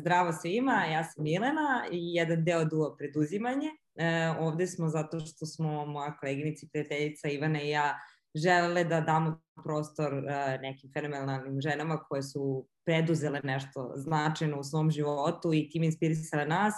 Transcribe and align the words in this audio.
zdravo 0.00 0.32
svima, 0.32 0.84
ja 0.84 1.04
sam 1.04 1.24
Milena 1.24 1.86
i 1.92 2.14
jedan 2.14 2.44
deo 2.44 2.64
duo 2.64 2.96
preduzimanje. 2.96 3.68
E, 3.96 4.28
ovde 4.40 4.66
smo 4.66 4.88
zato 4.88 5.20
što 5.20 5.46
smo 5.46 5.86
moja 5.86 6.16
koleginica 6.16 6.66
i 6.66 6.68
prijateljica 6.68 7.28
Ivana 7.28 7.62
i 7.62 7.70
ja 7.70 7.98
želele 8.34 8.84
da 8.84 9.00
damo 9.00 9.40
prostor 9.64 10.14
e, 10.14 10.58
nekim 10.62 10.90
fenomenalnim 10.92 11.60
ženama 11.60 11.98
koje 11.98 12.22
su 12.22 12.66
preduzele 12.84 13.40
nešto 13.44 13.92
značajno 13.96 14.60
u 14.60 14.64
svom 14.64 14.90
životu 14.90 15.54
i 15.54 15.68
tim 15.70 15.82
inspirisale 15.82 16.46
nas 16.46 16.74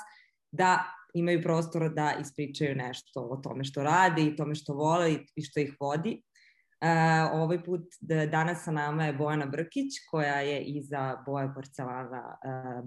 da 0.53 0.85
imaju 1.15 1.43
prostora 1.43 1.89
da 1.89 2.15
ispričaju 2.21 2.77
nešto 2.77 3.21
o 3.21 3.37
tome 3.37 3.65
što 3.65 3.83
rade 3.83 4.23
i 4.23 4.37
tome 4.37 4.55
što 4.55 4.75
vole 4.75 5.13
i 5.37 5.43
što 5.43 5.61
ih 5.61 5.77
vodi. 5.81 6.23
Ovaj 7.33 7.63
put 7.65 7.81
danas 8.31 8.65
sa 8.65 8.71
nama 8.71 9.05
je 9.05 9.13
Bojana 9.13 9.47
Brkić 9.47 9.93
koja 10.11 10.41
je 10.41 10.65
iza 10.65 11.23
Boja 11.27 11.53
porcelana 11.55 12.39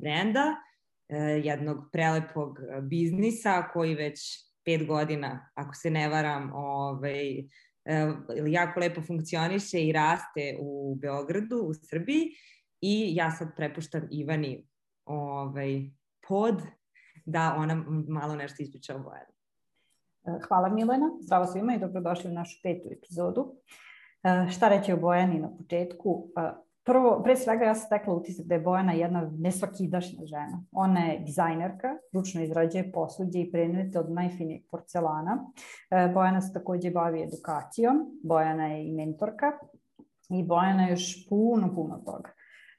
brenda, 0.01 0.45
uh, 0.49 1.45
jednog 1.45 1.77
prelepog 1.91 2.59
biznisa 2.81 3.63
koji 3.73 3.95
već 3.95 4.19
pet 4.65 4.87
godina, 4.87 5.51
ako 5.53 5.73
se 5.73 5.89
ne 5.89 6.09
varam, 6.09 6.51
ovaj, 6.53 7.39
uh, 7.39 8.15
jako 8.47 8.79
lepo 8.79 9.01
funkcioniše 9.01 9.81
i 9.81 9.91
raste 9.91 10.57
u 10.59 10.95
Beogradu, 11.01 11.57
u 11.57 11.73
Srbiji 11.73 12.31
i 12.81 13.15
ja 13.15 13.31
sad 13.31 13.55
prepuštam 13.55 14.07
Ivani 14.11 14.67
ovaj, 15.05 15.89
pod 16.27 16.61
da 17.25 17.55
ona 17.57 17.83
malo 18.07 18.35
nešto 18.35 18.63
ispriča 18.63 18.95
o 18.95 18.99
Bojanu. 18.99 19.34
Hvala 20.47 20.69
Milena, 20.69 21.09
zdravo 21.21 21.45
svima 21.45 21.75
i 21.75 21.79
dobrodošli 21.79 22.31
u 22.31 22.33
našu 22.33 22.59
petu 22.63 22.89
epizodu. 22.91 23.53
E, 24.23 24.49
šta 24.49 24.69
reći 24.69 24.93
o 24.93 24.97
Bojani 24.97 25.39
na 25.39 25.49
početku? 25.57 26.27
E, 26.37 26.51
prvo, 26.83 27.21
pre 27.23 27.35
svega 27.35 27.65
ja 27.65 27.75
sam 27.75 27.89
tekla 27.89 28.13
utisak 28.13 28.45
da 28.45 28.55
je 28.55 28.61
Bojana 28.61 28.93
jedna 28.93 29.31
nesvakidašnja 29.37 30.25
žena. 30.25 30.63
Ona 30.71 30.99
je 30.99 31.19
dizajnerka, 31.19 31.87
ručno 32.13 32.41
izrađuje 32.41 32.91
posuđe 32.91 33.39
i 33.39 33.51
predmete 33.51 33.99
od 33.99 34.11
najfinijeg 34.11 34.61
porcelana. 34.71 35.51
E, 35.91 36.11
Bojana 36.13 36.41
se 36.41 36.53
takođe 36.53 36.91
bavi 36.91 37.23
edukacijom, 37.23 38.19
Bojana 38.23 38.67
je 38.67 38.87
i 38.87 38.91
mentorka 38.91 39.51
i 40.29 40.43
Bojana 40.43 40.83
je 40.83 40.91
još 40.91 41.29
puno, 41.29 41.75
puno 41.75 42.01
toga. 42.05 42.34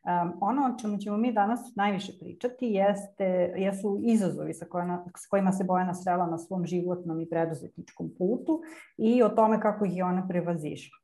Um, 0.06 0.32
ono 0.40 0.62
o 0.62 0.78
čemu 0.78 0.98
ćemo 0.98 1.16
mi 1.16 1.32
danas 1.32 1.72
najviše 1.76 2.12
pričati 2.20 2.66
jeste, 2.66 3.24
jesu 3.56 4.00
izazovi 4.02 4.54
sa, 4.54 4.66
kojima, 4.66 5.04
s 5.16 5.26
kojima 5.26 5.52
se 5.52 5.64
Bojana 5.64 5.94
srela 5.94 6.26
na 6.26 6.38
svom 6.38 6.66
životnom 6.66 7.20
i 7.20 7.28
preduzetničkom 7.28 8.10
putu 8.18 8.60
i 8.96 9.22
o 9.22 9.28
tome 9.28 9.60
kako 9.60 9.84
ih 9.84 9.96
je 9.96 10.04
ona 10.04 10.28
prevazišla. 10.28 10.96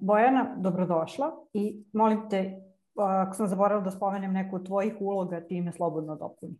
Bojana, 0.00 0.56
dobrodošla 0.56 1.32
i 1.52 1.84
molim 1.92 2.28
te, 2.30 2.60
ako 2.96 3.34
sam 3.34 3.46
zaboravila 3.46 3.84
da 3.84 3.90
spomenem 3.90 4.32
neku 4.32 4.56
od 4.56 4.66
tvojih 4.66 4.94
uloga, 5.00 5.40
ti 5.40 5.60
me 5.60 5.72
slobodno 5.72 6.16
dopuni. 6.16 6.58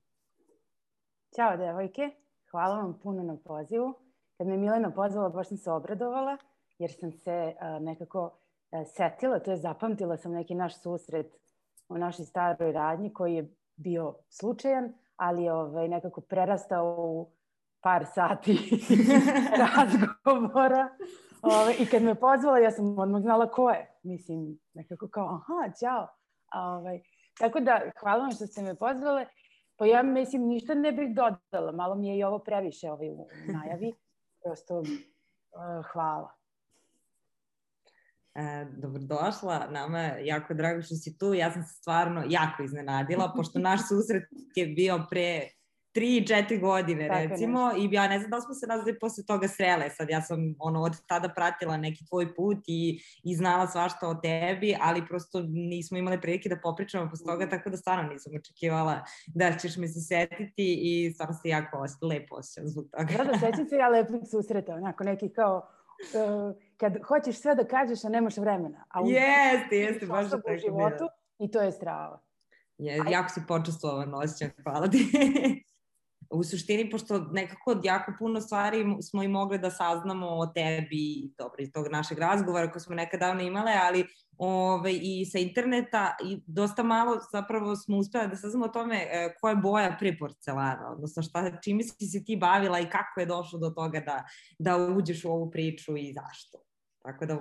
Ćao, 1.36 1.56
devojke. 1.56 2.10
Hvala 2.50 2.77
vam 2.77 2.98
puno 3.02 3.22
na 3.22 3.36
pozivu. 3.44 3.94
Kad 4.36 4.46
me 4.46 4.56
Milena 4.56 4.90
pozvala, 4.90 5.28
baš 5.28 5.48
sam 5.48 5.56
se 5.56 5.70
obradovala, 5.70 6.36
jer 6.78 6.90
sam 7.00 7.12
se 7.12 7.55
nekako 7.80 8.38
setila, 8.84 9.38
to 9.38 9.50
je 9.50 9.56
zapamtila 9.56 10.16
sam 10.16 10.33
neki 10.33 10.55
naš 10.55 10.83
susret 10.83 11.36
u 11.88 11.98
našoj 11.98 12.24
staroj 12.24 12.72
radnji 12.72 13.12
koji 13.12 13.34
je 13.34 13.55
bio 13.77 14.14
slučajan, 14.28 14.92
ali 15.16 15.42
je 15.42 15.52
ovaj, 15.52 15.88
nekako 15.88 16.20
prerastao 16.20 16.96
u 16.98 17.30
par 17.80 18.06
sati 18.14 18.58
razgovora 19.64 20.89
Ove, 21.42 21.74
I 21.78 21.86
kad 21.86 22.02
me 22.02 22.14
pozvala, 22.14 22.58
ja 22.58 22.70
sam 22.70 22.98
odmah 22.98 23.22
znala 23.22 23.50
ko 23.50 23.70
je. 23.70 23.94
Mislim, 24.02 24.58
nekako 24.74 25.08
kao, 25.08 25.27
aha, 25.27 25.72
ćao. 25.80 26.08
Ove, 26.55 27.00
tako 27.39 27.61
da, 27.61 27.80
hvala 28.00 28.20
vam 28.20 28.33
što 28.33 28.46
ste 28.46 28.62
me 28.62 28.74
pozvale. 28.74 29.27
Pa 29.77 29.86
ja 29.86 30.02
mislim, 30.02 30.46
ništa 30.46 30.74
ne 30.74 30.92
bih 30.92 31.14
dodala. 31.14 31.73
Malo 31.73 31.95
mi 31.95 32.08
je 32.08 32.18
i 32.18 32.24
ovo 32.24 32.39
previše 32.39 32.90
ovaj, 32.90 33.11
u 33.11 33.27
najavi. 33.52 33.92
Prosto, 34.45 34.79
uh, 34.79 34.86
hvala. 35.92 36.37
E, 38.38 38.66
dobrodošla, 38.76 39.66
nama 39.70 39.98
je 39.98 40.26
jako 40.26 40.54
drago 40.54 40.82
što 40.82 40.94
si 40.94 41.18
tu. 41.18 41.34
Ja 41.34 41.52
sam 41.52 41.62
se 41.62 41.74
stvarno 41.74 42.24
jako 42.28 42.62
iznenadila, 42.62 43.32
pošto 43.36 43.58
naš 43.58 43.80
susret 43.88 44.22
je 44.54 44.66
bio 44.66 45.06
pre 45.10 45.48
tri, 45.92 46.26
četiri 46.26 46.58
godine 46.58 47.08
Tako 47.08 47.20
recimo 47.20 47.66
nešto. 47.66 47.82
i 47.82 47.88
ja 47.92 48.08
ne 48.08 48.18
znam 48.18 48.30
da 48.30 48.40
smo 48.40 48.54
se 48.54 48.66
nazvali 48.66 48.98
posle 48.98 49.24
toga 49.24 49.48
srele, 49.48 49.90
sad 49.90 50.10
ja 50.10 50.22
sam 50.22 50.38
ono 50.58 50.82
od 50.82 50.92
tada 51.06 51.28
pratila 51.28 51.76
neki 51.76 52.06
tvoj 52.06 52.34
put 52.34 52.58
i, 52.66 53.00
i 53.24 53.36
znala 53.36 53.66
svašta 53.66 54.08
o 54.08 54.14
tebi, 54.14 54.76
ali 54.80 55.06
prosto 55.06 55.42
nismo 55.48 55.98
imali 55.98 56.20
prilike 56.20 56.48
da 56.48 56.60
popričamo 56.62 57.10
posle 57.10 57.26
toga, 57.26 57.48
tako 57.48 57.70
da 57.70 57.76
stvarno 57.76 58.12
nisam 58.12 58.32
očekivala 58.36 59.05
da 59.26 59.56
ćeš 59.56 59.76
mi 59.76 59.88
se 59.88 60.00
setiti 60.00 60.78
i 60.82 61.12
stvarno 61.14 61.34
se 61.34 61.48
jako 61.48 61.86
lepo 62.02 62.36
osjećam 62.36 62.68
zbog 62.68 62.84
toga. 62.90 63.24
Da, 63.24 63.24
da, 63.24 63.38
sećam 63.38 63.68
se 63.68 63.76
ja 63.76 63.88
lepih 63.88 64.20
susreta, 64.30 64.74
onako 64.74 65.05
neki 65.05 65.28
kao 65.28 65.68
uh, 66.14 66.56
kad 66.80 66.96
hoćeš 67.05 67.40
sve 67.40 67.55
da 67.55 67.64
kažeš, 67.64 68.05
a 68.05 68.08
nemaš 68.08 68.36
vremena. 68.36 68.84
A 68.89 69.00
jeste, 69.05 69.77
jeste, 69.77 70.06
baš 70.06 70.27
da 70.27 70.36
tako 70.36 70.58
životu, 70.58 71.08
I 71.39 71.50
to 71.50 71.61
je 71.61 71.72
strava. 71.72 72.20
Je, 72.78 73.02
jako 73.11 73.28
si 73.28 73.40
počestovan 73.48 74.14
osjećam, 74.14 74.50
hvala 74.62 74.88
ti. 74.88 74.98
u 76.30 76.44
suštini, 76.44 76.90
pošto 76.90 77.18
nekako 77.18 77.80
jako 77.84 78.12
puno 78.18 78.40
stvari 78.40 78.84
smo 79.02 79.22
i 79.22 79.28
mogli 79.28 79.58
da 79.58 79.70
saznamo 79.70 80.27
o 80.27 80.46
tebi, 80.46 81.33
dobro, 81.38 81.56
iz 81.58 81.72
tog 81.72 81.88
našeg 81.90 82.18
razgovora 82.18 82.70
koji 82.70 82.80
smo 82.80 82.94
nekad 82.94 83.20
davno 83.20 83.42
imale, 83.42 83.72
ali 83.83 84.05
ove, 84.38 84.74
ovaj, 84.74 84.98
i 85.02 85.27
sa 85.27 85.38
interneta 85.38 86.17
i 86.24 86.40
dosta 86.46 86.83
malo 86.83 87.18
zapravo 87.33 87.77
smo 87.77 87.96
uspeli 87.96 88.28
da 88.28 88.36
saznamo 88.36 88.64
o 88.64 88.68
tome 88.68 88.96
e, 88.96 89.34
koja 89.40 89.50
je 89.50 89.56
boja 89.56 89.96
pre 89.98 90.17
porcelana, 90.18 90.92
odnosno 90.92 91.22
šta, 91.22 91.61
čime 91.61 91.83
si 91.83 92.06
se 92.06 92.24
ti 92.24 92.36
bavila 92.36 92.80
i 92.80 92.90
kako 92.90 93.20
je 93.20 93.27
došlo 93.27 93.58
do 93.58 93.70
toga 93.70 94.00
da, 94.00 94.24
da 94.58 94.77
uđeš 94.77 95.24
u 95.24 95.30
ovu 95.30 95.50
priču 95.50 95.96
i 95.96 96.12
zašto. 96.12 96.67
Tako 97.03 97.27
da 97.27 97.35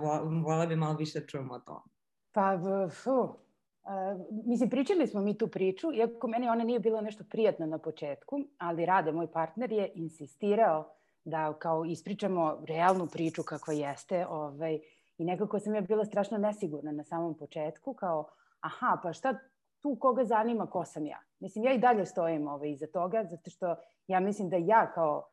vola 0.44 0.66
bi 0.66 0.75
malo 0.75 0.95
više 0.95 1.19
da 1.19 1.25
čujemo 1.25 1.53
o 1.53 1.59
tome. 1.59 1.85
Pa, 2.31 2.59
fu, 3.03 3.47
Uh, 3.88 4.22
mislim, 4.45 4.69
pričali 4.69 5.07
smo 5.07 5.22
mi 5.22 5.38
tu 5.38 5.47
priču, 5.47 5.94
iako 5.94 6.28
meni 6.28 6.50
ona 6.50 6.63
nije 6.63 6.79
bila 6.79 7.01
nešto 7.01 7.23
prijatno 7.29 7.66
na 7.66 7.78
početku, 7.78 8.40
ali 8.57 8.85
Rade, 8.85 9.12
moj 9.12 9.31
partner, 9.31 9.72
je 9.72 9.91
insistirao 9.95 10.94
da 11.23 11.53
kao 11.53 11.85
ispričamo 11.85 12.63
realnu 12.68 13.07
priču 13.07 13.44
kakva 13.44 13.73
jeste 13.73 14.28
ovaj, 14.28 14.79
i 15.18 15.25
nekako 15.25 15.59
sam 15.59 15.75
ja 15.75 15.81
bila 15.81 16.06
strašno 16.06 16.38
nesigurna 16.38 16.91
na 16.91 17.03
samom 17.03 17.38
početku, 17.38 17.94
kao 17.94 18.29
aha, 18.59 19.00
pa 19.03 19.13
šta 19.13 19.39
tu 19.81 19.97
koga 20.00 20.24
zanima 20.24 20.66
ko 20.66 20.85
sam 20.85 21.06
ja? 21.06 21.19
Mislim, 21.39 21.66
ja 21.66 21.74
i 21.74 21.79
dalje 21.79 22.06
stojim 22.06 22.47
ovaj, 22.47 22.69
iza 22.69 22.88
toga, 22.88 23.24
zato 23.24 23.50
što 23.50 23.75
ja 24.07 24.19
mislim 24.19 24.50
da 24.50 24.56
ja 24.56 24.91
kao 24.91 25.29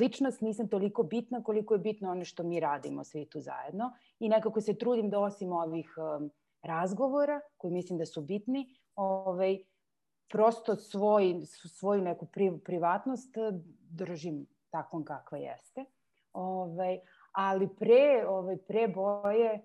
ličnost 0.00 0.40
nisam 0.40 0.68
toliko 0.68 1.02
bitna 1.02 1.42
koliko 1.42 1.74
je 1.74 1.78
bitno 1.78 2.10
ono 2.10 2.24
što 2.24 2.42
mi 2.42 2.60
radimo 2.60 3.04
svi 3.04 3.24
tu 3.24 3.40
zajedno 3.40 3.92
i 4.18 4.28
nekako 4.28 4.60
se 4.60 4.78
trudim 4.78 5.10
da 5.10 5.20
osim 5.20 5.52
ovih 5.52 5.94
um, 5.98 6.30
razgovora 6.62 7.40
koji 7.56 7.72
mislim 7.72 7.98
da 7.98 8.06
su 8.06 8.20
bitni, 8.20 8.76
ovaj, 8.94 9.58
prosto 10.28 10.76
svoj, 10.76 11.40
svoju 11.46 12.02
neku 12.02 12.26
privatnost 12.64 13.36
eh, 13.36 13.52
držim 13.90 14.46
takvom 14.70 15.04
kakva 15.04 15.38
jeste. 15.38 15.84
Ovaj, 16.32 17.00
ali 17.32 17.68
pre, 17.68 18.26
ovaj, 18.28 18.56
pre 18.56 18.88
boje, 18.88 19.60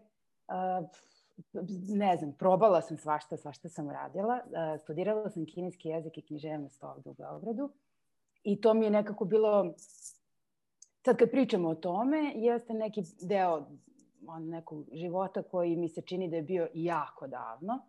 uh, 0.47 0.89
ne 1.87 2.17
znam, 2.17 2.33
probala 2.33 2.81
sam 2.81 2.97
svašta, 2.97 3.37
svašta 3.37 3.69
sam 3.69 3.89
radila. 3.89 4.39
Uh, 4.45 4.81
studirala 4.81 5.29
sam 5.29 5.45
kineski 5.45 5.89
jezik 5.89 6.17
i 6.17 6.21
književnost 6.21 6.83
ovde 6.83 7.09
u 7.09 7.13
Beogradu. 7.13 7.69
I 8.45 8.61
to 8.61 8.73
mi 8.73 8.85
je 8.85 8.91
nekako 8.91 9.25
bilo, 9.25 9.73
sad 11.05 11.17
kad 11.17 11.31
pričamo 11.31 11.69
o 11.69 11.75
tome, 11.75 12.31
jeste 12.35 12.73
neki 12.73 13.03
deo 13.21 13.67
on, 14.27 14.49
nekog 14.49 14.85
života 14.91 15.43
koji 15.43 15.75
mi 15.75 15.89
se 15.89 16.01
čini 16.01 16.29
da 16.29 16.35
je 16.35 16.41
bio 16.41 16.67
jako 16.73 17.27
davno. 17.27 17.79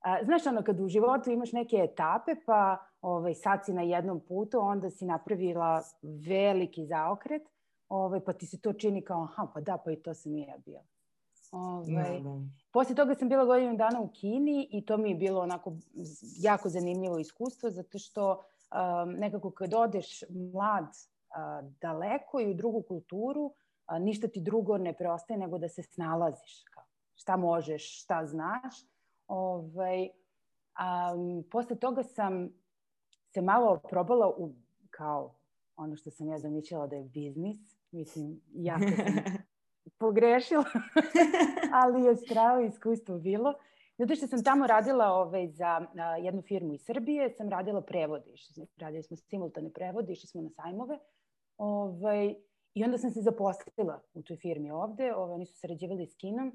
A, 0.00 0.24
znaš, 0.24 0.46
ono, 0.46 0.62
kad 0.62 0.80
u 0.80 0.88
životu 0.88 1.30
imaš 1.30 1.52
neke 1.52 1.76
etape, 1.76 2.34
pa 2.46 2.78
ovaj, 3.02 3.34
sad 3.34 3.64
si 3.64 3.72
na 3.72 3.82
jednom 3.82 4.20
putu, 4.20 4.58
onda 4.60 4.90
si 4.90 5.04
napravila 5.04 5.82
veliki 6.02 6.86
zaokret, 6.86 7.42
ovaj, 7.88 8.20
pa 8.20 8.32
ti 8.32 8.46
se 8.46 8.60
to 8.60 8.72
čini 8.72 9.02
kao, 9.02 9.22
aha, 9.22 9.46
pa 9.54 9.60
da, 9.60 9.78
pa 9.84 9.92
i 9.92 9.96
to 9.96 10.14
sam 10.14 10.36
i 10.36 10.40
ja 10.40 10.56
bila. 10.64 10.82
Ovaj, 11.52 12.20
no, 12.20 12.30
no. 12.30 12.42
Posle 12.72 12.94
toga 12.94 13.14
sam 13.14 13.28
bila 13.28 13.44
godinu 13.44 13.76
dana 13.76 14.00
u 14.00 14.08
Kini 14.08 14.68
i 14.70 14.86
to 14.86 14.96
mi 14.96 15.10
je 15.10 15.14
bilo 15.14 15.40
onako 15.40 15.72
jako 16.40 16.68
zanimljivo 16.68 17.18
iskustvo, 17.18 17.70
zato 17.70 17.98
što 17.98 18.42
um, 18.72 19.12
nekako 19.12 19.50
kad 19.50 19.74
odeš 19.74 20.22
mlad 20.30 20.84
uh, 20.84 21.70
daleko 21.80 22.40
i 22.40 22.50
u 22.50 22.54
drugu 22.54 22.82
kulturu, 22.82 23.54
a, 23.86 23.98
ništa 23.98 24.28
ti 24.28 24.40
drugo 24.40 24.78
ne 24.78 24.92
preostaje 24.92 25.38
nego 25.38 25.58
da 25.58 25.68
se 25.68 25.82
snalaziš. 25.82 26.64
Kao, 26.74 26.84
šta 27.14 27.36
možeš, 27.36 28.02
šta 28.02 28.26
znaš. 28.26 28.74
Ovaj, 29.28 30.08
a, 30.74 31.14
posle 31.50 31.76
toga 31.76 32.02
sam 32.02 32.48
se 33.34 33.40
malo 33.40 33.80
probala 33.90 34.28
u, 34.28 34.52
kao 34.90 35.34
ono 35.76 35.96
što 35.96 36.10
sam 36.10 36.28
ja 36.28 36.38
zamišljala 36.38 36.86
da 36.86 36.96
je 36.96 37.04
biznis. 37.04 37.58
Mislim, 37.90 38.40
jako 38.54 38.84
sam 38.96 39.24
pogrešila, 39.98 40.64
ali 41.82 42.04
je 42.04 42.16
stravo 42.16 42.60
iskustvo 42.60 43.18
bilo. 43.18 43.54
Zato 43.98 44.14
što 44.14 44.26
sam 44.26 44.44
tamo 44.44 44.66
radila 44.66 45.06
ovaj, 45.06 45.48
za 45.48 45.86
a, 45.98 46.16
jednu 46.16 46.42
firmu 46.42 46.74
iz 46.74 46.84
Srbije, 46.84 47.30
sam 47.30 47.48
radila 47.48 47.80
prevode. 47.80 48.30
Radili 48.76 49.02
smo 49.02 49.16
simultane 49.16 49.70
prevode, 49.72 50.12
išli 50.12 50.28
smo 50.28 50.42
na 50.42 50.50
sajmove. 50.50 50.98
Ovaj, 51.58 52.34
I 52.74 52.84
onda 52.84 52.98
sam 52.98 53.10
se 53.10 53.20
zaposlila 53.20 54.00
u 54.14 54.22
toj 54.22 54.36
firmi 54.36 54.70
ovde. 54.70 55.14
Ovaj, 55.14 55.34
oni 55.34 55.46
su 55.46 55.58
sarađivali 55.58 56.06
s 56.06 56.16
Kinom. 56.16 56.52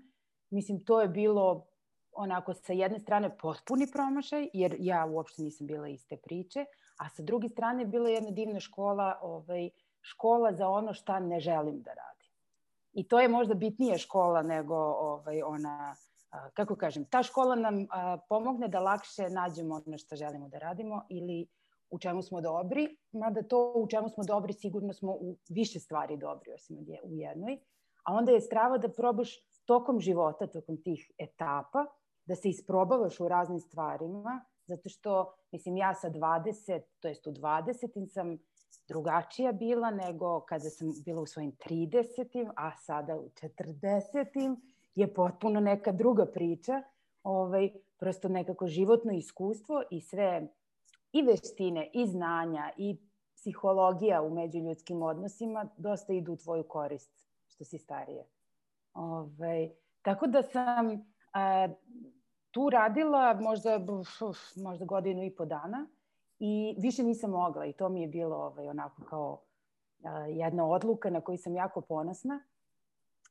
Mislim, 0.49 0.83
to 0.83 1.01
je 1.01 1.07
bilo 1.07 1.67
onako 2.11 2.53
sa 2.53 2.73
jedne 2.73 2.99
strane 2.99 3.37
potpuni 3.37 3.87
promašaj, 3.91 4.49
jer 4.53 4.75
ja 4.79 5.05
uopšte 5.05 5.41
nisam 5.41 5.67
bila 5.67 5.87
iz 5.87 6.07
te 6.07 6.17
priče, 6.17 6.65
a 6.97 7.09
sa 7.09 7.23
druge 7.23 7.49
strane 7.49 7.85
bila 7.85 8.09
jedna 8.09 8.31
divna 8.31 8.59
škola, 8.59 9.19
ovaj, 9.21 9.69
škola 10.01 10.53
za 10.53 10.69
ono 10.69 10.93
šta 10.93 11.19
ne 11.19 11.39
želim 11.39 11.81
da 11.81 11.91
radim. 11.93 12.31
I 12.93 13.07
to 13.07 13.19
je 13.19 13.27
možda 13.27 13.53
bitnija 13.53 13.97
škola 13.97 14.41
nego 14.43 14.75
ovaj, 14.75 15.41
ona 15.41 15.95
kako 16.53 16.75
kažem, 16.75 17.05
ta 17.05 17.23
škola 17.23 17.55
nam 17.55 17.87
pomogne 18.29 18.67
da 18.67 18.79
lakše 18.79 19.29
nađemo 19.29 19.81
ono 19.87 19.97
što 19.97 20.15
želimo 20.15 20.49
da 20.49 20.59
radimo 20.59 21.05
ili 21.09 21.47
u 21.89 21.99
čemu 21.99 22.21
smo 22.21 22.41
dobri, 22.41 22.97
mada 23.11 23.43
to 23.43 23.73
u 23.75 23.87
čemu 23.87 24.09
smo 24.09 24.23
dobri 24.23 24.53
sigurno 24.53 24.93
smo 24.93 25.11
u 25.11 25.37
više 25.49 25.79
stvari 25.79 26.17
dobri 26.17 26.51
osim 26.51 26.77
u 27.03 27.15
jednoj, 27.15 27.59
a 28.03 28.13
onda 28.13 28.31
je 28.31 28.41
strava 28.41 28.77
da 28.77 28.89
probaš 28.89 29.37
tokom 29.65 29.99
života, 29.99 30.47
tokom 30.47 30.81
tih 30.83 31.11
etapa, 31.17 31.85
da 32.25 32.35
se 32.35 32.49
isprobavaš 32.49 33.19
u 33.19 33.27
raznim 33.27 33.59
stvarima, 33.59 34.45
zato 34.65 34.89
što, 34.89 35.33
mislim, 35.51 35.77
ja 35.77 35.93
sa 35.93 36.09
20, 36.09 36.81
to 36.99 37.07
jest 37.07 37.27
u 37.27 37.31
20 37.31 38.07
sam 38.07 38.37
drugačija 38.87 39.51
bila 39.51 39.91
nego 39.91 40.39
kada 40.39 40.69
sam 40.69 40.87
bila 41.05 41.21
u 41.21 41.25
svojim 41.25 41.51
30 41.51 42.51
a 42.55 42.71
sada 42.77 43.15
u 43.15 43.29
40 43.29 44.57
je 44.97 45.13
potpuno 45.13 45.59
neka 45.59 45.91
druga 45.91 46.25
priča. 46.25 46.81
Ovaj, 47.23 47.69
prosto 47.97 48.29
nekako 48.29 48.67
životno 48.67 49.13
iskustvo 49.13 49.83
i 49.91 50.01
sve 50.01 50.47
i 51.11 51.21
veštine, 51.21 51.89
i 51.93 52.05
znanja, 52.05 52.71
i 52.77 52.97
psihologija 53.35 54.21
u 54.21 54.29
međuljudskim 54.29 55.01
odnosima 55.01 55.69
dosta 55.77 56.13
idu 56.13 56.33
u 56.33 56.37
tvoju 56.37 56.63
korist 56.63 57.11
što 57.47 57.63
si 57.63 57.77
starije. 57.77 58.25
Ovaj, 58.93 59.69
tako 60.01 60.27
da 60.27 60.43
sam 60.43 61.05
a, 61.33 61.67
tu 62.51 62.69
radila 62.69 63.33
možda, 63.33 63.79
možda 64.55 64.85
godinu 64.85 65.23
i 65.23 65.35
po 65.35 65.45
dana 65.45 65.87
i 66.39 66.75
više 66.77 67.03
nisam 67.03 67.31
mogla 67.31 67.65
i 67.65 67.73
to 67.73 67.89
mi 67.89 68.01
je 68.01 68.07
bilo 68.07 68.35
ovaj, 68.35 68.69
onako 68.69 69.01
kao 69.03 69.41
a, 70.03 70.19
jedna 70.19 70.67
odluka 70.67 71.09
na 71.09 71.21
koju 71.21 71.37
sam 71.37 71.55
jako 71.55 71.81
ponosna 71.81 72.43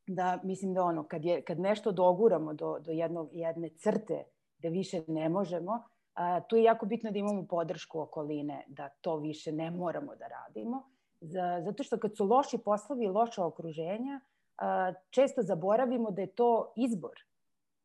da 0.07 0.41
mislim 0.43 0.75
da 0.75 0.83
ono, 0.83 1.03
kad, 1.03 1.25
je, 1.25 1.43
kad 1.43 1.61
nešto 1.61 1.93
doguramo 1.93 2.55
do, 2.55 2.79
do 2.79 2.91
jednog, 2.91 3.29
jedne 3.33 3.69
crte 3.69 4.25
da 4.59 4.69
više 4.69 5.03
ne 5.07 5.29
možemo, 5.29 5.83
a, 6.15 6.41
tu 6.41 6.57
je 6.57 6.63
jako 6.63 6.87
bitno 6.87 7.11
da 7.11 7.19
imamo 7.19 7.47
podršku 7.47 8.01
okoline, 8.01 8.65
da 8.69 8.89
to 8.89 9.17
više 9.17 9.53
ne 9.53 9.71
moramo 9.71 10.15
da 10.17 10.27
radimo. 10.29 10.83
Za, 11.21 11.61
zato 11.65 11.83
što 11.83 11.99
kad 11.99 12.17
su 12.17 12.25
loši 12.25 12.59
poslovi 12.59 13.05
i 13.05 13.09
loša 13.09 13.45
okruženja, 13.45 14.21
a, 14.59 14.93
često 15.11 15.43
zaboravimo 15.43 16.11
da 16.11 16.21
je 16.21 16.27
to 16.27 16.73
izbor. 16.77 17.25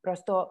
Prosto 0.01 0.49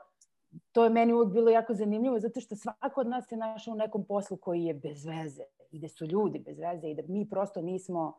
to 0.73 0.85
je 0.85 0.91
meni 0.91 1.13
uvijek 1.13 1.33
bilo 1.33 1.51
jako 1.51 1.75
zanimljivo 1.75 2.19
zato 2.19 2.41
što 2.41 2.57
svako 2.57 3.01
od 3.01 3.07
nas 3.07 3.29
se 3.29 3.37
našao 3.37 3.73
u 3.73 3.77
nekom 3.77 4.05
poslu 4.05 4.37
koji 4.37 4.65
je 4.65 4.75
bez 4.75 5.07
veze 5.07 5.45
i 5.71 5.79
gde 5.79 5.89
su 5.89 6.07
ljudi 6.07 6.39
bez 6.39 6.59
veze 6.59 6.89
i 6.89 6.95
da 6.95 7.03
mi 7.09 7.29
prosto 7.29 7.61
nismo 7.61 8.19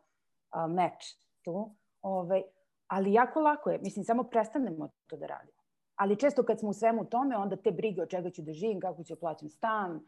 a, 0.50 0.66
meč 0.66 1.16
tu. 1.42 1.52
Ove, 1.52 1.72
ovaj, 2.02 2.42
ali 2.92 3.12
jako 3.12 3.40
lako 3.40 3.70
je. 3.70 3.78
Mislim, 3.78 4.04
samo 4.04 4.22
prestanemo 4.22 4.88
to 5.06 5.16
da 5.16 5.26
radimo. 5.26 5.58
Ali 5.96 6.16
često 6.16 6.42
kad 6.42 6.60
smo 6.60 6.68
u 6.68 6.72
svemu 6.72 7.04
tome, 7.04 7.36
onda 7.36 7.56
te 7.56 7.70
brige 7.70 8.02
od 8.02 8.08
čega 8.08 8.30
ću 8.30 8.42
da 8.42 8.52
živim, 8.52 8.80
kako 8.80 9.04
ću 9.04 9.14
da 9.14 9.20
plaćam 9.20 9.48
stan, 9.48 10.00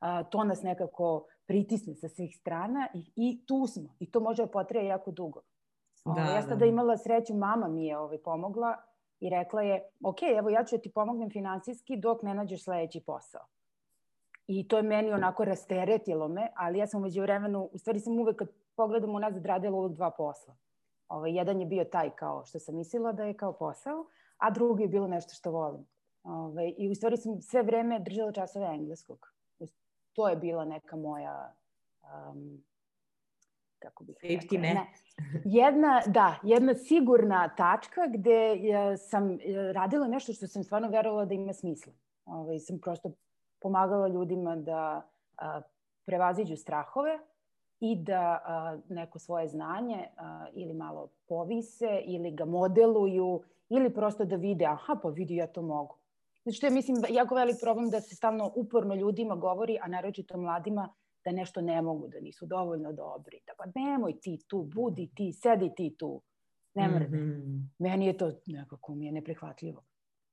a, 0.00 0.22
to 0.22 0.44
nas 0.44 0.62
nekako 0.62 1.26
pritisne 1.46 1.94
sa 1.94 2.08
svih 2.08 2.36
strana 2.36 2.88
i, 2.94 3.12
i 3.16 3.46
tu 3.46 3.66
smo. 3.66 3.94
I 3.98 4.10
to 4.10 4.20
može 4.20 4.42
da 4.42 4.50
potraje 4.50 4.86
jako 4.86 5.10
dugo. 5.10 5.40
Da, 6.04 6.22
o, 6.22 6.34
ja 6.34 6.42
sam 6.42 6.58
da. 6.58 6.64
imala 6.64 6.96
sreću, 6.96 7.34
mama 7.34 7.68
mi 7.68 7.86
je 7.86 7.98
ovaj, 7.98 8.18
pomogla 8.18 8.76
i 9.20 9.30
rekla 9.30 9.62
je, 9.62 9.82
ok, 10.04 10.22
evo 10.38 10.50
ja 10.50 10.64
ću 10.64 10.76
da 10.76 10.82
ti 10.82 10.92
pomognem 10.92 11.30
finansijski 11.30 11.96
dok 11.96 12.22
ne 12.22 12.34
nađeš 12.34 12.64
sledeći 12.64 13.00
posao. 13.00 13.46
I 14.46 14.68
to 14.68 14.76
je 14.76 14.82
meni 14.82 15.12
onako 15.12 15.44
rasteretilo 15.44 16.28
me, 16.28 16.52
ali 16.56 16.78
ja 16.78 16.86
sam 16.86 17.00
umeđu 17.00 17.22
vremenu, 17.22 17.68
u 17.72 17.78
stvari 17.78 18.00
sam 18.00 18.18
uvek 18.18 18.36
kad 18.36 18.48
pogledam 18.76 19.14
unazad 19.14 19.46
radila 19.46 19.78
uvek 19.78 19.92
dva 19.92 20.10
posla. 20.10 20.54
Ovaj, 21.12 21.32
jedan 21.36 21.60
je 21.60 21.66
bio 21.66 21.84
taj 21.84 22.10
kao 22.10 22.44
što 22.44 22.58
sam 22.58 22.76
mislila 22.76 23.12
da 23.12 23.24
je 23.24 23.34
kao 23.34 23.52
posao, 23.52 24.06
a 24.36 24.50
drugi 24.50 24.82
je 24.82 24.88
bilo 24.88 25.08
nešto 25.08 25.34
što 25.34 25.50
volim. 25.50 25.86
Ovaj, 26.22 26.74
I 26.78 26.88
u 26.90 26.94
stvari 26.94 27.16
sam 27.16 27.40
sve 27.40 27.62
vreme 27.62 28.00
držala 28.00 28.32
časove 28.32 28.66
engleskog. 28.66 29.32
To 30.12 30.28
je 30.28 30.36
bila 30.36 30.64
neka 30.64 30.96
moja 30.96 31.54
um, 32.02 32.64
kako 33.78 34.04
bih 34.04 34.16
Safety 34.22 34.60
net. 34.60 34.74
Ne. 34.74 34.86
Jedna, 35.44 36.02
da, 36.06 36.38
jedna 36.42 36.74
sigurna 36.74 37.54
tačka 37.56 38.00
gde 38.08 38.56
sam 38.96 39.38
radila 39.72 40.06
nešto 40.06 40.32
što 40.32 40.46
sam 40.46 40.64
stvarno 40.64 40.88
verovala 40.88 41.24
da 41.24 41.34
ima 41.34 41.52
smisla. 41.52 41.92
Ovaj, 42.24 42.58
sam 42.58 42.78
prosto 42.78 43.12
pomagala 43.60 44.08
ljudima 44.08 44.56
da 44.56 45.08
a, 45.36 45.60
prevaziđu 46.04 46.56
strahove, 46.56 47.18
i 47.84 47.96
da 47.96 48.42
a, 48.44 48.78
neko 48.88 49.18
svoje 49.18 49.48
znanje 49.48 50.06
a, 50.16 50.46
ili 50.54 50.74
malo 50.74 51.08
povise 51.28 52.00
ili 52.04 52.30
ga 52.30 52.44
modeluju 52.44 53.42
ili 53.68 53.94
prosto 53.94 54.24
da 54.24 54.36
vide, 54.36 54.64
aha, 54.66 54.96
pa 55.02 55.08
vidi 55.08 55.36
ja 55.36 55.46
to 55.46 55.62
mogu. 55.62 55.96
Znači, 56.42 56.56
što 56.56 56.66
je, 56.66 56.70
mislim, 56.70 56.96
jako 57.10 57.34
velik 57.34 57.56
problem 57.62 57.90
da 57.90 58.00
se 58.00 58.14
stalno 58.14 58.52
uporno 58.56 58.94
ljudima 58.94 59.36
govori, 59.36 59.78
a 59.82 59.88
naročito 59.88 60.36
mladima, 60.38 60.88
da 61.24 61.32
nešto 61.32 61.60
ne 61.60 61.82
mogu, 61.82 62.08
da 62.08 62.20
nisu 62.20 62.46
dovoljno 62.46 62.92
dobri. 62.92 63.40
Da 63.46 63.52
pa 63.58 63.80
nemoj 63.80 64.20
ti 64.20 64.38
tu, 64.48 64.62
budi 64.62 65.10
ti, 65.14 65.32
sedi 65.32 65.70
ti 65.76 65.96
tu. 65.98 66.22
Ne 66.74 66.88
mrde. 66.88 67.16
Mm 67.16 67.20
-hmm. 67.20 67.68
Meni 67.78 68.06
je 68.06 68.16
to 68.16 68.30
nekako 68.46 68.94
mi 68.94 69.06
je 69.06 69.12
neprihvatljivo. 69.12 69.82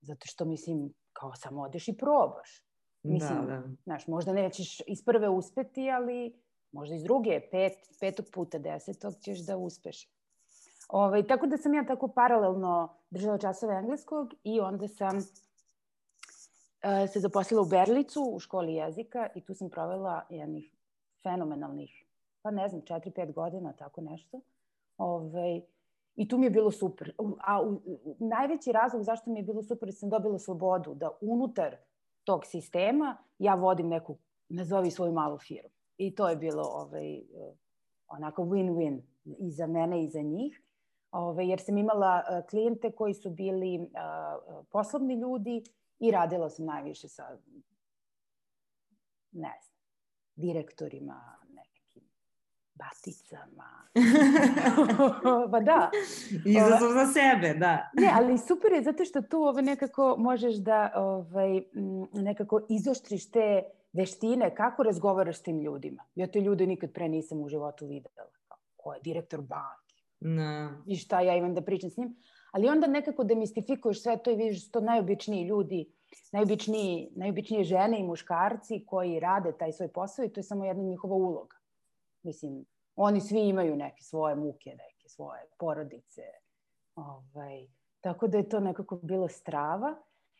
Zato 0.02 0.28
što, 0.28 0.46
mislim, 0.46 0.94
kao 1.14 1.36
samo 1.36 1.62
odeš 1.62 1.88
i 1.88 1.98
probaš. 1.98 2.64
Mislim, 3.04 3.40
da, 3.40 3.46
da. 3.46 3.64
znaš, 3.84 4.08
možda 4.08 4.34
nećeš 4.34 4.82
iz 4.88 5.06
prve 5.06 5.30
uspeti, 5.30 5.90
ali 5.90 6.34
možda 6.72 6.96
iz 6.96 7.04
druge, 7.04 7.42
pet, 7.52 7.74
petog 8.00 8.26
puta, 8.34 8.58
desetog 8.58 9.14
ćeš 9.22 9.40
da 9.40 9.58
uspeš. 9.58 10.08
Ovaj, 10.90 11.28
tako 11.28 11.48
da 11.48 11.58
sam 11.58 11.74
ja 11.74 11.86
tako 11.86 12.08
paralelno 12.08 12.96
držala 13.10 13.38
časove 13.38 13.76
engleskog 13.76 14.34
i 14.44 14.60
onda 14.60 14.88
sam 14.88 15.18
uh, 15.18 15.24
se 17.14 17.20
zaposlila 17.20 17.62
u 17.62 17.66
Berlicu 17.66 18.24
u 18.34 18.40
školi 18.40 18.74
jezika 18.74 19.28
i 19.36 19.42
tu 19.42 19.54
sam 19.54 19.70
provela 19.70 20.22
jednih 20.30 20.72
fenomenalnih, 21.24 22.06
pa 22.42 22.52
ne 22.52 22.70
znam, 22.70 22.82
4-5 22.82 23.34
godina, 23.34 23.74
tako 23.74 24.02
nešto. 24.02 24.42
Ovaj, 24.98 25.62
I 26.16 26.28
tu 26.28 26.38
mi 26.38 26.46
je 26.46 26.50
bilo 26.50 26.72
super. 26.72 27.14
A 27.40 27.62
u, 27.62 27.82
u, 27.86 28.16
najveći 28.20 28.72
razlog 28.72 29.04
zašto 29.04 29.32
mi 29.32 29.40
je 29.40 29.44
bilo 29.44 29.64
super 29.64 29.90
je 29.90 29.92
da 29.92 29.98
sam 29.98 30.10
dobila 30.10 30.40
slobodu 30.40 30.94
da 30.94 31.10
unutar 31.22 31.76
tog 32.24 32.46
sistema 32.46 33.18
ja 33.40 33.56
vodim 33.56 33.88
neku, 33.88 34.18
nazovi 34.50 34.92
svoju 34.92 35.12
malu 35.12 35.38
firmu. 35.38 35.79
I 36.00 36.16
to 36.16 36.30
je 36.30 36.36
bilo 36.36 36.64
ovaj, 36.64 37.22
onako 38.08 38.44
win-win 38.44 39.02
i 39.26 39.52
za 39.52 39.68
mene 39.68 40.04
i 40.04 40.10
za 40.10 40.22
njih. 40.22 40.62
Ove, 41.12 41.26
ovaj, 41.26 41.50
jer 41.50 41.60
sam 41.60 41.78
imala 41.78 42.24
uh, 42.24 42.50
klijente 42.50 42.92
koji 42.92 43.14
su 43.14 43.30
bili 43.30 43.80
uh, 43.80 44.66
poslovni 44.72 45.14
ljudi 45.14 45.64
i 46.00 46.12
radila 46.12 46.50
sam 46.50 46.66
najviše 46.66 47.08
sa 47.08 47.24
ne 49.32 49.54
znam, 49.64 49.80
direktorima, 50.36 51.38
nekim 51.50 52.10
baticama. 52.74 53.88
pa 55.52 55.60
da. 55.60 55.92
Izazov 56.46 56.92
za 56.94 57.06
sebe, 57.06 57.54
da. 57.54 57.92
ne, 57.94 58.12
ali 58.14 58.38
super 58.38 58.72
je 58.72 58.84
zato 58.84 59.06
što 59.06 59.22
tu 59.22 59.38
ovaj, 59.44 59.64
nekako 59.64 60.16
možeš 60.18 60.56
da 60.56 60.92
ovaj, 60.96 61.62
nekako 62.14 62.62
izoštriš 62.70 63.32
te 63.32 63.64
veštine 63.94 64.56
kako 64.56 64.84
razgovaraš 64.84 65.38
s 65.38 65.44
tim 65.44 65.62
ljudima. 65.62 66.04
Ja 66.16 66.28
te 66.28 66.42
ljude 66.42 66.68
nikad 66.68 66.94
pre 66.94 67.10
nisam 67.10 67.42
u 67.42 67.50
životu 67.50 67.88
videla. 67.88 68.30
Ko 68.76 68.94
je 68.94 69.02
direktor 69.04 69.42
banke? 69.42 69.96
No. 70.20 70.84
I 70.88 70.96
šta 70.96 71.22
ja 71.22 71.36
imam 71.36 71.56
da 71.56 71.62
pričam 71.62 71.90
s 71.90 71.98
njim. 71.98 72.16
Ali 72.52 72.70
onda 72.70 72.88
nekako 72.88 73.24
demistifikuješ 73.24 74.04
sve 74.04 74.18
to 74.24 74.32
i 74.32 74.36
vidiš 74.36 74.66
da 74.66 74.72
to 74.72 74.86
najobičniji 74.86 75.48
ljudi, 75.48 75.92
najobičniji, 76.32 77.12
najobičnije 77.16 77.64
žene 77.64 78.00
i 78.00 78.04
muškarci 78.04 78.84
koji 78.88 79.20
rade 79.20 79.54
taj 79.60 79.72
svoj 79.72 79.92
posao 79.92 80.26
i 80.26 80.30
to 80.30 80.40
je 80.40 80.44
samo 80.44 80.66
jedna 80.66 80.84
njihova 80.84 81.16
uloga. 81.16 81.58
Mislim, 82.24 82.66
oni 82.96 83.22
svi 83.22 83.40
imaju 83.40 83.76
neke 83.76 84.04
svoje 84.04 84.36
muke, 84.36 84.70
neke 84.70 85.10
svoje 85.10 85.42
porodice. 85.60 86.22
Ovaj, 86.96 87.68
tako 88.02 88.28
da 88.28 88.38
je 88.38 88.50
to 88.50 88.60
nekako 88.60 89.00
bilo 89.04 89.28
strava. 89.28 89.96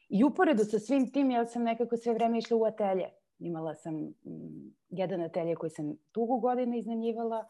I 0.10 0.24
uporedo 0.24 0.64
sa 0.64 0.80
svim 0.80 1.12
tim, 1.12 1.32
ja 1.32 1.46
sam 1.46 1.64
nekako 1.64 1.98
sve 1.98 2.14
vreme 2.14 2.38
išla 2.38 2.58
u 2.58 2.64
atelje. 2.64 3.10
Imala 3.40 3.76
sam 3.76 3.96
mm, 3.96 4.76
jedan 4.90 5.22
atelje 5.22 5.56
koji 5.56 5.70
sam 5.70 5.98
dugo 6.14 6.38
godina 6.38 6.78
iznajmljivala, 6.78 7.46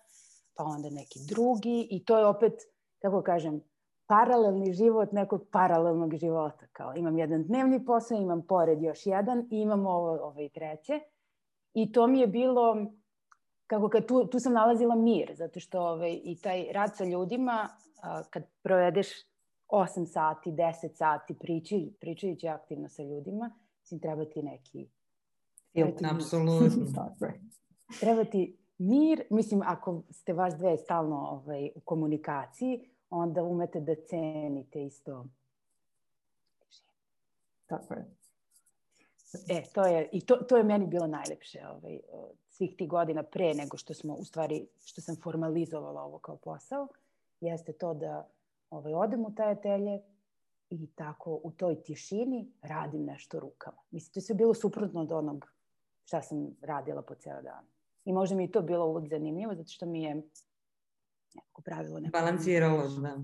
pa 0.55 0.63
onda 0.63 0.89
neki 0.89 1.19
drugi 1.29 1.87
i 1.91 2.05
to 2.05 2.17
je 2.17 2.25
opet, 2.25 2.53
kako 2.99 3.21
kažem, 3.21 3.61
paralelni 4.07 4.73
život 4.73 5.11
nekog 5.11 5.47
paralelnog 5.51 6.15
života. 6.15 6.67
Kao 6.71 6.93
imam 6.95 7.17
jedan 7.17 7.43
dnevni 7.43 7.85
posao, 7.85 8.17
imam 8.17 8.41
pored 8.47 8.81
još 8.81 9.05
jedan 9.05 9.47
i 9.51 9.57
imam 9.57 9.85
ovo, 9.85 10.11
ovo 10.11 10.41
i 10.41 10.49
treće. 10.49 10.99
I 11.73 11.91
to 11.91 12.07
mi 12.07 12.19
je 12.19 12.27
bilo, 12.27 12.85
kako 13.67 13.89
kad 13.89 14.05
tu, 14.05 14.27
tu 14.27 14.39
sam 14.39 14.53
nalazila 14.53 14.95
mir, 14.95 15.31
zato 15.35 15.59
što 15.59 15.81
ovaj, 15.81 16.19
i 16.23 16.37
taj 16.41 16.65
rad 16.71 16.97
sa 16.97 17.03
ljudima, 17.03 17.69
a, 18.03 18.23
kad 18.29 18.43
provedeš 18.61 19.07
8 19.67 20.05
sati, 20.05 20.51
10 20.51 20.89
sati 20.93 21.33
priči, 21.39 21.93
pričajući 21.99 22.47
aktivno 22.47 22.89
sa 22.89 23.03
ljudima, 23.03 23.51
mislim, 23.81 23.99
treba 23.99 24.25
ti 24.25 24.43
neki... 24.43 24.89
Apsolutno. 26.11 27.15
treba 27.99 28.23
ti 28.23 28.57
mir, 28.77 29.23
mislim, 29.29 29.61
ako 29.65 30.03
ste 30.09 30.33
vas 30.33 30.55
dve 30.55 30.77
stalno 30.77 31.15
ovaj, 31.15 31.69
u 31.75 31.79
komunikaciji, 31.79 32.89
onda 33.09 33.43
umete 33.43 33.79
da 33.79 33.95
cenite 33.95 34.85
isto. 34.85 35.25
Tako 37.65 37.93
je. 37.93 38.05
E, 39.49 39.63
to 39.73 39.85
je, 39.85 40.09
i 40.11 40.21
to, 40.25 40.35
to 40.35 40.57
je 40.57 40.63
meni 40.63 40.87
bilo 40.87 41.07
najlepše 41.07 41.59
ovaj, 41.67 41.99
svih 42.49 42.75
tih 42.77 42.89
godina 42.89 43.23
pre 43.23 43.53
nego 43.53 43.77
što 43.77 43.93
smo, 43.93 44.13
u 44.13 44.23
stvari, 44.23 44.67
što 44.83 45.01
sam 45.01 45.15
formalizovala 45.23 46.01
ovo 46.01 46.19
kao 46.19 46.37
posao, 46.37 46.87
jeste 47.41 47.73
to 47.73 47.93
da 47.93 48.27
ovaj, 48.69 48.93
odem 48.93 49.25
u 49.25 49.35
taj 49.35 49.51
atelje 49.51 50.01
i 50.69 50.87
tako 50.95 51.39
u 51.43 51.51
toj 51.51 51.83
tišini 51.83 52.51
radim 52.61 53.05
nešto 53.05 53.39
rukama. 53.39 53.77
Mislim, 53.91 54.13
to 54.13 54.17
je 54.17 54.21
sve 54.21 54.35
bilo 54.35 54.53
suprotno 54.53 55.01
od 55.01 55.11
onog 55.11 55.58
šta 56.09 56.21
sam 56.21 56.55
radila 56.61 57.01
po 57.01 57.15
ceo 57.15 57.41
dan. 57.41 57.65
I 58.05 58.13
možda 58.13 58.35
mi 58.35 58.43
je 58.43 58.51
to 58.51 58.61
bilo 58.61 58.85
uvod 58.85 59.07
zanimljivo, 59.07 59.55
zato 59.55 59.69
što 59.69 59.85
mi 59.85 60.03
je 60.03 60.15
nekako 61.35 61.61
pravilo 61.61 61.99
neko... 61.99 62.11
Balansiralo, 62.11 62.87
da. 62.87 63.17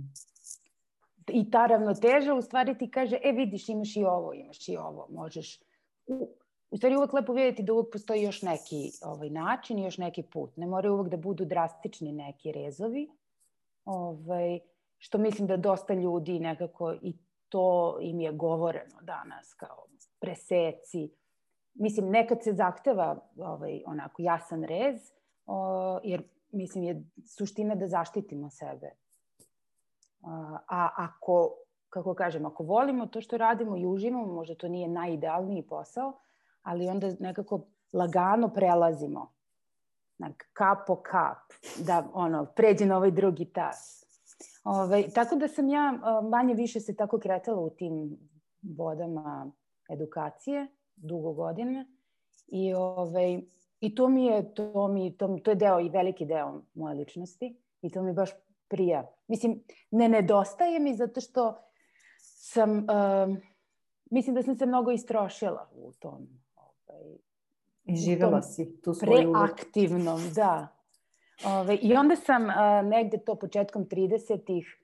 I 1.27 1.51
ta 1.51 1.65
ravnoteža 1.65 2.33
u 2.33 2.41
stvari 2.41 2.77
ti 2.77 2.91
kaže, 2.91 3.17
e 3.23 3.31
vidiš, 3.31 3.69
imaš 3.69 3.95
i 3.97 4.03
ovo, 4.03 4.33
imaš 4.33 4.69
i 4.69 4.77
ovo, 4.77 5.07
možeš... 5.09 5.59
U, 6.07 6.29
u 6.71 6.77
stvari 6.77 6.95
uvek 6.95 7.13
lepo 7.13 7.33
vidjeti 7.33 7.63
da 7.63 7.73
uvek 7.73 7.87
postoji 7.91 8.23
još 8.23 8.41
neki 8.41 8.91
ovaj, 9.01 9.29
način 9.29 9.79
još 9.79 9.97
neki 9.97 10.23
put. 10.23 10.57
Ne 10.57 10.67
moraju 10.67 10.93
uvek 10.93 11.09
da 11.09 11.17
budu 11.17 11.45
drastični 11.45 12.11
neki 12.11 12.51
rezovi, 12.51 13.09
ovaj, 13.85 14.59
što 14.97 15.17
mislim 15.17 15.47
da 15.47 15.57
dosta 15.57 15.93
ljudi 15.93 16.39
nekako 16.39 16.93
i 17.01 17.13
to 17.49 17.97
im 18.01 18.19
je 18.19 18.31
govoreno 18.31 19.01
danas 19.01 19.53
kao 19.53 19.85
preseci. 20.19 21.09
Mislim, 21.75 22.09
nekad 22.09 22.43
se 22.43 22.53
zahteva 22.53 23.17
ovaj, 23.37 23.83
onako 23.85 24.21
jasan 24.21 24.63
rez, 24.63 25.11
o, 25.45 25.99
jer 26.03 26.23
mislim 26.51 26.83
je 26.83 27.03
suština 27.25 27.75
da 27.75 27.87
zaštitimo 27.87 28.49
sebe. 28.49 28.91
A 30.67 30.89
ako, 30.95 31.51
kako 31.89 32.13
kažem, 32.13 32.45
ako 32.45 32.63
volimo 32.63 33.05
to 33.05 33.21
što 33.21 33.37
radimo 33.37 33.77
i 33.77 33.85
uživamo, 33.85 34.33
možda 34.33 34.55
to 34.55 34.67
nije 34.67 34.87
najidealniji 34.87 35.67
posao, 35.67 36.13
ali 36.61 36.87
onda 36.87 37.11
nekako 37.19 37.61
lagano 37.93 38.49
prelazimo 38.49 39.33
na 40.17 40.33
kap 40.53 40.87
po 40.87 40.95
kap, 40.95 41.53
da 41.85 42.07
ono, 42.13 42.45
pređe 42.45 42.85
na 42.85 42.97
ovaj 42.97 43.11
drugi 43.11 43.45
tas. 43.45 44.05
Ove, 44.63 44.83
ovaj, 44.83 45.09
tako 45.15 45.35
da 45.35 45.47
sam 45.47 45.69
ja 45.69 45.93
manje 46.29 46.53
više 46.53 46.79
se 46.79 46.95
tako 46.95 47.19
kretala 47.19 47.61
u 47.61 47.69
tim 47.69 48.17
vodama 48.61 49.51
edukacije 49.89 50.67
dugo 50.95 51.33
godina 51.33 51.85
i 52.47 52.73
ovaj, 52.73 53.41
I 53.85 53.95
to 53.95 54.09
mi 54.09 54.25
je, 54.25 54.53
to 54.53 54.87
mi, 54.87 55.17
to, 55.17 55.39
to 55.43 55.51
je 55.51 55.55
deo 55.55 55.79
i 55.79 55.89
veliki 55.89 56.25
deo 56.25 56.61
moje 56.73 56.95
ličnosti 56.95 57.55
i 57.81 57.89
to 57.89 58.03
mi 58.03 58.13
baš 58.13 58.29
prija. 58.67 59.11
Mislim, 59.27 59.63
ne 59.91 60.09
nedostaje 60.09 60.79
mi 60.79 60.95
zato 60.95 61.21
što 61.21 61.55
sam, 62.17 62.77
uh, 62.77 63.37
mislim 64.11 64.35
da 64.35 64.43
sam 64.43 64.57
se 64.57 64.65
mnogo 64.65 64.91
istrošila 64.91 65.69
u 65.75 65.91
tom. 65.91 66.27
Ovaj, 66.55 67.17
I 67.83 67.95
živela 67.95 68.41
si 68.41 68.81
tu 68.81 68.93
svoju... 68.93 69.33
Preaktivnom, 69.33 70.21
da. 70.35 70.67
Ove, 71.45 71.55
ovaj, 71.55 71.79
I 71.81 71.95
onda 71.95 72.15
sam 72.15 72.43
uh, 72.43 72.89
negde 72.89 73.17
to 73.17 73.35
početkom 73.35 73.85
30-ih 73.85 74.81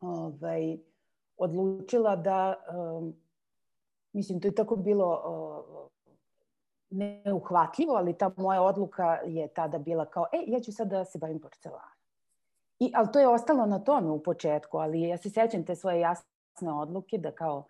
ovaj, 0.00 0.78
odlučila 1.36 2.16
da, 2.16 2.54
um, 2.78 3.14
mislim, 4.14 4.40
to 4.40 4.48
je 4.48 4.54
tako 4.54 4.76
bilo 4.76 5.22
uh, 5.24 5.90
neuhvatljivo, 6.90 7.94
ali 7.94 8.18
ta 8.18 8.30
moja 8.36 8.62
odluka 8.62 9.18
je 9.24 9.48
tada 9.48 9.78
bila 9.78 10.06
kao, 10.06 10.26
e, 10.32 10.44
ja 10.46 10.60
ću 10.60 10.72
sad 10.72 10.88
da 10.88 11.04
se 11.04 11.18
bavim 11.18 11.40
porcelanom. 11.40 11.98
I, 12.78 12.92
ali 12.94 13.08
to 13.12 13.18
je 13.18 13.28
ostalo 13.28 13.66
na 13.66 13.78
tome 13.78 14.10
u 14.10 14.22
početku, 14.22 14.78
ali 14.78 15.00
ja 15.00 15.16
se 15.16 15.30
sećam 15.30 15.64
te 15.64 15.76
svoje 15.76 16.00
jasne 16.00 16.72
odluke 16.72 17.18
da 17.18 17.30
kao 17.30 17.64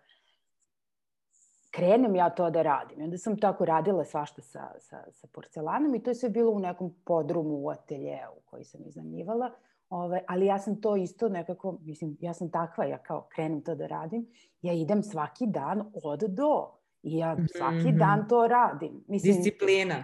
krenem 1.71 2.15
ja 2.15 2.29
to 2.29 2.49
da 2.49 2.61
radim. 2.61 3.01
I 3.01 3.03
onda 3.03 3.17
sam 3.17 3.39
tako 3.39 3.65
radila 3.65 4.05
svašta 4.05 4.41
sa, 4.41 4.71
sa, 4.79 5.03
sa 5.11 5.27
porcelanom 5.31 5.95
i 5.95 6.03
to 6.03 6.09
je 6.09 6.15
sve 6.15 6.29
bilo 6.29 6.51
u 6.51 6.59
nekom 6.59 6.95
podrumu 7.05 7.55
u 7.55 7.69
ateljeu 7.69 8.31
koji 8.45 8.63
sam 8.63 8.81
iznajmljivala. 8.85 9.51
Ove, 9.89 10.05
ovaj, 10.05 10.21
ali 10.27 10.45
ja 10.45 10.59
sam 10.59 10.81
to 10.81 10.95
isto 10.95 11.29
nekako, 11.29 11.77
mislim, 11.81 12.17
ja 12.19 12.33
sam 12.33 12.51
takva, 12.51 12.85
ja 12.85 12.97
kao 12.97 13.27
krenem 13.35 13.61
to 13.61 13.75
da 13.75 13.87
radim, 13.87 14.27
ja 14.61 14.73
idem 14.73 15.03
svaki 15.03 15.45
dan 15.47 15.91
od 16.03 16.19
do. 16.19 16.71
I 17.03 17.17
ja 17.17 17.37
svaki 17.57 17.75
mm 17.75 17.79
-hmm. 17.79 17.97
dan 17.97 18.27
to 18.27 18.47
radim. 18.47 19.03
Mislim, 19.07 19.35
Disciplina. 19.35 19.95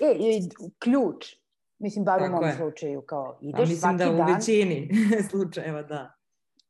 E, 0.00 0.04
e, 0.04 0.40
ključ. 0.78 1.36
Mislim, 1.78 2.04
bar 2.04 2.22
u 2.22 2.28
mom 2.30 2.52
slučaju, 2.56 3.00
kao 3.00 3.38
ideš 3.40 3.78
svaki 3.78 3.98
dan. 3.98 4.08
mislim 4.08 4.16
da 4.16 4.24
u 4.24 4.34
većini 4.34 4.90
slučajeva, 5.30 5.82
da. 5.82 6.14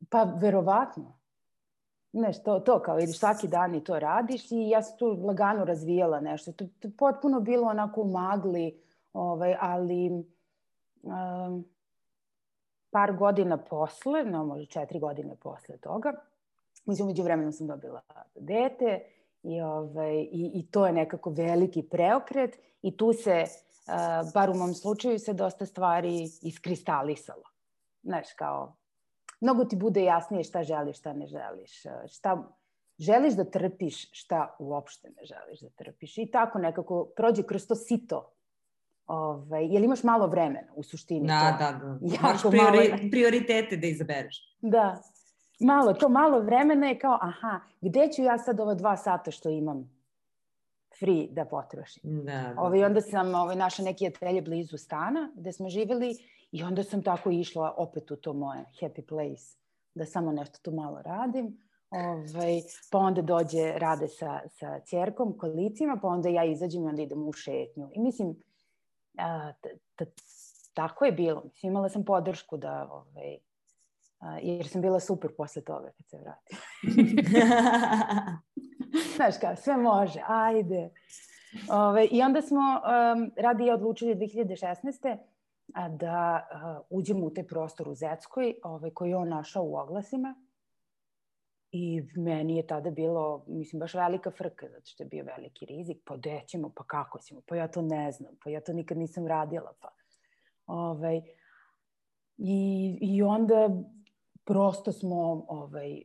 Pa, 0.08 0.22
verovatno. 0.22 1.18
Znaš, 2.12 2.42
to, 2.42 2.60
to 2.60 2.82
kao 2.82 2.98
ideš 2.98 3.18
svaki 3.18 3.48
dan 3.48 3.74
i 3.74 3.84
to 3.84 3.98
radiš 3.98 4.52
i 4.52 4.68
ja 4.68 4.82
sam 4.82 4.98
tu 4.98 5.06
lagano 5.26 5.64
razvijala 5.64 6.20
nešto. 6.20 6.52
To, 6.52 6.66
to 6.80 6.90
potpuno 6.98 7.40
bilo 7.40 7.68
onako 7.68 8.00
u 8.00 8.10
magli, 8.10 8.80
ovaj, 9.12 9.56
ali 9.60 10.24
um, 11.02 11.64
par 12.90 13.16
godina 13.16 13.56
posle, 13.56 14.25
no 14.25 14.44
možda 14.44 14.66
četiri 14.66 14.99
godine 14.99 15.37
posle 15.37 15.76
toga, 15.76 16.12
mislim, 16.85 17.06
umeđu 17.06 17.23
vremenu 17.23 17.52
sam 17.52 17.66
dobila 17.66 18.00
dete 18.35 19.00
I, 19.42 19.61
ovaj, 19.61 20.16
i, 20.16 20.50
I 20.54 20.66
to 20.70 20.87
je 20.87 20.92
nekako 20.92 21.30
veliki 21.30 21.82
preokret 21.82 22.59
i 22.82 22.97
tu 22.97 23.12
se, 23.12 23.44
uh, 23.44 24.32
bar 24.35 24.50
u 24.50 24.54
mom 24.54 24.75
slučaju, 24.75 25.18
se 25.18 25.32
dosta 25.32 25.66
stvari 25.66 26.28
iskristalisalo. 26.42 27.42
Znaš, 28.02 28.32
kao, 28.37 28.76
mnogo 29.40 29.64
ti 29.64 29.76
bude 29.76 30.04
jasnije 30.04 30.44
šta 30.44 30.62
želiš, 30.62 30.99
šta 30.99 31.12
ne 31.12 31.26
želiš, 31.26 31.82
šta 32.09 32.49
želiš 32.99 33.35
da 33.35 33.44
trpiš, 33.44 34.11
šta 34.12 34.56
uopšte 34.59 35.09
ne 35.09 35.25
želiš 35.25 35.61
da 35.61 35.68
trpiš. 35.68 36.18
I 36.18 36.30
tako 36.30 36.59
nekako 36.59 37.04
prođe 37.16 37.42
kroz 37.42 37.66
to 37.66 37.75
sito 37.75 38.32
Ovaj, 39.10 39.66
jel 39.74 39.84
imaš 39.84 40.02
malo 40.02 40.26
vremena 40.26 40.72
u 40.76 40.82
suštini? 40.82 41.26
Da, 41.26 41.56
to? 41.58 41.64
da, 41.64 41.72
da. 41.72 41.98
Jako 42.28 42.50
priori, 42.50 42.88
malo... 42.90 43.10
prioritete 43.10 43.76
da 43.76 43.86
izabereš. 43.86 44.56
Da, 44.60 45.02
malo, 45.60 45.92
to 45.92 46.08
malo 46.08 46.40
vremena 46.40 46.86
je 46.86 46.98
kao, 46.98 47.18
aha, 47.20 47.60
gde 47.80 48.08
ću 48.12 48.22
ja 48.22 48.38
sad 48.38 48.60
ova 48.60 48.74
dva 48.74 48.96
sata 48.96 49.30
što 49.30 49.48
imam 49.48 49.90
free 50.98 51.26
da 51.30 51.44
potrošim? 51.44 52.02
Da, 52.04 52.32
da. 52.32 52.54
Ovaj, 52.58 52.84
onda 52.84 53.00
sam 53.00 53.34
ovaj, 53.34 53.56
našla 53.56 53.84
neki 53.84 54.06
atelje 54.06 54.42
blizu 54.42 54.76
stana 54.76 55.30
gde 55.34 55.52
smo 55.52 55.68
živjeli 55.68 56.14
i 56.52 56.62
onda 56.62 56.82
sam 56.82 57.02
tako 57.02 57.30
išla 57.30 57.74
opet 57.76 58.10
u 58.10 58.16
to 58.16 58.32
moje 58.32 58.64
happy 58.80 59.06
place, 59.08 59.56
da 59.94 60.04
samo 60.04 60.32
nešto 60.32 60.58
tu 60.62 60.72
malo 60.72 61.02
radim. 61.02 61.58
Ovaj, 61.90 62.60
pa 62.90 62.98
onda 62.98 63.22
dođe 63.22 63.72
rade 63.76 64.08
sa, 64.08 64.40
sa 64.48 64.80
čerkom, 64.90 65.38
kolicima, 65.38 65.98
pa 66.02 66.08
onda 66.08 66.28
ja 66.28 66.44
izađem 66.44 66.84
i 66.84 66.86
onda 66.86 67.02
idem 67.02 67.28
u 67.28 67.32
šetnju. 67.32 67.88
I 67.92 68.00
mislim, 68.00 68.36
a, 69.18 69.52
t, 69.52 69.68
t, 69.96 70.04
tako 70.74 71.04
je 71.04 71.12
bilo. 71.12 71.42
Mislim, 71.44 71.72
imala 71.72 71.88
sam 71.88 72.04
podršku 72.04 72.56
da 72.56 72.88
ovaj, 72.90 73.38
jer 74.42 74.68
sam 74.68 74.82
bila 74.82 75.00
super 75.00 75.30
posle 75.36 75.62
toga 75.62 75.90
kad 75.96 76.08
se 76.08 76.18
vratim. 76.18 76.58
Znaš 79.16 79.34
kao, 79.40 79.56
sve 79.56 79.76
može, 79.76 80.22
ajde. 80.26 80.90
Ove, 81.70 82.06
I 82.10 82.22
onda 82.22 82.42
smo 82.42 82.60
um, 82.60 83.30
radi 83.36 83.64
i 83.64 83.70
odlučili 83.70 84.14
2016. 84.14 85.16
A, 85.74 85.88
da 85.88 86.48
uh, 86.52 86.86
uđemo 86.90 87.26
u 87.26 87.30
taj 87.30 87.46
prostor 87.46 87.88
u 87.88 87.94
Zeckoj 87.94 88.54
ovaj, 88.62 88.90
koji 88.90 89.10
je 89.10 89.16
on 89.16 89.28
našao 89.28 89.64
u 89.64 89.76
oglasima. 89.76 90.34
I 91.72 92.02
meni 92.16 92.56
je 92.56 92.66
tada 92.66 92.90
bilo, 92.90 93.44
mislim, 93.48 93.80
baš 93.80 93.94
velika 93.94 94.30
frka, 94.30 94.68
zato 94.68 94.82
što 94.84 95.02
je 95.02 95.08
bio 95.08 95.24
veliki 95.24 95.66
rizik. 95.66 96.02
Pa 96.04 96.16
gde 96.16 96.42
ćemo, 96.46 96.72
pa 96.76 96.84
kako 96.84 97.18
ćemo, 97.18 97.40
pa 97.46 97.56
ja 97.56 97.68
to 97.68 97.82
ne 97.82 98.12
znam, 98.12 98.34
pa 98.44 98.50
ja 98.50 98.60
to 98.60 98.72
nikad 98.72 98.98
nisam 98.98 99.26
radila. 99.26 99.72
Pa. 99.80 99.88
Ovaj, 100.66 101.20
i, 102.38 102.98
I 103.00 103.22
onda 103.22 103.68
prosto 104.44 104.92
smo 104.92 105.44
ovaj, 105.48 106.02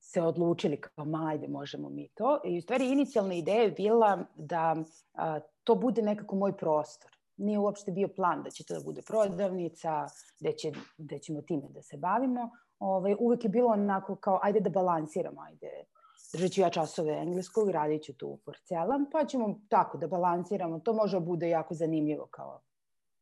se 0.00 0.22
odlučili 0.22 0.80
kao 0.80 1.04
majde 1.04 1.48
možemo 1.48 1.88
mi 1.88 2.08
to. 2.08 2.40
I 2.44 2.58
u 2.58 2.62
stvari 2.62 2.92
inicijalna 2.92 3.34
ideja 3.34 3.62
je 3.62 3.70
bila 3.70 4.24
da 4.36 4.76
a, 5.14 5.40
to 5.64 5.74
bude 5.74 6.02
nekako 6.02 6.36
moj 6.36 6.56
prostor. 6.56 7.10
Nije 7.36 7.58
uopšte 7.58 7.92
bio 7.92 8.08
plan 8.08 8.42
da 8.42 8.50
će 8.50 8.64
to 8.64 8.74
da 8.74 8.80
bude 8.84 9.02
prodavnica, 9.02 10.06
da, 10.40 10.52
će, 10.52 10.72
da 10.98 11.18
ćemo 11.18 11.42
time 11.42 11.68
da 11.68 11.82
se 11.82 11.96
bavimo, 11.96 12.50
ovaj, 12.80 13.16
uvek 13.18 13.44
je 13.44 13.50
bilo 13.50 13.70
onako 13.70 14.16
kao 14.16 14.40
ajde 14.42 14.60
da 14.60 14.70
balansiramo, 14.70 15.40
ajde 15.40 15.84
držat 16.32 16.50
ću 16.50 16.60
ja 16.60 16.70
časove 16.70 17.12
engleskog, 17.12 17.70
radit 17.70 18.02
ću 18.02 18.12
tu 18.12 18.38
porcelan, 18.44 19.06
pa 19.12 19.24
ćemo 19.24 19.60
tako 19.68 19.98
da 19.98 20.06
balansiramo. 20.06 20.80
To 20.80 20.92
može 20.92 21.20
da 21.20 21.26
bude 21.26 21.48
jako 21.48 21.74
zanimljivo 21.74 22.26
kao 22.26 22.60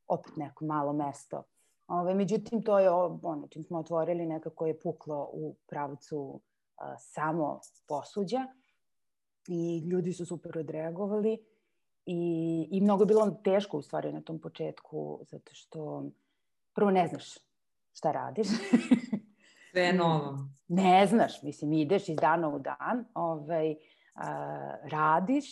opet 0.09 0.37
neko 0.37 0.65
malo 0.65 0.93
mesto. 0.93 1.43
Ove, 1.89 2.15
međutim, 2.15 2.63
to 2.63 2.79
je 2.79 2.91
ono, 2.91 3.49
čim 3.51 3.65
smo 3.65 3.79
otvorili 3.79 4.27
nekako 4.27 4.67
je 4.67 4.81
puklo 4.81 5.31
u 5.33 5.55
pravcu 5.67 6.41
a, 6.77 6.99
samo 6.99 7.61
posuđa 7.87 8.47
i 9.49 9.79
ljudi 9.79 10.13
su 10.13 10.27
super 10.27 10.59
odreagovali 10.59 11.39
i, 12.07 12.69
i 12.71 12.81
mnogo 12.81 13.03
je 13.03 13.07
bilo 13.07 13.31
teško 13.31 13.79
u 13.79 13.83
stvari 13.83 14.13
na 14.13 14.21
tom 14.21 14.39
početku 14.39 15.21
zato 15.23 15.55
što 15.55 16.05
prvo 16.75 16.91
ne 16.91 17.09
znaš 17.09 17.25
šta 17.93 18.13
radiš. 18.13 18.49
Sve 19.79 19.85
je 19.85 19.93
novo. 19.93 20.39
Ne 20.69 21.07
znaš, 21.07 21.43
mislim, 21.43 21.73
ideš 21.73 22.09
iz 22.09 22.17
dana 22.17 22.49
u 22.49 22.59
dan, 22.59 23.05
ovaj, 23.15 23.77
a, 24.15 24.75
radiš 24.91 25.45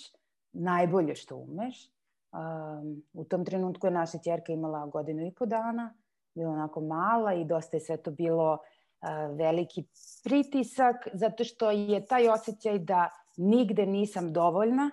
najbolje 0.53 1.15
što 1.15 1.37
umeš. 1.37 1.91
Um, 2.33 3.03
u 3.13 3.25
tom 3.25 3.45
trenutku 3.45 3.87
je 3.87 3.91
naša 3.91 4.19
čerka 4.19 4.53
imala 4.53 4.87
godinu 4.87 5.27
i 5.27 5.35
po 5.35 5.47
dana, 5.47 5.95
bila 6.35 6.51
onako 6.51 6.81
mala 6.81 7.35
i 7.35 7.45
dosta 7.45 7.77
je 7.77 7.81
sve 7.81 7.97
to 7.97 8.11
bilo 8.11 8.53
uh, 8.53 9.37
veliki 9.39 9.85
pritisak, 10.25 10.97
zato 11.13 11.45
što 11.45 11.71
je 11.71 12.07
taj 12.07 12.29
osjećaj 12.29 12.79
da 12.79 13.11
nigde 13.37 13.87
nisam 13.87 14.33
dovoljna, 14.33 14.91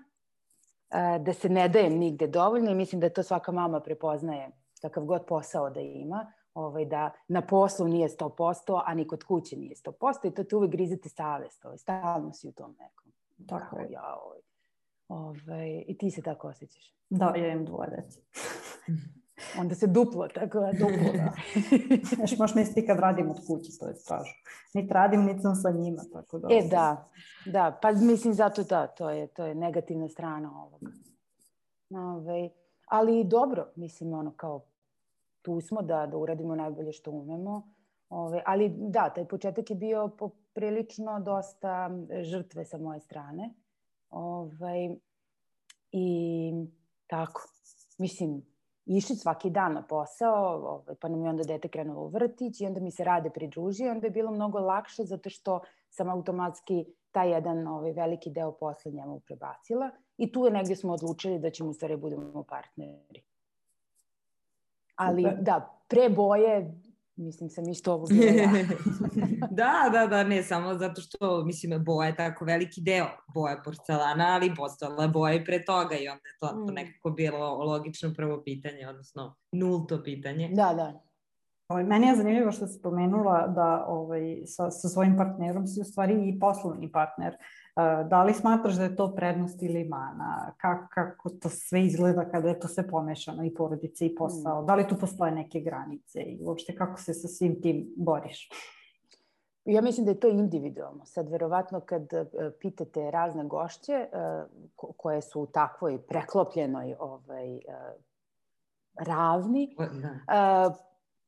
da 1.19 1.33
se 1.33 1.49
ne 1.49 1.69
dajem 1.69 1.93
nigde 1.93 2.27
dovoljno 2.27 2.71
i 2.71 2.75
mislim 2.75 3.01
da 3.01 3.09
to 3.09 3.23
svaka 3.23 3.51
mama 3.51 3.79
prepoznaje 3.79 4.51
kakav 4.81 5.03
god 5.03 5.25
posao 5.25 5.69
da 5.69 5.79
ima, 5.79 6.33
ovaj, 6.53 6.85
da 6.85 7.11
na 7.27 7.41
poslu 7.41 7.87
nije 7.87 8.09
100%, 8.09 8.81
a 8.85 8.93
ni 8.93 9.07
kod 9.07 9.23
kuće 9.23 9.57
nije 9.57 9.75
100% 9.75 10.27
i 10.27 10.33
to 10.33 10.43
te 10.43 10.55
uvek 10.55 10.71
grizete 10.71 11.09
savest, 11.09 11.65
ovaj, 11.65 11.77
stalno 11.77 12.33
si 12.33 12.47
u 12.47 12.51
tom 12.51 12.75
nekom. 12.79 13.11
Tako 13.47 13.79
je. 13.79 13.91
Ja, 13.91 14.17
ovaj, 14.25 14.39
ovaj, 15.07 15.83
I 15.87 15.97
ti 15.97 16.11
se 16.11 16.21
tako 16.21 16.47
osjećaš. 16.47 16.95
Da, 17.09 17.33
ja 17.37 17.47
imam 17.47 17.65
dvoje 17.65 17.89
dece. 17.89 18.19
Onda 19.59 19.75
se 19.75 19.87
duplo, 19.87 20.27
tako 20.27 20.59
da 20.59 20.71
duplo, 20.71 21.13
da. 21.13 21.33
Znaš, 22.15 22.37
možeš 22.37 22.55
misliti 22.55 22.87
kad 22.87 22.99
radim 22.99 23.31
od 23.31 23.37
kuće, 23.47 23.71
to 23.79 23.87
je 23.87 23.95
strašno. 23.95 24.33
Niti 24.73 24.93
radim, 24.93 25.21
niti 25.21 25.41
sam 25.41 25.55
sa 25.55 25.71
njima, 25.71 26.01
tako 26.13 26.39
da... 26.39 26.47
E, 26.51 26.67
da, 26.69 27.09
da, 27.45 27.79
pa 27.81 27.91
mislim 27.91 28.33
zato 28.33 28.63
da, 28.63 28.87
to 28.87 29.09
je, 29.09 29.27
to 29.27 29.45
je 29.45 29.55
negativna 29.55 30.09
strana 30.09 30.63
ovoga. 30.63 30.87
Ove, 31.89 32.49
ali 32.87 33.23
dobro, 33.23 33.71
mislim, 33.75 34.13
ono, 34.13 34.33
kao 34.35 34.65
tu 35.43 35.61
smo 35.61 35.81
da, 35.81 36.05
da 36.07 36.17
uradimo 36.17 36.55
najbolje 36.55 36.91
što 36.91 37.11
umemo. 37.11 37.73
Ove, 38.09 38.43
ali 38.45 38.73
da, 38.77 39.09
taj 39.09 39.25
početak 39.27 39.69
je 39.69 39.75
bio 39.75 40.07
poprilično 40.19 41.19
dosta 41.19 41.89
žrtve 42.21 42.65
sa 42.65 42.77
moje 42.77 42.99
strane. 42.99 43.53
Ove, 44.09 44.95
I 45.91 46.53
tako, 47.07 47.41
mislim, 47.99 48.41
išli 48.85 49.15
svaki 49.15 49.49
dan 49.49 49.73
na 49.73 49.83
posao, 49.87 50.55
ovaj, 50.55 50.95
pa 51.01 51.07
nam 51.07 51.23
je 51.23 51.29
onda 51.29 51.43
dete 51.43 51.67
krenulo 51.67 52.01
u 52.01 52.07
vrtić 52.07 52.61
i 52.61 52.65
onda 52.65 52.79
mi 52.79 52.91
se 52.91 53.03
rade 53.03 53.29
pridružio. 53.29 53.91
Onda 53.91 54.07
je 54.07 54.11
bilo 54.11 54.31
mnogo 54.31 54.59
lakše 54.59 55.03
zato 55.03 55.29
što 55.29 55.59
sam 55.89 56.09
automatski 56.09 56.85
taj 57.11 57.31
jedan 57.31 57.67
ovaj, 57.67 57.91
veliki 57.91 58.29
deo 58.29 58.51
posla 58.51 58.91
njemu 58.91 59.19
prebacila 59.19 59.89
i 60.17 60.31
tu 60.31 60.45
je 60.45 60.51
negdje 60.51 60.75
smo 60.75 60.93
odlučili 60.93 61.39
da 61.39 61.49
ćemo 61.49 61.69
u 61.69 61.73
stvari 61.73 61.97
budemo 61.97 62.43
partneri. 62.43 63.32
Ali 64.95 65.23
Super. 65.23 65.37
da, 65.41 65.79
pre 65.87 66.09
boje 66.09 66.73
Mislim, 67.15 67.49
sam 67.49 67.69
isto 67.69 67.93
ovo 67.93 68.05
bila 68.05 68.31
ja. 68.31 68.49
da, 69.59 69.89
da, 69.91 70.07
da, 70.07 70.23
ne, 70.23 70.43
samo 70.43 70.73
zato 70.73 71.01
što, 71.01 71.45
mislim, 71.45 71.83
boja 71.83 72.07
je 72.07 72.15
tako 72.15 72.45
veliki 72.45 72.81
deo 72.81 73.05
boja 73.33 73.61
porcelana, 73.65 74.25
ali 74.27 74.55
postojala 74.55 75.07
boja 75.07 75.33
i 75.33 75.45
pre 75.45 75.65
toga 75.65 75.95
i 75.95 76.07
onda 76.07 76.21
je 76.25 76.37
to, 76.39 76.55
mm. 76.55 76.67
to 76.67 76.73
nekako 76.73 77.09
bilo 77.09 77.63
logično 77.63 78.13
prvo 78.13 78.41
pitanje, 78.43 78.87
odnosno 78.87 79.35
nulto 79.51 80.03
pitanje. 80.03 80.49
Da, 80.53 80.73
da. 80.73 81.01
Ovaj, 81.67 81.83
meni 81.83 82.07
je 82.07 82.15
zanimljivo 82.15 82.51
što 82.51 82.67
si 82.67 82.79
spomenula 82.79 83.47
da 83.47 83.85
ovaj, 83.87 84.41
sa, 84.45 84.71
sa 84.71 84.89
svojim 84.89 85.17
partnerom 85.17 85.67
si 85.67 85.81
u 85.81 85.83
stvari 85.83 86.29
i 86.29 86.39
poslovni 86.39 86.91
partner. 86.91 87.33
Uh, 87.33 87.62
da 88.09 88.23
li 88.23 88.33
smatraš 88.33 88.75
da 88.75 88.83
je 88.83 88.95
to 88.95 89.15
prednost 89.15 89.61
ili 89.61 89.83
mana? 89.83 90.53
Kako, 90.57 90.87
kako 90.93 91.29
to 91.29 91.49
sve 91.49 91.85
izgleda 91.85 92.29
kada 92.29 92.49
je 92.49 92.59
to 92.59 92.67
sve 92.67 92.87
pomešano 92.87 93.45
i 93.45 93.53
porodice 93.53 94.05
i 94.05 94.15
posao? 94.15 94.61
Mm. 94.61 94.65
Da 94.65 94.75
li 94.75 94.87
tu 94.87 94.95
postoje 94.99 95.31
neke 95.31 95.59
granice 95.59 96.19
i 96.19 96.39
uopšte 96.43 96.75
kako 96.75 96.99
se 96.99 97.13
sa 97.13 97.27
svim 97.27 97.61
tim 97.61 97.93
boriš? 97.97 98.49
Ja 99.65 99.81
mislim 99.81 100.05
da 100.05 100.11
je 100.11 100.19
to 100.19 100.27
individualno. 100.27 101.05
Sad, 101.05 101.29
verovatno, 101.29 101.79
kad 101.79 102.01
uh, 102.01 102.27
pitate 102.59 103.11
razne 103.11 103.43
gošće 103.43 104.07
uh, 104.11 104.93
koje 104.97 105.21
su 105.21 105.41
u 105.41 105.45
takvoj 105.45 106.01
preklopljenoj 106.07 106.95
ovaj, 106.99 107.59
ravni, 108.95 109.75
da 110.27 110.75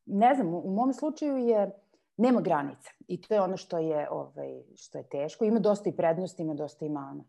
ne 0.05 0.36
znam, 0.36 0.53
u 0.53 0.71
mom 0.71 0.93
slučaju 0.93 1.38
je 1.38 1.71
nema 2.17 2.41
granica 2.41 2.89
i 3.08 3.21
to 3.21 3.34
je 3.34 3.41
ono 3.41 3.58
što 3.58 3.78
je 3.78 4.10
ovaj 4.10 4.63
što 4.75 4.97
je 4.97 5.10
teško. 5.10 5.45
Ima 5.45 5.60
dosta 5.60 5.89
i 5.89 5.95
prednosti, 5.95 6.43
ima 6.43 6.54
dosta 6.54 6.86
i 6.86 6.89
mana. 6.89 7.23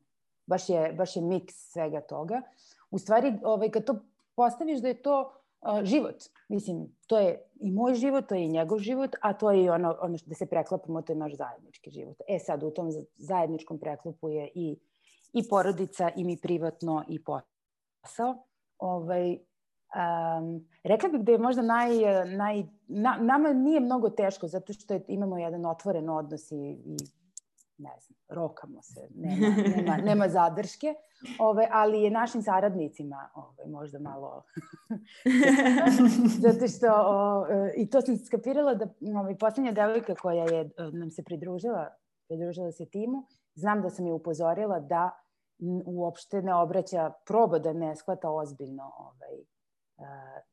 Baš 0.46 0.68
je 0.68 0.92
baš 0.92 1.16
je 1.16 1.22
miks 1.22 1.55
svega 1.72 2.01
toga. 2.01 2.42
U 2.90 2.99
stvari, 2.99 3.35
ovaj 3.42 3.70
kad 3.70 3.85
to 3.85 3.94
postaviš 4.35 4.81
da 4.81 4.88
je 4.88 5.03
to 5.03 5.33
uh, 5.61 5.85
život. 5.85 6.25
Mislim, 6.49 6.96
to 7.07 7.18
je 7.18 7.42
i 7.61 7.70
moj 7.70 7.94
život, 7.94 8.27
to 8.29 8.35
je 8.35 8.44
i 8.44 8.49
njegov 8.49 8.79
život, 8.79 9.11
a 9.20 9.33
to 9.33 9.51
je 9.51 9.64
i 9.64 9.68
ono, 9.68 9.96
ono 10.01 10.18
što 10.18 10.29
da 10.29 10.35
se 10.35 10.46
preklapamo, 10.46 11.03
to 11.03 11.12
je 11.12 11.16
naš 11.16 11.37
zajednički 11.37 11.90
život. 11.90 12.16
E 12.29 12.38
sad, 12.38 12.62
u 12.62 12.70
tom 12.70 12.90
zajedničkom 13.16 13.79
preklopu 13.79 14.29
je 14.29 14.51
i, 14.55 14.79
i 15.33 15.49
porodica, 15.49 16.11
i 16.16 16.25
mi 16.25 16.37
privatno, 16.37 17.05
i 17.09 17.25
posao. 17.25 18.37
Ovaj, 18.79 19.38
Um, 19.96 20.68
rekla 20.85 21.09
bih 21.09 21.20
da 21.20 21.32
je 21.32 21.38
možda 21.38 21.62
naj, 21.62 21.88
naj 22.37 22.64
na, 22.88 23.18
nama 23.20 23.52
nije 23.52 23.80
mnogo 23.80 24.11
teško 24.11 24.48
zato 24.48 24.72
što 24.72 24.94
je, 24.94 25.04
imamo 25.09 25.38
jedan 25.38 25.66
otvoren 25.66 26.09
odnos 26.09 26.52
i, 26.52 26.56
i 26.56 26.96
ne 27.78 27.90
znam, 28.00 28.18
rokamo 28.28 28.82
se, 28.82 29.09
nema, 29.14 29.46
nema, 29.76 29.96
nema 30.11 30.28
zadrške, 30.28 30.94
ove, 31.38 31.68
ali 31.72 32.02
je 32.02 32.11
našim 32.11 32.42
saradnicima 32.42 33.28
ove, 33.35 33.70
možda 33.70 33.98
malo 33.98 34.42
zato 36.46 36.68
što 36.68 36.87
o, 36.90 37.46
i 37.76 37.90
to 37.90 38.00
sam 38.00 38.16
skapirala 38.16 38.74
da 38.74 38.87
ove, 39.20 39.38
poslednja 39.38 39.72
devojka 39.72 40.14
koja 40.14 40.44
je 40.44 40.70
nam 40.92 41.11
se 41.11 41.22
pridružila 41.24 41.88
pridružila 42.28 42.72
se 42.72 42.87
timu, 42.87 43.26
znam 43.54 43.82
da 43.82 43.90
sam 43.90 44.06
je 44.06 44.12
upozorila 44.12 44.80
da 44.80 45.11
uopšte 45.87 46.42
ne 46.42 46.54
obraća, 46.54 47.12
proba 47.26 47.59
da 47.59 47.72
ne 47.72 47.96
shvata 47.96 48.30
ozbiljno 48.30 48.92
ovaj, 48.98 49.44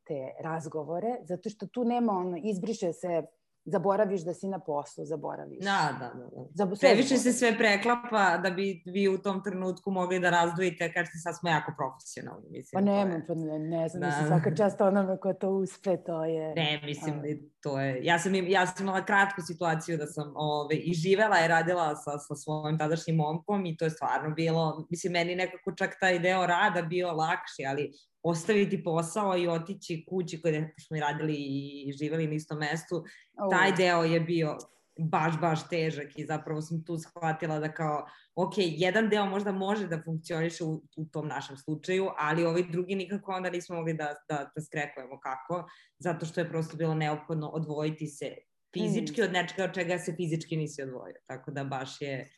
te 0.03 0.31
razgovore, 0.43 1.17
zato 1.23 1.49
što 1.49 1.67
tu 1.67 1.83
nema 1.83 2.13
ono, 2.13 2.37
izbriše 2.43 2.93
se 2.93 3.23
zaboraviš 3.65 4.21
da 4.21 4.33
si 4.33 4.47
na 4.47 4.59
poslu, 4.59 5.05
zaboraviš. 5.05 5.59
Da, 5.59 5.95
da, 5.99 6.19
da. 6.19 6.25
da. 6.35 6.45
Zab 6.53 6.69
Previše 6.79 7.17
se 7.17 7.33
sve 7.33 7.57
preklapa 7.57 8.37
da 8.37 8.49
bi 8.49 8.83
vi 8.85 9.07
u 9.07 9.17
tom 9.17 9.43
trenutku 9.43 9.91
mogli 9.91 10.19
da 10.19 10.29
razdvojite, 10.29 10.93
kažete 10.93 11.17
sad 11.17 11.39
smo 11.39 11.49
jako 11.49 11.73
profesionalni. 11.77 12.49
Mislim, 12.49 12.71
pa 12.73 12.81
nema, 12.81 13.21
pa 13.27 13.33
ne, 13.33 13.59
ne 13.59 13.89
znam, 13.89 14.01
da. 14.01 14.07
mislim, 14.07 14.27
svaka 14.27 14.55
čast 14.55 14.81
onome 14.81 15.19
ko 15.19 15.33
to 15.33 15.49
uspe, 15.49 15.97
to 15.97 16.25
je... 16.25 16.53
Ne, 16.55 16.81
mislim, 16.85 17.15
a... 17.15 17.21
to 17.61 17.79
je... 17.79 17.99
Ja 18.03 18.19
sam, 18.19 18.35
ja 18.35 18.67
sam 18.67 18.85
imala 18.85 19.05
kratku 19.05 19.41
situaciju 19.41 19.97
da 19.97 20.05
sam 20.07 20.33
ove, 20.35 20.75
i 20.75 20.93
živela 20.93 21.45
i 21.45 21.47
radila 21.47 21.95
sa, 21.95 22.17
sa 22.17 22.35
svojim 22.35 22.77
tadašnjim 22.77 23.15
momkom 23.15 23.65
i 23.65 23.77
to 23.77 23.85
je 23.85 23.91
stvarno 23.91 24.35
bilo, 24.35 24.87
mislim, 24.89 25.13
meni 25.13 25.35
nekako 25.35 25.75
čak 25.75 25.97
taj 25.99 26.19
deo 26.19 26.45
rada 26.45 26.81
bio 26.81 27.11
lakši, 27.11 27.65
ali 27.67 27.93
ostaviti 28.23 28.83
posao 28.83 29.37
i 29.37 29.47
otići 29.47 30.05
kući 30.09 30.41
koje 30.41 30.73
smo 30.79 30.97
i 30.97 30.99
radili 30.99 31.35
i 31.37 31.91
živeli 31.99 32.27
na 32.27 32.33
istom 32.33 32.57
mestu, 32.57 33.03
taj 33.51 33.71
deo 33.71 34.03
je 34.03 34.19
bio 34.19 34.57
baš, 34.99 35.39
baš 35.41 35.69
težak 35.69 36.19
i 36.19 36.25
zapravo 36.25 36.61
sam 36.61 36.83
tu 36.85 36.97
shvatila 36.97 37.59
da 37.59 37.73
kao, 37.73 38.05
ok, 38.35 38.53
jedan 38.57 39.09
deo 39.09 39.25
možda 39.25 39.51
može 39.51 39.87
da 39.87 40.01
funkcioniše 40.05 40.63
u, 40.63 40.83
u 40.97 41.05
tom 41.05 41.27
našem 41.27 41.57
slučaju, 41.57 42.09
ali 42.17 42.45
ovaj 42.45 42.63
drugi 42.69 42.95
nikako 42.95 43.31
onda 43.31 43.49
nismo 43.49 43.75
mogli 43.75 43.93
da, 43.93 44.13
da, 44.29 44.51
da 44.55 44.61
skrekujemo 44.61 45.19
kako, 45.19 45.69
zato 45.99 46.25
što 46.25 46.41
je 46.41 46.49
prosto 46.49 46.77
bilo 46.77 46.93
neophodno 46.93 47.47
odvojiti 47.47 48.07
se 48.07 48.35
fizički 48.73 49.21
mm. 49.21 49.23
od 49.25 49.31
nečega 49.31 49.63
od 49.63 49.73
čega 49.73 49.99
se 49.99 50.13
fizički 50.13 50.57
nisi 50.57 50.83
odvojio. 50.83 51.15
Tako 51.25 51.51
da 51.51 51.63
baš 51.63 52.01
je... 52.01 52.29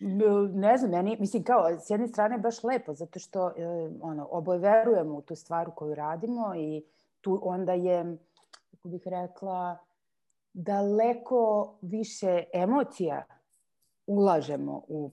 Ne 0.54 0.78
znam, 0.78 0.91
meni, 0.91 1.17
mislim 1.19 1.43
kao, 1.43 1.80
s 1.80 1.89
jedne 1.89 2.08
strane 2.08 2.38
baš 2.38 2.63
lepo, 2.63 2.93
zato 2.93 3.19
što 3.19 3.48
e, 3.48 3.54
ono, 4.02 4.28
oboje 4.32 4.60
verujemo 4.60 5.17
u 5.17 5.21
tu 5.21 5.36
stvar 5.36 5.71
koju 5.76 5.95
radimo 5.95 6.56
i 6.56 6.84
tu 7.21 7.39
onda 7.43 7.74
je, 7.74 8.17
kako 8.71 8.89
bih 8.89 9.02
rekla, 9.06 9.78
daleko 10.54 11.76
više 11.82 12.43
emocija 12.54 13.24
ulažemo 14.08 14.82
u 14.88 15.12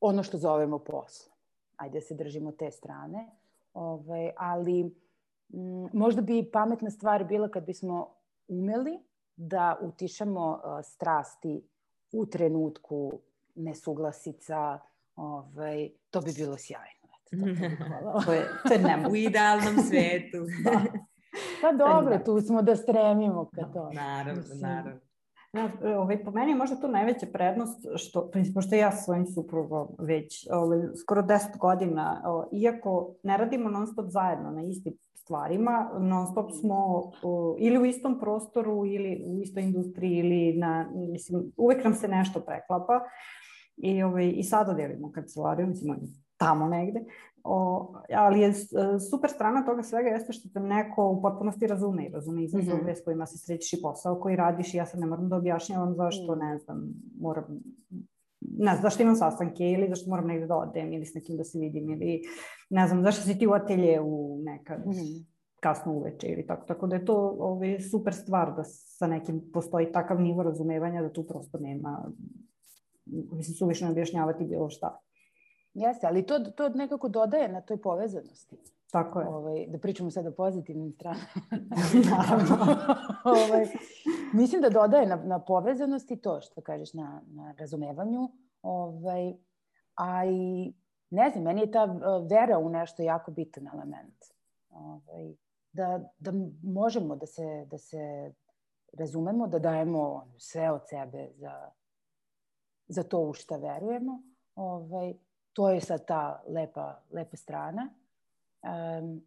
ono 0.00 0.22
što 0.22 0.38
zovemo 0.38 0.78
poslo. 0.78 1.32
Ajde 1.76 1.98
da 1.98 2.00
se 2.00 2.14
držimo 2.14 2.52
te 2.52 2.70
strane. 2.70 3.30
Ove, 3.74 3.94
ovaj, 3.94 4.30
ali 4.36 4.80
m, 4.80 5.88
možda 5.92 6.22
bi 6.22 6.50
pametna 6.52 6.90
stvar 6.90 7.24
bila 7.24 7.48
kad 7.48 7.66
bismo 7.66 8.14
umeli 8.48 8.98
da 9.48 9.78
utišamo 9.80 10.60
strasti 10.82 11.62
u 12.12 12.26
trenutku 12.26 13.12
nesuglasica, 13.54 14.78
ovaj, 15.16 15.90
to 16.10 16.20
bi 16.20 16.32
bilo 16.36 16.56
sjajno. 16.56 17.02
to, 18.26 18.32
je, 18.32 18.48
to 18.68 18.74
je 18.74 18.78
nemoguće. 18.78 19.12
U 19.12 19.16
idealnom 19.16 19.76
svetu. 19.88 20.38
da. 20.64 20.82
Pa 21.62 21.72
dobro, 21.72 22.18
tu 22.24 22.40
smo 22.40 22.62
da 22.62 22.76
stremimo 22.76 23.50
ka 23.54 23.62
to. 23.72 23.90
Naravno, 23.92 24.42
naravno. 24.60 25.00
Ja, 25.52 25.70
ovaj, 25.96 26.24
po 26.24 26.30
meni 26.30 26.52
je 26.52 26.56
možda 26.56 26.76
to 26.76 26.88
najveća 26.88 27.26
prednost, 27.32 27.86
što, 27.96 28.30
pošto 28.54 28.74
ja 28.74 28.92
svojim 28.92 29.26
suprugom 29.26 29.88
već 29.98 30.48
ovaj, 30.52 30.78
skoro 31.02 31.22
10 31.22 31.58
godina, 31.58 32.22
ovaj, 32.24 32.46
iako 32.52 33.14
ne 33.22 33.36
radimo 33.36 33.70
non 33.70 33.86
stop 33.86 34.06
zajedno 34.08 34.50
na 34.50 34.62
istim 34.62 34.94
stvarima, 35.14 35.90
non 36.00 36.26
stop 36.26 36.50
smo 36.60 36.98
uh, 36.98 37.56
ili 37.58 37.78
u 37.78 37.84
istom 37.84 38.18
prostoru 38.20 38.86
ili 38.86 39.24
u 39.26 39.42
istoj 39.42 39.62
industriji 39.62 40.18
ili 40.18 40.58
na, 40.58 40.90
mislim, 40.94 41.52
uvek 41.56 41.84
nam 41.84 41.94
se 41.94 42.08
nešto 42.08 42.40
preklapa 42.40 43.00
i, 43.76 44.02
ovaj, 44.02 44.32
i 44.36 44.42
sada 44.42 44.74
delimo 44.74 45.12
kancelariju, 45.12 45.66
mislim, 45.66 45.96
tamo 46.36 46.68
negde, 46.68 47.04
O, 47.44 47.92
ali 48.16 48.40
je 48.40 48.48
e, 48.48 48.54
super 49.10 49.30
strana 49.30 49.64
toga 49.64 49.82
svega 49.82 50.08
jeste 50.08 50.32
što 50.32 50.48
te 50.48 50.60
neko 50.60 51.08
u 51.08 51.22
potpunosti 51.22 51.66
razume 51.66 52.06
i 52.06 52.12
razume 52.12 52.44
izazove 52.44 52.82
mm 52.82 52.86
-hmm. 52.86 53.00
s 53.00 53.04
kojima 53.04 53.26
se 53.26 53.38
srećiš 53.38 53.72
i 53.72 53.82
posao 53.82 54.20
koji 54.20 54.36
radiš 54.36 54.74
i 54.74 54.76
ja 54.76 54.86
sad 54.86 55.00
ne 55.00 55.06
moram 55.06 55.28
da 55.28 55.36
objašnjavam 55.36 55.94
zašto, 55.94 56.34
ne 56.34 56.58
znam, 56.58 56.94
moram 57.20 57.44
ne 58.58 58.72
znam, 58.72 58.82
zašto 58.82 59.02
imam 59.02 59.16
sastanke 59.16 59.70
ili 59.70 59.88
zašto 59.88 60.10
moram 60.10 60.26
negde 60.26 60.46
da 60.46 60.56
odem 60.56 60.92
ili 60.92 61.06
s 61.06 61.14
nekim 61.14 61.36
da 61.36 61.44
se 61.44 61.58
vidim 61.58 61.90
ili 61.90 62.22
ne 62.70 62.86
znam, 62.88 63.02
zašto 63.02 63.22
si 63.22 63.38
ti 63.38 63.46
u 63.46 63.52
atelje 63.52 64.00
u 64.00 64.40
nekad 64.42 64.86
mm 64.86 64.90
-hmm. 64.90 65.24
kasno 65.60 65.92
uveče 65.92 66.26
ili 66.26 66.46
tako. 66.46 66.66
Tako 66.66 66.86
da 66.86 66.96
je 66.96 67.04
to 67.04 67.36
ovaj, 67.38 67.80
super 67.80 68.14
stvar 68.14 68.54
da 68.56 68.64
sa 68.64 69.06
nekim 69.06 69.50
postoji 69.52 69.92
takav 69.92 70.20
nivo 70.20 70.42
razumevanja 70.42 71.02
da 71.02 71.12
tu 71.12 71.26
prosto 71.26 71.58
nema, 71.58 72.10
mislim, 73.06 73.54
suvišno 73.54 73.90
objašnjavati 73.90 74.44
bilo 74.44 74.70
šta. 74.70 74.98
Jeste, 75.74 76.06
ali 76.06 76.26
to, 76.26 76.38
to 76.38 76.68
nekako 76.68 77.08
dodaje 77.08 77.48
na 77.48 77.60
toj 77.60 77.82
povezanosti. 77.82 78.56
Tako 78.90 79.20
je. 79.20 79.28
Ovaj, 79.28 79.66
da 79.66 79.78
pričamo 79.78 80.10
sad 80.10 80.26
o 80.26 80.32
pozitivnim 80.32 80.92
stranama. 80.92 81.26
Naravno. 82.10 82.76
ovaj, 83.34 83.66
mislim 84.32 84.62
da 84.62 84.70
dodaje 84.70 85.06
na, 85.06 85.16
na 85.16 85.38
povezanosti 85.38 86.16
to 86.16 86.40
što 86.40 86.60
kažeš 86.60 86.92
na, 86.94 87.22
na 87.26 87.54
razumevanju. 87.58 88.28
Ovaj, 88.62 89.34
a 89.94 90.24
i 90.26 90.72
ne 91.10 91.30
znam, 91.30 91.44
meni 91.44 91.60
je 91.60 91.70
ta 91.70 91.84
vera 92.30 92.58
u 92.58 92.68
nešto 92.68 93.02
jako 93.02 93.30
bitan 93.30 93.68
element. 93.74 94.24
Ovaj, 94.70 95.34
da, 95.72 96.10
da 96.18 96.32
možemo 96.62 97.16
da 97.16 97.26
se, 97.26 97.66
da 97.70 97.78
se 97.78 98.32
razumemo, 98.92 99.46
da 99.46 99.58
dajemo 99.58 100.26
sve 100.38 100.70
od 100.70 100.80
sebe 100.88 101.28
za, 101.34 101.70
za 102.88 103.02
to 103.02 103.20
u 103.20 103.32
šta 103.32 103.56
verujemo. 103.56 104.22
Ovaj, 104.54 105.14
to 105.52 105.70
je 105.70 105.80
sad 105.80 106.06
ta 106.06 106.42
lepa, 106.48 107.00
lepa 107.10 107.36
strana. 107.36 107.88
Um, 108.62 109.22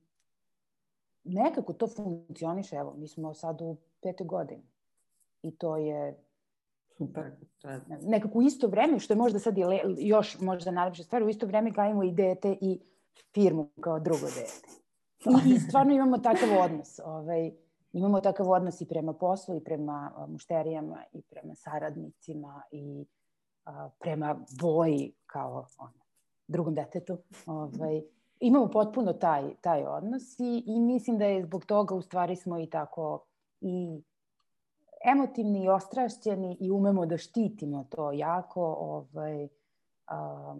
nekako 1.24 1.74
to 1.74 1.88
funkcioniše, 1.88 2.76
evo, 2.76 2.94
mi 2.98 3.08
smo 3.08 3.34
sad 3.34 3.62
u 3.62 3.78
petoj 4.02 4.28
godini 4.28 4.64
i 5.42 5.56
to 5.56 5.78
je 5.78 6.26
Super. 6.98 7.32
Nekako 8.02 8.38
u 8.38 8.42
isto 8.42 8.68
vreme, 8.68 9.00
što 9.00 9.14
je 9.14 9.18
možda 9.18 9.40
sad 9.40 9.58
je 9.58 9.68
le, 9.68 9.80
još 9.98 10.40
možda 10.40 10.72
najlepša 10.72 11.04
stvar, 11.04 11.24
u 11.24 11.30
isto 11.30 11.46
vreme 11.46 11.72
gajimo 11.72 12.04
i 12.04 12.12
dete 12.12 12.58
i 12.62 12.80
firmu 13.34 13.70
kao 13.82 14.00
drugo 14.00 14.26
dete. 14.26 14.68
I, 15.26 15.54
i 15.56 15.60
stvarno 15.60 15.94
imamo 15.94 16.18
takav 16.18 16.50
odnos. 16.62 17.00
Ovaj, 17.06 17.52
imamo 17.94 18.22
takav 18.22 18.50
odnos 18.50 18.82
i 18.82 18.88
prema 18.88 19.14
poslu 19.14 19.56
i 19.56 19.64
prema 19.64 20.26
mušterijama 20.28 21.04
i 21.14 21.22
prema 21.22 21.56
saradnicima 21.56 22.62
i 22.72 23.06
a, 23.66 23.90
prema 24.00 24.40
boji 24.62 25.14
kao 25.26 25.68
ono, 25.78 26.05
drugom 26.48 26.76
detetu. 26.76 27.18
Ovaj, 27.46 28.02
imamo 28.40 28.68
potpuno 28.68 29.14
taj, 29.14 29.56
taj 29.62 29.86
odnos 29.86 30.40
i, 30.40 30.64
i 30.66 30.80
mislim 30.80 31.18
da 31.18 31.26
je 31.26 31.44
zbog 31.44 31.66
toga 31.66 31.96
u 31.96 32.02
stvari 32.02 32.36
smo 32.36 32.60
i 32.60 32.70
tako 32.70 33.26
i 33.62 34.02
emotivni 35.06 35.64
i 35.64 35.70
ostrašćeni 35.70 36.58
i 36.60 36.72
umemo 36.72 37.06
da 37.06 37.18
štitimo 37.18 37.88
to 37.90 38.12
jako. 38.12 38.76
Ovaj, 38.80 39.48
a, 40.08 40.56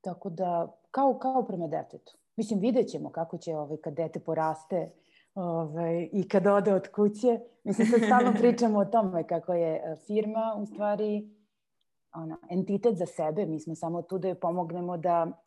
tako 0.00 0.30
da, 0.30 0.76
kao, 0.90 1.18
kao 1.18 1.44
prema 1.46 1.66
detetu. 1.66 2.16
Mislim, 2.36 2.60
vidjet 2.60 2.88
ćemo 2.88 3.10
kako 3.10 3.38
će 3.38 3.56
ovaj, 3.56 3.76
kad 3.76 3.94
dete 3.94 4.20
poraste 4.20 4.90
ovaj, 5.34 6.08
i 6.12 6.28
kad 6.28 6.46
ode 6.46 6.74
od 6.74 6.88
kuće. 6.88 7.40
Mislim, 7.64 7.88
sad 7.88 8.00
stalno 8.00 8.32
pričamo 8.40 8.78
o 8.78 8.84
tome 8.84 9.26
kako 9.26 9.54
je 9.54 9.96
firma 10.06 10.56
u 10.58 10.66
stvari 10.66 11.35
ona, 12.16 12.38
entitet 12.50 12.96
za 12.98 13.06
sebe, 13.06 13.46
mi 13.46 13.60
smo 13.60 13.74
samo 13.74 14.02
tu 14.02 14.18
da 14.18 14.28
joj 14.28 14.40
pomognemo 14.40 14.96
da, 14.96 15.42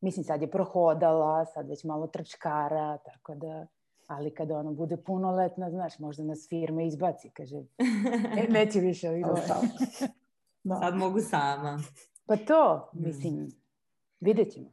mislim 0.00 0.24
sad 0.24 0.42
je 0.42 0.50
prohodala, 0.50 1.44
sad 1.44 1.68
već 1.68 1.84
malo 1.84 2.06
trčkara, 2.06 2.98
tako 2.98 3.34
da, 3.34 3.66
ali 4.06 4.34
kada 4.34 4.58
ona 4.58 4.70
bude 4.70 4.96
punoletna, 4.96 5.70
znaš, 5.70 5.98
možda 5.98 6.24
nas 6.24 6.46
firma 6.48 6.82
izbaci, 6.82 7.30
kaže, 7.30 7.56
e, 8.38 8.46
neće 8.48 8.80
više 8.80 9.10
ovih 9.10 9.26
da. 9.26 9.60
Sad 10.80 10.96
mogu 10.96 11.20
sama. 11.20 11.78
Pa 12.26 12.36
to, 12.36 12.90
mm. 12.94 13.06
mislim, 13.06 13.48
vidjet 14.20 14.52
ćemo. 14.52 14.70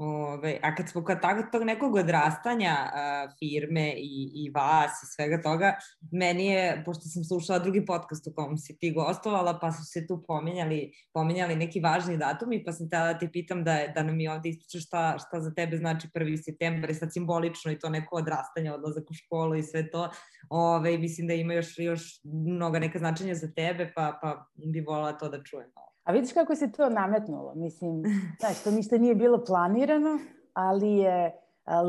Ove, 0.00 0.58
a 0.62 0.74
kad 0.74 0.88
smo 0.88 1.04
kod 1.04 1.18
tog 1.52 1.62
nekog 1.62 1.94
odrastanja 1.94 2.74
a, 2.94 3.28
firme 3.38 3.92
i, 3.96 4.30
i 4.34 4.50
vas 4.50 4.90
i 4.90 5.06
svega 5.16 5.42
toga, 5.42 5.74
meni 6.12 6.46
je, 6.46 6.82
pošto 6.84 7.02
sam 7.02 7.24
slušala 7.24 7.58
drugi 7.58 7.84
podcast 7.86 8.26
u 8.26 8.32
kom 8.34 8.58
si 8.58 8.78
ti 8.78 8.92
gostovala, 8.92 9.58
pa 9.60 9.72
su 9.72 9.84
se 9.84 10.06
tu 10.06 10.22
pominjali, 10.26 10.92
pominjali 11.12 11.56
neki 11.56 11.80
važni 11.80 12.16
datumi, 12.16 12.64
pa 12.64 12.72
sam 12.72 12.90
tada 12.90 13.12
da 13.12 13.18
te 13.18 13.30
pitam 13.32 13.64
da, 13.64 13.78
da 13.94 14.02
nam 14.02 14.20
i 14.20 14.28
ovde 14.28 14.48
ispričaš 14.48 14.86
šta, 14.86 15.18
šta 15.18 15.40
za 15.40 15.54
tebe 15.54 15.76
znači 15.76 16.08
1. 16.14 16.44
septembar 16.44 16.90
i 16.90 16.94
sad 16.94 17.12
simbolično 17.12 17.72
i 17.72 17.78
to 17.78 17.88
neko 17.88 18.16
odrastanje, 18.16 18.72
odlazak 18.72 19.10
u 19.10 19.14
školu 19.14 19.56
i 19.56 19.62
sve 19.62 19.90
to. 19.90 20.10
Ove, 20.50 20.98
mislim 20.98 21.26
da 21.26 21.34
ima 21.34 21.54
još, 21.54 21.78
još 21.78 22.20
mnoga 22.24 22.78
neka 22.78 22.98
značenja 22.98 23.34
za 23.34 23.52
tebe, 23.56 23.92
pa, 23.96 24.18
pa 24.22 24.46
bi 24.54 24.80
volala 24.80 25.12
to 25.12 25.28
da 25.28 25.42
čujem. 25.42 25.70
A 26.08 26.12
vidiš 26.12 26.32
kako 26.32 26.54
se 26.54 26.72
to 26.72 26.88
nametnulo. 26.88 27.54
Mislim, 27.54 28.02
znaš, 28.40 28.62
to 28.62 28.70
ništa 28.70 28.98
nije 28.98 29.14
bilo 29.14 29.44
planirano, 29.44 30.18
ali 30.52 30.92
je 30.92 31.40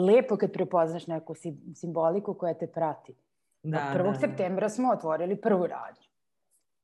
lepo 0.07 0.37
kad 0.37 0.51
prepoznaš 0.51 1.07
neku 1.07 1.35
simboliku 1.75 2.33
koja 2.33 2.53
te 2.53 2.67
prati. 2.67 3.15
Da, 3.63 3.77
1. 3.77 3.97
Da, 3.97 4.03
da, 4.03 4.19
septembra 4.19 4.69
smo 4.69 4.91
otvorili 4.91 5.41
prvu 5.41 5.67
radnju. 5.67 6.07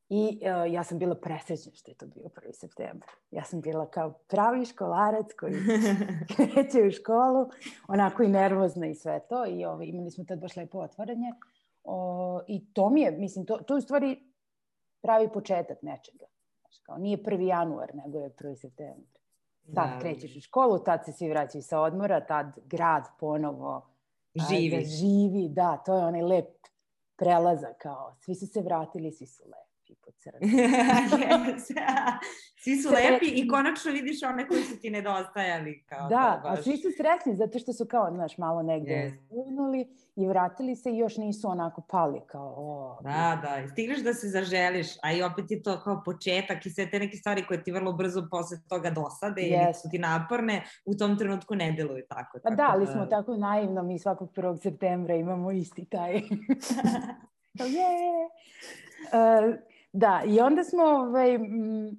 I 0.10 0.39
uh, 0.41 0.74
ja 0.74 0.84
sam 0.84 1.00
bila 1.00 1.15
presrećna 1.15 1.71
što 1.76 1.91
je 1.91 1.95
to 1.95 2.06
bio 2.06 2.24
1. 2.24 2.54
septembar. 2.54 3.10
Ja 3.32 3.43
sam 3.43 3.62
bila 3.62 3.89
kao 3.89 4.12
pravi 4.12 4.65
školarac 4.65 5.34
koji 5.39 5.54
kreće 6.36 6.84
u 6.88 6.91
školu, 6.91 7.50
onako 7.88 8.24
i 8.24 8.28
nervozna 8.28 8.88
i 8.88 8.95
sve 8.95 9.19
to. 9.30 9.45
I 9.45 9.65
ovaj, 9.65 9.86
imali 9.86 10.12
smo 10.12 10.24
tad 10.24 10.39
baš 10.39 10.56
lepo 10.56 10.80
otvaranje. 10.80 11.32
O, 11.84 12.41
I 12.48 12.74
to 12.74 12.89
mi 12.89 13.02
je, 13.02 13.12
mislim, 13.12 13.45
to, 13.45 13.58
to 13.58 13.74
je 13.74 13.78
u 13.78 13.82
stvari 13.82 14.19
pravi 15.02 15.30
početak 15.34 15.82
nečega. 15.82 16.26
Kao, 16.83 16.97
nije 16.97 17.17
1. 17.17 17.41
januar, 17.41 17.91
nego 17.95 18.19
je 18.19 18.29
1. 18.29 18.55
septembar. 18.55 19.19
Tad 19.75 19.89
da. 19.89 19.99
krećeš 19.99 20.35
u 20.35 20.41
školu, 20.41 20.79
tad 20.79 21.05
se 21.05 21.11
svi 21.11 21.29
vraćaju 21.29 21.61
sa 21.61 21.79
odmora, 21.79 22.25
tad 22.25 22.59
grad 22.65 23.03
ponovo 23.19 23.89
živi. 24.49 24.75
Da 24.75 24.85
živi, 24.85 25.49
da, 25.49 25.77
to 25.85 25.97
je 25.97 26.05
onaj 26.05 26.21
lep 26.21 26.67
prelazak, 27.15 27.77
kao, 27.77 28.15
svi 28.19 28.35
su 28.35 28.47
se 28.47 28.61
vratili, 28.61 29.11
svi 29.11 29.25
su 29.25 29.43
lepi 29.43 29.74
po 30.01 30.12
crni. 30.12 30.39
svi 32.63 32.81
su 32.81 32.89
lepi 32.89 33.25
i 33.25 33.47
konačno 33.47 33.91
vidiš 33.91 34.23
one 34.23 34.47
koji 34.47 34.63
su 34.63 34.79
ti 34.79 34.89
nedostajali. 34.89 35.84
Kao 35.86 36.10
da, 36.10 36.41
baš... 36.43 36.60
a 36.60 36.63
svi 36.63 36.77
su 36.77 36.88
sretni 36.97 37.36
zato 37.36 37.60
što 37.60 37.73
su 37.73 37.86
kao, 37.86 38.12
znaš, 38.12 38.38
malo 38.38 38.63
negde 38.63 39.12
yes. 39.31 39.86
i 40.15 40.27
vratili 40.27 40.75
se 40.75 40.91
i 40.91 40.97
još 40.97 41.17
nisu 41.17 41.49
onako 41.49 41.81
pali 41.81 42.21
kao, 42.27 42.53
o. 42.58 42.99
Da, 43.03 43.41
da, 43.43 43.63
i 43.63 43.67
stigneš 43.67 43.99
da 43.99 44.13
se 44.13 44.27
zaželiš, 44.27 44.88
a 45.03 45.13
i 45.13 45.23
opet 45.23 45.51
je 45.51 45.63
to 45.63 45.79
kao 45.84 46.01
početak 46.05 46.65
i 46.65 46.69
sve 46.69 46.89
te 46.89 46.99
neke 46.99 47.17
stvari 47.17 47.45
koje 47.47 47.63
ti 47.63 47.71
vrlo 47.71 47.93
brzo 47.93 48.27
posle 48.31 48.58
toga 48.67 48.89
dosade 48.89 49.41
yes. 49.41 49.65
ili 49.65 49.73
su 49.73 49.89
ti 49.91 49.99
naporne, 49.99 50.63
u 50.86 50.95
tom 50.95 51.17
trenutku 51.17 51.55
ne 51.55 51.71
deluju 51.71 52.03
tako. 52.10 52.39
Pa 52.43 52.49
da, 52.49 52.69
ali 52.71 52.86
da... 52.86 52.91
smo 52.91 53.05
tako 53.05 53.38
naivno, 53.38 53.84
mi 53.84 53.99
svakog 53.99 54.31
1. 54.31 54.62
septembra 54.62 55.15
imamo 55.15 55.51
isti 55.51 55.86
taj. 55.86 56.13
Je! 57.75 58.29
Uh, 59.13 59.74
Da, 59.97 60.21
i 60.27 60.39
onda 60.39 60.63
smo, 60.63 60.84
ovaj, 60.84 61.36
m, 61.36 61.97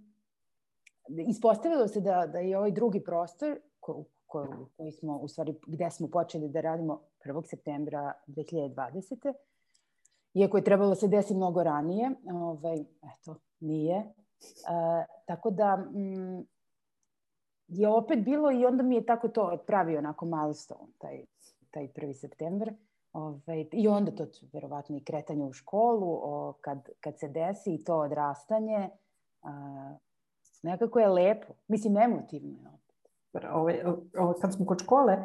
ispostavilo 1.29 1.89
se 1.89 2.01
da, 2.01 2.27
da 2.27 2.39
je 2.39 2.59
ovaj 2.59 2.71
drugi 2.71 3.05
prostor 3.05 3.59
ko, 3.81 4.05
ko, 4.27 4.69
koji 4.77 4.93
smo, 4.93 5.19
u 5.19 5.29
stvari, 5.29 5.55
gde 5.67 5.91
smo 5.91 6.09
počeli 6.09 6.49
da 6.49 6.61
radimo 6.61 7.01
1. 7.25 7.47
septembra 7.47 8.13
2020. 8.27 9.33
Iako 10.35 10.57
je 10.57 10.65
trebalo 10.65 10.89
da 10.89 10.95
se 10.95 11.09
desi 11.09 11.35
mnogo 11.35 11.63
ranije, 11.63 12.11
ovaj, 12.33 12.81
eto, 12.81 13.37
nije. 13.61 13.97
E, 13.97 14.13
tako 15.27 15.51
da 15.51 15.87
m, 15.95 16.47
je 17.69 17.89
opet 17.89 18.25
bilo 18.25 18.51
i 18.53 18.67
onda 18.67 18.83
mi 18.83 18.95
je 18.95 19.07
tako 19.07 19.29
to 19.29 19.59
pravi 19.67 19.97
onako 19.97 20.27
milestone, 20.27 20.93
taj, 20.99 21.25
taj 21.71 21.89
1. 21.89 22.13
septembar. 22.13 22.73
Ove, 23.17 23.67
I 23.73 23.89
onda 23.89 24.11
to 24.11 24.27
verovatno 24.53 24.97
i 24.97 25.05
kretanje 25.05 25.45
u 25.45 25.53
školu, 25.53 26.21
o, 26.23 26.55
kad, 26.61 26.89
kad 27.01 27.19
se 27.19 27.29
desi 27.29 27.75
i 27.75 27.85
to 27.85 27.99
odrastanje, 27.99 28.91
a, 29.43 29.97
nekako 30.63 31.01
je 31.01 31.09
lepo. 31.09 31.55
Mislim, 31.69 31.97
emotivno 31.97 32.59
je 32.61 32.69
opet. 32.69 33.51
Ove, 33.53 33.85
ove, 34.19 34.35
kad 34.41 34.55
smo 34.55 34.67
kod 34.67 34.83
škole, 34.83 35.17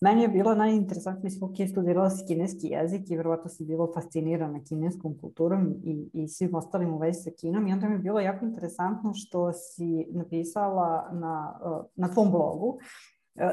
Meni 0.00 0.22
je 0.22 0.28
bilo 0.28 0.54
najinteresantnije, 0.54 1.24
mislim, 1.24 1.50
ok, 1.50 1.56
studirala 1.70 2.10
si 2.10 2.26
kineski 2.26 2.66
jezik 2.66 3.10
i 3.10 3.16
verovatno 3.16 3.48
si 3.48 3.64
bilo 3.64 3.92
fascinirana 3.94 4.64
kineskom 4.64 5.18
kulturom 5.20 5.74
i, 5.84 6.10
i 6.12 6.28
svim 6.28 6.54
ostalim 6.54 6.94
u 6.94 6.98
vezi 6.98 7.22
sa 7.22 7.30
Kinom 7.40 7.66
i 7.66 7.72
onda 7.72 7.88
mi 7.88 7.94
je 7.94 7.98
bilo 7.98 8.20
jako 8.20 8.44
interesantno 8.44 9.14
što 9.14 9.52
si 9.52 10.06
napisala 10.10 11.10
na, 11.12 11.60
na 11.96 12.08
tvom 12.08 12.30
blogu 12.30 12.78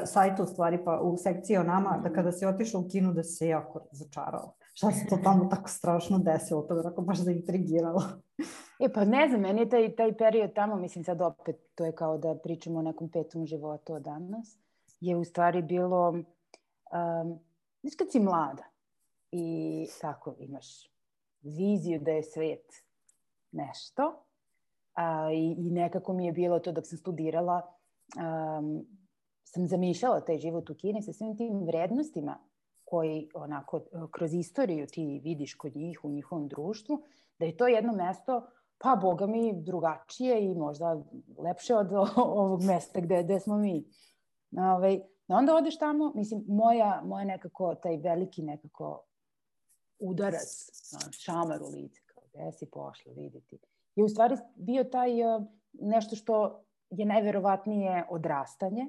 sajtu 0.04 0.42
u 0.42 0.46
stvari, 0.46 0.84
pa 0.84 1.00
u 1.00 1.16
sekciji 1.16 1.56
o 1.56 1.62
nama, 1.62 2.00
da 2.02 2.12
kada 2.12 2.32
si 2.32 2.46
otišla 2.46 2.80
u 2.80 2.88
kinu 2.88 3.12
da 3.12 3.22
se 3.22 3.48
jako 3.48 3.80
razočarala. 3.90 4.52
Šta 4.74 4.90
se 4.90 5.06
to 5.08 5.16
tamo 5.16 5.44
tako 5.44 5.68
strašno 5.68 6.18
desilo? 6.18 6.62
To 6.62 6.74
je 6.74 6.80
onako 6.80 7.02
baš 7.02 7.18
zaintrigiralo. 7.18 8.02
E 8.80 8.92
pa 8.92 9.04
ne 9.04 9.28
znam, 9.28 9.40
meni 9.40 9.60
je 9.60 9.68
taj, 9.68 9.94
taj 9.94 10.16
period 10.16 10.52
tamo, 10.54 10.76
mislim 10.76 11.04
sad 11.04 11.20
opet, 11.20 11.56
to 11.74 11.84
je 11.84 11.92
kao 11.92 12.18
da 12.18 12.34
pričamo 12.34 12.78
o 12.78 12.82
nekom 12.82 13.08
petom 13.08 13.46
životu 13.46 13.94
od 13.94 14.02
danas, 14.02 14.58
je 15.00 15.16
u 15.16 15.24
stvari 15.24 15.62
bilo, 15.62 16.08
um, 16.08 17.38
znaš 17.82 17.94
kad 17.98 18.12
si 18.12 18.20
mlada 18.20 18.64
i 19.32 19.86
tako 20.00 20.34
imaš 20.38 20.90
viziju 21.42 22.00
da 22.00 22.10
je 22.10 22.22
svet 22.22 22.84
nešto 23.52 24.24
a, 24.94 25.32
i, 25.32 25.56
i 25.58 25.70
nekako 25.70 26.12
mi 26.12 26.26
je 26.26 26.32
bilo 26.32 26.58
to 26.58 26.72
dok 26.72 26.86
sam 26.86 26.98
studirala 26.98 27.62
um, 28.16 28.86
sam 29.54 29.68
zamišljala 29.68 30.20
taj 30.20 30.38
život 30.38 30.70
u 30.70 30.74
Kini 30.74 31.02
sa 31.02 31.12
svim 31.12 31.36
tim 31.36 31.64
vrednostima 31.66 32.38
koji 32.84 33.28
onako 33.34 33.80
kroz 34.10 34.34
istoriju 34.34 34.86
ti 34.86 35.20
vidiš 35.24 35.54
kod 35.54 35.76
njih 35.76 36.04
u 36.04 36.10
njihovom 36.10 36.48
društvu, 36.48 37.02
da 37.38 37.44
je 37.44 37.56
to 37.56 37.66
jedno 37.66 37.92
mesto 37.92 38.46
pa 38.78 38.96
boga 38.96 39.26
mi 39.26 39.62
drugačije 39.62 40.44
i 40.44 40.54
možda 40.54 41.02
lepše 41.38 41.74
od 41.74 41.92
ovog 42.16 42.62
mesta 42.62 43.00
gde, 43.00 43.22
gde 43.22 43.40
smo 43.40 43.56
mi. 43.56 43.84
Ove, 44.56 44.68
ovaj, 44.68 45.00
onda 45.28 45.56
odeš 45.56 45.78
tamo, 45.78 46.12
mislim, 46.14 46.44
moja, 46.48 47.02
moja 47.04 47.24
nekako, 47.24 47.74
taj 47.74 47.96
veliki 47.96 48.42
nekako 48.42 49.04
udarac, 49.98 50.70
šamar 51.10 51.62
u 51.62 51.68
lice, 51.68 52.00
kao 52.06 52.24
gde 52.32 52.52
si 52.52 52.66
pošla 52.66 53.12
videti, 53.12 53.58
je 53.94 54.04
u 54.04 54.08
stvari 54.08 54.36
bio 54.54 54.84
taj 54.84 55.10
nešto 55.72 56.16
što 56.16 56.64
je 56.90 57.06
najverovatnije 57.06 58.06
odrastanje, 58.10 58.86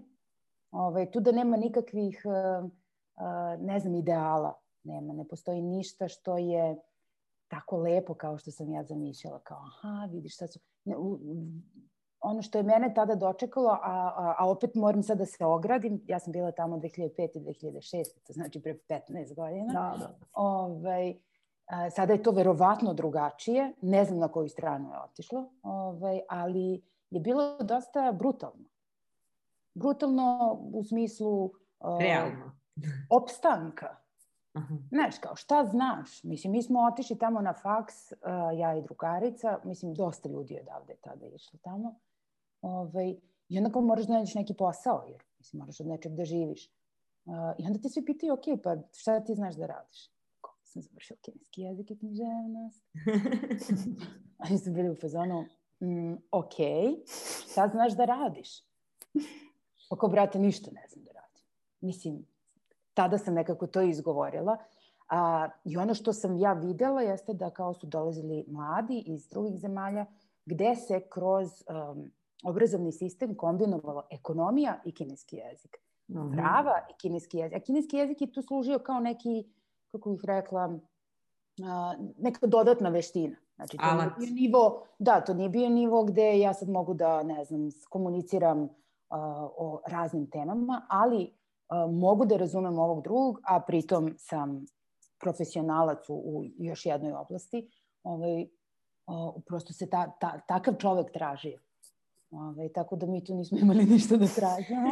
Ovaj, 0.74 1.12
tu 1.12 1.20
da 1.20 1.32
nema 1.32 1.58
nikakvih, 1.58 2.22
uh, 2.26 2.66
uh, 2.66 3.62
ne 3.62 3.80
znam, 3.80 3.96
ideala. 3.96 4.54
Nema, 4.84 5.14
ne 5.14 5.28
postoji 5.28 5.62
ništa 5.62 6.08
što 6.08 6.38
je 6.38 6.78
tako 7.48 7.78
lepo 7.78 8.14
kao 8.14 8.38
što 8.38 8.52
sam 8.52 8.72
ja 8.72 8.84
zamišljala. 8.84 9.40
Kao, 9.40 9.58
aha, 9.58 10.08
vidiš 10.12 10.38
sad 10.38 10.54
su... 10.54 10.60
Ne, 10.86 10.98
u, 10.98 11.20
ono 12.20 12.42
što 12.42 12.58
je 12.58 12.64
mene 12.64 12.94
tada 12.94 13.16
dočekalo, 13.16 13.70
a, 13.70 14.14
a, 14.18 14.36
a 14.38 14.50
opet 14.50 14.76
moram 14.76 15.04
sad 15.04 15.18
da 15.18 15.26
se 15.26 15.46
ogradim, 15.46 16.02
ja 16.08 16.20
sam 16.20 16.32
bila 16.32 16.52
tamo 16.52 16.78
2005. 16.78 17.30
i 17.36 17.40
2006. 17.40 18.04
To 18.28 18.34
znači 18.34 18.62
pre 18.62 18.78
15 18.90 19.36
godina. 19.36 19.74
Da, 19.74 19.98
da. 19.98 20.16
Ovaj, 20.34 21.16
a, 21.66 21.90
sada 21.90 22.14
je 22.14 22.24
to 22.24 22.32
verovatno 22.32 22.94
drugačije, 22.94 23.74
ne 23.82 24.06
znam 24.06 24.20
na 24.20 24.28
koju 24.28 24.50
stranu 24.50 24.90
je 24.90 25.00
otišlo, 25.00 25.50
ovaj, 25.64 26.22
ali 26.30 26.82
je 27.10 27.20
bilo 27.20 27.58
dosta 27.58 28.12
brutalno 28.12 28.73
brutalno 29.74 30.60
u 30.74 30.84
smislu 30.84 31.52
Realno. 32.00 32.52
opstanka. 33.20 33.96
Aha. 34.54 34.76
Znaš, 34.90 35.18
kao 35.18 35.36
šta 35.36 35.66
znaš? 35.66 36.24
Mislim, 36.24 36.52
mi 36.52 36.64
smo 36.64 36.80
otišli 36.80 37.18
tamo 37.18 37.42
na 37.42 37.54
faks, 37.54 38.12
uh, 38.12 38.18
ja 38.60 38.78
i 38.78 38.82
drugarica, 38.82 39.60
mislim, 39.64 39.94
dosta 39.94 40.30
ljudi 40.30 40.54
je 40.54 40.62
odavde 40.62 40.96
tada 41.02 41.26
išlo 41.26 41.60
tamo. 41.64 42.00
Ovaj, 42.62 43.16
I 43.50 43.58
onda 43.58 43.72
kao 43.72 43.82
moraš 43.82 44.06
da 44.06 44.14
nađeš 44.14 44.36
neki 44.36 44.54
posao, 44.54 45.06
jer 45.08 45.24
mislim, 45.38 45.60
moraš 45.60 45.80
od 45.80 45.88
nečeg 45.88 46.12
da 46.12 46.26
živiš. 46.26 46.72
Uh, 47.26 47.34
I 47.58 47.66
onda 47.68 47.80
te 47.80 47.90
svi 47.90 48.06
pitaju, 48.06 48.34
ok, 48.34 48.62
pa 48.64 48.78
šta 48.92 49.20
ti 49.20 49.36
znaš 49.36 49.56
da 49.56 49.66
radiš? 49.66 50.12
Kako 50.42 50.58
sam 50.64 50.82
završila 50.82 51.18
kineski 51.22 51.62
jezik 51.62 51.92
i 51.92 51.98
književnost. 51.98 52.84
A 54.38 54.44
oni 54.50 54.58
su 54.58 54.72
bili 54.72 54.90
u 54.90 54.96
fazonu, 54.96 55.46
mm, 55.80 56.14
ok, 56.32 56.56
šta 57.52 57.68
znaš 57.68 57.96
da 57.96 58.06
radiš? 58.06 58.64
Pa 59.90 59.96
kao, 59.96 60.10
brate, 60.10 60.40
ništa 60.40 60.72
ne 60.72 60.86
znam 60.90 61.06
da 61.06 61.12
radim. 61.12 61.44
Mislim, 61.82 62.26
tada 62.94 63.18
sam 63.18 63.34
nekako 63.34 63.68
to 63.68 63.82
izgovorila. 63.82 64.58
A, 65.10 65.50
I 65.64 65.78
ono 65.78 65.94
što 65.94 66.14
sam 66.14 66.38
ja 66.38 66.54
videla 66.54 67.02
jeste 67.02 67.34
da 67.34 67.50
kao 67.50 67.74
su 67.74 67.88
dolazili 67.88 68.46
mladi 68.48 69.04
iz 69.06 69.28
drugih 69.30 69.60
zemalja, 69.60 70.06
gde 70.46 70.76
se 70.76 71.02
kroz 71.10 71.48
um, 71.50 72.12
obrazovni 72.44 72.92
sistem 72.92 73.36
kombinovalo 73.36 74.08
ekonomija 74.12 74.82
i 74.86 74.92
kineski 74.92 75.36
jezik. 75.36 75.78
Mm 76.08 76.18
-hmm. 76.18 76.32
Prava 76.32 76.80
i 76.90 76.94
kineski 76.98 77.38
jezik. 77.38 77.58
A 77.58 77.60
kineski 77.60 77.98
jezik 77.98 78.22
je 78.22 78.32
tu 78.32 78.42
služio 78.42 78.80
kao 78.80 79.00
neki, 79.00 79.44
kako 79.92 80.12
bih 80.12 80.22
rekla, 80.24 80.80
a, 81.64 81.94
neka 82.18 82.48
dodatna 82.48 82.90
veština. 82.90 83.36
Znači, 83.56 83.78
to 83.78 83.84
Alat. 83.86 84.18
nije 84.18 84.32
bio 84.32 84.36
nivo, 84.36 84.84
da, 85.00 85.22
to 85.22 85.34
nije 85.34 85.50
bio 85.50 85.70
nivo 85.70 86.04
gde 86.04 86.40
ja 86.40 86.54
sad 86.54 86.70
mogu 86.70 86.94
da, 86.94 87.24
ne 87.24 87.46
znam, 87.46 87.70
komuniciram 87.90 88.70
o 89.58 89.82
raznim 89.88 90.30
temama, 90.30 90.86
ali 90.90 91.34
mogu 91.92 92.26
da 92.26 92.38
razumem 92.38 92.80
ovog 92.80 93.04
drugog, 93.04 93.40
a 93.44 93.60
pritom 93.60 94.14
sam 94.18 94.66
profesionalac 95.20 96.10
u, 96.10 96.14
u 96.14 96.44
još 96.58 96.86
jednoj 96.86 97.14
oblasti, 97.14 97.70
ovaj, 98.04 98.48
o, 99.08 99.42
prosto 99.46 99.74
se 99.74 99.90
ta, 99.90 100.12
ta, 100.20 100.40
takav 100.48 100.76
čovek 100.76 101.12
traži. 101.12 101.58
Ovaj, 102.32 102.70
tako 102.70 102.96
da 102.96 103.06
mi 103.06 103.24
tu 103.24 103.36
nismo 103.36 103.58
imali 103.58 103.86
ništa 103.94 104.18
da 104.18 104.26
tražimo. 104.28 104.90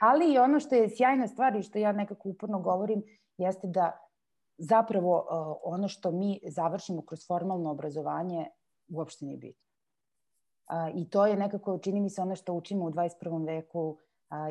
Ali 0.00 0.38
ono 0.38 0.60
što 0.60 0.74
je 0.74 0.96
sjajna 0.96 1.28
stvar 1.28 1.56
i 1.56 1.62
što 1.62 1.78
ja 1.78 1.92
nekako 1.92 2.28
uporno 2.28 2.60
govorim 2.60 3.02
jeste 3.38 3.66
da 3.66 3.98
zapravo 4.58 5.16
uh, 5.18 5.56
ono 5.62 5.88
što 5.88 6.10
mi 6.10 6.40
završimo 6.46 7.02
kroz 7.02 7.26
formalno 7.26 7.70
obrazovanje 7.70 8.46
uopšte 8.88 9.24
nije 9.24 9.38
bitno. 9.38 9.63
I 10.94 11.10
to 11.10 11.26
je 11.26 11.36
nekako, 11.36 11.78
čini 11.78 12.00
mi 12.00 12.10
se, 12.10 12.22
ono 12.22 12.36
što 12.36 12.52
učimo 12.52 12.84
u 12.84 12.90
21. 12.90 13.46
veku 13.46 13.98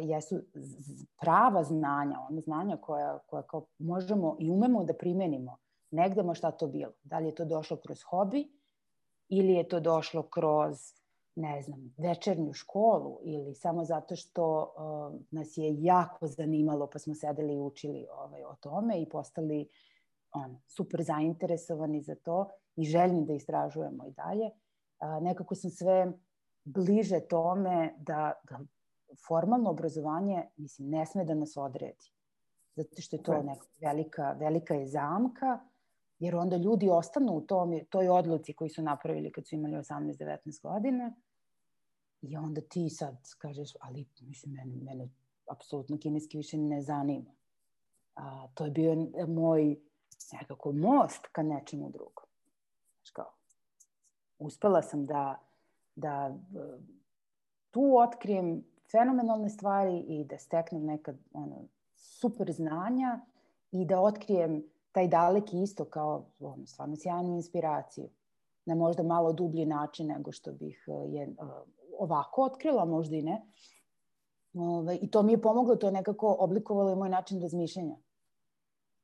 jesu 0.01 0.41
prava 1.21 1.63
znanja, 1.63 2.19
ono 2.29 2.41
znanja 2.41 2.77
koja, 2.77 3.19
koja 3.19 3.43
kao 3.43 3.65
možemo 3.77 4.37
i 4.39 4.51
umemo 4.51 4.83
da 4.83 4.93
primenimo 4.93 5.57
negde 5.91 6.23
šta 6.33 6.51
to 6.51 6.67
bilo. 6.67 6.93
Da 7.03 7.19
li 7.19 7.25
je 7.25 7.35
to 7.35 7.45
došlo 7.45 7.77
kroz 7.77 8.03
hobi 8.09 8.51
ili 9.29 9.53
je 9.53 9.67
to 9.67 9.79
došlo 9.79 10.23
kroz 10.23 10.77
ne 11.35 11.61
znam, 11.61 11.93
večernju 11.97 12.53
školu 12.53 13.19
ili 13.23 13.55
samo 13.55 13.85
zato 13.85 14.15
što 14.15 14.61
uh, 14.61 15.19
nas 15.31 15.57
je 15.57 15.83
jako 15.83 16.27
zanimalo 16.27 16.89
pa 16.93 16.99
smo 16.99 17.15
sedeli 17.15 17.53
i 17.53 17.59
učili 17.59 18.07
ovaj, 18.11 18.43
o 18.43 18.55
tome 18.55 19.01
i 19.01 19.09
postali 19.09 19.69
on, 20.31 20.57
super 20.67 21.03
zainteresovani 21.03 22.01
za 22.01 22.15
to 22.15 22.49
i 22.75 22.83
željni 22.83 23.25
da 23.25 23.33
istražujemo 23.33 24.05
i 24.05 24.11
dalje 24.11 24.49
a, 25.03 25.19
nekako 25.19 25.55
sam 25.55 25.71
sve 25.71 26.11
bliže 26.63 27.19
tome 27.19 27.93
da, 27.97 28.33
da 28.49 28.59
formalno 29.27 29.69
obrazovanje, 29.69 30.47
mislim, 30.57 30.89
ne 30.89 31.05
sme 31.05 31.25
da 31.25 31.33
nas 31.33 31.57
odredi. 31.57 32.11
Zato 32.75 33.01
što 33.01 33.15
je 33.15 33.23
to 33.23 33.43
neka 33.43 33.67
velika, 33.81 34.31
velika 34.31 34.73
je 34.73 34.87
zamka, 34.87 35.59
jer 36.19 36.35
onda 36.35 36.57
ljudi 36.57 36.89
ostanu 36.89 37.33
u 37.33 37.41
tom, 37.41 37.79
toj 37.89 38.09
odluci 38.09 38.53
koji 38.53 38.69
su 38.69 38.81
napravili 38.81 39.31
kad 39.31 39.47
su 39.47 39.55
imali 39.55 39.73
18-19 39.73 40.61
godina 40.61 41.15
i 42.21 42.37
onda 42.37 42.61
ti 42.61 42.89
sad 42.89 43.17
kažeš, 43.37 43.73
ali 43.79 44.05
mislim, 44.21 44.53
mene, 44.53 44.75
mene 44.83 45.09
apsolutno 45.51 45.97
kineski 45.97 46.37
više 46.37 46.57
ne 46.57 46.81
zanima. 46.81 47.31
A, 48.15 48.47
to 48.53 48.65
je 48.65 48.71
bio 48.71 48.95
moj 49.27 49.75
nekako 50.33 50.71
most 50.71 51.27
ka 51.31 51.43
nečemu 51.43 51.89
drugom. 51.89 52.25
Znaš 53.01 53.11
kao, 53.11 53.33
uspela 54.39 54.81
sam 54.81 55.05
da, 55.05 55.39
da 55.95 56.35
tu 57.71 57.97
otkrijem 57.97 58.63
fenomenalne 58.91 59.49
stvari 59.49 59.99
i 59.99 60.23
da 60.23 60.37
steknem 60.37 60.85
neka 60.85 61.13
ono, 61.33 61.63
super 61.95 62.51
znanja 62.51 63.19
i 63.71 63.85
da 63.85 63.99
otkrijem 63.99 64.63
taj 64.91 65.07
daleki 65.07 65.61
isto 65.61 65.85
kao 65.85 66.25
ono, 66.39 66.65
stvarno 66.65 66.95
sjajnu 66.95 67.35
inspiraciju 67.35 68.09
na 68.65 68.75
možda 68.75 69.03
malo 69.03 69.33
dublji 69.33 69.65
način 69.65 70.07
nego 70.07 70.31
što 70.31 70.51
bih 70.51 70.87
je 71.07 71.35
ovako 71.99 72.43
otkrila, 72.43 72.85
možda 72.85 73.15
i 73.15 73.21
ne. 73.21 73.41
Ove, 74.53 74.95
I 74.95 75.11
to 75.11 75.23
mi 75.23 75.31
je 75.31 75.41
pomoglo, 75.41 75.75
to 75.75 75.87
je 75.87 75.91
nekako 75.91 76.35
oblikovalo 76.39 76.91
i 76.91 76.95
moj 76.95 77.09
način 77.09 77.41
razmišljanja. 77.41 77.97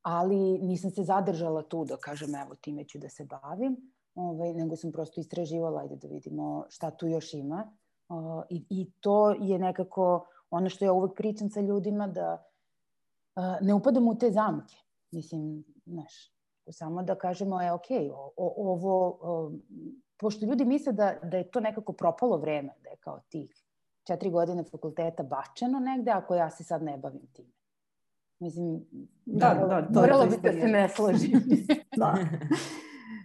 Ali 0.02 0.58
nisam 0.58 0.90
se 0.90 1.02
zadržala 1.02 1.62
tu 1.62 1.84
da 1.84 1.96
kažem 1.96 2.34
evo 2.34 2.54
time 2.54 2.84
ću 2.84 2.98
da 2.98 3.08
se 3.08 3.24
bavim, 3.24 3.92
ovaj, 4.14 4.52
nego 4.52 4.76
sam 4.76 4.92
prosto 4.92 5.20
istraživala, 5.20 5.80
ajde 5.80 5.96
da 5.96 6.08
vidimo 6.08 6.66
šta 6.68 6.90
tu 6.90 7.06
još 7.06 7.34
ima. 7.34 7.72
Uh, 8.08 8.42
i, 8.48 8.64
I 8.70 8.90
to 9.00 9.30
je 9.30 9.58
nekako 9.58 10.26
ono 10.50 10.68
što 10.68 10.84
ja 10.84 10.92
uvek 10.92 11.14
pričam 11.16 11.50
sa 11.50 11.60
ljudima, 11.60 12.06
da 12.06 12.44
uh, 13.36 13.66
ne 13.66 13.74
upadam 13.74 14.08
u 14.08 14.18
te 14.18 14.30
zamke. 14.30 14.76
Mislim, 15.10 15.64
znaš, 15.86 16.32
samo 16.70 17.02
da 17.02 17.14
kažemo, 17.14 17.60
je, 17.60 17.72
ok, 17.72 17.90
o, 18.12 18.32
o, 18.36 18.54
ovo, 18.56 19.18
o, 19.20 19.52
pošto 20.16 20.46
ljudi 20.46 20.64
misle 20.64 20.92
da, 20.92 21.14
da 21.22 21.36
je 21.36 21.50
to 21.50 21.60
nekako 21.60 21.92
propalo 21.92 22.36
vreme, 22.36 22.74
da 22.84 22.90
je 22.90 22.96
kao 22.96 23.20
tih 23.28 23.64
četiri 24.06 24.30
godine 24.30 24.64
fakulteta 24.64 25.22
bačeno 25.22 25.78
negde, 25.78 26.10
ako 26.10 26.34
ja 26.34 26.50
se 26.50 26.64
sad 26.64 26.82
ne 26.82 26.96
bavim 26.96 27.26
time. 27.32 27.52
Mislim, 28.38 28.86
da, 29.24 29.54
da, 29.54 29.66
da, 29.66 29.92
to 29.92 30.00
moralo 30.00 30.26
bi 30.26 30.36
da 30.42 30.52
se 30.52 30.66
ne 30.66 30.88
složim. 30.88 31.42
da. 32.00 32.14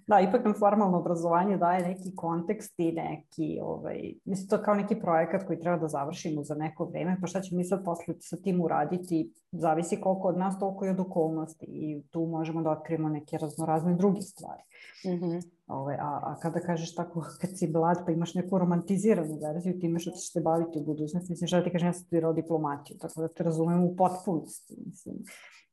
Da, 0.07 0.19
ipak 0.21 0.43
nam 0.45 0.53
formalno 0.59 0.97
obrazovanje 0.97 1.57
daje 1.57 1.87
neki 1.87 2.15
kontekst 2.15 2.73
i 2.77 2.91
neki, 2.91 3.59
ovaj, 3.61 4.13
mislim, 4.25 4.47
to 4.47 4.61
kao 4.63 4.75
neki 4.75 4.99
projekat 4.99 5.47
koji 5.47 5.59
treba 5.59 5.77
da 5.77 5.87
završimo 5.87 6.43
za 6.43 6.55
neko 6.55 6.85
vreme, 6.85 7.17
pa 7.21 7.27
šta 7.27 7.41
ćemo 7.41 7.57
mi 7.57 7.63
sad 7.63 7.85
posle 7.85 8.13
sa 8.19 8.37
tim 8.37 8.61
uraditi, 8.61 9.33
zavisi 9.51 10.01
koliko 10.01 10.27
od 10.27 10.37
nas, 10.37 10.59
toliko 10.59 10.85
i 10.85 10.89
od 10.89 10.99
okolnosti 10.99 11.65
i 11.69 12.03
tu 12.11 12.25
možemo 12.25 12.61
da 12.61 12.69
otkrijemo 12.69 13.09
neke 13.09 13.37
raznorazne 13.37 13.95
druge 13.95 14.21
stvari. 14.21 14.61
Mm 15.05 15.09
-hmm. 15.09 15.41
Ove, 15.67 15.81
ovaj, 15.81 15.95
a, 15.95 16.19
a 16.23 16.35
kada 16.41 16.59
kažeš 16.59 16.95
tako, 16.95 17.25
kad 17.41 17.49
si 17.57 17.67
mlad 17.67 18.05
pa 18.05 18.11
imaš 18.11 18.33
neku 18.33 18.57
romantiziranu 18.57 19.39
verziju 19.47 19.79
time 19.79 19.99
što 19.99 20.11
ćeš 20.11 20.33
se 20.33 20.41
baviti 20.41 20.79
u 20.79 20.83
budućnosti, 20.83 21.31
mislim, 21.31 21.47
šta 21.47 21.57
da 21.57 21.63
ti 21.63 21.71
kažem, 21.71 21.87
ja 21.87 21.93
sam 21.93 22.03
studirao 22.03 22.33
diplomatiju, 22.33 22.97
tako 22.97 23.21
da 23.21 23.27
te 23.27 23.43
razumem 23.43 23.83
u 23.83 23.95
potpunosti. 23.95 24.75
Mislim, 24.85 25.15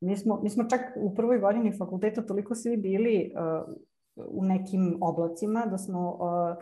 mi 0.00 0.16
smo, 0.16 0.40
mi 0.42 0.50
smo 0.50 0.64
čak 0.64 0.80
u 0.96 1.14
prvoj 1.14 1.38
godini 1.38 1.78
fakulteta 1.78 2.26
toliko 2.26 2.54
svi 2.54 2.76
bili 2.76 3.32
uh, 3.34 3.74
u 4.16 4.44
nekim 4.44 4.98
oblacima, 5.00 5.66
da 5.66 5.78
smo 5.78 6.10
uh, 6.10 6.56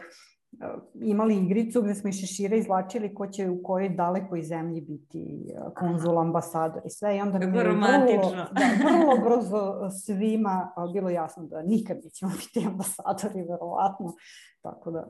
uh, 0.53 0.83
imali 1.03 1.37
igricu 1.37 1.83
gde 1.83 1.95
smo 1.95 2.09
iz 2.09 2.17
šešira 2.17 2.57
izlačili 2.57 3.15
ko 3.15 3.27
će 3.27 3.51
u 3.51 3.63
kojoj 3.63 3.89
dalekoj 3.89 4.43
zemlji 4.43 4.81
biti 4.81 5.47
uh, 5.57 5.73
konzul, 5.79 6.19
ambasador 6.19 6.83
i 6.85 6.91
sve. 6.91 7.17
I 7.17 7.21
onda 7.21 7.39
nam 7.39 7.55
je 7.55 7.63
vrlo, 7.63 8.31
da, 8.31 8.49
vrlo 8.85 9.17
brzo 9.27 9.91
svima 9.91 10.73
bilo 10.93 11.11
jasno 11.11 11.47
da 11.47 11.63
nikad 11.63 11.97
nećemo 12.05 12.33
biti 12.33 12.69
ambasadori, 12.69 13.43
verovatno. 13.43 14.13
Tako 14.63 14.91
da... 14.91 15.09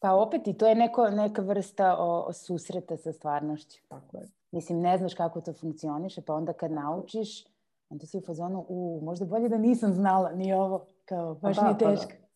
Pa 0.00 0.14
opet 0.14 0.46
i 0.46 0.54
to 0.54 0.66
je 0.66 0.74
neko, 0.74 1.10
neka 1.10 1.42
vrsta 1.42 1.96
o, 1.98 2.24
o 2.28 2.32
susreta 2.32 2.96
sa 2.96 3.12
stvarnošću. 3.12 3.78
Tako 3.88 4.16
je. 4.16 4.28
Mislim, 4.52 4.80
ne 4.80 4.98
znaš 4.98 5.14
kako 5.14 5.40
to 5.40 5.52
funkcioniše, 5.52 6.22
pa 6.26 6.34
onda 6.34 6.52
kad 6.52 6.72
naučiš, 6.72 7.44
onda 7.88 8.06
si 8.06 8.18
u 8.18 8.22
fazonu, 8.26 8.66
u, 8.68 9.00
možda 9.04 9.26
bolje 9.26 9.48
da 9.48 9.58
nisam 9.58 9.92
znala 9.92 10.32
ni 10.32 10.52
ovo. 10.52 10.86
Kao, 11.08 11.34
baš 11.34 11.56
pa 11.56 11.62
da, 11.62 11.68
nije 11.68 11.78
teško. 11.78 12.12
Pa 12.12 12.18
da. 12.18 12.28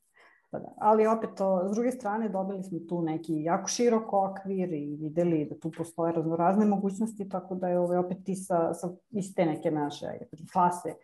Pa 0.50 0.58
da. 0.58 0.74
Ali 0.78 1.06
opet, 1.06 1.30
to, 1.36 1.68
s 1.68 1.74
druge 1.74 1.90
strane, 1.90 2.28
dobili 2.28 2.62
smo 2.62 2.78
tu 2.88 3.02
neki 3.02 3.42
jako 3.42 3.68
širok 3.68 4.12
okvir 4.12 4.72
i 4.72 4.96
videli 5.00 5.44
da 5.44 5.58
tu 5.58 5.70
postoje 5.76 6.12
raznorazne 6.12 6.66
mogućnosti, 6.66 7.28
tako 7.28 7.54
da 7.54 7.68
je 7.68 7.78
ovaj, 7.78 7.98
opet 7.98 8.18
ti 8.24 8.34
sa, 8.34 8.74
sa 8.74 8.88
iste 9.10 9.46
neke 9.46 9.70
naše 9.70 10.06
fase 10.52 10.94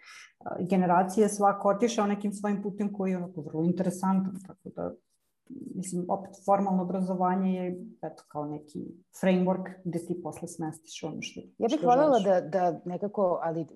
generacije 0.71 1.29
svako 1.29 1.69
otišao 1.69 2.07
nekim 2.07 2.33
svojim 2.33 2.63
putem 2.63 2.93
koji 2.93 3.11
je 3.11 3.17
onako 3.17 3.41
vrlo 3.41 3.65
interesantan, 3.65 4.35
tako 4.47 4.69
da 4.77 4.93
mislim, 5.75 6.05
opet 6.09 6.31
formalno 6.45 6.83
obrazovanje 6.83 7.55
je 7.55 7.85
eto, 8.03 8.23
kao 8.29 8.47
neki 8.47 8.87
framework 9.23 9.73
gde 9.85 9.99
ti 9.99 10.21
posle 10.23 10.49
smestiš 10.49 11.03
ono 11.03 11.23
što 11.23 11.41
Ja 11.59 11.69
bih 11.69 11.81
voljela 11.83 12.19
da, 12.19 12.41
da 12.41 12.81
nekako, 12.85 13.41
ali 13.43 13.67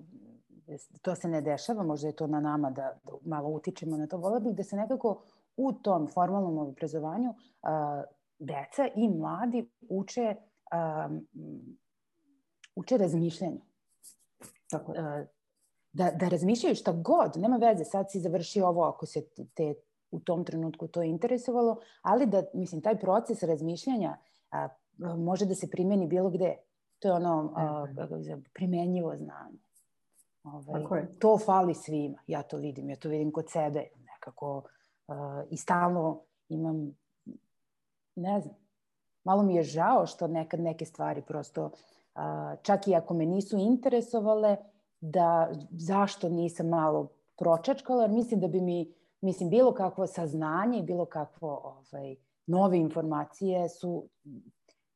to 1.01 1.15
se 1.15 1.27
ne 1.27 1.41
dešava, 1.41 1.83
možda 1.83 2.07
je 2.07 2.15
to 2.15 2.27
na 2.27 2.39
nama 2.39 2.69
da, 2.69 2.93
da 3.03 3.11
malo 3.25 3.49
utičemo 3.49 3.97
na 3.97 4.07
to. 4.07 4.17
Vola 4.17 4.39
bih 4.39 4.55
da 4.55 4.63
se 4.63 4.75
nekako 4.75 5.21
u 5.57 5.73
tom 5.73 6.07
formalnom 6.07 6.57
obrazovanju 6.57 7.33
a, 7.61 8.03
deca 8.39 8.87
i 8.95 9.09
mladi 9.09 9.69
uče, 9.89 10.35
a, 10.71 11.09
uče 12.75 12.97
razmišljanju. 12.97 13.61
Tako 14.69 14.93
a, 14.97 15.25
da, 15.93 16.11
da 16.11 16.27
razmišljaju 16.27 16.75
šta 16.75 16.91
god, 16.91 17.37
nema 17.37 17.57
veze, 17.57 17.83
sad 17.83 18.11
si 18.11 18.19
završio 18.19 18.67
ovo 18.67 18.83
ako 18.83 19.05
se 19.05 19.21
te 19.53 19.73
u 20.11 20.19
tom 20.19 20.45
trenutku 20.45 20.87
to 20.87 21.01
interesovalo, 21.01 21.79
ali 22.01 22.25
da, 22.25 22.43
mislim, 22.53 22.81
taj 22.81 22.99
proces 22.99 23.43
razmišljanja 23.43 24.17
a, 24.51 24.67
može 25.17 25.45
da 25.45 25.55
se 25.55 25.69
primeni 25.69 26.07
bilo 26.07 26.29
gde. 26.29 26.55
To 26.99 27.07
je 27.07 27.13
ono 27.13 27.53
a, 27.55 27.85
primenjivo 28.53 29.15
znanje. 29.17 29.62
Ovaj, 30.43 31.05
to 31.19 31.37
fali 31.37 31.73
svima, 31.73 32.17
ja 32.27 32.43
to 32.43 32.57
vidim, 32.57 32.89
ja 32.89 32.95
to 32.95 33.09
vidim 33.09 33.31
kod 33.31 33.49
sebe 33.49 33.83
nekako 34.11 34.57
uh, 35.07 35.15
i 35.49 35.57
stalno 35.57 36.21
imam, 36.49 36.95
ne 38.15 38.41
znam, 38.41 38.55
malo 39.23 39.43
mi 39.43 39.55
je 39.55 39.63
žao 39.63 40.07
što 40.07 40.27
nekad 40.27 40.59
neke 40.59 40.85
stvari 40.85 41.21
prosto, 41.21 41.65
uh, 41.65 41.71
čak 42.61 42.87
i 42.87 42.95
ako 42.95 43.13
me 43.13 43.25
nisu 43.25 43.57
interesovale, 43.57 44.57
da 45.01 45.51
zašto 45.71 46.29
nisam 46.29 46.67
malo 46.69 47.07
pročačkala, 47.37 48.03
jer 48.03 48.11
mislim 48.11 48.39
da 48.39 48.47
bi 48.47 48.61
mi, 48.61 48.93
mislim, 49.21 49.49
bilo 49.49 49.73
kakvo 49.73 50.07
saznanje 50.07 50.79
i 50.79 50.83
bilo 50.83 51.05
kakvo 51.05 51.61
ovaj, 51.63 52.15
nove 52.45 52.77
informacije 52.77 53.69
su 53.69 54.07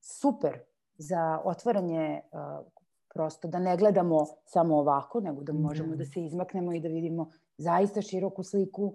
super 0.01 0.59
za 0.97 1.41
otvaranje 1.43 2.21
uh, 2.31 2.67
prosto 3.17 3.47
da 3.47 3.59
ne 3.59 3.77
gledamo 3.77 4.25
samo 4.45 4.77
ovako, 4.77 5.19
nego 5.19 5.43
da 5.43 5.53
možemo 5.53 5.89
da, 5.89 5.95
da 5.95 6.05
se 6.05 6.21
izmaknemo 6.21 6.73
i 6.73 6.79
da 6.79 6.87
vidimo 6.87 7.31
zaista 7.57 8.01
široku 8.01 8.43
sliku 8.43 8.93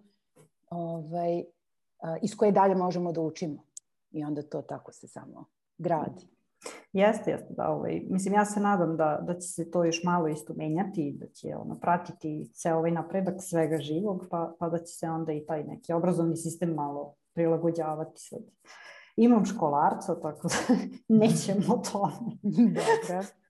ovaj, 0.70 1.44
iz 2.22 2.37
koje 2.37 2.52
dalje 2.52 2.74
možemo 2.74 3.12
da 3.12 3.20
učimo. 3.20 3.64
I 4.11 4.24
onda 4.24 4.42
to 4.42 4.62
tako 4.62 4.92
se 4.92 5.08
samo 5.08 5.44
gradi. 5.78 6.28
Jeste, 6.92 7.30
jeste, 7.30 7.54
da, 7.56 7.68
ovaj, 7.68 8.02
mislim, 8.11 8.35
ja 8.35 8.44
se 8.44 8.61
nadam 8.61 8.96
da, 8.96 9.18
da 9.26 9.35
će 9.35 9.48
se 9.48 9.70
to 9.70 9.85
još 9.85 10.04
malo 10.04 10.28
isto 10.28 10.54
menjati 10.54 11.08
i 11.08 11.12
da 11.12 11.26
će 11.26 11.56
ono, 11.56 11.78
pratiti 11.80 12.50
ceo 12.54 12.78
ovaj 12.78 12.90
napredak 12.90 13.35
svega 13.40 13.78
živog, 13.78 14.26
pa, 14.30 14.54
pa 14.58 14.68
da 14.68 14.78
će 14.78 14.94
se 14.94 15.11
onda 15.11 15.32
i 15.32 15.46
taj 15.46 15.64
neki 15.64 15.92
obrazovni 15.92 16.37
sistem 16.37 16.74
malo 16.74 17.14
prilagođavati 17.35 18.20
sad. 18.20 18.40
Imam 19.16 19.44
školarca, 19.44 20.20
tako 20.20 20.48
da 20.48 20.74
nećemo 21.20 21.82
tome. 21.92 22.37
Dobro. 22.42 23.41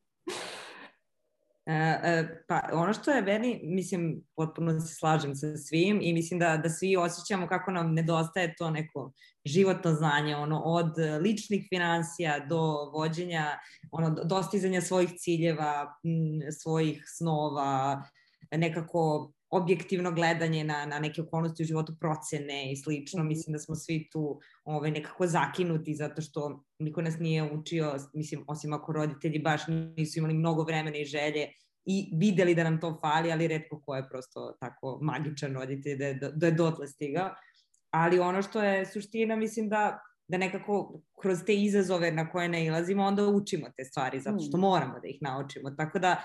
E, 1.67 1.73
e, 1.75 2.45
pa 2.49 2.61
ono 2.73 2.93
što 2.93 3.11
je 3.11 3.23
meni, 3.23 3.61
mislim, 3.65 4.23
potpuno 4.37 4.81
se 4.81 4.95
slažem 4.95 5.35
sa 5.35 5.57
svim 5.57 5.99
i 6.03 6.13
mislim 6.13 6.41
da, 6.41 6.57
da 6.57 6.71
svi 6.71 6.97
osjećamo 6.97 7.47
kako 7.47 7.71
nam 7.71 7.95
nedostaje 7.95 8.55
to 8.59 8.71
neko 8.71 9.13
životno 9.45 9.95
znanje, 9.95 10.37
ono, 10.37 10.63
od 10.65 10.95
ličnih 11.21 11.67
financija 11.69 12.39
do 12.47 12.91
vođenja, 12.93 13.59
ono, 13.91 14.11
dostizanja 14.11 14.81
svojih 14.81 15.11
ciljeva, 15.19 15.95
svojih 16.61 17.05
snova, 17.07 18.03
nekako 18.51 19.33
objektivno 19.53 20.13
gledanje 20.13 20.65
na, 20.65 20.87
na 20.87 20.99
neke 20.99 21.23
okolnosti 21.23 21.63
u 21.63 21.67
životu, 21.67 21.97
procene 22.01 22.73
i 22.73 22.77
slično. 22.77 23.23
-hmm. 23.23 23.29
Mislim 23.29 23.53
da 23.53 23.59
smo 23.59 23.75
svi 23.75 24.09
tu 24.13 24.41
ovaj, 24.65 24.91
nekako 24.91 25.27
zakinuti 25.27 25.95
zato 25.95 26.23
što 26.23 26.65
niko 26.79 27.03
nas 27.03 27.19
nije 27.19 27.53
učio, 27.53 27.97
mislim, 28.15 28.45
osim 28.49 28.73
ako 28.73 28.93
roditelji 28.93 29.39
baš 29.39 29.61
nisu 29.97 30.19
imali 30.19 30.35
mnogo 30.35 30.63
vremena 30.63 30.97
i 30.97 31.05
želje 31.05 31.49
i 31.85 32.11
videli 32.17 32.55
da 32.55 32.65
nam 32.65 32.81
to 32.81 32.99
fali, 33.01 33.33
ali 33.33 33.49
redko 33.49 33.81
ko 33.81 33.95
je 33.95 34.09
prosto 34.09 34.57
tako 34.61 34.99
magičan 35.03 35.55
roditelj 35.55 35.99
da 35.99 36.07
je, 36.07 36.15
da 36.15 36.47
je 36.47 36.53
dotle 36.53 36.87
stigao. 36.87 37.31
Ali 37.91 38.19
ono 38.19 38.43
što 38.43 38.63
je 38.63 38.87
suština, 38.87 39.37
mislim 39.37 39.69
da 39.69 40.03
da 40.29 40.39
nekako 40.39 41.01
kroz 41.21 41.39
te 41.47 41.55
izazove 41.55 42.13
na 42.13 42.31
koje 42.31 42.49
ne 42.49 42.65
ilazimo, 42.65 43.05
onda 43.05 43.27
učimo 43.27 43.67
te 43.77 43.85
stvari, 43.85 44.21
zato 44.21 44.39
što 44.39 44.57
mm. 44.57 44.61
moramo 44.61 45.01
da 45.01 45.09
ih 45.09 45.19
naučimo. 45.21 45.71
Tako 45.71 45.99
da 45.99 46.25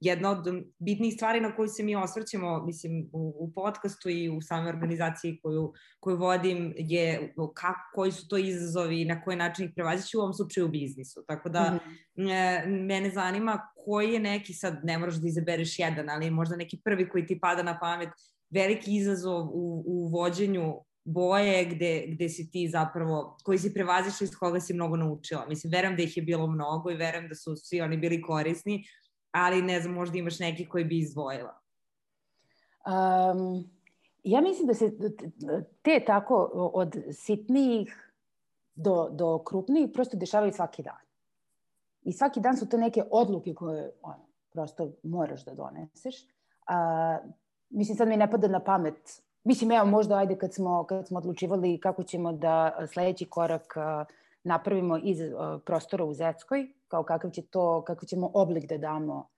jedna 0.00 0.30
od 0.30 0.44
bitnih 0.78 1.14
stvari 1.14 1.40
na 1.40 1.56
koju 1.56 1.68
se 1.68 1.82
mi 1.82 1.96
osvrćemo, 1.96 2.64
mislim, 2.66 3.08
u, 3.12 3.34
u 3.38 3.52
podcastu 3.52 4.08
i 4.08 4.28
u 4.28 4.40
samoj 4.40 4.68
organizaciji 4.68 5.40
koju, 5.42 5.72
koju 6.00 6.16
vodim 6.16 6.74
je 6.76 7.34
kako, 7.54 7.80
koji 7.94 8.12
su 8.12 8.28
to 8.28 8.36
izazovi 8.36 9.02
i 9.02 9.04
na 9.04 9.22
koji 9.22 9.36
način 9.36 9.64
ih 9.64 9.72
prevazići 9.74 10.16
u 10.16 10.20
ovom 10.20 10.34
slučaju 10.34 10.66
u 10.66 10.70
biznisu. 10.70 11.24
Tako 11.26 11.48
da 11.48 11.70
mm 11.70 11.78
-hmm. 12.22 12.86
mene 12.86 13.10
zanima 13.10 13.68
koji 13.84 14.12
je 14.12 14.20
neki, 14.20 14.54
sad 14.54 14.80
ne 14.84 14.98
moraš 14.98 15.14
da 15.14 15.28
izabereš 15.28 15.78
jedan, 15.78 16.10
ali 16.10 16.30
možda 16.30 16.56
neki 16.56 16.80
prvi 16.84 17.08
koji 17.08 17.26
ti 17.26 17.40
pada 17.40 17.62
na 17.62 17.78
pamet, 17.78 18.08
veliki 18.50 18.96
izazov 18.96 19.46
u, 19.52 19.84
u 19.86 20.08
vođenju 20.08 20.74
boje 21.04 21.64
gde, 21.64 22.04
gde 22.08 22.28
si 22.28 22.50
ti 22.50 22.68
zapravo, 22.68 23.38
koji 23.44 23.58
si 23.58 23.74
prevazišao 23.74 24.24
iz 24.24 24.36
koga 24.36 24.60
si 24.60 24.74
mnogo 24.74 24.96
naučila. 24.96 25.46
Mislim, 25.48 25.70
verujem 25.70 25.96
da 25.96 26.02
ih 26.02 26.16
je 26.16 26.22
bilo 26.22 26.46
mnogo 26.46 26.90
i 26.90 26.96
verujem 26.96 27.28
da 27.28 27.34
su 27.34 27.56
svi 27.56 27.80
oni 27.80 27.96
bili 27.96 28.22
korisni, 28.22 28.84
ali 29.36 29.62
ne 29.62 29.80
znam, 29.80 29.94
možda 29.94 30.18
imaš 30.18 30.38
neki 30.38 30.68
koji 30.68 30.84
bi 30.84 30.98
izdvojila. 30.98 31.58
Um, 32.86 33.70
ja 34.24 34.40
mislim 34.40 34.66
da 34.66 34.74
se 34.74 34.92
te 35.82 36.04
tako 36.06 36.50
od 36.74 36.96
sitnijih 37.12 38.12
do, 38.74 39.08
do 39.12 39.38
krupnijih 39.38 39.90
prosto 39.94 40.16
dešavaju 40.16 40.52
svaki 40.52 40.82
dan. 40.82 41.06
I 42.02 42.12
svaki 42.12 42.40
dan 42.40 42.56
su 42.56 42.68
to 42.68 42.76
neke 42.76 43.02
odluke 43.10 43.54
koje 43.54 43.90
ono, 44.02 44.26
prosto 44.52 44.92
moraš 45.02 45.44
da 45.44 45.54
doneseš. 45.54 46.14
A, 46.66 47.18
mislim, 47.70 47.96
sad 47.96 48.08
mi 48.08 48.16
ne 48.16 48.30
pada 48.30 48.48
na 48.48 48.60
pamet. 48.60 49.22
Mislim, 49.44 49.72
evo, 49.72 49.86
možda 49.86 50.16
ajde 50.16 50.38
kad 50.38 50.54
smo, 50.54 50.84
kad 50.84 51.08
smo 51.08 51.18
odlučivali 51.18 51.80
kako 51.80 52.02
ćemo 52.02 52.32
da 52.32 52.86
sledeći 52.92 53.24
korak 53.24 53.76
a, 53.76 54.04
napravimo 54.46 54.98
iz 55.02 55.20
a, 55.20 55.58
prostora 55.64 56.04
u 56.04 56.14
Zeckoj, 56.14 56.72
kao 56.88 57.02
kakav 57.02 57.30
će 57.30 57.42
to, 57.42 57.82
kako 57.86 58.06
ćemo 58.06 58.30
oblik 58.34 58.68
da 58.68 58.78
damo 58.78 59.28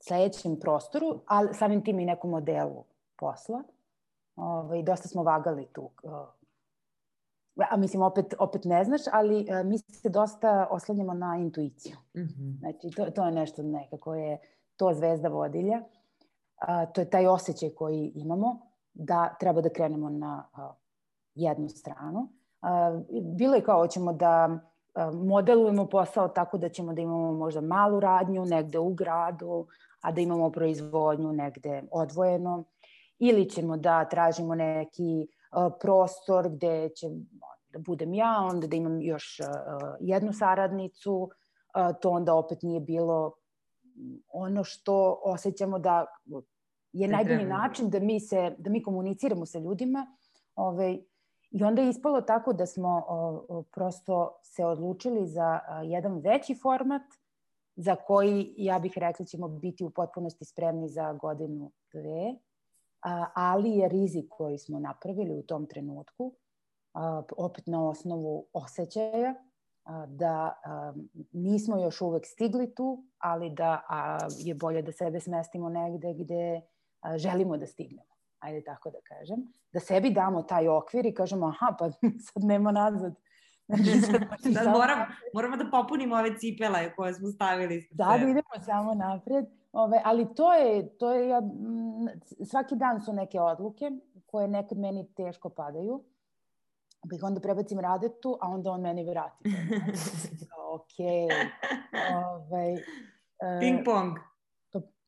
sledećem 0.00 0.56
prostoru, 0.60 1.20
ali 1.26 1.54
samim 1.54 1.84
tim 1.84 1.98
i 2.00 2.04
nekom 2.04 2.30
modelu 2.30 2.84
posla. 3.16 3.62
Ovaj, 4.36 4.82
dosta 4.82 5.08
smo 5.08 5.22
vagali 5.22 5.66
tu. 5.72 5.90
A 7.70 7.76
mislim, 7.76 8.02
opet, 8.02 8.34
opet 8.38 8.64
ne 8.64 8.84
znaš, 8.84 9.00
ali 9.12 9.46
mi 9.64 9.78
se 9.78 10.08
dosta 10.08 10.66
oslanjamo 10.70 11.14
na 11.14 11.36
intuiciju. 11.36 11.96
Mm 12.16 12.20
-hmm. 12.20 12.58
Znači, 12.58 12.90
to, 12.96 13.10
to 13.10 13.24
je 13.24 13.32
nešto 13.32 13.62
nekako 13.62 14.14
je 14.14 14.38
to 14.76 14.94
zvezda 14.94 15.28
vodilja. 15.28 15.82
A, 16.56 16.86
to 16.86 17.00
je 17.00 17.10
taj 17.10 17.26
osjećaj 17.26 17.70
koji 17.70 18.12
imamo 18.14 18.60
da 18.94 19.36
treba 19.40 19.60
da 19.60 19.68
krenemo 19.68 20.10
na 20.10 20.48
a, 20.52 20.72
jednu 21.34 21.68
stranu. 21.68 22.28
Bilo 23.36 23.54
je 23.54 23.64
kao, 23.64 23.78
hoćemo 23.78 24.12
da 24.12 24.58
modelujemo 25.12 25.86
posao 25.86 26.28
tako 26.28 26.58
da 26.58 26.68
ćemo 26.68 26.92
da 26.92 27.00
imamo 27.00 27.32
možda 27.32 27.60
malu 27.60 28.00
radnju 28.00 28.44
negde 28.44 28.78
u 28.78 28.94
gradu, 28.94 29.66
a 30.00 30.12
da 30.12 30.20
imamo 30.20 30.50
proizvodnju 30.50 31.32
negde 31.32 31.82
odvojeno. 31.90 32.64
Ili 33.18 33.50
ćemo 33.50 33.76
da 33.76 34.04
tražimo 34.04 34.54
neki 34.54 35.28
prostor 35.80 36.48
gde 36.48 36.88
će 36.88 37.06
da 37.68 37.78
budem 37.78 38.14
ja, 38.14 38.48
onda 38.50 38.66
da 38.66 38.76
imam 38.76 39.00
još 39.00 39.40
jednu 40.00 40.32
saradnicu, 40.32 41.30
to 42.00 42.10
onda 42.10 42.34
opet 42.34 42.62
nije 42.62 42.80
bilo 42.80 43.32
ono 44.32 44.64
što 44.64 45.20
osjećamo 45.24 45.78
da 45.78 46.04
je 46.92 47.08
najbolji 47.08 47.44
način 47.44 47.90
da 47.90 48.00
mi 48.00 48.20
se 48.20 48.54
da 48.58 48.70
mi 48.70 48.82
komuniciramo 48.82 49.46
sa 49.46 49.58
ljudima. 49.58 50.06
Ovaj 50.54 50.98
I 51.56 51.64
onda 51.64 51.82
je 51.82 51.88
ispalo 51.88 52.20
tako 52.20 52.52
da 52.52 52.66
smo 52.66 53.04
prosto 53.72 54.40
se 54.42 54.64
odlučili 54.64 55.26
za 55.26 55.60
jedan 55.84 56.18
veći 56.18 56.54
format 56.54 57.02
za 57.76 57.96
koji, 57.96 58.54
ja 58.56 58.78
bih 58.78 58.92
rekla, 58.96 59.26
ćemo 59.26 59.48
biti 59.48 59.84
u 59.84 59.90
potpunosti 59.90 60.44
spremni 60.44 60.88
za 60.88 61.12
godinu, 61.12 61.72
dve, 61.92 62.34
a, 63.02 63.26
ali 63.34 63.70
je 63.70 63.88
rizik 63.88 64.24
koji 64.28 64.58
smo 64.58 64.78
napravili 64.78 65.38
u 65.38 65.42
tom 65.42 65.66
trenutku, 65.66 66.32
opet 67.36 67.66
na 67.66 67.88
osnovu 67.88 68.46
osjećaja, 68.52 69.34
da 70.06 70.60
nismo 71.32 71.78
još 71.78 72.00
uvek 72.00 72.26
stigli 72.26 72.74
tu, 72.74 73.04
ali 73.18 73.50
da 73.50 73.82
je 74.38 74.54
bolje 74.54 74.82
da 74.82 74.92
sebe 74.92 75.20
smestimo 75.20 75.68
negde 75.68 76.14
gde 76.14 76.60
želimo 77.16 77.56
da 77.56 77.66
stignemo 77.66 78.15
ajde 78.46 78.64
tako 78.64 78.90
da 78.90 78.98
kažem, 79.00 79.36
da 79.72 79.80
sebi 79.80 80.10
damo 80.10 80.42
taj 80.42 80.68
okvir 80.68 81.06
i 81.06 81.14
kažemo 81.14 81.46
aha, 81.46 81.76
pa 81.78 81.90
sad 82.32 82.44
nema 82.44 82.72
nazad. 82.72 83.14
Znači, 83.66 84.00
sad 84.00 84.64
da, 84.64 84.70
moram, 84.70 84.98
moramo 85.34 85.56
da 85.56 85.70
popunimo 85.70 86.16
ove 86.16 86.38
cipele 86.38 86.94
koje 86.96 87.14
smo 87.14 87.28
stavili. 87.28 87.88
Da, 87.90 88.04
da 88.04 88.16
idemo 88.16 88.64
samo 88.64 88.94
napred. 88.94 89.46
Ove, 89.72 90.00
ali 90.04 90.34
to 90.34 90.54
je, 90.54 90.98
to 90.98 91.12
je 91.12 91.28
ja, 91.28 91.42
svaki 92.44 92.76
dan 92.76 93.00
su 93.00 93.12
neke 93.12 93.40
odluke 93.40 93.90
koje 94.26 94.48
nekad 94.48 94.78
meni 94.78 95.14
teško 95.14 95.48
padaju. 95.48 96.04
Pa 97.10 97.16
ih 97.16 97.22
onda 97.24 97.40
prebacim 97.40 97.80
Radetu, 97.80 98.38
a 98.40 98.48
onda 98.48 98.70
on 98.70 98.80
meni 98.80 99.04
vrati. 99.04 99.50
ok. 100.74 100.96
Ove, 102.24 102.76
Ping 103.60 103.84
pong. 103.84 104.18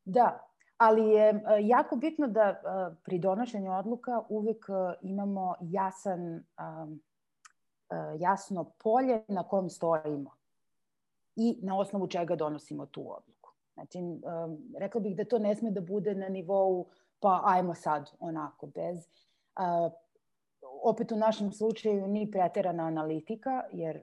Da, 0.04 0.47
ali 0.78 1.08
je 1.08 1.28
e, 1.28 1.42
jako 1.60 1.96
bitno 1.96 2.28
da 2.28 2.40
e, 2.40 2.56
pri 3.04 3.18
donošenju 3.18 3.72
odluka 3.72 4.22
uvek 4.28 4.66
e, 4.68 4.98
imamo 5.02 5.54
jasan, 5.60 6.44
jasno 8.18 8.64
polje 8.64 9.24
na 9.28 9.42
kom 9.48 9.70
stojimo 9.70 10.30
i 11.36 11.58
na 11.62 11.78
osnovu 11.78 12.06
čega 12.06 12.36
donosimo 12.36 12.86
tu 12.86 13.00
odluku. 13.00 13.50
Znači, 13.74 13.98
rekla 14.78 15.00
bih 15.00 15.16
da 15.16 15.24
to 15.24 15.38
ne 15.38 15.54
sme 15.54 15.70
da 15.70 15.80
bude 15.80 16.14
na 16.14 16.28
nivou 16.28 16.86
pa 17.20 17.42
ajmo 17.44 17.74
sad 17.74 18.10
onako, 18.20 18.66
bez... 18.66 19.08
Opet 20.82 21.12
u 21.12 21.16
našem 21.16 21.52
slučaju 21.52 22.08
ni 22.08 22.30
preterana 22.30 22.82
analitika, 22.82 23.62
jer 23.72 24.00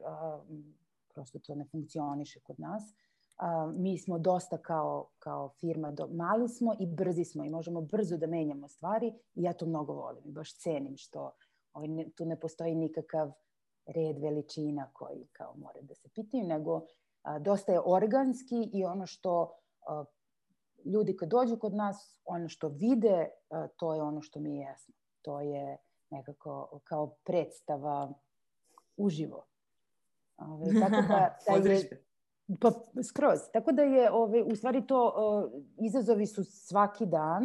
prosto 1.14 1.40
to 1.40 1.56
ne 1.56 1.66
funkcioniše 1.66 2.40
kod 2.40 2.60
nas 2.60 2.96
a, 3.38 3.72
mi 3.76 3.98
smo 3.98 4.20
dosta 4.20 4.58
kao, 4.58 5.08
kao 5.20 5.50
firma, 5.50 5.92
do, 5.92 6.08
mali 6.08 6.50
smo 6.50 6.74
i 6.80 6.88
brzi 6.88 7.24
smo 7.24 7.44
i 7.44 7.50
možemo 7.50 7.82
brzo 7.82 8.18
da 8.18 8.28
menjamo 8.28 8.68
stvari 8.68 9.14
i 9.36 9.44
ja 9.44 9.54
to 9.54 9.66
mnogo 9.66 9.94
volim 9.94 10.24
i 10.26 10.32
baš 10.32 10.58
cenim 10.58 10.98
što 10.98 11.32
ovaj, 11.74 11.88
ne, 11.88 12.10
tu 12.10 12.26
ne 12.26 12.40
postoji 12.40 12.76
nikakav 12.76 13.32
red 13.86 14.20
veličina 14.20 14.90
koji 14.94 15.28
kao 15.32 15.56
mora 15.58 15.82
da 15.82 15.96
se 15.96 16.10
pitaju, 16.10 16.44
nego 16.44 16.86
a, 17.22 17.40
dosta 17.40 17.72
je 17.72 17.82
organski 17.86 18.70
i 18.74 18.86
ono 18.86 19.06
što 19.06 19.54
a, 19.88 20.06
ljudi 20.86 21.16
kad 21.16 21.30
dođu 21.30 21.58
kod 21.58 21.74
nas, 21.74 22.22
ono 22.26 22.50
što 22.50 22.68
vide, 22.68 23.30
a, 23.50 23.68
to 23.68 23.94
je 23.94 24.02
ono 24.02 24.22
što 24.22 24.40
mi 24.40 24.58
jesmo. 24.58 24.96
To 25.22 25.42
je 25.42 25.78
nekako 26.10 26.80
kao 26.84 27.16
predstava 27.24 28.14
uživo. 28.98 29.46
Ove, 30.38 30.54
ovaj, 30.54 30.82
tako 30.82 31.08
da, 31.08 31.38
da 31.64 31.70
je, 31.70 32.05
Pa 32.62 32.72
skroz. 33.04 33.40
Tako 33.54 33.72
da 33.72 33.82
je, 33.82 34.12
ove, 34.12 34.44
u 34.44 34.56
stvari 34.56 34.88
to, 34.88 35.06
uh, 35.06 35.62
izazovi 35.86 36.26
su 36.26 36.44
svaki 36.44 37.06
dan, 37.06 37.44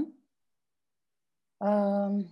um, 1.59 2.25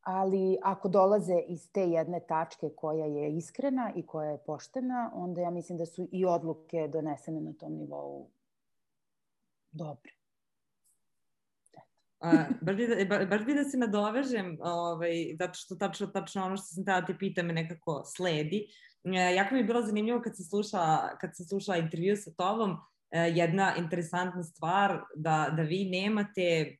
ali 0.00 0.58
ako 0.62 0.88
dolaze 0.88 1.38
iz 1.48 1.72
te 1.72 1.80
jedne 1.80 2.20
tačke 2.20 2.70
koja 2.76 3.06
je 3.06 3.36
iskrena 3.36 3.92
i 3.96 4.06
koja 4.06 4.30
je 4.30 4.42
poštena, 4.46 5.10
onda 5.14 5.40
ja 5.40 5.50
mislim 5.50 5.78
da 5.78 5.86
su 5.86 6.08
i 6.12 6.24
odluke 6.26 6.88
donesene 6.92 7.40
na 7.40 7.52
tom 7.52 7.72
nivou 7.72 8.30
dobre. 9.72 10.12
A, 12.20 12.32
baš, 12.60 12.76
bi 12.76 12.86
da, 12.86 13.26
baš 13.26 13.44
bi 13.44 13.54
da 13.54 13.64
se 13.64 13.78
nadovežem, 13.78 14.58
ovaj, 14.62 15.36
zato 15.38 15.54
što 15.54 15.76
tačno, 15.76 16.06
tačno 16.06 16.44
ono 16.44 16.56
što 16.56 16.66
sam 16.66 16.84
tada 16.84 17.06
te 17.06 17.18
pita 17.18 17.42
me 17.42 17.52
nekako 17.52 18.02
sledi. 18.04 18.66
E, 19.04 19.34
jako 19.34 19.54
mi 19.54 19.60
je 19.60 19.64
bilo 19.64 19.82
zanimljivo 19.82 20.20
kad 20.20 20.36
sam 20.36 20.44
slušala, 20.44 21.16
kad 21.20 21.36
sam 21.36 21.46
slušala 21.46 21.78
intervju 21.78 22.16
sa 22.16 22.30
tobom, 22.36 22.76
e, 23.10 23.20
jedna 23.20 23.74
interesantna 23.78 24.42
stvar 24.42 25.00
da, 25.16 25.52
da 25.56 25.62
vi 25.62 25.84
nemate 25.84 26.76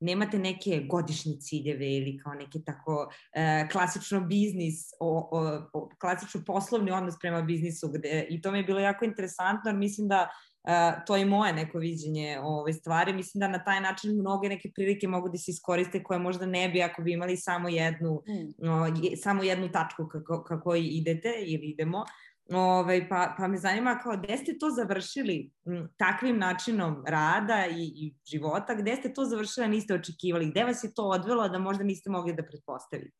nemate 0.00 0.38
neke 0.38 0.86
godišnje 0.90 1.32
ciljeve 1.40 1.96
ili 1.96 2.18
kao 2.18 2.34
neke 2.34 2.58
tako 2.66 3.12
e, 3.32 3.68
klasično 3.72 4.20
biznis, 4.20 4.76
o, 5.00 5.28
o, 5.32 5.68
o, 5.72 5.88
klasično 6.00 6.42
poslovni 6.46 6.90
odnos 6.90 7.14
prema 7.20 7.42
biznisu 7.42 7.88
gde, 7.88 8.26
i 8.30 8.40
to 8.42 8.52
mi 8.52 8.58
je 8.58 8.64
bilo 8.64 8.80
jako 8.80 9.04
interesantno 9.04 9.70
jer 9.70 9.76
mislim 9.76 10.08
da 10.08 10.28
Uh, 10.62 11.04
to 11.06 11.16
je 11.16 11.24
moje 11.24 11.52
neko 11.52 11.78
viđenje 11.78 12.38
ove 12.42 12.72
stvari. 12.72 13.12
Mislim 13.12 13.40
da 13.40 13.48
na 13.48 13.64
taj 13.64 13.80
način 13.80 14.12
mnoge 14.12 14.48
neke 14.48 14.70
prilike 14.74 15.08
mogu 15.08 15.28
da 15.28 15.38
se 15.38 15.50
iskoriste 15.50 16.02
koje 16.02 16.18
možda 16.18 16.46
ne 16.46 16.68
bi 16.68 16.82
ako 16.82 17.02
bi 17.02 17.12
imali 17.12 17.36
samo 17.36 17.68
jednu, 17.68 18.22
mm. 18.28 18.68
o, 18.68 18.86
je, 18.86 19.16
samo 19.16 19.42
jednu 19.42 19.72
tačku 19.72 20.08
kako, 20.08 20.42
kako 20.44 20.74
idete 20.74 21.34
ili 21.46 21.66
idemo. 21.66 22.04
Ove, 22.52 23.08
pa, 23.08 23.34
pa 23.38 23.48
me 23.48 23.58
zanima 23.58 23.98
kao 24.02 24.16
gde 24.16 24.36
ste 24.36 24.58
to 24.58 24.70
završili 24.70 25.50
m, 25.66 25.88
takvim 25.96 26.38
načinom 26.38 27.04
rada 27.06 27.66
i, 27.70 27.84
i 27.96 28.14
života, 28.24 28.74
gde 28.74 28.96
ste 28.96 29.12
to 29.14 29.24
završili, 29.24 29.68
niste 29.68 29.94
očekivali, 29.94 30.50
gde 30.50 30.64
vas 30.64 30.84
je 30.84 30.94
to 30.94 31.04
odvelo 31.08 31.48
da 31.48 31.58
možda 31.58 31.84
niste 31.84 32.10
mogli 32.10 32.34
da 32.34 32.42
pretpostavite? 32.42 33.16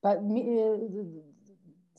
Pa 0.00 0.20
mi, 0.20 0.40
e, 0.40 0.78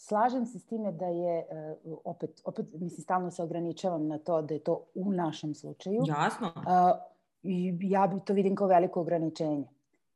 slažem 0.02 0.46
se 0.46 0.60
s 0.60 0.66
time 0.66 0.92
da 0.92 1.06
je, 1.06 1.40
e, 1.40 1.76
opet, 2.04 2.42
opet 2.46 2.66
mislim, 2.74 3.04
stalno 3.04 3.32
se 3.32 3.44
ograničavam 3.44 4.08
na 4.08 4.18
to 4.18 4.42
da 4.42 4.54
je 4.54 4.60
to 4.60 4.84
u 4.96 5.12
našem 5.12 5.54
slučaju. 5.54 6.04
Jasno. 6.08 6.54
I 7.44 7.78
ja 7.82 8.08
bi 8.08 8.20
to 8.26 8.34
vidim 8.34 8.56
kao 8.56 8.68
veliko 8.68 9.02
ograničenje. 9.02 9.68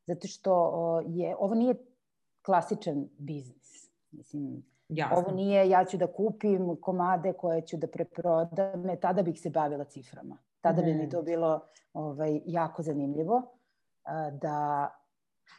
Zato 0.05 0.27
što 0.27 1.01
je, 1.07 1.35
ovo 1.39 1.55
nije 1.55 1.75
klasičan 2.45 3.07
biznis. 3.17 3.91
Mislim, 4.11 4.63
Jasno. 4.89 5.17
ovo 5.17 5.31
nije 5.31 5.69
ja 5.69 5.85
ću 5.85 5.97
da 5.97 6.07
kupim 6.07 6.77
komade 6.81 7.33
koje 7.33 7.61
ću 7.61 7.77
da 7.77 7.87
preprodam, 7.87 8.89
e, 8.89 8.99
tada 8.99 9.23
bih 9.23 9.41
se 9.41 9.49
bavila 9.49 9.83
ciframa. 9.83 10.37
Tada 10.61 10.81
mm. 10.81 10.85
bi 10.85 10.93
mi 10.93 11.09
to 11.09 11.21
bilo 11.21 11.61
ovaj, 11.93 12.41
jako 12.45 12.83
zanimljivo. 12.83 13.41
Da 14.31 14.89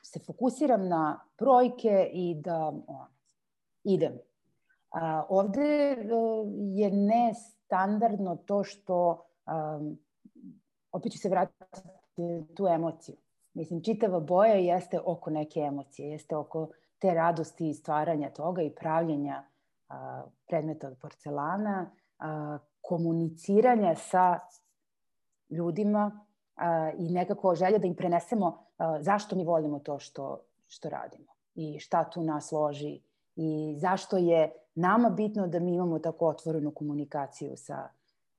se 0.03 0.18
fokusiram 0.18 0.89
na 0.89 1.20
brojke 1.39 2.11
i 2.12 2.35
da 2.35 2.72
on, 2.87 3.16
idem. 3.87 4.18
A, 4.91 5.24
ovde 5.28 5.62
e, 5.62 5.97
je 6.74 6.91
nestandardno 6.91 8.37
to 8.37 8.64
što, 8.64 9.26
um, 9.47 9.99
opet 10.93 11.12
ću 11.12 11.18
se 11.18 11.28
vratiti 11.28 11.80
tu 12.57 12.66
emociju. 12.66 13.16
Mislim, 13.55 13.82
čitava 13.82 14.20
boja 14.20 14.55
jeste 14.55 15.01
oko 15.05 15.30
neke 15.30 15.61
emocije, 15.61 16.11
jeste 16.11 16.37
oko 16.37 16.68
te 16.99 17.14
radosti 17.14 17.68
i 17.68 17.74
stvaranja 17.74 18.30
toga 18.30 18.62
i 18.62 18.74
pravljenja 18.74 19.45
a, 19.89 20.22
predmeta 20.47 20.89
od 20.89 20.99
porcelana, 21.01 21.91
a, 22.18 22.59
komuniciranja 22.80 23.95
sa 23.95 24.39
ljudima 25.51 26.26
a, 26.57 26.91
i 26.99 27.11
nekako 27.11 27.55
želja 27.55 27.78
da 27.78 27.87
im 27.87 27.95
prenesemo 27.95 28.66
a, 28.78 29.03
zašto 29.03 29.37
mi 29.37 29.45
volimo 29.45 29.78
to 29.78 29.99
što, 29.99 30.41
što 30.66 30.89
radimo 30.89 31.32
i 31.55 31.78
šta 31.78 32.11
tu 32.11 32.22
nas 32.22 32.53
loži 32.53 33.01
i 33.37 33.74
zašto 33.78 34.16
je 34.16 34.53
nama 34.74 35.11
bitno 35.11 35.47
da 35.47 35.61
mi 35.61 35.74
imamo 35.74 35.99
tako 35.99 36.28
otvorenu 36.28 36.70
komunikaciju 36.70 37.57
sa, 37.57 37.89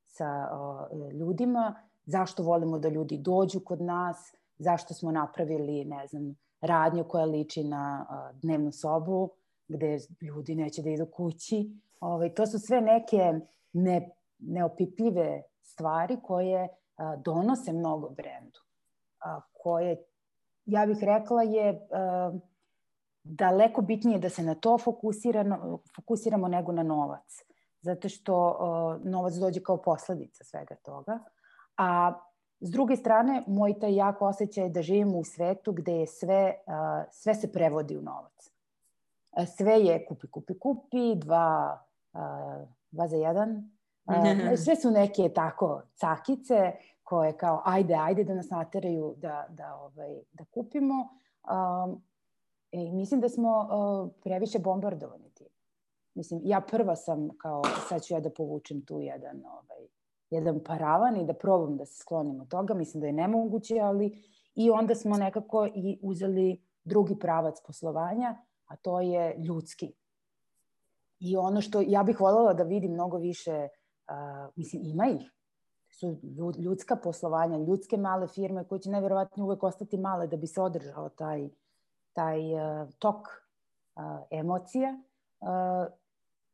sa 0.05 0.49
o, 0.51 0.87
ljudima, 1.11 1.75
zašto 2.05 2.43
volimo 2.43 2.79
da 2.79 2.89
ljudi 2.89 3.17
dođu 3.17 3.59
kod 3.59 3.81
nas, 3.81 4.35
zašto 4.57 4.93
smo 4.93 5.11
napravili, 5.11 5.85
ne 5.85 6.07
znam, 6.07 6.35
radnju 6.61 7.03
koja 7.03 7.25
liči 7.25 7.63
na 7.63 8.05
uh, 8.09 8.39
dnevnu 8.41 8.71
sobu, 8.71 9.29
gde 9.67 9.97
ljudi 10.21 10.55
neće 10.55 10.81
da 10.81 10.89
idu 10.89 11.05
kući. 11.05 11.71
Ovaj, 11.99 12.33
to 12.33 12.45
su 12.45 12.59
sve 12.59 12.81
neke 12.81 13.39
ne, 13.73 14.09
neopipljive 14.39 15.43
stvari 15.61 16.17
koje 16.23 16.67
a, 16.97 17.15
donose 17.15 17.73
mnogo 17.73 18.09
brendu. 18.09 18.59
A, 19.19 19.41
koje, 19.53 20.03
ja 20.65 20.85
bih 20.85 20.97
rekla, 21.01 21.43
je 21.43 21.87
a, 21.91 22.31
daleko 23.29 23.81
bitnije 23.81 24.19
da 24.19 24.29
se 24.29 24.43
na 24.43 24.55
to 24.55 24.77
fokusiramo, 24.77 25.79
fokusiramo 25.95 26.47
nego 26.47 26.71
na 26.71 26.83
novac. 26.83 27.43
Zato 27.81 28.09
što 28.09 28.57
a, 28.59 28.99
novac 29.03 29.33
dođe 29.33 29.63
kao 29.63 29.77
posledica 29.81 30.43
svega 30.43 30.75
toga. 30.75 31.19
A 31.77 32.13
S 32.59 32.71
druge 32.71 32.95
strane, 32.95 33.43
moj 33.47 33.79
taj 33.79 33.95
jak 33.95 34.21
osjećaj 34.21 34.63
je 34.63 34.69
da 34.69 34.81
živimo 34.81 35.17
u 35.17 35.23
svetu 35.23 35.71
gde 35.71 35.91
je 35.91 36.07
sve, 36.07 36.53
uh, 36.67 36.73
sve 37.11 37.35
se 37.35 37.51
prevodi 37.51 37.97
u 37.97 38.01
novac. 38.01 38.51
Sve 39.57 39.73
je 39.73 40.05
kupi, 40.05 40.27
kupi, 40.27 40.59
kupi, 40.59 41.15
dva, 41.15 41.83
uh, 42.13 42.67
dva 42.91 43.07
za 43.07 43.15
jedan. 43.15 43.71
Uh, 44.05 44.15
sve 44.63 44.75
su 44.75 44.91
neke 44.91 45.29
tako 45.35 45.81
cakice 45.95 46.71
koje 47.03 47.37
kao 47.37 47.61
ajde, 47.65 47.95
ajde 47.95 48.23
da 48.23 48.33
nas 48.33 48.49
nateraju 48.49 49.13
da, 49.17 49.45
da, 49.49 49.75
ovaj, 49.75 50.15
da 50.31 50.45
kupimo. 50.45 51.09
Um, 51.43 52.03
I 52.71 52.91
mislim 52.91 53.21
da 53.21 53.29
smo 53.29 53.59
uh, 53.59 54.11
previše 54.23 54.59
bombardovani 54.59 55.29
tim. 55.29 55.47
Mislim, 56.13 56.41
ja 56.43 56.61
prva 56.61 56.95
sam 56.95 57.29
kao, 57.37 57.61
sad 57.89 58.03
ću 58.03 58.13
ja 58.13 58.19
da 58.19 58.29
povučem 58.29 58.85
tu 58.85 59.01
jedan 59.01 59.45
ovaj, 59.45 59.87
jedan 60.29 60.59
paravan 60.63 61.17
i 61.17 61.25
da 61.25 61.33
probam 61.33 61.77
da 61.77 61.85
se 61.85 61.97
sklonim 61.97 62.41
od 62.41 62.47
toga. 62.47 62.73
Mislim 62.73 63.01
da 63.01 63.07
je 63.07 63.13
nemoguće, 63.13 63.79
ali 63.79 64.23
i 64.55 64.69
onda 64.69 64.95
smo 64.95 65.17
nekako 65.17 65.67
i 65.75 65.99
uzeli 66.01 66.61
drugi 66.83 67.19
pravac 67.19 67.55
poslovanja, 67.67 68.37
a 68.65 68.75
to 68.75 68.99
je 69.01 69.35
ljudski. 69.37 69.93
I 71.19 71.37
ono 71.37 71.61
što 71.61 71.81
ja 71.87 72.03
bih 72.03 72.19
voljela 72.19 72.53
da 72.53 72.63
vidim 72.63 72.91
mnogo 72.91 73.17
više, 73.17 73.67
uh, 74.07 74.53
mislim, 74.55 74.81
ima 74.85 75.07
ih, 75.07 75.31
su 75.89 76.19
ljudska 76.57 76.95
poslovanja, 76.95 77.57
ljudske 77.57 77.97
male 77.97 78.27
firme 78.27 78.63
koje 78.67 78.79
će 78.79 78.89
najverovatnije 78.89 79.43
uvek 79.43 79.63
ostati 79.63 79.97
male 79.97 80.27
da 80.27 80.37
bi 80.37 80.47
se 80.47 80.61
održao 80.61 81.09
taj, 81.09 81.49
taj 82.17 82.53
uh, 82.55 82.89
tok 82.99 83.27
uh, 83.95 84.03
emocija. 84.31 84.97
Uh, 85.39 85.47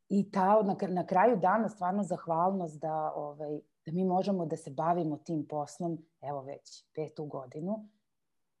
i 0.08 0.30
ta 0.30 0.62
na 0.88 1.06
kraju 1.06 1.36
dana 1.36 1.68
stvarno 1.68 2.02
zahvalnost 2.02 2.80
da, 2.80 3.12
ovaj, 3.16 3.60
da 3.86 3.92
mi 3.92 4.04
možemo 4.04 4.46
da 4.46 4.56
se 4.56 4.70
bavimo 4.70 5.16
tim 5.16 5.46
poslom, 5.48 5.98
evo 6.20 6.42
već 6.42 6.84
petu 6.94 7.24
godinu, 7.24 7.88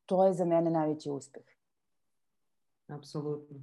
to 0.06 0.24
je 0.24 0.32
za 0.32 0.44
mene 0.44 0.70
najveći 0.70 1.10
uspeh. 1.10 1.44
Apsolutno. 2.88 3.58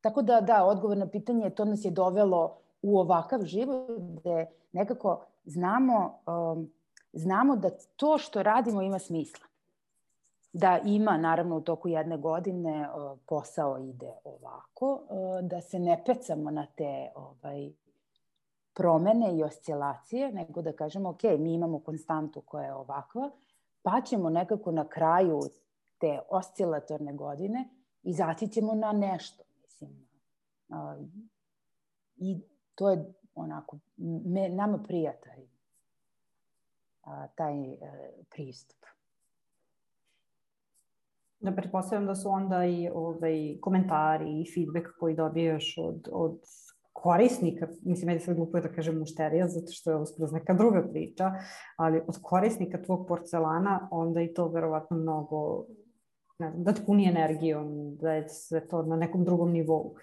Tako 0.00 0.22
da, 0.22 0.40
da, 0.40 0.64
odgovor 0.64 0.96
na 0.96 1.08
pitanje, 1.08 1.50
to 1.50 1.64
nas 1.64 1.84
je 1.84 1.90
dovelo 1.90 2.58
u 2.82 2.98
ovakav 2.98 3.42
život 3.44 3.90
gde 3.98 4.46
nekako 4.72 5.24
znamo, 5.44 6.18
um, 6.26 6.70
znamo 7.12 7.56
da 7.56 7.70
to 7.96 8.18
što 8.18 8.42
radimo 8.42 8.82
ima 8.82 8.98
smisla 8.98 9.47
da 10.60 10.78
ima 10.84 11.16
naravno 11.16 11.56
u 11.56 11.60
toku 11.60 11.88
jedne 11.88 12.16
godine 12.16 12.88
posao 13.26 13.78
ide 13.78 14.12
ovako, 14.24 15.02
da 15.42 15.60
se 15.60 15.78
ne 15.78 16.02
pecamo 16.06 16.50
na 16.50 16.66
te 16.76 17.10
ovaj, 17.14 17.72
promene 18.74 19.36
i 19.36 19.42
oscilacije, 19.42 20.32
nego 20.32 20.62
da 20.62 20.72
kažemo 20.72 21.08
ok, 21.08 21.22
mi 21.38 21.54
imamo 21.54 21.80
konstantu 21.80 22.40
koja 22.40 22.64
je 22.64 22.74
ovakva, 22.74 23.30
pa 23.82 24.00
ćemo 24.00 24.30
nekako 24.30 24.72
na 24.72 24.88
kraju 24.88 25.40
te 25.98 26.20
oscilatorne 26.28 27.12
godine 27.12 27.68
izaći 28.02 28.48
ćemo 28.48 28.74
na 28.74 28.92
nešto. 28.92 29.44
Mislim. 29.62 30.08
I 32.16 32.40
to 32.74 32.90
je 32.90 33.14
onako, 33.34 33.78
me, 34.24 34.48
nama 34.48 34.78
prijatelj 34.78 35.48
taj 37.34 37.72
e, 37.72 37.78
pristup. 38.30 38.78
Da 41.40 41.52
pretpostavljam 41.52 42.06
da 42.06 42.14
su 42.14 42.28
onda 42.28 42.64
i 42.64 42.88
ovaj, 42.94 43.58
komentari 43.60 44.40
i 44.40 44.46
feedback 44.54 44.86
koji 45.00 45.14
dobijaš 45.14 45.74
od, 45.78 46.08
od 46.12 46.40
korisnika, 46.92 47.68
mislim, 47.82 48.06
meni 48.06 48.20
sad 48.20 48.36
glupo 48.36 48.58
je 48.58 48.62
da 48.62 48.72
kažem 48.72 48.98
mušterija, 48.98 49.48
zato 49.48 49.72
što 49.72 49.90
je 49.90 49.96
ovo 49.96 50.06
skroz 50.06 50.32
neka 50.32 50.54
druga 50.54 50.88
priča, 50.92 51.32
ali 51.76 52.02
od 52.06 52.18
korisnika 52.22 52.82
tvog 52.82 53.06
porcelana, 53.08 53.88
onda 53.90 54.22
i 54.22 54.34
to 54.34 54.48
verovatno 54.48 54.96
mnogo, 54.96 55.64
ne 56.38 56.50
znam, 56.50 56.64
da 56.64 56.72
te 56.72 56.82
puni 56.86 57.08
energijom, 57.08 57.96
da 57.96 58.12
je 58.12 58.28
sve 58.28 58.68
to 58.68 58.82
na 58.82 58.96
nekom 58.96 59.24
drugom 59.24 59.50
nivou 59.52 59.94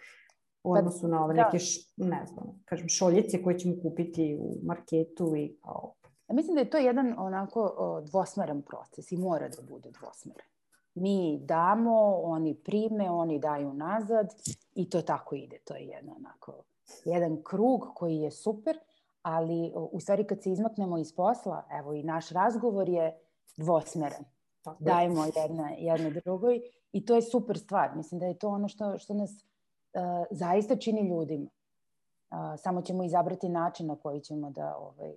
u 0.64 0.74
pa, 0.74 0.80
odnosu 0.80 1.08
na 1.08 1.24
ove 1.24 1.34
da. 1.34 1.44
neke, 1.44 1.60
š, 1.60 1.94
ne 1.98 2.26
znam, 2.26 2.62
kažem, 2.66 2.90
šoljice 2.90 3.44
koje 3.44 3.60
ćemo 3.60 3.76
kupiti 3.82 4.38
u 4.40 4.56
marketu 4.68 5.36
i 5.36 5.58
kao... 5.64 5.94
Ja 6.28 6.36
mislim 6.36 6.56
da 6.56 6.62
je 6.62 6.70
to 6.70 6.78
jedan 6.78 7.14
onako 7.18 7.76
o, 7.78 8.02
dvosmeran 8.02 8.62
proces 8.62 9.12
i 9.12 9.18
mora 9.18 9.50
da 9.50 9.62
bude 9.70 9.90
dvosmeran. 10.00 10.55
Mi 10.96 11.40
damo, 11.42 12.22
oni 12.24 12.56
prime, 12.56 13.10
oni 13.10 13.40
daju 13.40 13.74
nazad 13.74 14.34
i 14.76 14.90
to 14.90 15.02
tako 15.02 15.36
ide. 15.36 15.58
To 15.64 15.76
je 15.76 15.86
jedan 15.86 16.10
onako, 16.16 16.64
jedan 17.06 17.44
krug 17.44 17.88
koji 17.96 18.18
je 18.18 18.32
super, 18.32 18.78
ali 19.22 19.72
u 19.76 20.00
stvari 20.00 20.28
kad 20.28 20.44
se 20.44 20.52
izmaknemo 20.52 20.98
iz 20.98 21.16
posla, 21.16 21.64
evo 21.72 21.94
i 21.94 22.04
naš 22.04 22.30
razgovor 22.30 22.90
je 22.90 23.18
dvosmeran. 23.58 24.24
Tako 24.62 24.84
Dajemo 24.84 25.26
jedna, 25.26 25.70
jedna 25.78 26.10
drugoj 26.10 26.62
i 26.92 27.06
to 27.06 27.16
je 27.16 27.22
super 27.22 27.58
stvar. 27.58 27.96
Mislim 27.96 28.20
da 28.20 28.26
je 28.26 28.40
to 28.40 28.50
ono 28.50 28.68
što, 28.68 28.98
što 28.98 29.14
nas 29.14 29.32
uh, 29.32 30.02
zaista 30.32 30.76
čini 30.76 31.10
ljudima. 31.10 31.46
Uh, 31.46 32.38
samo 32.58 32.82
ćemo 32.82 33.04
izabrati 33.04 33.50
način 33.50 33.88
na 33.88 33.96
koji 33.96 34.22
ćemo 34.22 34.50
da, 34.50 34.78
ovaj, 34.78 35.16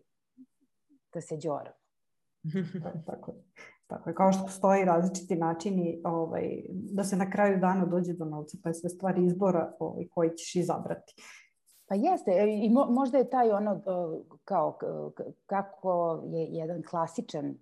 da 1.14 1.20
se 1.20 1.36
džoramo. 1.36 1.76
Tako 3.06 3.30
je. 3.30 3.42
Tako 3.88 4.10
je, 4.10 4.14
kao 4.14 4.32
što 4.32 4.42
postoji 4.42 4.84
različiti 4.84 5.36
načini 5.36 6.00
ovaj, 6.04 6.62
da 6.70 7.04
se 7.04 7.16
na 7.16 7.30
kraju 7.30 7.58
dana 7.60 7.84
dođe 7.84 8.12
do 8.12 8.24
novca, 8.24 8.58
pa 8.62 8.68
je 8.68 8.74
sve 8.74 8.90
stvari 8.90 9.24
izbora 9.24 9.72
ovaj, 9.78 10.08
koji 10.08 10.30
ćeš 10.30 10.56
izabrati. 10.56 11.14
Pa 11.86 11.94
jeste, 11.94 12.30
e, 12.30 12.58
i 12.64 12.70
mo, 12.70 12.86
možda 12.90 13.18
je 13.18 13.30
taj 13.30 13.50
ono 13.50 13.80
kao 14.44 14.78
kako 15.46 16.22
je 16.26 16.44
jedan 16.44 16.82
klasičan 16.82 17.54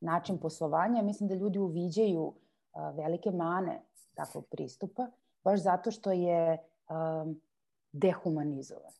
način 0.00 0.38
poslovanja, 0.38 1.02
mislim 1.02 1.28
da 1.28 1.34
ljudi 1.34 1.58
uviđaju 1.58 2.32
velike 2.94 3.30
mane 3.30 3.82
takvog 4.14 4.46
pristupa, 4.50 5.06
baš 5.44 5.62
zato 5.62 5.90
što 5.90 6.12
je 6.12 6.58
um, 6.90 7.40
dehumanizovan. 7.92 8.92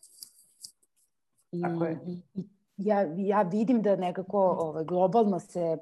I, 1.53 1.63
Tako 1.63 1.85
je. 1.85 2.01
i, 2.07 2.23
i 2.35 2.45
ja, 2.77 3.01
ja 3.17 3.43
vidim 3.43 3.83
da 3.83 3.97
nekako 3.97 4.57
ovaj, 4.59 4.85
globalno 4.85 5.39
se 5.41 5.79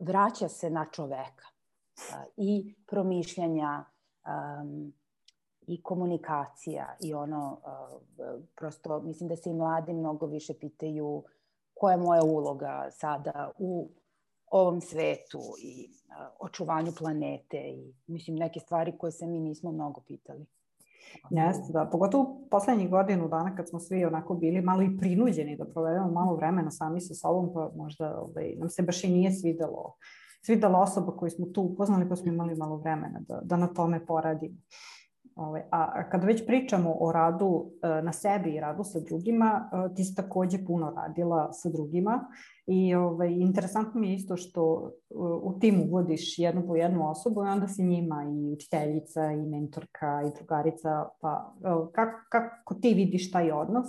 vraća 0.00 0.48
se 0.48 0.70
na 0.70 0.86
čoveka 0.92 1.46
i 2.36 2.74
promišljanja 2.86 3.84
i 5.66 5.82
komunikacija 5.82 6.96
i 7.00 7.14
ono 7.14 7.60
prosto 8.56 9.00
mislim 9.00 9.28
da 9.28 9.36
se 9.36 9.50
i 9.50 9.54
mladi 9.54 9.92
mnogo 9.92 10.26
više 10.26 10.54
pitaju 10.54 11.24
koja 11.74 11.92
je 11.92 11.98
moja 11.98 12.22
uloga 12.22 12.88
sada 12.90 13.50
u 13.58 13.90
ovom 14.46 14.80
svetu 14.80 15.40
i 15.62 15.90
očuvanju 16.38 16.92
planete 16.98 17.56
i 17.56 17.94
mislim 18.06 18.36
neke 18.36 18.60
stvari 18.60 18.98
koje 18.98 19.12
se 19.12 19.26
mi 19.26 19.40
nismo 19.40 19.72
mnogo 19.72 20.00
pitali. 20.00 20.46
Jeste, 21.30 21.72
da. 21.72 21.88
Pogotovo 21.92 22.46
poslednjih 22.50 22.90
godinu 22.90 23.28
dana 23.28 23.56
kad 23.56 23.68
smo 23.68 23.80
svi 23.80 24.04
onako 24.04 24.34
bili 24.34 24.60
malo 24.60 24.82
i 24.82 24.96
prinuđeni 24.98 25.56
da 25.56 25.64
provedemo 25.64 26.10
malo 26.10 26.36
vremena 26.36 26.70
sami 26.70 27.00
sa 27.00 27.14
sobom, 27.14 27.50
pa 27.54 27.70
možda 27.76 28.20
ovaj, 28.20 28.54
nam 28.56 28.68
se 28.68 28.82
baš 28.82 29.04
i 29.04 29.08
nije 29.08 29.32
svidelo 29.32 29.94
svidela 30.42 30.80
osoba 30.80 31.16
koju 31.16 31.30
smo 31.30 31.46
tu 31.46 31.62
upoznali 31.62 32.08
pa 32.08 32.16
smo 32.16 32.32
imali 32.32 32.54
malo 32.54 32.76
vremena 32.76 33.20
da, 33.28 33.40
da 33.42 33.56
na 33.56 33.66
tome 33.66 34.06
poradimo. 34.06 34.54
Ovaj, 35.34 35.62
a 35.70 36.10
kada 36.10 36.26
već 36.26 36.46
pričamo 36.46 36.96
o 37.00 37.12
radu 37.12 37.70
e, 37.82 38.02
na 38.02 38.12
sebi 38.12 38.50
i 38.50 38.60
radu 38.60 38.84
sa 38.84 39.00
drugima, 39.00 39.70
e, 39.72 39.94
ti 39.94 40.04
si 40.04 40.14
takođe 40.14 40.64
puno 40.66 40.90
radila 40.96 41.52
sa 41.52 41.68
drugima 41.68 42.26
i 42.66 42.94
ovaj, 42.94 43.30
interesantno 43.30 44.00
mi 44.00 44.08
je 44.08 44.14
isto 44.14 44.36
što 44.36 44.90
e, 44.90 45.14
u 45.42 45.58
timu 45.58 45.84
vodiš 45.90 46.38
jednu 46.38 46.66
po 46.66 46.76
jednu 46.76 47.10
osobu 47.10 47.44
i 47.44 47.48
onda 47.48 47.68
si 47.68 47.82
njima 47.82 48.24
i 48.24 48.52
učiteljica 48.52 49.32
i 49.32 49.46
mentorka 49.46 50.22
i 50.28 50.38
drugarica, 50.38 51.08
pa 51.20 51.54
kako, 51.92 52.18
kako 52.28 52.74
ti 52.74 52.94
vidiš 52.94 53.32
taj 53.32 53.50
odnos? 53.50 53.88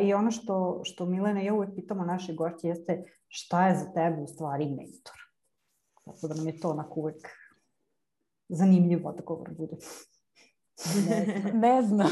I 0.00 0.14
ono 0.14 0.30
što, 0.30 0.80
što 0.84 1.06
Milena 1.06 1.42
i 1.42 1.44
ja 1.44 1.54
uvek 1.54 1.70
pitamo 1.74 2.04
naše 2.04 2.34
gošće 2.34 2.68
jeste 2.68 3.04
šta 3.28 3.68
je 3.68 3.76
za 3.76 3.92
tebe 3.92 4.22
u 4.22 4.26
stvari 4.26 4.66
mentor? 4.66 5.16
Tako 6.04 6.28
da 6.28 6.34
nam 6.34 6.46
je 6.46 6.60
to 6.60 6.70
onako 6.70 7.00
uvek 7.00 7.28
zanimljivo 8.48 9.12
da 9.12 9.22
govor 9.22 9.50
bude. 9.58 9.76
Ne, 11.54 11.82
znam. 11.82 12.10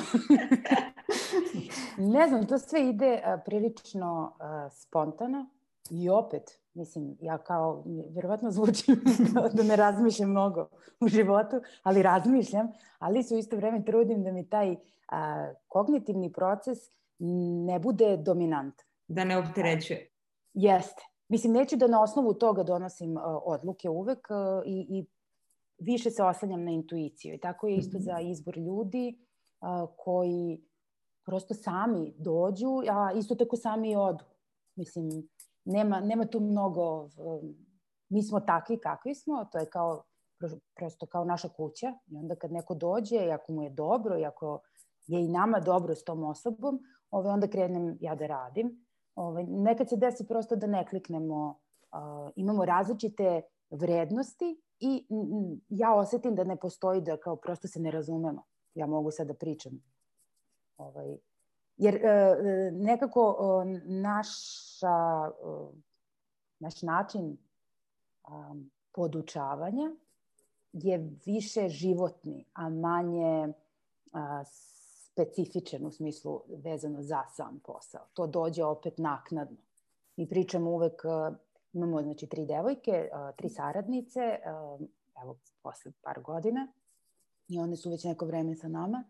ne 2.15 2.29
znam, 2.29 2.47
to 2.47 2.59
sve 2.59 2.89
ide 2.89 3.23
uh, 3.27 3.41
prilično 3.45 4.33
uh, 4.35 4.73
spontano 4.73 5.47
I 5.91 6.09
opet, 6.09 6.61
mislim, 6.75 7.17
ja 7.21 7.39
kao, 7.39 7.85
verovatno 8.11 8.51
zvučim 8.51 8.97
kao 9.35 9.49
da 9.49 9.63
ne 9.63 9.77
razmišljam 9.77 10.31
mnogo 10.31 10.69
u 11.01 11.09
životu, 11.09 11.61
ali 11.83 12.03
razmišljam, 12.03 12.73
ali 12.99 13.23
se 13.23 13.35
u 13.35 13.39
isto 13.39 13.57
vreme 13.57 13.85
trudim 13.85 14.25
da 14.25 14.33
mi 14.33 14.49
taj 14.49 14.77
a, 15.09 15.53
kognitivni 15.69 16.33
proces 16.33 16.79
ne 17.67 17.79
bude 17.79 18.17
dominant. 18.17 18.75
Da 19.09 19.25
ne 19.25 19.39
opterećuje. 19.39 20.11
Jeste. 20.55 21.03
Mislim, 21.29 21.53
neću 21.53 21.77
da 21.77 21.87
na 21.87 22.03
osnovu 22.03 22.35
toga 22.35 22.63
donosim 22.63 23.17
uh, 23.17 23.23
odluke 23.45 23.89
uvek 23.89 24.29
uh, 24.31 24.67
i, 24.67 24.87
i 24.89 25.07
više 25.83 26.11
se 26.11 26.23
oslanjam 26.23 26.65
na 26.65 26.71
intuiciju. 26.71 27.35
I 27.35 27.41
tako 27.41 27.69
je 27.69 27.77
isto 27.77 27.99
za 27.99 28.21
izbor 28.21 28.59
ljudi 28.59 29.19
uh, 29.61 29.91
koji 29.97 30.63
prosto 31.25 31.55
sami 31.55 32.15
dođu, 32.19 32.83
a 32.91 33.13
isto 33.13 33.35
tako 33.35 33.57
sami 33.57 33.91
i 33.91 33.97
odu. 33.97 34.25
Mislim, 34.77 35.29
nema, 35.65 36.01
nema 36.01 36.27
tu 36.27 36.41
mnogo, 36.41 37.03
um, 37.03 37.55
mi 38.09 38.23
smo 38.23 38.41
takvi 38.41 38.79
kakvi 38.79 39.15
smo, 39.15 39.45
to 39.53 39.59
je 39.59 39.67
kao 39.71 40.03
prosto 40.75 41.07
kao 41.07 41.25
naša 41.25 41.49
kuća 41.49 41.93
i 42.07 42.17
onda 42.17 42.35
kad 42.35 42.53
neko 42.53 42.75
dođe 42.75 43.17
i 43.17 43.31
ako 43.31 43.53
mu 43.53 43.63
je 43.63 43.71
dobro 43.71 44.19
i 44.19 44.25
ako 44.25 44.61
je 45.07 45.25
i 45.25 45.29
nama 45.29 45.61
dobro 45.61 45.95
s 45.95 46.05
tom 46.05 46.25
osobom, 46.25 46.81
ove, 47.11 47.31
onda 47.31 47.47
krenem 47.47 47.97
ja 48.01 48.15
da 48.15 48.27
radim. 48.27 48.87
Ove, 49.15 49.45
nekad 49.45 49.89
se 49.89 49.97
desi 49.97 50.29
prosto 50.29 50.57
da 50.57 50.67
ne 50.67 50.87
kliknemo, 50.87 51.49
uh, 51.49 52.31
imamo 52.37 52.65
različite 52.65 53.43
vrednosti 53.71 54.63
i 54.83 55.07
ja 55.69 55.95
osetim 55.95 56.35
da 56.35 56.45
ne 56.45 56.57
postoji 56.57 57.01
da 57.01 57.17
kao 57.17 57.37
prosto 57.37 57.69
se 57.69 57.81
ne 57.81 57.91
razumemo. 57.91 58.43
Ja 58.75 58.87
mogu 58.87 59.11
sad 59.11 59.27
da 59.27 59.35
pričam. 59.35 59.73
Ovaj, 60.77 61.17
jer 61.77 61.95
uh, 61.95 62.01
nekako 62.73 63.37
uh, 63.39 63.81
naša, 63.85 65.31
naš 66.59 66.83
način 66.83 67.37
podučavanja 68.93 69.91
je 70.73 71.11
više 71.27 71.69
životni, 71.69 72.45
a 72.53 72.69
manje 72.69 73.53
specifičan 75.13 75.87
u 75.87 75.91
smislu 75.91 76.41
vezano 76.49 77.03
za 77.03 77.23
sam 77.29 77.61
posao. 77.65 78.07
To 78.13 78.27
dođe 78.27 78.65
opet 78.65 78.99
naknadno. 78.99 79.57
Mi 80.17 80.29
pričamo 80.29 80.71
uvek, 80.71 81.03
uh, 81.05 81.37
imamo 81.73 82.03
znači 82.03 82.27
tri 82.27 82.47
devojke, 82.47 83.09
tri 83.37 83.49
saradnice, 83.49 84.39
evo 85.23 85.37
posle 85.63 85.93
par 86.03 86.21
godina 86.21 86.73
i 87.49 87.59
one 87.59 87.77
su 87.77 87.91
već 87.91 88.05
neko 88.05 88.27
vreme 88.27 88.55
sa 88.55 88.69
nama. 88.69 89.05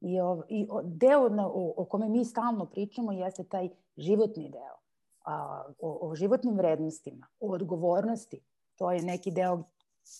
I, 0.00 0.20
ov, 0.20 0.42
i 0.48 0.66
deo 0.84 1.28
na, 1.28 1.46
o, 1.46 1.74
o 1.76 1.84
kome 1.84 2.08
mi 2.08 2.24
stalno 2.24 2.66
pričamo 2.66 3.12
jeste 3.12 3.44
taj 3.44 3.68
životni 3.96 4.50
deo. 4.50 4.76
A, 5.24 5.64
o, 5.78 6.08
o 6.08 6.14
životnim 6.14 6.56
vrednostima, 6.56 7.26
o 7.40 7.52
odgovornosti. 7.52 8.40
To 8.76 8.92
je 8.92 9.02
neki 9.02 9.30
deo 9.30 9.62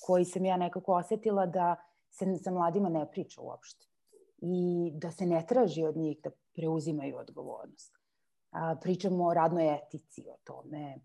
koji 0.06 0.24
sam 0.24 0.44
ja 0.44 0.56
nekako 0.56 0.92
osetila 0.92 1.46
da 1.46 1.76
se 2.10 2.36
sa 2.36 2.50
mladima 2.50 2.88
ne 2.88 3.10
priča 3.10 3.40
uopšte 3.40 3.86
i 4.38 4.90
da 4.94 5.10
se 5.10 5.26
ne 5.26 5.44
traži 5.48 5.84
od 5.84 5.96
njih 5.96 6.18
da 6.24 6.30
preuzimaju 6.54 7.16
odgovornost. 7.16 7.94
A, 8.50 8.76
pričamo 8.82 9.26
o 9.26 9.34
radnoj 9.34 9.74
etici, 9.74 10.24
o 10.28 10.36
tome 10.44 10.98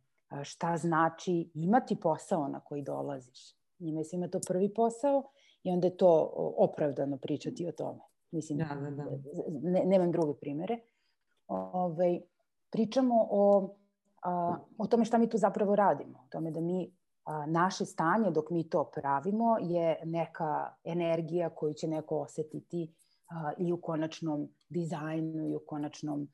šta 0.44 0.78
znači 0.78 1.52
imati 1.54 2.00
posao 2.00 2.48
na 2.48 2.60
koji 2.60 2.82
dolaziš. 2.82 3.56
Njima 3.80 4.04
se 4.04 4.16
ima 4.16 4.28
to 4.28 4.40
prvi 4.48 4.74
posao 4.74 5.24
i 5.64 5.72
onda 5.72 5.88
je 5.88 5.98
to 5.98 6.34
opravdano 6.58 7.18
pričati 7.18 7.68
o 7.68 7.72
tome. 7.72 8.02
Mislim, 8.32 8.58
da, 8.58 8.66
da, 8.76 8.90
da. 8.90 9.06
Ne, 9.62 9.86
nemam 9.86 10.12
druge 10.12 10.40
primere. 10.40 10.80
Ove, 11.48 11.70
ovaj, 11.74 12.22
pričamo 12.70 13.28
o, 13.30 13.76
a, 14.24 14.58
o 14.78 14.88
tome 14.88 15.06
šta 15.06 15.18
mi 15.18 15.30
tu 15.30 15.38
zapravo 15.38 15.76
radimo. 15.76 16.20
O 16.20 16.28
tome 16.30 16.52
da 16.52 16.62
mi 16.62 16.92
a, 17.26 17.46
naše 17.46 17.86
stanje 17.86 18.32
dok 18.32 18.50
mi 18.50 18.70
to 18.70 18.92
pravimo 18.96 19.58
je 19.62 20.02
neka 20.06 20.74
energija 20.84 21.50
koju 21.50 21.74
će 21.74 21.88
neko 21.88 22.20
osetiti 22.20 22.94
a, 23.30 23.52
i 23.58 23.74
u 23.74 23.82
konačnom 23.82 24.50
dizajnu 24.70 25.48
i 25.48 25.56
u 25.56 25.60
konačnom 25.68 26.28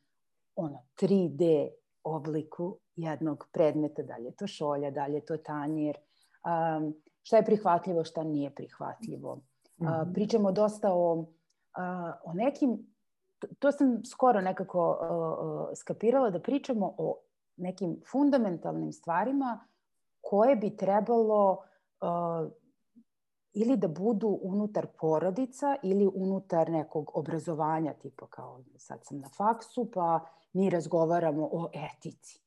ono, 0.55 0.83
3D 1.01 1.69
obliku 2.03 2.77
jednog 2.97 3.47
predmeta, 3.53 4.03
da 4.03 4.17
li 4.17 4.25
je 4.25 4.35
to 4.35 4.47
šolja, 4.47 4.91
da 4.91 5.07
li 5.07 5.13
je 5.13 5.25
to 5.25 5.37
tanjir, 5.37 5.97
a, 6.43 6.81
šta 7.23 7.37
je 7.37 7.45
prihvatljivo, 7.45 8.03
šta 8.03 8.23
nije 8.23 8.55
prihvatljivo. 8.55 9.39
A, 9.79 10.03
mhm. 10.03 10.13
pričamo 10.13 10.51
dosta 10.51 10.93
o, 10.93 11.25
a, 11.73 12.13
o 12.23 12.33
nekim, 12.33 12.77
to, 13.39 13.47
to 13.59 13.71
sam 13.71 14.05
skoro 14.05 14.41
nekako 14.41 14.97
a, 15.01 15.07
a, 15.71 15.75
skapirala, 15.75 16.29
da 16.29 16.39
pričamo 16.39 16.95
o 16.97 17.17
nekim 17.57 18.01
fundamentalnim 18.11 18.91
stvarima 18.91 19.59
koje 20.21 20.55
bi 20.55 20.77
trebalo 20.77 21.57
a, 22.01 22.47
ili 23.53 23.77
da 23.77 23.87
budu 23.87 24.39
unutar 24.41 24.87
porodica 24.99 25.75
ili 25.83 26.09
unutar 26.13 26.69
nekog 26.69 27.11
obrazovanja, 27.13 27.93
tipa 27.93 28.27
kao 28.27 28.63
sad 28.77 28.99
sam 29.03 29.19
na 29.19 29.29
faksu, 29.37 29.91
pa 29.93 30.19
mi 30.53 30.69
razgovaramo 30.69 31.49
o 31.51 31.69
etici. 31.73 32.46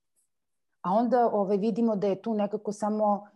A 0.81 0.93
onda 0.93 1.31
ovaj, 1.33 1.57
vidimo 1.57 1.97
da 1.97 2.07
je 2.07 2.23
tu 2.23 2.35
nekako 2.35 2.73
samo, 2.73 3.27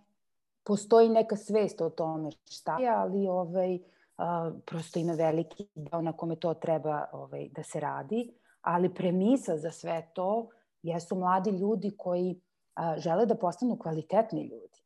postoji 0.64 1.08
neka 1.08 1.36
svest 1.36 1.80
o 1.80 1.90
tome 1.90 2.30
šta 2.44 2.78
je, 2.80 2.88
ali 2.88 3.28
ovaj, 3.28 3.78
a, 4.16 4.50
prosto 4.66 4.98
ima 4.98 5.12
veliki 5.12 5.66
deo 5.74 6.02
na 6.02 6.12
kome 6.12 6.36
to 6.36 6.54
treba 6.54 7.04
ovaj, 7.12 7.48
da 7.48 7.62
se 7.62 7.80
radi, 7.80 8.34
ali 8.62 8.94
premisa 8.94 9.56
za 9.56 9.70
sve 9.70 10.10
to 10.14 10.48
jesu 10.82 11.16
mladi 11.16 11.50
ljudi 11.50 11.94
koji 11.98 12.40
a, 12.74 12.98
žele 12.98 13.26
da 13.26 13.34
postanu 13.34 13.78
kvalitetni 13.78 14.42
ljudi. 14.42 14.84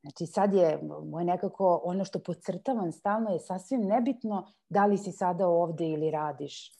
Znači 0.00 0.26
sad 0.26 0.54
je 0.54 0.82
moje 1.04 1.24
nekako 1.24 1.80
ono 1.84 2.04
što 2.04 2.18
podcrtavam 2.18 2.92
stalno 2.92 3.30
je 3.30 3.40
sasvim 3.40 3.80
nebitno 3.80 4.46
da 4.68 4.86
li 4.86 4.98
si 4.98 5.12
sada 5.12 5.48
ovde 5.48 5.88
ili 5.88 6.10
radiš 6.10 6.72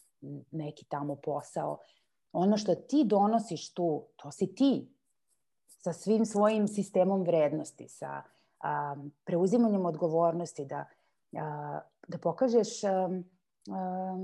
neki 0.51 0.85
tamo 0.85 1.15
posao. 1.15 1.77
Ono 2.31 2.57
što 2.57 2.75
ti 2.75 3.03
donosiš 3.05 3.73
tu, 3.73 4.03
to 4.15 4.31
si 4.31 4.55
ti 4.55 4.89
sa 5.81 5.93
svim 5.93 6.25
svojim 6.25 6.67
sistemom 6.67 7.23
vrednosti, 7.23 7.87
sa 7.87 8.21
a, 8.59 8.95
preuzimanjem 9.23 9.85
odgovornosti, 9.85 10.65
da, 10.65 10.85
a, 11.37 11.79
da 12.07 12.17
pokažeš 12.17 12.83
a, 12.83 13.09
a, 13.69 14.17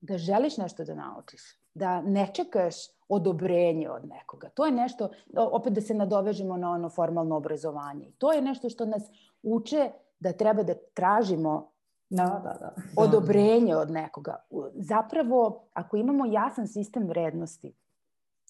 da 0.00 0.18
želiš 0.18 0.56
nešto 0.56 0.84
da 0.84 0.94
naučiš, 0.94 1.42
da 1.74 2.02
ne 2.02 2.30
čekaš 2.34 2.74
odobrenje 3.08 3.90
od 3.90 4.08
nekoga. 4.08 4.48
To 4.48 4.66
je 4.66 4.72
nešto, 4.72 5.08
opet 5.36 5.72
da 5.72 5.80
se 5.80 5.94
nadovežemo 5.94 6.56
na 6.56 6.70
ono 6.70 6.88
formalno 6.88 7.36
obrazovanje. 7.36 8.12
To 8.18 8.32
je 8.32 8.42
nešto 8.42 8.68
što 8.68 8.86
nas 8.86 9.02
uče 9.42 9.90
da 10.20 10.32
treba 10.32 10.62
da 10.62 10.74
tražimo 10.94 11.70
da, 12.10 12.24
da, 12.24 12.56
da. 12.60 12.74
odobrenje 12.96 13.76
od 13.76 13.90
nekoga. 13.90 14.36
Zapravo, 14.74 15.68
ako 15.72 15.96
imamo 15.96 16.26
jasan 16.26 16.68
sistem 16.68 17.08
vrednosti, 17.08 17.74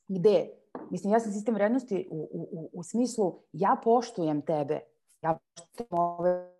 gde, 0.08 0.50
mislim, 0.90 1.12
jasan 1.12 1.32
sistem 1.32 1.54
vrednosti 1.54 2.08
u, 2.10 2.28
u, 2.32 2.70
u 2.72 2.82
smislu 2.82 3.38
ja 3.52 3.76
poštujem 3.84 4.42
tebe, 4.42 4.80
ja 5.22 5.38
poštujem 5.56 5.88
ove 5.90 6.50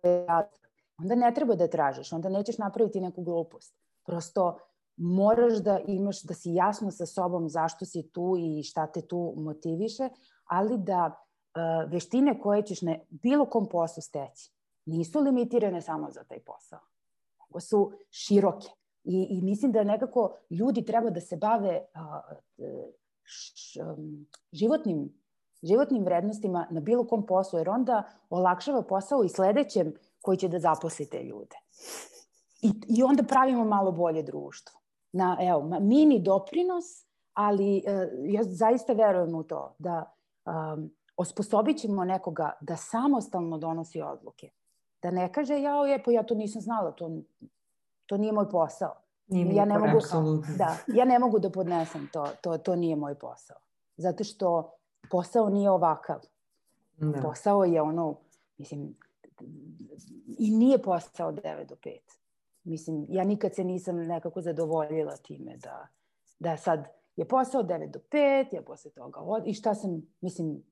onda 0.97 1.15
ne 1.15 1.33
treba 1.33 1.55
da 1.55 1.67
tražiš, 1.67 2.13
onda 2.13 2.29
nećeš 2.29 2.57
napraviti 2.57 3.01
neku 3.01 3.23
glupost. 3.23 3.75
Prosto 4.05 4.57
moraš 4.97 5.53
da 5.53 5.79
imaš, 5.87 6.23
da 6.23 6.33
si 6.33 6.53
jasno 6.53 6.91
sa 6.91 7.05
sobom 7.05 7.49
zašto 7.49 7.85
si 7.85 8.09
tu 8.11 8.35
i 8.39 8.63
šta 8.63 8.87
te 8.87 9.01
tu 9.01 9.33
motiviše, 9.37 10.09
ali 10.45 10.77
da 10.77 11.05
uh, 11.05 11.91
veštine 11.91 12.39
koje 12.39 12.63
ćeš 12.63 12.81
na 12.81 12.95
bilo 13.09 13.45
kom 13.45 13.69
poslu 13.69 14.01
steći 14.01 14.51
nisu 14.85 15.19
limitirane 15.19 15.81
samo 15.81 16.11
za 16.11 16.23
taj 16.23 16.39
posao, 16.39 16.79
nego 17.39 17.59
su 17.59 17.91
široke. 18.09 18.67
I, 19.03 19.27
I 19.29 19.41
mislim 19.41 19.71
da 19.71 19.83
nekako 19.83 20.35
ljudi 20.49 20.85
treba 20.85 21.09
da 21.09 21.21
se 21.21 21.37
bave 21.37 21.81
uh, 21.93 22.93
š, 23.25 23.79
um, 23.81 24.27
životnim, 24.51 25.13
životnim 25.63 26.03
vrednostima 26.03 26.67
na 26.71 26.79
bilo 26.79 27.07
kom 27.07 27.25
poslu, 27.25 27.59
jer 27.59 27.69
onda 27.69 28.03
olakšava 28.29 28.81
posao 28.81 29.23
i 29.23 29.29
sledećem 29.29 29.93
koji 30.21 30.37
će 30.37 30.47
da 30.47 30.59
zaposlite 30.59 31.23
ljude. 31.23 31.55
I, 32.61 32.71
I 32.87 33.03
onda 33.03 33.23
pravimo 33.23 33.65
malo 33.65 33.91
bolje 33.91 34.23
društvo 34.23 34.79
na 35.11 35.37
evo, 35.41 35.79
mini 35.81 36.19
doprinos, 36.19 36.85
ali 37.33 37.83
uh, 37.87 38.33
ja 38.33 38.43
zaista 38.43 38.93
verujem 38.93 39.35
u 39.35 39.43
to 39.43 39.75
da 39.79 40.13
um, 40.45 40.91
osposobit 41.17 41.77
ćemo 41.77 42.05
nekoga 42.05 42.51
da 42.61 42.75
samostalno 42.75 43.57
donosi 43.57 44.01
odluke. 44.01 44.49
Da 45.01 45.11
ne 45.11 45.33
kaže, 45.33 45.61
ja, 45.61 45.85
je, 45.85 46.03
pa 46.03 46.11
ja 46.11 46.23
to 46.23 46.35
nisam 46.35 46.61
znala, 46.61 46.91
to, 46.91 47.11
to 48.05 48.17
nije 48.17 48.33
moj 48.33 48.49
posao. 48.49 49.04
Nije 49.27 49.55
ja 49.55 49.65
ne 49.65 49.79
mogu, 49.79 49.97
apsolutno. 49.97 50.55
da, 50.57 50.77
ja 50.87 51.05
ne 51.05 51.19
mogu 51.19 51.39
da 51.39 51.49
podnesem 51.49 52.09
to, 52.13 52.27
to, 52.41 52.57
to 52.57 52.75
nije 52.75 52.95
moj 52.95 53.15
posao. 53.15 53.57
Zato 53.97 54.23
što 54.23 54.71
posao 55.11 55.49
nije 55.49 55.69
ovakav. 55.69 56.19
Da. 56.97 57.21
Posao 57.21 57.63
je 57.63 57.81
ono, 57.81 58.17
mislim, 58.57 58.95
i 60.39 60.51
nije 60.51 60.81
posao 60.81 61.31
9 61.31 61.67
do 61.67 61.75
5 61.75 61.99
mislim, 62.65 63.05
ja 63.09 63.23
nikad 63.23 63.55
se 63.55 63.63
nisam 63.63 63.95
nekako 63.95 64.41
zadovoljila 64.41 65.17
time 65.17 65.57
da, 65.57 65.87
da 66.39 66.57
sad 66.57 66.87
je 67.15 67.27
posao 67.27 67.63
9 67.63 67.91
do 67.91 67.99
5, 68.11 68.55
ja 68.55 68.61
posle 68.61 68.91
toga 68.91 69.19
od... 69.19 69.43
i 69.47 69.53
šta 69.53 69.75
sam, 69.75 70.01
mislim, 70.21 70.63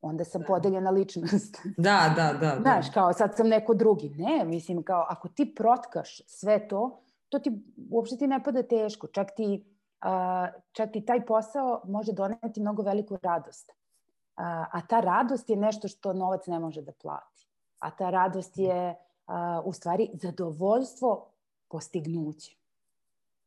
onda 0.00 0.24
sam 0.24 0.40
da. 0.40 0.46
podeljena 0.46 0.90
ličnost. 0.90 1.58
Da, 1.76 2.14
da, 2.16 2.32
da, 2.32 2.54
da. 2.54 2.60
Znaš, 2.60 2.86
kao 2.94 3.12
sad 3.12 3.36
sam 3.36 3.48
neko 3.48 3.74
drugi. 3.74 4.08
Ne, 4.08 4.44
mislim, 4.44 4.82
kao 4.82 5.06
ako 5.08 5.28
ti 5.28 5.54
protkaš 5.54 6.20
sve 6.26 6.68
to, 6.68 7.02
to 7.28 7.38
ti 7.38 7.52
uopšte 7.90 8.16
ti 8.16 8.26
ne 8.26 8.42
pada 8.44 8.62
teško. 8.62 9.06
Čak 9.06 9.34
ti, 9.36 9.64
uh, 10.04 10.48
čak 10.72 10.92
ti 10.92 11.04
taj 11.04 11.26
posao 11.26 11.80
može 11.84 12.12
doneti 12.12 12.60
mnogo 12.60 12.82
veliku 12.82 13.18
radost. 13.22 13.70
Uh, 13.70 14.44
a 14.44 14.80
ta 14.88 15.00
radost 15.00 15.50
je 15.50 15.56
nešto 15.56 15.88
što 15.88 16.12
novac 16.12 16.46
ne 16.46 16.58
može 16.58 16.82
da 16.82 16.92
plati. 16.92 17.48
A 17.78 17.90
ta 17.90 18.10
radost 18.10 18.58
je 18.58 18.90
uh, 18.90 19.34
u 19.64 19.72
stvari 19.72 20.10
zadovoljstvo 20.14 21.26
postignuće. 21.68 22.56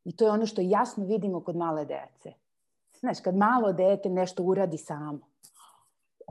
I 0.04 0.16
to 0.16 0.26
je 0.26 0.32
ono 0.32 0.46
što 0.46 0.62
jasno 0.62 1.06
vidimo 1.06 1.44
kod 1.44 1.56
male 1.56 1.86
dece. 1.86 2.34
Znaš, 3.00 3.20
kad 3.20 3.36
malo 3.36 3.74
dete 3.74 4.10
nešto 4.10 4.44
uradi 4.44 4.78
samo, 4.78 5.31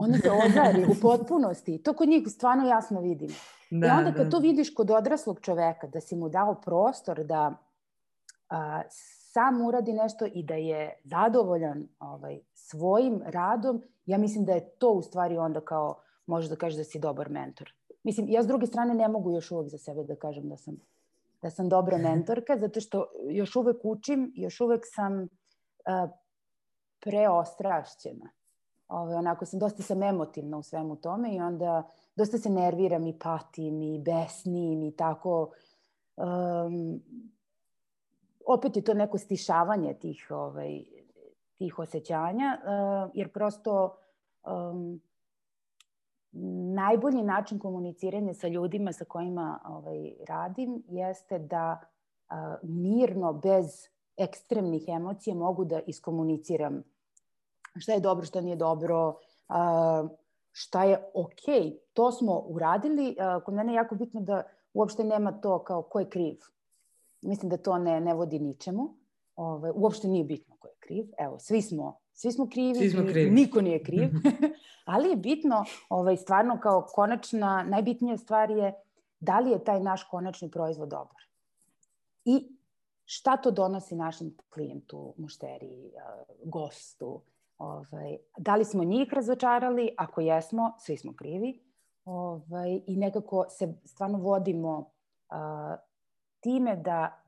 ono 0.03 0.17
se 0.17 0.31
ozari 0.31 0.85
u 0.85 1.01
potpunosti. 1.01 1.77
To 1.77 1.93
kod 1.93 2.09
njih 2.09 2.23
stvarno 2.27 2.67
jasno 2.67 3.01
vidimo. 3.01 3.33
Da, 3.71 3.87
I 3.87 3.89
onda 3.89 4.13
kad 4.13 4.25
da. 4.25 4.29
to 4.29 4.39
vidiš 4.39 4.73
kod 4.73 4.91
odraslog 4.91 5.39
čoveka, 5.41 5.87
da 5.87 6.01
si 6.01 6.15
mu 6.15 6.29
dao 6.29 6.55
prostor 6.61 7.23
da 7.23 7.53
a, 8.49 8.81
sam 9.33 9.61
uradi 9.61 9.93
nešto 9.93 10.25
i 10.25 10.43
da 10.43 10.55
je 10.55 10.93
zadovoljan 11.03 11.87
ovaj, 11.99 12.39
svojim 12.53 13.21
radom, 13.25 13.83
ja 14.05 14.17
mislim 14.17 14.45
da 14.45 14.53
je 14.53 14.69
to 14.69 14.91
u 14.91 15.01
stvari 15.01 15.37
onda 15.37 15.61
kao, 15.61 16.01
možeš 16.25 16.49
da 16.49 16.55
kažeš 16.55 16.77
da 16.77 16.83
si 16.83 16.99
dobar 16.99 17.29
mentor. 17.29 17.73
Mislim, 18.03 18.29
ja 18.29 18.43
s 18.43 18.47
druge 18.47 18.65
strane 18.65 18.93
ne 18.93 19.07
mogu 19.07 19.31
još 19.31 19.51
uvek 19.51 19.69
za 19.69 19.77
sebe 19.77 20.03
da 20.03 20.15
kažem 20.15 20.49
da 20.49 20.57
sam, 20.57 20.75
da 21.41 21.49
sam 21.49 21.69
dobra 21.69 21.97
mentorka, 22.09 22.57
zato 22.57 22.79
što 22.79 23.05
još 23.29 23.55
uvek 23.55 23.77
učim, 23.83 24.31
još 24.35 24.61
uvek 24.61 24.81
sam 24.85 25.27
a, 25.85 26.07
preostrašćena. 26.99 28.29
Ove, 28.91 29.15
onako 29.15 29.45
sam, 29.45 29.59
dosta 29.59 29.83
sam 29.83 30.03
emotivna 30.03 30.57
u 30.57 30.63
svemu 30.63 30.95
tome 30.95 31.35
i 31.35 31.39
onda 31.39 31.83
dosta 32.15 32.37
se 32.37 32.49
nerviram 32.49 33.07
i 33.07 33.19
patim 33.19 33.81
i 33.81 33.99
besnim 33.99 34.83
i 34.83 34.91
tako. 34.91 35.51
Um, 36.15 37.01
opet 38.45 38.75
je 38.75 38.83
to 38.83 38.93
neko 38.93 39.17
stišavanje 39.17 39.93
tih, 39.93 40.27
ovaj, 40.29 40.83
tih 41.57 41.79
osjećanja, 41.79 42.57
uh, 42.63 43.11
jer 43.13 43.31
prosto 43.31 43.97
um, 44.45 45.01
najbolji 46.75 47.23
način 47.23 47.59
komuniciranja 47.59 48.33
sa 48.33 48.47
ljudima 48.47 48.93
sa 48.93 49.05
kojima 49.05 49.59
ovaj, 49.65 50.13
radim 50.27 50.83
jeste 50.87 51.39
da 51.39 51.79
uh, 51.79 52.35
mirno, 52.63 53.33
bez 53.33 53.87
ekstremnih 54.17 54.83
emocija 54.87 55.35
mogu 55.35 55.65
da 55.65 55.79
iskomuniciram 55.79 56.83
šta 57.79 57.93
je 57.93 57.99
dobro, 57.99 58.25
šta 58.25 58.41
nije 58.41 58.55
dobro, 58.55 59.15
šta 60.51 60.83
je 60.83 61.09
ok. 61.13 61.73
To 61.93 62.11
smo 62.11 62.39
uradili. 62.39 63.15
Kod 63.45 63.53
mene 63.53 63.73
je 63.73 63.75
jako 63.75 63.95
bitno 63.95 64.21
da 64.21 64.43
uopšte 64.73 65.03
nema 65.03 65.31
to 65.31 65.63
kao 65.63 65.81
ko 65.81 65.99
je 65.99 66.09
kriv. 66.09 66.37
Mislim 67.21 67.49
da 67.49 67.57
to 67.57 67.77
ne, 67.77 68.01
ne 68.01 68.13
vodi 68.13 68.39
ničemu. 68.39 68.95
Ove, 69.35 69.71
uopšte 69.71 70.07
nije 70.07 70.23
bitno 70.23 70.55
ko 70.59 70.67
je 70.67 70.73
kriv. 70.79 71.05
Evo, 71.17 71.39
svi 71.39 71.61
smo, 71.61 71.97
svi 72.13 72.31
smo 72.31 72.49
krivi, 72.49 72.75
svi 72.75 72.89
smo 72.89 73.03
krivi. 73.05 73.31
niko 73.31 73.61
nije 73.61 73.83
kriv. 73.83 74.09
Ali 74.85 75.09
je 75.09 75.15
bitno, 75.15 75.65
ovaj, 75.89 76.17
stvarno 76.17 76.59
kao 76.59 76.87
konačna, 76.93 77.63
najbitnija 77.63 78.17
stvar 78.17 78.51
je 78.51 78.73
da 79.19 79.39
li 79.39 79.51
je 79.51 79.63
taj 79.63 79.79
naš 79.79 80.03
konačni 80.03 80.51
proizvod 80.51 80.89
dobar. 80.89 81.21
I 82.25 82.47
šta 83.05 83.37
to 83.37 83.51
donosi 83.51 83.95
našem 83.95 84.37
klijentu, 84.49 85.13
mušteriji, 85.17 85.91
gostu, 86.43 87.21
Ovaj, 87.61 88.17
da 88.37 88.55
li 88.55 88.65
smo 88.65 88.83
njih 88.83 89.13
razočarali? 89.13 89.89
Ako 89.97 90.21
jesmo, 90.21 90.73
svi 90.79 90.97
smo 90.97 91.13
krivi. 91.15 91.63
Ovaj, 92.05 92.81
I 92.87 92.97
nekako 92.97 93.45
se 93.49 93.73
stvarno 93.85 94.17
vodimo 94.17 94.77
uh, 94.77 95.79
time 96.39 96.75
da 96.75 97.23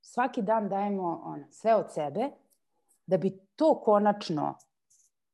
svaki 0.00 0.42
dan 0.42 0.68
dajemo 0.68 1.22
ono, 1.24 1.44
sve 1.50 1.74
od 1.74 1.92
sebe, 1.92 2.30
da 3.06 3.16
bi 3.16 3.38
to 3.56 3.80
konačno 3.80 4.54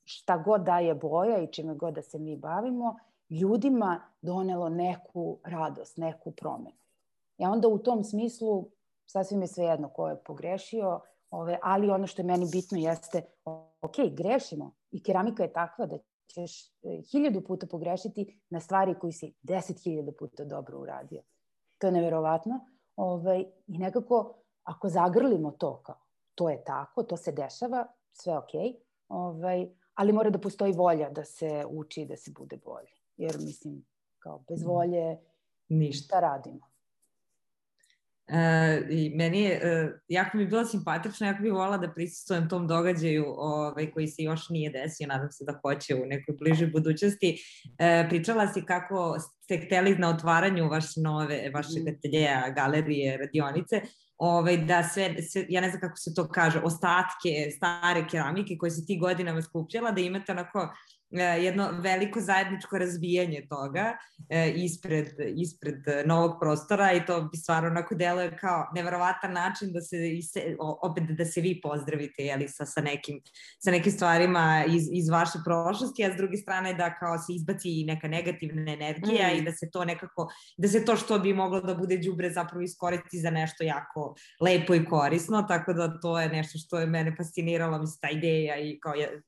šta 0.04 0.38
god 0.38 0.62
daje 0.62 0.94
boja 0.94 1.38
i 1.38 1.52
čime 1.52 1.74
god 1.74 1.94
da 1.94 2.02
se 2.02 2.18
mi 2.18 2.36
bavimo, 2.36 2.96
ljudima 3.30 4.00
donelo 4.22 4.68
neku 4.68 5.38
radost, 5.44 5.96
neku 5.96 6.30
promenu. 6.30 6.76
I 7.38 7.44
onda 7.44 7.68
u 7.68 7.78
tom 7.78 8.04
smislu 8.04 8.68
sasvim 9.06 9.40
je 9.40 9.46
svejedno 9.48 9.88
ko 9.88 10.08
je 10.08 10.22
pogrešio, 10.24 11.00
ove, 11.30 11.58
ali 11.62 11.90
ono 11.90 12.06
što 12.06 12.22
je 12.22 12.26
meni 12.26 12.48
bitno 12.52 12.78
jeste 12.78 13.22
ok, 13.80 13.96
grešimo 14.12 14.74
i 14.90 15.02
keramika 15.02 15.42
je 15.42 15.52
takva 15.52 15.86
da 15.86 15.98
ćeš 16.26 16.66
e, 16.66 16.70
hiljadu 17.12 17.40
puta 17.40 17.66
pogrešiti 17.66 18.40
na 18.50 18.60
stvari 18.60 18.94
koji 19.00 19.12
si 19.12 19.34
deset 19.42 19.82
hiljada 19.84 20.12
puta 20.18 20.44
dobro 20.44 20.80
uradio. 20.80 21.22
To 21.78 21.86
je 21.86 21.92
neverovatno. 21.92 22.60
Ovaj, 22.96 23.44
I 23.66 23.78
nekako, 23.78 24.34
ako 24.64 24.88
zagrlimo 24.88 25.50
to 25.50 25.82
kao, 25.82 26.00
to 26.34 26.50
je 26.50 26.64
tako, 26.64 27.02
to 27.02 27.16
se 27.16 27.32
dešava, 27.32 27.86
sve 28.12 28.38
ok, 28.38 28.50
ovaj, 29.08 29.68
ali 29.94 30.12
mora 30.12 30.30
da 30.30 30.38
postoji 30.38 30.72
volja 30.72 31.10
da 31.10 31.24
se 31.24 31.64
uči 31.70 32.06
da 32.06 32.16
se 32.16 32.30
bude 32.38 32.56
bolje. 32.56 32.92
Jer 33.16 33.36
mislim, 33.40 33.86
kao 34.18 34.44
bez 34.48 34.60
mhm. 34.62 34.70
volje 34.70 35.18
ništa 35.68 36.20
radimo. 36.20 36.66
Uh, 38.30 38.90
I 38.90 39.12
meni 39.16 39.40
je, 39.40 39.60
uh, 39.64 39.90
jako 40.08 40.36
mi 40.36 40.42
je 40.42 40.46
bilo 40.46 40.64
simpatično, 40.64 41.26
jako 41.26 41.42
bih 41.42 41.52
volila 41.52 41.78
da 41.78 41.92
prisustujem 41.94 42.48
tom 42.48 42.66
događaju 42.66 43.24
ovaj, 43.26 43.90
koji 43.90 44.06
se 44.06 44.22
još 44.22 44.48
nije 44.48 44.70
desio, 44.70 45.06
nadam 45.06 45.30
se 45.30 45.44
da 45.44 45.60
hoće 45.62 45.94
u 45.94 46.06
nekoj 46.06 46.34
bližoj 46.40 46.66
budućnosti. 46.66 47.38
Uh, 47.64 48.08
pričala 48.08 48.48
si 48.52 48.64
kako 48.64 49.16
ste 49.44 49.58
hteli 49.66 49.98
na 49.98 50.10
otvaranju 50.10 50.68
vaše 50.68 51.00
nove, 51.00 51.50
vašeg 51.54 51.82
mm. 51.84 51.94
ateljeja, 51.96 52.52
galerije, 52.56 53.16
radionice, 53.16 53.80
ovaj, 54.18 54.56
da 54.56 54.82
sve, 54.82 55.22
sve, 55.22 55.46
ja 55.48 55.60
ne 55.60 55.70
znam 55.70 55.80
kako 55.80 55.96
se 55.96 56.14
to 56.14 56.28
kaže, 56.28 56.60
ostatke 56.60 57.50
stare 57.56 58.06
keramike 58.10 58.56
koje 58.58 58.70
se 58.70 58.86
ti 58.86 58.98
godinama 58.98 59.42
skupljala, 59.42 59.90
da 59.90 60.00
imate 60.00 60.32
onako 60.32 60.58
E, 60.58 60.97
jedno 61.10 61.70
veliko 61.72 62.20
zajedničko 62.20 62.78
razbijanje 62.78 63.46
toga 63.50 63.96
e, 64.28 64.50
ispred, 64.50 65.06
ispred 65.36 65.76
novog 66.06 66.36
prostora 66.40 66.92
i 66.92 67.06
to 67.06 67.22
bi 67.22 67.36
stvarno 67.36 67.68
onako 67.68 67.94
deluje 67.94 68.36
kao 68.36 68.66
neverovatan 68.74 69.32
način 69.32 69.72
da 69.72 69.80
se, 69.80 69.96
opet 70.82 71.04
da 71.04 71.24
se 71.24 71.40
vi 71.40 71.60
pozdravite 71.62 72.22
jeli, 72.22 72.48
sa, 72.48 72.66
sa, 72.66 72.80
nekim, 72.80 73.20
sa 73.58 73.70
nekim 73.70 73.92
stvarima 73.92 74.64
iz, 74.68 74.82
iz 74.92 75.08
vaše 75.08 75.38
prošlosti, 75.44 76.04
a 76.04 76.12
s 76.12 76.16
druge 76.16 76.36
strane 76.36 76.74
da 76.74 76.94
kao 76.94 77.18
se 77.18 77.32
izbaci 77.32 77.84
neka 77.84 78.08
negativna 78.08 78.72
energija 78.72 79.28
mm. 79.28 79.36
i 79.36 79.42
da 79.42 79.52
se 79.52 79.70
to 79.70 79.84
nekako, 79.84 80.28
da 80.56 80.68
se 80.68 80.84
to 80.84 80.96
što 80.96 81.18
bi 81.18 81.34
moglo 81.34 81.60
da 81.60 81.74
bude 81.74 81.96
đubre 81.96 82.30
zapravo 82.30 82.62
iskoristi 82.62 83.18
za 83.18 83.30
nešto 83.30 83.64
jako 83.64 84.14
lepo 84.40 84.74
i 84.74 84.84
korisno, 84.84 85.42
tako 85.42 85.72
da 85.72 86.00
to 86.00 86.20
je 86.20 86.28
nešto 86.28 86.58
što 86.58 86.80
je 86.80 86.86
mene 86.86 87.14
fasciniralo, 87.16 87.78
mislim, 87.78 87.98
ta 88.00 88.10
ideja 88.10 88.58
i 88.58 88.78
kao 88.80 88.94
je, 88.94 89.22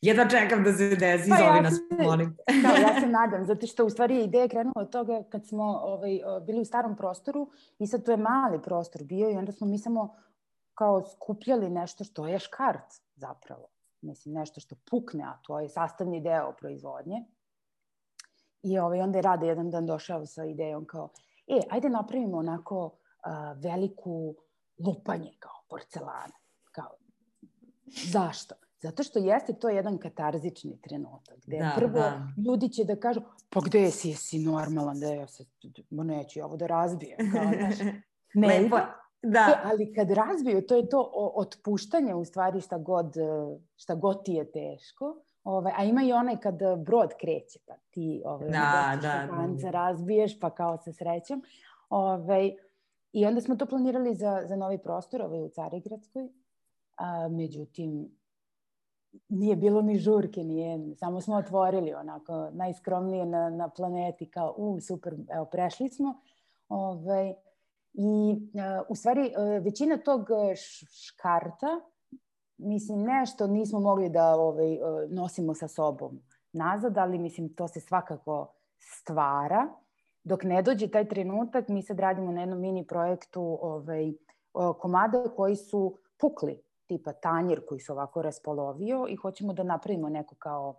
jedva 0.00 0.28
čekam 0.28 0.64
da 0.64 0.72
se 0.72 0.96
desi, 0.96 1.30
pa, 1.30 1.36
zovi 1.36 1.56
ja 1.56 1.60
nas, 1.60 1.74
molim. 1.98 2.36
da, 2.62 2.68
ja 2.68 3.00
se 3.00 3.06
nadam, 3.20 3.46
zato 3.46 3.66
što 3.66 3.86
u 3.86 3.90
stvari 3.90 4.24
ideja 4.24 4.48
krenula 4.48 4.82
od 4.82 4.90
toga 4.90 5.22
kad 5.30 5.46
smo 5.46 5.64
ovaj, 5.64 6.20
bili 6.46 6.60
u 6.60 6.64
starom 6.64 6.96
prostoru 6.96 7.50
i 7.78 7.86
sad 7.86 8.04
to 8.04 8.10
je 8.10 8.16
mali 8.16 8.62
prostor 8.62 9.04
bio 9.04 9.30
i 9.30 9.36
onda 9.36 9.52
smo 9.52 9.66
mi 9.66 9.78
samo 9.78 10.16
kao 10.74 11.04
skupljali 11.04 11.70
nešto 11.70 12.04
što 12.04 12.26
je 12.26 12.38
škart 12.38 12.94
zapravo. 13.14 13.68
Mislim, 14.00 14.34
nešto 14.34 14.60
što 14.60 14.76
pukne, 14.90 15.24
a 15.24 15.38
to 15.42 15.60
je 15.60 15.68
sastavni 15.68 16.20
deo 16.20 16.52
proizvodnje. 16.58 17.24
I 18.62 18.78
ovaj, 18.78 19.00
onda 19.00 19.18
je 19.18 19.22
Rade 19.22 19.46
jedan 19.46 19.70
dan 19.70 19.86
došao 19.86 20.26
sa 20.26 20.44
idejom 20.44 20.84
kao, 20.84 21.08
e, 21.46 21.60
ajde 21.70 21.88
napravimo 21.88 22.36
onako 22.36 22.84
uh, 22.84 22.92
veliku 23.62 24.34
lupanje 24.86 25.32
kao 25.38 25.64
porcelana. 25.68 26.36
Kao, 26.72 26.96
zašto? 27.86 28.54
Zato 28.82 29.02
što 29.02 29.18
jeste 29.18 29.52
to 29.52 29.68
jedan 29.68 29.98
katarzični 29.98 30.80
trenutak, 30.80 31.36
gde 31.46 31.58
da, 31.58 31.72
prvo 31.76 31.92
da. 31.92 32.28
ljudi 32.46 32.68
će 32.68 32.84
da 32.84 32.96
kažu, 32.96 33.20
pa 33.50 33.60
gde 33.60 33.90
si, 33.90 34.12
si 34.12 34.38
normalan, 34.38 35.00
da 35.00 35.06
ja 35.06 35.26
se, 35.26 35.44
ma 35.90 36.04
neću 36.04 36.40
ovo 36.44 36.56
da 36.56 36.66
razbijem. 36.66 37.18
Kao, 37.32 37.52
znaš, 37.58 37.92
ne 38.34 38.48
Lepo. 38.48 38.76
Da. 39.22 39.38
E, 39.38 39.60
ali 39.64 39.92
kad 39.94 40.10
razbiju, 40.10 40.66
to 40.66 40.76
je 40.76 40.88
to 40.88 41.12
otpuštanje 41.34 42.14
u 42.14 42.24
stvari 42.24 42.60
šta 42.60 42.78
god, 42.78 43.14
šta 43.76 43.94
god 43.94 44.24
ti 44.24 44.32
je 44.32 44.52
teško. 44.52 45.16
Ovaj, 45.44 45.72
a 45.76 45.84
ima 45.84 46.02
i 46.02 46.12
onaj 46.12 46.36
kad 46.36 46.58
brod 46.78 47.10
kreće, 47.20 47.58
pa 47.66 47.74
ti 47.90 48.22
ovaj, 48.24 48.50
da, 48.50 48.98
da, 49.02 49.28
da, 49.62 49.70
razbiješ, 49.70 50.40
pa 50.40 50.50
kao 50.50 50.78
sa 50.78 50.92
srećom. 50.92 51.42
Ovaj, 51.88 52.52
I 53.12 53.26
onda 53.26 53.40
smo 53.40 53.56
to 53.56 53.66
planirali 53.66 54.14
za, 54.14 54.42
za 54.44 54.56
novi 54.56 54.78
prostor 54.78 55.22
ovaj, 55.22 55.40
u 55.40 55.48
Carigradskoj. 55.48 56.28
A, 56.96 57.28
međutim, 57.28 58.15
nije 59.28 59.56
bilo 59.56 59.82
ni 59.82 59.98
žurke, 59.98 60.44
nije, 60.44 60.96
samo 60.96 61.20
smo 61.20 61.36
otvorili 61.36 61.94
onako 61.94 62.50
najskromnije 62.52 63.26
na, 63.26 63.50
na 63.50 63.68
planeti 63.68 64.30
kao, 64.30 64.54
u, 64.56 64.80
super, 64.80 65.14
evo, 65.28 65.44
prešli 65.44 65.88
smo. 65.88 66.20
Ovaj, 66.68 67.34
I 67.92 68.36
uh, 68.54 68.86
u 68.88 68.94
stvari 68.94 69.20
uh, 69.20 69.64
većina 69.64 69.96
tog 69.96 70.26
škarta 71.06 71.80
mislim, 72.58 73.02
nešto 73.02 73.46
nismo 73.46 73.80
mogli 73.80 74.08
da 74.08 74.34
ovaj, 74.34 74.78
nosimo 75.08 75.54
sa 75.54 75.68
sobom 75.68 76.20
nazad, 76.52 76.98
ali 76.98 77.18
mislim, 77.18 77.54
to 77.54 77.68
se 77.68 77.80
svakako 77.80 78.52
stvara. 78.78 79.68
Dok 80.24 80.42
ne 80.44 80.62
dođe 80.62 80.88
taj 80.88 81.08
trenutak, 81.08 81.68
mi 81.68 81.82
sad 81.82 81.98
radimo 81.98 82.32
na 82.32 82.40
jednom 82.40 82.60
mini 82.60 82.86
projektu 82.86 83.58
ovaj, 83.62 84.12
komada 84.78 85.24
koji 85.36 85.56
su 85.56 85.98
pukli, 86.20 86.62
tipa 86.86 87.12
tanjir 87.12 87.60
koji 87.68 87.80
se 87.80 87.92
ovako 87.92 88.22
raspolovio 88.22 89.06
i 89.08 89.16
hoćemo 89.16 89.52
da 89.52 89.62
napravimo 89.62 90.08
neko 90.08 90.34
kao 90.34 90.74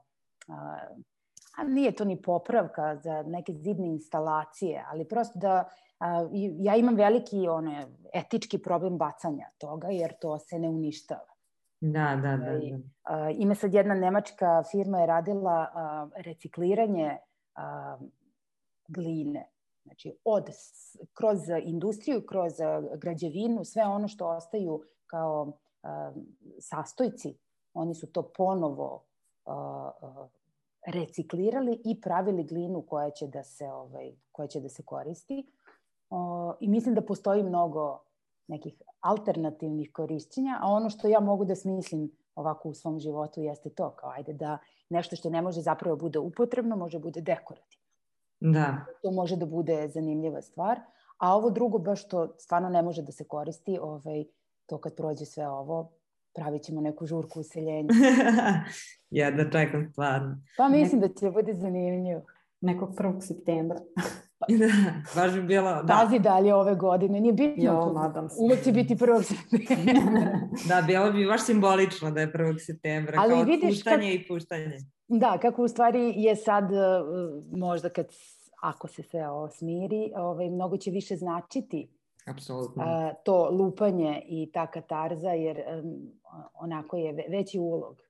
a 1.58 1.64
nije 1.64 1.92
to 1.92 2.06
ni 2.06 2.22
popravka 2.22 2.96
za 2.96 3.24
neke 3.24 3.54
zidne 3.54 3.88
instalacije, 3.88 4.86
ali 4.92 5.08
prosto 5.08 5.40
da 5.40 5.70
a, 6.00 6.28
ja 6.60 6.76
imam 6.76 6.96
veliki 6.96 7.48
one, 7.48 7.88
etički 8.14 8.58
problem 8.58 8.98
bacanja 8.98 9.50
toga, 9.58 9.88
jer 9.88 10.14
to 10.22 10.40
se 10.40 10.60
ne 10.60 10.70
uništava. 10.70 11.34
Da, 11.80 12.20
da, 12.22 12.38
da. 12.38 12.60
da. 12.60 12.78
A, 13.04 13.30
ima 13.30 13.56
sad 13.56 13.74
jedna 13.74 13.94
nemačka 13.94 14.64
firma 14.72 15.00
je 15.00 15.06
radila 15.08 15.68
a, 15.74 16.08
recikliranje 16.16 17.18
a, 17.56 17.98
gline. 18.88 19.48
Znači, 19.84 20.18
od, 20.24 20.50
kroz 21.14 21.40
industriju, 21.64 22.26
kroz 22.26 22.54
građevinu, 22.98 23.64
sve 23.66 23.84
ono 23.84 24.08
što 24.08 24.28
ostaju 24.28 24.82
kao 25.06 25.54
a, 25.54 25.67
sastojci, 26.60 27.38
oni 27.74 27.96
su 27.96 28.08
to 28.12 28.22
ponovo 28.38 29.04
a, 29.46 29.92
a, 30.02 30.28
reciklirali 30.88 31.82
i 31.86 32.02
pravili 32.02 32.44
glinu 32.44 32.82
koja 32.82 33.10
će 33.10 33.28
da 33.28 33.44
se, 33.44 33.72
ovaj, 33.72 34.12
koja 34.32 34.48
će 34.48 34.60
da 34.60 34.70
se 34.70 34.84
koristi. 34.84 35.52
O, 36.10 36.54
I 36.60 36.68
mislim 36.68 36.96
da 36.96 37.02
postoji 37.02 37.44
mnogo 37.44 38.00
nekih 38.48 38.82
alternativnih 39.00 39.92
korišćenja, 39.94 40.58
a 40.62 40.72
ono 40.72 40.90
što 40.90 41.08
ja 41.08 41.20
mogu 41.20 41.46
da 41.46 41.56
smislim 41.56 42.12
ovako 42.36 42.70
u 42.70 42.74
svom 42.74 43.00
životu 43.00 43.42
jeste 43.42 43.70
to, 43.70 43.90
kao 43.90 44.10
ajde 44.10 44.34
da 44.34 44.58
nešto 44.90 45.16
što 45.16 45.30
ne 45.30 45.42
može 45.42 45.62
zapravo 45.62 45.96
bude 45.96 46.20
upotrebno, 46.20 46.76
može 46.76 47.00
bude 47.00 47.22
dekorativno. 47.22 47.88
Da. 48.40 48.86
To 49.02 49.12
može 49.12 49.36
da 49.36 49.46
bude 49.46 49.88
zanimljiva 49.88 50.42
stvar, 50.42 50.80
a 51.18 51.36
ovo 51.36 51.50
drugo 51.50 51.78
baš 51.78 52.06
što 52.06 52.28
stvarno 52.38 52.70
ne 52.70 52.82
može 52.82 53.02
da 53.02 53.12
se 53.12 53.24
koristi, 53.24 53.80
ovaj, 53.82 54.26
to 54.68 54.78
kad 54.78 54.96
prođe 54.96 55.26
sve 55.26 55.48
ovo, 55.48 55.92
pravit 56.36 56.64
ćemo 56.64 56.82
neku 56.82 57.06
žurku 57.06 57.40
useljenja. 57.40 57.90
ja 59.20 59.32
da 59.32 59.50
čekam 59.50 59.90
stvarno. 59.92 60.42
Pa 60.58 60.70
mislim 60.70 61.02
da 61.02 61.08
će 61.08 61.32
bude 61.32 61.54
zanimljivo. 61.54 62.22
Nekog 62.62 62.96
1. 62.96 63.22
septembra. 63.22 63.80
da, 64.60 64.68
baš 65.16 65.34
bi 65.34 65.42
bilo... 65.42 65.84
Da. 65.84 65.94
Pazi 65.94 66.20
dalje 66.20 66.54
ove 66.54 66.76
godine, 66.76 67.20
nije 67.20 67.34
bitno. 67.34 67.64
Jo, 67.64 67.94
nadam 67.94 68.30
se. 68.30 68.36
Uvek 68.40 68.64
će 68.64 68.72
biti 68.72 68.96
1. 68.96 69.22
septembra. 69.22 70.40
da, 70.70 70.82
bilo 70.88 71.12
bi 71.12 71.26
baš 71.26 71.46
simbolično 71.46 72.12
da 72.12 72.22
je 72.22 72.32
1. 72.34 72.66
septembra, 72.66 73.18
Ali 73.20 73.34
kao 73.34 73.44
vidiš 73.44 73.70
puštanje 73.70 74.12
kak... 74.12 74.22
i 74.22 74.28
puštanje. 74.28 74.78
Da, 75.08 75.38
kako 75.42 75.64
u 75.64 75.68
stvari 75.68 76.14
je 76.16 76.36
sad, 76.36 76.64
uh, 76.64 77.58
možda 77.58 77.90
kad, 77.90 78.08
ako 78.62 78.88
se 78.88 79.04
sve 79.04 79.30
ovo 79.30 79.50
smiri, 79.50 80.12
ovaj, 80.16 80.50
mnogo 80.50 80.78
će 80.78 80.92
više 80.92 81.16
značiti 81.16 81.97
Apsolutno. 82.28 82.84
to 83.24 83.50
lupanje 83.52 84.22
i 84.28 84.52
ta 84.54 84.68
katarza, 84.68 85.30
jer 85.30 85.62
um, 85.84 86.12
onako 86.54 86.98
je 86.98 87.26
veći 87.30 87.60
ulog. 87.60 88.02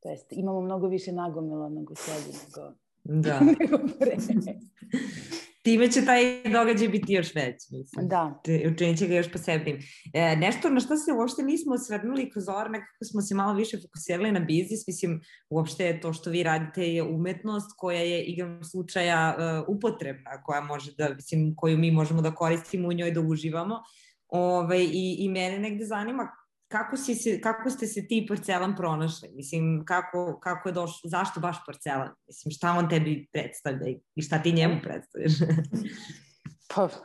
To 0.00 0.10
jest, 0.10 0.32
imamo 0.32 0.60
mnogo 0.60 0.86
više 0.86 1.12
nagomilanog 1.12 1.90
u 1.90 1.94
sebi 1.94 2.38
nego, 2.38 2.72
da. 3.04 3.40
nego 3.60 3.78
pre. 3.98 4.16
time 5.68 5.90
će 5.90 6.04
taj 6.04 6.42
događaj 6.52 6.88
biti 6.88 7.12
još 7.12 7.34
veći. 7.34 7.66
Mislim. 7.70 8.08
Da. 8.08 8.40
Učinit 8.72 8.98
će 8.98 9.06
ga 9.06 9.14
još 9.14 9.32
posebnim. 9.32 9.78
E, 10.14 10.36
nešto 10.36 10.70
na 10.70 10.80
što 10.80 10.96
se 10.96 11.12
uopšte 11.12 11.42
nismo 11.42 11.74
osvrnuli 11.74 12.30
kroz 12.30 12.48
ovo, 12.48 12.68
nekako 12.68 13.04
smo 13.04 13.22
se 13.22 13.34
malo 13.34 13.54
više 13.54 13.78
fokusirali 13.82 14.32
na 14.32 14.40
biznis, 14.40 14.86
mislim, 14.86 15.20
uopšte 15.50 16.00
to 16.00 16.12
što 16.12 16.30
vi 16.30 16.42
radite 16.42 16.82
je 16.82 17.02
umetnost 17.02 17.70
koja 17.76 18.00
je 18.00 18.24
igram 18.24 18.64
slučaja 18.64 19.36
uh, 19.36 19.76
upotrebna, 19.76 20.42
koja 20.44 20.60
može 20.60 20.92
da, 20.98 21.14
mislim, 21.14 21.54
koju 21.56 21.78
mi 21.78 21.90
možemo 21.90 22.22
da 22.22 22.34
koristimo 22.34 22.88
u 22.88 22.92
njoj 22.92 23.10
da 23.10 23.20
uživamo. 23.20 23.82
Ove, 24.28 24.64
ovaj, 24.64 24.82
i, 24.82 25.16
I 25.18 25.28
mene 25.28 25.58
negde 25.58 25.84
zanima 25.84 26.28
kako, 26.68 26.96
si 26.96 27.14
se, 27.14 27.40
kako 27.40 27.70
ste 27.70 27.86
se 27.86 28.06
ti 28.08 28.26
porcelan 28.28 28.76
pronašli? 28.76 29.28
Mislim, 29.34 29.84
kako, 29.86 30.38
kako 30.40 30.68
je 30.68 30.72
došlo, 30.72 31.10
zašto 31.10 31.40
baš 31.40 31.56
porcelan? 31.66 32.08
Mislim, 32.26 32.52
šta 32.52 32.72
on 32.78 32.88
tebi 32.88 33.28
predstavlja 33.32 33.86
i 34.14 34.22
šta 34.22 34.42
ti 34.42 34.52
njemu 34.52 34.74
predstavljaš? 34.82 35.32
pa... 36.74 36.88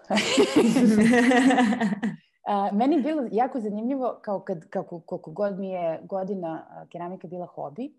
A, 2.47 2.72
meni 2.74 2.95
je 2.95 3.01
bilo 3.01 3.28
jako 3.32 3.59
zanimljivo 3.59 4.20
kao 4.22 4.39
kad, 4.39 4.70
kako, 4.70 4.99
koliko 4.99 5.32
god 5.32 5.59
mi 5.59 5.70
je 5.70 5.99
godina 6.03 6.86
keramika 6.91 7.28
bila 7.28 7.45
hobi, 7.45 7.93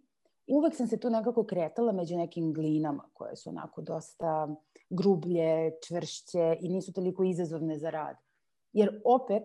uvek 0.47 0.75
sam 0.75 0.87
se 0.87 1.01
tu 1.01 1.11
nekako 1.11 1.45
kretala 1.45 1.93
među 1.93 2.17
nekim 2.17 2.53
glinama 2.53 3.05
koje 3.13 3.37
su 3.37 3.51
onako 3.51 3.83
dosta 3.83 4.49
grublje, 4.91 5.73
čvršće 5.87 6.57
i 6.61 6.69
nisu 6.69 6.93
toliko 6.93 7.25
izazovne 7.25 7.79
za 7.79 7.91
rad. 7.91 8.17
Jer 8.73 9.01
opet, 9.05 9.43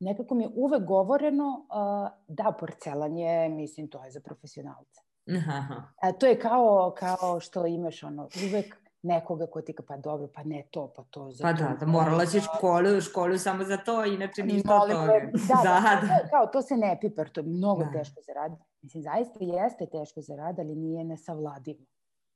nekako 0.00 0.34
mi 0.34 0.44
je 0.44 0.50
uvek 0.54 0.84
govoreno 0.84 1.66
uh, 1.68 2.08
da 2.28 2.52
porcelan 2.60 3.16
je, 3.16 3.48
mislim, 3.48 3.88
to 3.88 4.04
je 4.04 4.10
za 4.10 4.20
profesionalce. 4.20 5.00
Aha. 5.36 5.82
A, 6.02 6.12
to 6.12 6.26
je 6.26 6.38
kao, 6.38 6.94
kao 6.98 7.40
što 7.40 7.66
imaš 7.66 8.02
ono, 8.02 8.28
uvek 8.48 8.76
nekoga 9.02 9.46
ko 9.46 9.62
ti 9.62 9.72
ka, 9.72 9.82
pa 9.88 9.96
dobro, 9.96 10.28
pa 10.34 10.42
ne 10.44 10.62
to, 10.70 10.92
pa 10.96 11.02
to 11.10 11.30
za 11.30 11.42
pa 11.42 11.52
to. 11.52 11.64
Da, 11.64 11.76
da 11.80 11.86
morala 11.86 12.26
si 12.26 12.40
školu, 12.40 13.00
školu 13.00 13.38
samo 13.38 13.64
za 13.64 13.76
to, 13.76 14.04
inače 14.04 14.42
ništa 14.42 14.74
od 14.82 14.90
toga. 14.90 15.06
Da, 15.32 15.60
da, 15.64 15.80
da, 16.00 16.06
da, 16.06 16.28
kao 16.30 16.46
to 16.46 16.62
se 16.62 16.76
ne 16.76 16.98
pipar, 17.00 17.28
to 17.28 17.40
je 17.40 17.46
mnogo 17.46 17.84
da. 17.84 17.90
teško 17.90 18.20
za 18.26 18.32
rad. 18.32 18.52
Mislim, 18.82 19.02
zaista 19.02 19.38
jeste 19.40 19.86
teško 19.86 20.20
za 20.20 20.36
rad, 20.36 20.58
ali 20.58 20.74
nije 20.74 21.04
nesavladivo. 21.04 21.84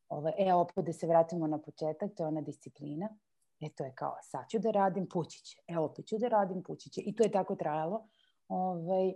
Ovo, 0.09 0.29
e, 0.39 0.55
opet 0.55 0.85
da 0.85 0.93
se 0.93 1.07
vratimo 1.07 1.47
na 1.47 1.59
početak, 1.59 2.11
to 2.17 2.23
je 2.23 2.29
ona 2.29 2.41
disciplina. 2.41 3.09
E 3.61 3.69
to 3.69 3.85
je 3.85 3.93
kao, 3.95 4.17
sad 4.23 4.49
ću 4.49 4.59
da 4.59 4.71
radim, 4.71 5.07
pući 5.09 5.45
će. 5.45 5.63
E 5.67 5.79
opet 5.79 6.07
ću 6.07 6.19
da 6.19 6.29
radim, 6.29 6.63
pući 6.63 6.91
će. 6.91 7.01
I 7.01 7.17
to 7.17 7.23
je 7.23 7.31
tako 7.31 7.57
trajalo. 7.57 8.09
Ovaj, 8.49 9.15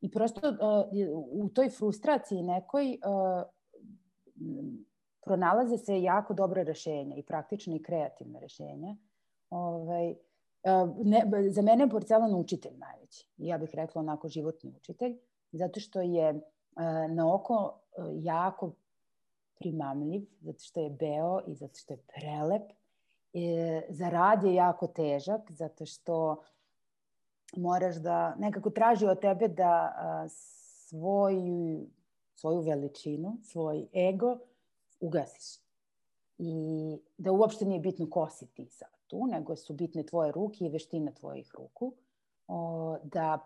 I 0.00 0.10
prosto 0.10 0.48
uh, 0.48 1.44
u 1.44 1.48
toj 1.48 1.70
frustraciji 1.70 2.42
nekoj 2.42 2.98
uh, 3.04 3.42
pronalaze 5.24 5.78
se 5.78 6.02
jako 6.02 6.34
dobre 6.34 6.64
rešenja 6.64 7.16
i 7.16 7.22
praktične 7.22 7.76
i 7.76 7.82
kreativne 7.82 8.40
rešenja. 8.40 8.96
Ovaj, 9.50 10.10
uh, 10.10 10.96
ne, 11.04 11.50
za 11.50 11.62
mene 11.62 11.84
je 11.84 11.90
porcelan 11.90 12.34
učitelj 12.34 12.76
najveći. 12.76 13.28
Ja 13.36 13.58
bih 13.58 13.70
rekla 13.74 14.00
onako 14.00 14.28
životni 14.28 14.72
učitelj, 14.76 15.18
zato 15.52 15.80
što 15.80 16.00
je 16.00 16.40
na 17.10 17.34
oko 17.34 17.80
jako 18.14 18.72
primamljiv, 19.58 20.26
zato 20.40 20.58
što 20.58 20.80
je 20.80 20.90
beo 20.90 21.40
i 21.46 21.54
zato 21.54 21.74
što 21.74 21.92
je 21.92 22.02
prelep 22.14 22.72
E, 23.34 23.82
za 23.88 24.08
rad 24.08 24.44
je 24.44 24.54
jako 24.54 24.86
težak 24.86 25.50
zato 25.50 25.86
što 25.86 26.42
moraš 27.56 27.96
da 27.96 28.34
nekako 28.34 28.70
traži 28.70 29.06
od 29.06 29.20
tebe 29.20 29.48
da 29.48 29.94
a, 29.96 30.26
svoju, 30.28 31.86
svoju 32.34 32.60
veličinu, 32.60 33.38
svoj 33.42 33.86
ego 33.94 34.38
ugasiš. 35.00 35.60
I 36.38 36.52
da 37.18 37.32
uopšte 37.32 37.64
nije 37.64 37.80
bitno 37.80 38.10
ko 38.10 38.28
si 38.30 38.46
ti 38.46 38.66
sad 38.66 39.00
tu, 39.06 39.26
nego 39.26 39.56
su 39.56 39.74
bitne 39.74 40.06
tvoje 40.06 40.32
ruke 40.32 40.64
i 40.64 40.68
veštine 40.68 41.14
tvojih 41.14 41.50
ruku. 41.54 41.92
O, 42.48 42.96
da 43.04 43.38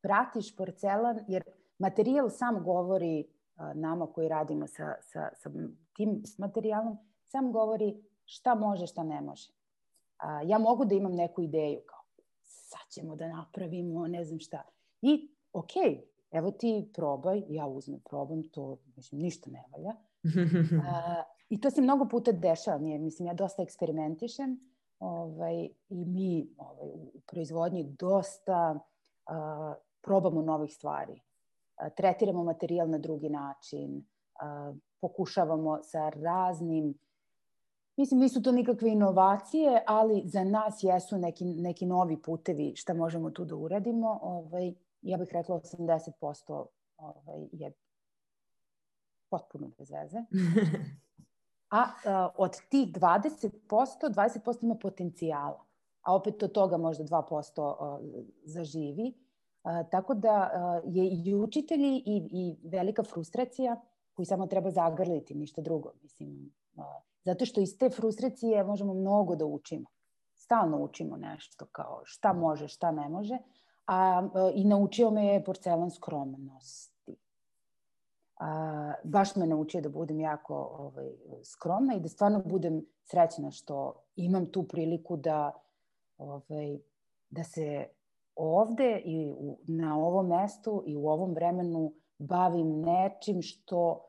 pratiš 0.00 0.56
porcelan, 0.56 1.20
jer 1.28 1.44
materijal 1.78 2.30
sam 2.30 2.64
govori 2.64 3.26
a, 3.56 3.74
nama 3.74 4.06
koji 4.06 4.28
radimo 4.28 4.66
sa, 4.66 4.94
sa, 5.00 5.30
sa 5.34 5.50
tim 5.92 6.22
materijalom, 6.38 6.98
sam 7.24 7.52
govori 7.52 7.96
šta 8.26 8.54
može, 8.54 8.86
šta 8.86 9.02
ne 9.02 9.20
može. 9.20 9.48
A, 10.18 10.42
ja 10.42 10.58
mogu 10.58 10.84
da 10.84 10.94
imam 10.94 11.12
neku 11.12 11.42
ideju 11.42 11.80
kao 11.86 12.06
sad 12.42 12.88
ćemo 12.88 13.16
da 13.16 13.28
napravimo 13.28 14.06
ne 14.06 14.24
znam 14.24 14.40
šta. 14.40 14.62
I 15.02 15.28
ok, 15.52 15.70
evo 16.30 16.50
ti 16.50 16.90
probaj, 16.94 17.42
ja 17.48 17.66
uzmem, 17.66 18.00
probam, 18.00 18.42
to 18.42 18.78
mislim, 18.96 19.20
ništa 19.20 19.50
ne 19.50 19.64
valja. 19.72 19.92
A, 20.90 21.22
I 21.48 21.60
to 21.60 21.70
se 21.70 21.82
mnogo 21.82 22.08
puta 22.08 22.32
dešava. 22.32 22.78
Nije, 22.78 22.98
mislim, 22.98 23.28
ja 23.28 23.34
dosta 23.34 23.62
eksperimentišem 23.62 24.60
ovaj, 24.98 25.68
i 25.88 26.04
mi 26.04 26.48
ovaj, 26.58 26.88
u 26.88 27.20
proizvodnji 27.26 27.84
dosta 27.98 28.78
a, 29.26 29.74
probamo 30.02 30.42
novih 30.42 30.74
stvari. 30.74 31.20
A, 31.76 31.90
tretiramo 31.90 32.44
materijal 32.44 32.90
na 32.90 32.98
drugi 32.98 33.28
način, 33.28 34.04
a, 34.40 34.72
pokušavamo 35.00 35.78
sa 35.82 36.08
raznim 36.08 36.94
Mislim, 37.96 38.20
nisu 38.20 38.42
to 38.42 38.52
nikakve 38.52 38.90
inovacije, 38.90 39.82
ali 39.86 40.22
za 40.26 40.44
nas 40.44 40.78
jesu 40.82 41.18
neki, 41.18 41.44
neki 41.44 41.86
novi 41.86 42.22
putevi 42.22 42.72
šta 42.76 42.94
možemo 42.94 43.30
tu 43.30 43.44
da 43.44 43.56
uradimo. 43.56 44.18
Ovaj, 44.22 44.74
ja 45.02 45.18
bih 45.18 45.28
rekla 45.32 45.60
80% 45.60 46.66
ovaj, 46.96 47.48
je 47.52 47.72
potpuno 49.30 49.70
bez 49.78 49.90
veze. 49.90 50.18
A, 51.70 51.84
a 52.04 52.28
od 52.36 52.56
tih 52.68 52.88
20%, 52.88 53.50
20% 53.68 54.64
ima 54.64 54.74
potencijala. 54.74 55.64
A 56.02 56.14
opet 56.14 56.42
od 56.42 56.52
toga 56.52 56.76
možda 56.76 57.04
2% 57.04 57.74
a, 57.80 57.98
zaživi. 58.44 59.14
tako 59.90 60.14
da 60.14 60.50
je 60.84 61.10
i 61.10 61.34
učitelji 61.34 62.02
i, 62.06 62.28
i 62.32 62.68
velika 62.68 63.02
frustracija 63.02 63.80
koju 64.14 64.26
samo 64.26 64.46
treba 64.46 64.70
zagrliti, 64.70 65.34
ništa 65.34 65.62
drugo. 65.62 65.92
Mislim, 66.02 66.52
zato 67.26 67.46
što 67.46 67.60
iz 67.60 67.78
te 67.78 67.90
frustracije 67.90 68.64
možemo 68.64 68.94
mnogo 68.94 69.36
da 69.36 69.44
učimo. 69.44 69.86
Stalno 70.34 70.78
učimo 70.82 71.16
nešto 71.16 71.66
kao 71.72 72.02
šta 72.04 72.32
može, 72.32 72.68
šta 72.68 72.90
ne 72.90 73.08
može. 73.08 73.38
A, 73.86 74.28
I 74.54 74.64
naučio 74.64 75.10
me 75.10 75.26
je 75.26 75.44
porcelan 75.44 75.90
skromnosti. 75.90 77.16
A, 78.36 78.92
baš 79.04 79.36
me 79.36 79.46
naučio 79.46 79.80
da 79.80 79.88
budem 79.88 80.20
jako 80.20 80.54
ovaj, 80.78 81.10
skromna 81.44 81.94
i 81.94 82.00
da 82.00 82.08
stvarno 82.08 82.42
budem 82.44 82.84
srećna 83.04 83.50
što 83.50 83.94
imam 84.16 84.46
tu 84.46 84.62
priliku 84.62 85.16
da, 85.16 85.52
ovaj, 86.18 86.78
da 87.30 87.44
se 87.44 87.86
ovde 88.36 89.02
i 89.04 89.28
u, 89.30 89.58
na 89.66 89.98
ovom 89.98 90.28
mestu 90.28 90.82
i 90.86 90.96
u 90.96 91.08
ovom 91.08 91.34
vremenu 91.34 91.92
bavim 92.18 92.80
nečim 92.80 93.42
što 93.42 94.05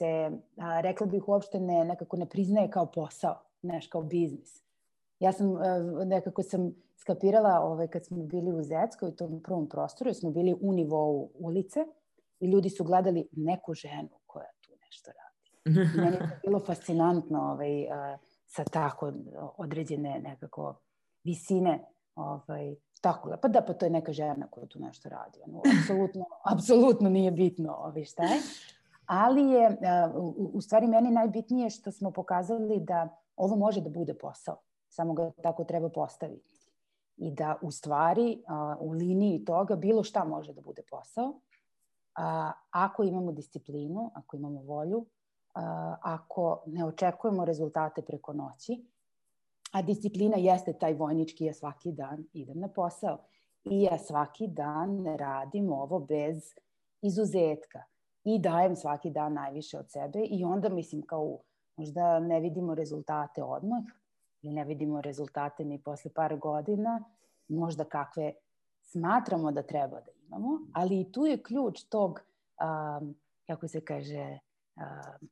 se, 0.00 0.30
a, 0.56 0.80
rekla 0.80 1.06
bih, 1.06 1.28
uopšte 1.28 1.60
ne, 1.60 1.84
nekako 1.84 2.16
ne 2.16 2.26
priznaje 2.26 2.70
kao 2.70 2.86
posao, 2.86 3.42
neš, 3.62 3.86
kao 3.86 4.02
biznis. 4.02 4.62
Ja 5.20 5.32
sam, 5.32 5.56
a, 5.56 5.78
nekako 6.04 6.42
sam 6.42 6.74
skapirala 6.96 7.60
ovaj, 7.60 7.88
kad 7.88 8.04
smo 8.04 8.22
bili 8.24 8.52
u 8.52 8.62
Zeckoj, 8.62 9.08
u 9.08 9.16
tom 9.16 9.42
prvom 9.42 9.68
prostoru, 9.68 10.14
smo 10.14 10.30
bili 10.30 10.56
u 10.60 10.72
nivou 10.72 11.30
ulice 11.34 11.84
i 12.40 12.46
ljudi 12.46 12.70
su 12.70 12.84
gledali 12.84 13.28
neku 13.32 13.74
ženu 13.74 14.08
koja 14.26 14.50
tu 14.60 14.70
nešto 14.84 15.10
radi. 15.10 15.76
I 15.94 16.00
meni 16.00 16.16
je 16.16 16.40
bilo 16.46 16.60
fascinantno 16.60 17.42
ovaj, 17.52 17.90
a, 17.90 18.16
sa 18.46 18.64
tako 18.64 19.12
određene 19.56 20.20
nekako 20.24 20.74
visine 21.24 21.84
ovaj, 22.14 22.74
tako 23.00 23.36
pa 23.42 23.48
da, 23.48 23.60
pa 23.60 23.72
to 23.72 23.86
je 23.86 23.90
neka 23.90 24.12
žena 24.12 24.46
koja 24.50 24.66
tu 24.66 24.80
nešto 24.80 25.08
radi. 25.08 25.40
Ono, 25.46 25.62
apsolutno, 25.80 26.24
apsolutno 26.44 27.08
nije 27.10 27.30
bitno 27.30 27.74
ovaj, 27.74 28.04
šta 28.04 28.22
je. 28.22 28.40
Ali 29.12 29.50
je, 29.50 29.76
u, 30.36 30.60
stvari, 30.60 30.86
meni 30.86 31.10
najbitnije 31.10 31.70
što 31.70 31.92
smo 31.92 32.10
pokazali 32.10 32.80
da 32.80 33.08
ovo 33.36 33.56
može 33.56 33.80
da 33.80 33.90
bude 33.90 34.14
posao. 34.14 34.56
Samo 34.88 35.14
ga 35.14 35.30
tako 35.42 35.64
treba 35.64 35.88
postaviti. 35.88 36.70
I 37.16 37.30
da 37.30 37.56
u 37.62 37.70
stvari, 37.70 38.42
u 38.80 38.92
liniji 38.92 39.44
toga, 39.44 39.76
bilo 39.76 40.04
šta 40.04 40.24
može 40.24 40.52
da 40.52 40.60
bude 40.60 40.82
posao. 40.90 41.40
Ako 42.70 43.02
imamo 43.02 43.32
disciplinu, 43.32 44.10
ako 44.14 44.36
imamo 44.36 44.62
volju, 44.62 45.06
ako 46.02 46.62
ne 46.66 46.84
očekujemo 46.84 47.44
rezultate 47.44 48.02
preko 48.02 48.32
noći, 48.32 48.86
a 49.72 49.82
disciplina 49.82 50.36
jeste 50.36 50.72
taj 50.72 50.94
vojnički, 50.94 51.44
ja 51.44 51.54
svaki 51.54 51.92
dan 51.92 52.24
idem 52.32 52.58
na 52.60 52.68
posao 52.68 53.18
i 53.64 53.82
ja 53.82 53.98
svaki 53.98 54.46
dan 54.46 55.16
radim 55.16 55.72
ovo 55.72 55.98
bez 55.98 56.54
izuzetka 57.02 57.89
i 58.24 58.38
dajem 58.38 58.76
svaki 58.76 59.10
dan 59.10 59.32
najviše 59.32 59.78
od 59.78 59.90
sebe 59.90 60.20
i 60.20 60.44
onda 60.44 60.68
mislim 60.68 61.02
kao 61.02 61.38
možda 61.76 62.20
ne 62.20 62.40
vidimo 62.40 62.74
rezultate 62.74 63.42
odmah 63.42 63.82
ili 64.42 64.54
ne 64.54 64.64
vidimo 64.64 65.00
rezultate 65.00 65.64
ni 65.64 65.78
posle 65.82 66.10
par 66.14 66.36
godina, 66.36 67.04
možda 67.48 67.84
kakve 67.84 68.32
smatramo 68.82 69.52
da 69.52 69.62
treba 69.62 70.00
da 70.00 70.12
imamo, 70.26 70.60
ali 70.72 71.00
i 71.00 71.12
tu 71.12 71.26
je 71.26 71.42
ključ 71.42 71.82
tog, 71.82 72.20
um, 72.20 73.14
kako 73.46 73.68
se 73.68 73.80
kaže, 73.80 74.38
um, 74.76 75.28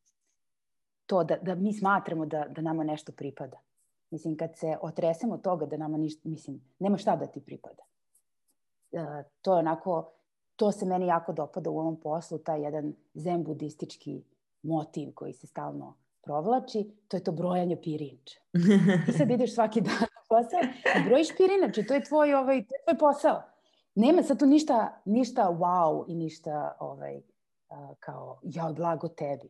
to 1.07 1.25
da, 1.25 1.37
da 1.37 1.55
mi 1.55 1.73
smatramo 1.73 2.27
da, 2.27 2.45
da 2.49 2.63
nama 2.63 2.85
nešto 2.85 3.13
pripada. 3.13 3.59
Mislim, 4.11 4.37
kad 4.37 4.57
se 4.57 4.77
otresemo 4.83 5.39
toga 5.39 5.67
da 5.67 5.77
nama 5.77 5.97
ništa, 5.97 6.29
mislim, 6.29 6.61
nema 6.79 6.97
šta 6.97 7.17
da 7.17 7.27
ti 7.27 7.41
pripada. 7.41 7.83
Uh, 8.91 9.01
to 9.43 9.53
je 9.53 9.59
onako, 9.59 10.13
to 10.59 10.73
se 10.73 10.87
meni 10.87 11.07
jako 11.07 11.33
dopada 11.33 11.71
u 11.71 11.79
ovom 11.79 11.97
poslu, 12.01 12.39
taj 12.39 12.63
jedan 12.63 12.95
zen 13.15 13.45
budistički 13.45 14.23
motiv 14.63 15.13
koji 15.15 15.33
se 15.33 15.47
stalno 15.47 15.95
provlači, 16.23 16.91
to 17.09 17.17
je 17.17 17.25
to 17.25 17.33
brojanje 17.33 17.77
pirinča. 17.83 18.41
Ti 19.07 19.13
sad 19.13 19.31
ideš 19.31 19.55
svaki 19.55 19.81
dan 19.81 20.01
na 20.01 20.23
posao 20.29 20.61
i 20.99 21.09
brojiš 21.09 21.29
pirinače, 21.37 21.87
to 21.87 21.95
je 21.95 22.05
tvoj, 22.05 22.35
ovaj, 22.35 22.67
to 22.67 22.75
je 22.75 22.83
tvoj 22.85 22.99
posao. 22.99 23.43
Nema 23.95 24.23
sad 24.23 24.39
tu 24.39 24.47
ništa, 24.47 25.03
ništa 25.05 25.43
wow 25.43 26.05
i 26.09 26.15
ništa 26.15 26.77
ovaj, 26.81 27.21
kao, 28.01 28.41
ja, 28.43 28.73
blago 28.77 29.09
tebi. 29.09 29.49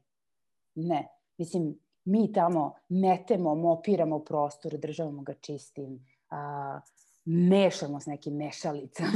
Ne. 0.74 1.08
Mislim, 1.38 1.78
mi 2.04 2.32
tamo 2.32 2.74
metemo, 2.88 3.54
mopiramo 3.54 4.18
prostor, 4.18 4.78
državamo 4.78 5.22
ga 5.22 5.34
čistim, 5.34 6.06
a, 6.30 6.80
mešamo 7.28 8.00
s 8.00 8.06
nekim 8.06 8.36
mešalicama, 8.36 9.10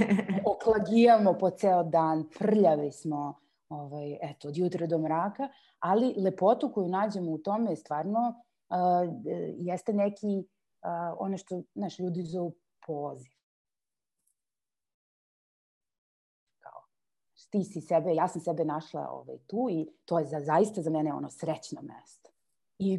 oklagijamo 0.54 1.38
po 1.38 1.50
ceo 1.50 1.82
dan, 1.82 2.24
prljavi 2.38 2.92
smo, 2.92 3.34
ovaj, 3.68 4.18
eto, 4.22 4.48
od 4.48 4.56
jutra 4.56 4.86
do 4.86 4.98
mraka, 4.98 5.48
ali 5.78 6.14
lepotu 6.16 6.72
koju 6.72 6.88
nađemo 6.88 7.30
u 7.32 7.38
tome 7.38 7.70
je 7.70 7.76
stvarno 7.76 8.42
a, 8.68 9.02
jeste 9.58 9.92
neki, 9.92 10.44
a, 10.82 11.14
ono 11.18 11.38
što, 11.38 11.62
znaš, 11.74 11.98
ljudi 11.98 12.22
zovu 12.22 12.52
poziv. 12.86 13.36
ti 17.50 17.64
si 17.64 17.80
sebe, 17.80 18.14
ja 18.14 18.28
sam 18.28 18.40
sebe 18.40 18.64
našla 18.64 19.08
ovaj, 19.10 19.38
tu 19.46 19.68
i 19.70 19.88
to 20.04 20.18
je 20.18 20.24
za, 20.24 20.40
zaista 20.40 20.82
za 20.82 20.90
mene 20.90 21.12
ono 21.12 21.30
srećno 21.30 21.82
mesto. 21.82 22.30
I 22.78 22.98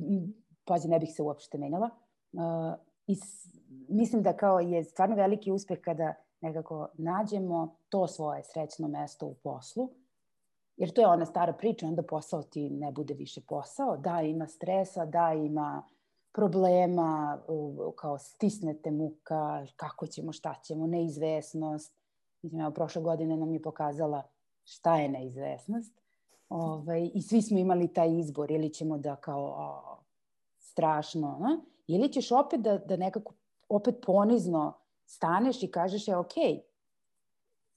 pazi, 0.65 0.87
ne 0.87 0.99
bih 0.99 1.09
se 1.15 1.23
uopšte 1.23 1.57
menjala. 1.57 1.89
Uh, 2.31 2.41
I 3.07 3.15
mislim 3.89 4.23
da 4.23 4.37
kao 4.37 4.59
je 4.59 4.83
stvarno 4.83 5.15
veliki 5.15 5.51
uspeh 5.51 5.79
kada 5.81 6.13
nekako 6.41 6.87
nađemo 6.93 7.75
to 7.89 8.07
svoje 8.07 8.43
srećno 8.43 8.87
mesto 8.87 9.25
u 9.25 9.33
poslu, 9.33 9.89
jer 10.77 10.93
to 10.93 11.01
je 11.01 11.07
ona 11.07 11.25
stara 11.25 11.53
priča, 11.53 11.87
onda 11.87 12.03
posao 12.03 12.43
ti 12.43 12.69
ne 12.69 12.91
bude 12.91 13.13
više 13.13 13.41
posao, 13.41 13.97
da 13.97 14.21
ima 14.21 14.47
stresa, 14.47 15.05
da 15.05 15.33
ima 15.33 15.83
problema, 16.31 17.41
kao 17.95 18.17
stisnete 18.17 18.91
muka, 18.91 19.65
kako 19.75 20.07
ćemo, 20.07 20.31
šta 20.31 20.55
ćemo, 20.63 20.87
neizvesnost. 20.87 21.93
Mislim, 22.41 22.61
evo, 22.61 22.71
prošle 22.71 23.01
godine 23.01 23.37
nam 23.37 23.53
je 23.53 23.61
pokazala 23.61 24.23
šta 24.63 24.97
je 24.97 25.09
neizvesnost. 25.09 25.93
Ovaj, 26.49 27.11
I 27.13 27.21
svi 27.21 27.41
smo 27.41 27.57
imali 27.57 27.93
taj 27.93 28.19
izbor, 28.19 28.51
ili 28.51 28.69
ćemo 28.69 28.97
da 28.97 29.15
kao 29.15 29.53
o, 29.57 29.97
strašno, 30.57 31.27
a? 31.41 31.57
ili 31.87 32.09
ćeš 32.09 32.31
opet 32.31 32.61
da, 32.61 32.77
da 32.77 32.97
nekako 32.97 33.33
opet 33.69 33.95
ponizno 34.05 34.73
staneš 35.05 35.63
i 35.63 35.71
kažeš 35.71 36.07
je 36.07 36.17
ok, 36.17 36.33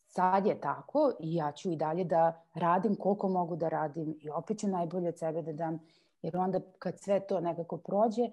sad 0.07 0.47
je 0.47 0.61
tako 0.61 1.13
i 1.21 1.35
ja 1.35 1.53
ću 1.53 1.71
i 1.71 1.77
dalje 1.77 2.05
da 2.05 2.45
radim 2.55 2.97
koliko 2.97 3.29
mogu 3.29 3.57
da 3.57 3.69
radim 3.69 4.17
i 4.21 4.31
opet 4.31 4.59
ću 4.59 4.69
najbolje 4.69 5.09
od 5.09 5.19
sebe 5.19 5.43
da 5.43 5.53
dam, 5.53 5.79
jer 6.23 6.37
onda 6.37 6.61
kad 6.79 7.01
sve 7.01 7.21
to 7.21 7.41
nekako 7.41 7.77
prođe, 7.77 8.23
e, 8.23 8.31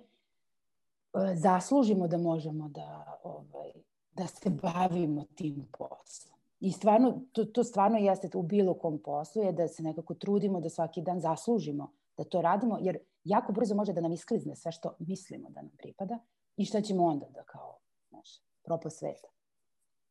zaslužimo 1.36 2.08
da 2.08 2.18
možemo 2.18 2.70
da, 2.70 3.20
ovaj, 3.24 3.72
da 4.12 4.28
se 4.28 4.50
bavimo 4.50 5.24
tim 5.36 5.68
poslom. 5.78 6.38
I 6.60 6.72
stvarno, 6.72 7.22
to, 7.32 7.46
to 7.46 7.64
stvarno 7.64 7.98
jeste 7.98 8.30
u 8.38 8.42
bilo 8.42 8.74
kom 8.74 9.00
poslu, 9.00 9.44
je 9.44 9.52
da 9.52 9.68
se 9.68 9.84
nekako 9.84 10.14
trudimo 10.14 10.60
da 10.62 10.70
svaki 10.70 11.02
dan 11.02 11.20
zaslužimo 11.20 11.92
da 12.18 12.24
to 12.24 12.42
radimo, 12.42 12.78
jer 12.82 12.98
jako 13.24 13.52
brzo 13.52 13.76
može 13.76 13.94
da 13.94 14.02
nam 14.02 14.12
isklizne 14.12 14.56
sve 14.56 14.72
što 14.72 14.96
mislimo 15.00 15.50
da 15.50 15.62
nam 15.62 15.72
pripada 15.78 16.20
i 16.58 16.66
šta 16.66 16.82
ćemo 16.82 17.06
onda 17.06 17.26
da 17.34 17.44
kao, 17.44 17.80
znaš, 18.10 18.30
propo 18.64 18.90
sveta. 18.90 19.28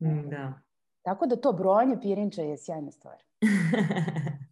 Mm, 0.01 0.30
da. 0.30 0.61
Tako 1.03 1.26
da 1.26 1.36
to 1.36 1.53
brojanje 1.53 1.97
pirinča 2.03 2.42
je 2.42 2.59
sjajna 2.59 2.90
stvar. 2.90 3.22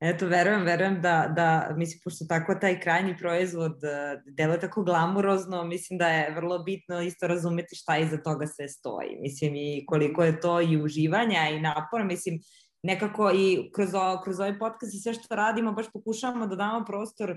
Eto, 0.00 0.26
verujem, 0.26 0.62
verujem 0.62 1.02
da, 1.02 1.32
da, 1.36 1.74
mislim, 1.76 2.00
pošto 2.04 2.24
tako 2.24 2.54
taj 2.54 2.80
krajnji 2.80 3.16
proizvod 3.18 3.72
uh, 3.72 4.22
dela 4.36 4.58
tako 4.60 4.82
glamurozno, 4.82 5.64
mislim 5.64 5.98
da 5.98 6.08
je 6.08 6.34
vrlo 6.34 6.58
bitno 6.58 7.02
isto 7.02 7.26
razumeti 7.26 7.76
šta 7.76 7.98
iza 7.98 8.22
toga 8.22 8.46
sve 8.46 8.68
stoji. 8.68 9.16
Mislim, 9.20 9.54
i 9.56 9.84
koliko 9.86 10.24
je 10.24 10.40
to 10.40 10.60
i 10.60 10.82
uživanja 10.82 11.48
i 11.50 11.60
napora, 11.60 12.04
mislim, 12.04 12.40
nekako 12.86 13.30
i 13.34 13.70
kroz, 13.74 13.94
o, 13.94 14.20
kroz 14.24 14.40
ovaj 14.40 14.58
podcast 14.58 14.94
i 14.94 14.98
sve 14.98 15.14
što 15.14 15.34
radimo, 15.34 15.72
baš 15.72 15.86
pokušavamo 15.92 16.46
da 16.46 16.56
damo 16.56 16.84
prostor 16.84 17.30
uh, 17.30 17.36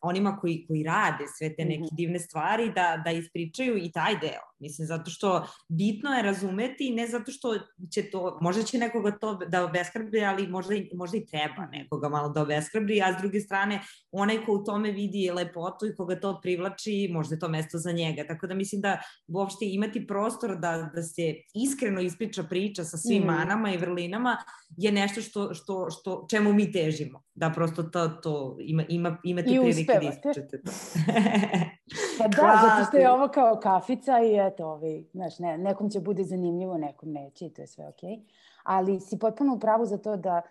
onima 0.00 0.36
koji, 0.40 0.64
koji 0.66 0.82
rade 0.82 1.24
sve 1.38 1.54
te 1.56 1.64
neke 1.64 1.84
mhm. 1.84 1.96
divne 1.96 2.18
stvari, 2.18 2.72
da, 2.72 3.02
da 3.04 3.10
ispričaju 3.10 3.78
i 3.78 3.92
taj 3.92 4.18
deo. 4.18 4.47
Mislim, 4.60 4.86
zato 4.86 5.10
što 5.10 5.46
bitno 5.68 6.10
je 6.10 6.22
razumeti, 6.22 6.90
ne 6.90 7.06
zato 7.06 7.32
što 7.32 7.54
će 7.92 8.10
to, 8.10 8.38
možda 8.40 8.62
će 8.62 8.78
nekoga 8.78 9.18
to 9.18 9.34
da 9.34 9.64
obeskrbi, 9.64 10.24
ali 10.24 10.46
možda 10.46 10.74
i, 10.74 10.90
možda 10.94 11.16
i 11.16 11.26
treba 11.26 11.66
nekoga 11.72 12.08
malo 12.08 12.28
da 12.28 12.42
obeskrbi, 12.42 13.02
a 13.02 13.18
s 13.18 13.20
druge 13.20 13.40
strane, 13.40 13.80
onaj 14.12 14.44
ko 14.44 14.52
u 14.52 14.64
tome 14.64 14.90
vidi 14.90 15.30
lepotu 15.34 15.86
i 15.86 15.94
koga 15.96 16.20
to 16.20 16.40
privlači, 16.42 17.08
možda 17.12 17.34
je 17.34 17.38
to 17.38 17.48
mesto 17.48 17.78
za 17.78 17.92
njega. 17.92 18.26
Tako 18.26 18.46
da 18.46 18.54
mislim 18.54 18.80
da 18.80 19.00
uopšte 19.28 19.66
imati 19.66 20.06
prostor 20.06 20.56
da, 20.56 20.90
da 20.94 21.02
se 21.02 21.34
iskreno 21.54 22.00
ispriča 22.00 22.42
priča 22.42 22.84
sa 22.84 22.96
svim 22.96 23.22
mm. 23.22 23.26
manama 23.26 23.72
i 23.72 23.76
vrlinama 23.76 24.36
je 24.76 24.92
nešto 24.92 25.22
što, 25.22 25.54
što, 25.54 25.90
što, 25.90 26.26
čemu 26.30 26.52
mi 26.52 26.72
težimo. 26.72 27.22
Da 27.34 27.50
prosto 27.50 27.82
to, 27.82 28.08
to 28.08 28.56
ima, 28.60 28.84
ima, 28.88 29.18
imate 29.24 29.48
prilike 29.48 29.92
da 29.92 30.08
ispričate 30.08 30.62
to. 30.62 30.72
Pa 32.18 32.28
da, 32.28 32.36
Hvala 32.36 32.60
zato 32.68 32.88
što 32.88 32.96
je 32.96 33.10
ovo 33.10 33.28
kao 33.28 33.60
kafica 33.62 34.20
i 34.20 34.46
eto, 34.46 34.66
ovi, 34.66 35.08
znaš, 35.12 35.38
ne, 35.38 35.58
nekom 35.58 35.90
će 35.90 36.00
bude 36.00 36.24
zanimljivo, 36.24 36.78
nekom 36.78 37.12
neće 37.12 37.46
i 37.46 37.50
to 37.50 37.62
je 37.62 37.66
sve 37.66 37.88
okej. 37.88 38.10
Okay. 38.10 38.20
Ali 38.62 39.00
si 39.00 39.18
potpuno 39.18 39.54
u 39.54 39.58
pravu 39.58 39.86
za 39.86 39.98
to 39.98 40.16
da 40.16 40.42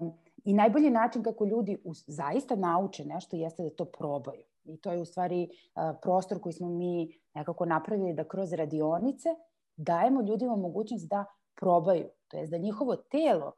um, 0.00 0.12
i 0.44 0.54
najbolji 0.54 0.90
način 0.90 1.22
kako 1.22 1.44
ljudi 1.44 1.78
u, 1.84 1.94
zaista 1.94 2.56
nauče 2.56 3.04
nešto 3.04 3.36
jeste 3.36 3.62
da 3.62 3.70
to 3.70 3.84
probaju. 3.84 4.42
I 4.64 4.76
to 4.76 4.92
je 4.92 5.00
u 5.00 5.04
stvari 5.04 5.48
uh, 5.48 5.82
prostor 6.02 6.40
koji 6.40 6.52
smo 6.52 6.68
mi 6.68 7.18
nekako 7.34 7.64
napravili 7.64 8.12
da 8.12 8.24
kroz 8.24 8.52
radionice 8.52 9.28
dajemo 9.76 10.22
ljudima 10.22 10.56
mogućnost 10.56 11.08
da 11.08 11.24
probaju. 11.54 12.08
To 12.28 12.36
je 12.36 12.46
da 12.46 12.58
njihovo 12.58 12.96
telo 12.96 13.52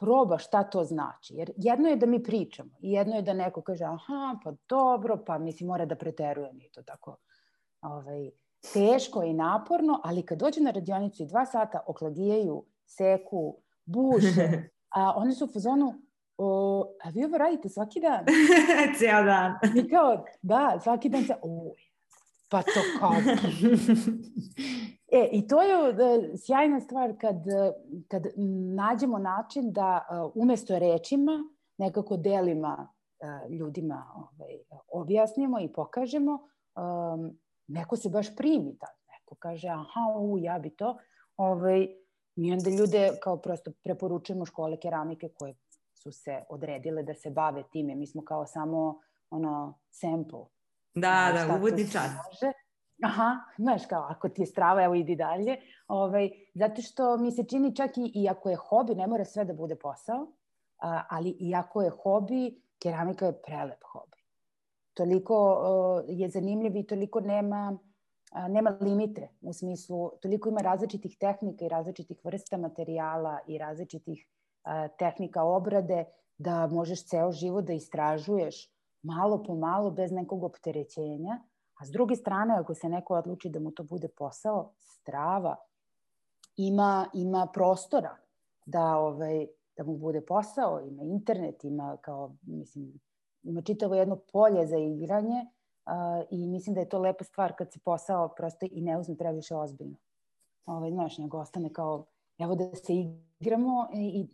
proba 0.00 0.38
šta 0.38 0.62
to 0.62 0.84
znači. 0.84 1.34
Jer 1.34 1.52
jedno 1.56 1.88
je 1.88 1.96
da 1.96 2.06
mi 2.06 2.22
pričamo 2.22 2.70
i 2.80 2.92
jedno 2.92 3.16
je 3.16 3.22
da 3.22 3.34
neko 3.34 3.62
kaže 3.62 3.84
aha, 3.84 4.38
pa 4.44 4.52
dobro, 4.68 5.24
pa 5.26 5.38
mislim 5.38 5.66
mora 5.66 5.84
da 5.84 5.96
preteruje 5.96 6.52
mi 6.52 6.70
to 6.70 6.82
tako 6.82 7.16
ovaj, 7.80 8.30
teško 8.72 9.22
i 9.22 9.32
naporno, 9.32 10.00
ali 10.04 10.26
kad 10.26 10.38
dođe 10.38 10.60
na 10.60 10.70
radionicu 10.70 11.22
i 11.22 11.26
dva 11.26 11.46
sata 11.46 11.80
oklagijaju, 11.86 12.64
seku, 12.86 13.56
buše, 13.84 14.62
a 14.96 15.12
oni 15.16 15.34
su 15.34 15.44
u 15.44 15.52
fazonu, 15.52 15.94
o, 16.38 16.84
a 17.04 17.08
vi 17.10 17.24
ovo 17.24 17.38
radite 17.38 17.68
svaki 17.68 18.00
dan? 18.00 18.24
Cijel 18.98 19.24
dan. 19.24 19.54
I 19.76 19.88
kao, 19.88 20.24
da, 20.42 20.80
svaki 20.82 21.08
dan 21.08 21.24
se, 21.24 21.34
o, 21.42 21.72
pa 22.52 22.62
to 22.62 22.80
kao. 23.00 23.12
E, 25.14 25.28
i 25.32 25.46
to 25.46 25.62
je 25.62 25.76
uh, 25.76 25.96
sjajna 26.46 26.80
stvar 26.80 27.14
kad, 27.20 27.36
kad 28.08 28.26
nađemo 28.74 29.18
način 29.18 29.72
da 29.72 30.06
uh, 30.10 30.32
umesto 30.34 30.78
rečima 30.78 31.32
nekako 31.78 32.16
delima 32.16 32.88
ljudima 33.50 34.04
ovaj, 34.16 34.58
objasnimo 34.92 35.60
i 35.60 35.72
pokažemo, 35.72 36.32
um, 36.32 37.38
neko 37.66 37.96
se 37.96 38.08
baš 38.08 38.36
primi 38.36 38.76
da 38.80 38.86
neko 39.12 39.34
kaže 39.38 39.68
aha, 39.68 40.18
u, 40.18 40.38
ja 40.38 40.58
bi 40.58 40.70
to. 40.70 40.98
Ovaj, 41.36 41.88
mi 42.36 42.52
onda 42.52 42.70
ljude 42.70 43.10
kao 43.22 43.36
prosto 43.36 43.72
preporučujemo 43.84 44.44
škole 44.44 44.76
keramike 44.76 45.28
koje 45.28 45.54
su 45.94 46.12
se 46.12 46.42
odredile 46.48 47.02
da 47.02 47.14
se 47.14 47.30
bave 47.30 47.62
time. 47.72 47.94
Mi 47.94 48.06
smo 48.06 48.24
kao 48.24 48.46
samo 48.46 49.00
ono 49.30 49.78
sample. 49.90 50.44
Da, 50.94 51.32
da, 51.34 51.56
uvodi 51.56 51.92
čas. 51.92 52.10
Može. 52.10 52.52
Aha, 53.02 53.36
znaš 53.58 53.86
kao, 53.86 54.06
ako 54.10 54.28
ti 54.28 54.42
je 54.42 54.46
strava, 54.46 54.84
evo 54.84 54.94
idi 54.94 55.16
dalje. 55.16 55.56
Ovaj, 55.88 56.30
zato 56.54 56.82
što 56.82 57.16
mi 57.16 57.32
se 57.32 57.44
čini 57.44 57.76
čak 57.76 57.96
i, 57.96 58.12
i 58.14 58.28
ako 58.28 58.50
je 58.50 58.56
hobi, 58.56 58.94
ne 58.94 59.06
mora 59.06 59.24
sve 59.24 59.44
da 59.44 59.52
bude 59.52 59.76
posao, 59.76 60.26
a, 60.78 61.02
ali 61.10 61.36
i 61.40 61.54
ako 61.54 61.82
je 61.82 61.90
hobi, 62.02 62.62
keramika 62.82 63.26
je 63.26 63.42
prelep 63.42 63.84
hobi. 63.92 64.18
Toliko 64.94 65.36
uh, 65.52 66.04
je 66.08 66.28
zanimljiv 66.28 66.76
i 66.76 66.86
toliko 66.86 67.20
nema, 67.20 67.78
uh, 68.32 68.48
nema 68.48 68.76
limite, 68.80 69.28
u 69.40 69.52
smislu, 69.52 70.10
toliko 70.22 70.48
ima 70.48 70.60
različitih 70.60 71.16
tehnika 71.20 71.64
i 71.64 71.68
različitih 71.68 72.20
vrsta 72.24 72.56
materijala 72.56 73.38
i 73.46 73.58
različitih 73.58 74.26
uh, 74.26 74.72
tehnika 74.98 75.42
obrade 75.42 76.04
da 76.38 76.66
možeš 76.66 77.04
ceo 77.04 77.32
život 77.32 77.64
da 77.64 77.72
istražuješ 77.72 78.68
malo 79.02 79.42
po 79.42 79.54
malo 79.54 79.90
bez 79.90 80.12
nekog 80.12 80.44
opterećenja 80.44 81.40
A 81.82 81.86
s 81.86 81.90
druge 81.90 82.16
strane, 82.16 82.54
ako 82.54 82.74
se 82.74 82.88
neko 82.88 83.14
odluči 83.14 83.48
da 83.48 83.60
mu 83.60 83.70
to 83.70 83.82
bude 83.82 84.08
posao, 84.08 84.72
strava 84.78 85.56
ima, 86.56 87.06
ima 87.14 87.46
prostora 87.54 88.16
da, 88.66 88.98
ovaj, 88.98 89.46
da 89.76 89.84
mu 89.84 89.96
bude 89.96 90.20
posao, 90.20 90.80
ima 90.80 91.02
internet, 91.02 91.64
ima 91.64 91.96
kao, 92.00 92.36
mislim, 92.42 93.00
ima 93.42 93.62
čitavo 93.62 93.94
jedno 93.94 94.16
polje 94.32 94.66
za 94.66 94.76
igranje 94.76 95.46
uh, 95.86 96.26
i 96.30 96.46
mislim 96.46 96.74
da 96.74 96.80
je 96.80 96.88
to 96.88 96.98
lepa 96.98 97.24
stvar 97.24 97.52
kad 97.58 97.72
se 97.72 97.78
posao 97.84 98.28
prosto 98.28 98.66
i 98.70 98.80
ne 98.80 98.98
uzme 98.98 99.16
previše 99.16 99.56
ozbiljno. 99.56 99.96
Ovaj, 100.66 100.90
znaš, 100.90 101.18
nego 101.18 101.38
ostane 101.38 101.72
kao, 101.72 102.04
evo 102.38 102.54
da 102.54 102.76
se 102.76 102.92
igramo 103.40 103.88
i, 103.94 104.20
i 104.20 104.28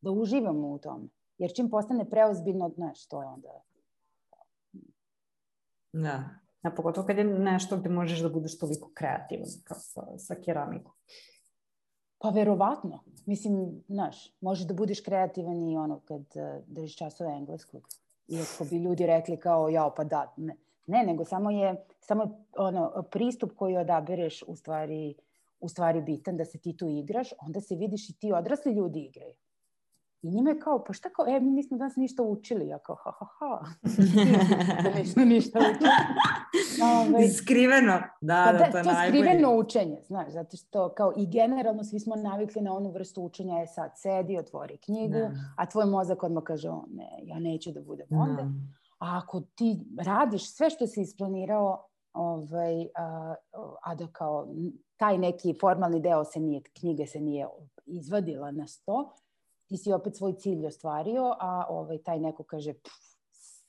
da 0.00 0.10
uživamo 0.10 0.68
u 0.68 0.78
tome. 0.78 1.08
Jer 1.38 1.52
čim 1.52 1.70
postane 1.70 2.10
preozbiljno, 2.10 2.68
znaš, 2.68 3.06
to 3.06 3.22
je 3.22 3.28
onda... 3.28 3.60
Da. 5.94 6.24
A 6.62 6.70
pogotovo 6.70 7.06
kad 7.06 7.18
je 7.18 7.24
nešto 7.24 7.76
gde 7.76 7.88
možeš 7.88 8.20
da 8.20 8.28
budeš 8.28 8.58
toliko 8.58 8.90
kreativan 8.94 9.48
kao 9.64 9.78
sa, 9.78 10.02
sa 10.18 10.34
keramikom. 10.34 10.92
Pa 12.18 12.28
verovatno. 12.28 13.04
Mislim, 13.26 13.82
znaš, 13.88 14.32
možeš 14.40 14.66
da 14.66 14.74
budeš 14.74 15.00
kreativan 15.00 15.62
i 15.62 15.76
ono 15.76 16.00
kad 16.00 16.20
uh, 16.20 16.64
držiš 16.66 16.96
časove 16.96 17.30
engleskog. 17.30 17.88
Iako 18.28 18.64
bi 18.70 18.78
ljudi 18.78 19.06
rekli 19.06 19.36
kao, 19.36 19.68
jao, 19.68 19.94
pa 19.94 20.04
da, 20.04 20.34
ne. 20.36 20.56
Ne, 20.86 21.04
nego 21.06 21.24
samo 21.24 21.50
je, 21.50 21.86
samo 22.00 22.22
je 22.22 22.28
ono, 22.58 23.04
pristup 23.10 23.52
koji 23.56 23.76
odabereš 23.76 24.42
u 24.46 24.56
stvari, 24.56 25.14
u 25.60 25.68
stvari 25.68 26.00
bitan, 26.02 26.36
da 26.36 26.44
se 26.44 26.58
ti 26.58 26.76
tu 26.76 26.88
igraš, 26.88 27.28
onda 27.38 27.60
se 27.60 27.74
vidiš 27.74 28.10
i 28.10 28.18
ti 28.18 28.32
odrasli 28.32 28.72
ljudi 28.72 29.00
igraju. 29.00 29.34
I 30.24 30.30
njima 30.30 30.50
je 30.50 30.58
kao, 30.58 30.84
pa 30.84 30.92
šta 30.92 31.10
kao, 31.10 31.26
e, 31.28 31.40
mi 31.40 31.50
nismo 31.50 31.76
danas 31.76 31.96
ništa 31.96 32.22
učili. 32.22 32.68
Ja 32.68 32.78
kao, 32.78 32.96
ha, 32.96 33.12
ha, 33.18 33.26
ha. 33.38 33.64
da 34.84 34.98
nismo 34.98 35.24
ništa 35.24 35.58
učili. 35.58 35.90
Ove, 36.82 37.28
skriveno, 37.28 37.92
da, 38.20 38.44
pa 38.46 38.52
da, 38.52 38.58
da, 38.58 38.70
to 38.70 38.78
je 38.78 38.84
to 38.84 38.92
najbolje. 38.92 39.22
skriveno 39.22 39.56
učenje, 39.56 40.00
znaš, 40.06 40.32
zato 40.32 40.56
što 40.56 40.88
kao 40.88 41.12
i 41.16 41.26
generalno 41.26 41.84
svi 41.84 42.00
smo 42.00 42.16
navikli 42.16 42.62
na 42.62 42.76
onu 42.76 42.90
vrstu 42.90 43.22
učenja, 43.22 43.58
je 43.58 43.66
sad 43.66 43.90
sedi, 43.96 44.38
otvori 44.38 44.76
knjigu, 44.76 45.18
da. 45.18 45.30
a 45.56 45.66
tvoj 45.66 45.86
mozak 45.86 46.22
odmah 46.22 46.42
kaže, 46.42 46.70
o, 46.70 46.84
ne, 46.90 47.18
ja 47.22 47.38
neću 47.38 47.72
da 47.72 47.80
budem 47.80 48.06
da. 48.10 48.16
ovde. 48.16 48.42
A 48.98 49.20
ako 49.22 49.40
ti 49.40 49.80
radiš 49.98 50.54
sve 50.54 50.70
što 50.70 50.86
si 50.86 51.00
isplanirao, 51.00 51.86
ovaj, 52.12 52.86
a, 52.94 53.34
a 53.82 53.94
da 53.94 54.06
kao 54.06 54.48
taj 54.96 55.18
neki 55.18 55.54
formalni 55.60 56.00
deo 56.00 56.24
se 56.24 56.40
nije, 56.40 56.62
knjige 56.80 57.06
se 57.06 57.20
nije 57.20 57.46
izvadila 57.86 58.50
na 58.50 58.66
sto, 58.66 59.14
ti 59.74 59.78
si 59.78 59.92
opet 59.92 60.16
svoj 60.16 60.32
cilj 60.38 60.66
ostvario, 60.66 61.34
a 61.40 61.66
ovaj, 61.68 61.98
taj 61.98 62.20
neko 62.20 62.42
kaže, 62.42 62.72
pff, 62.74 62.94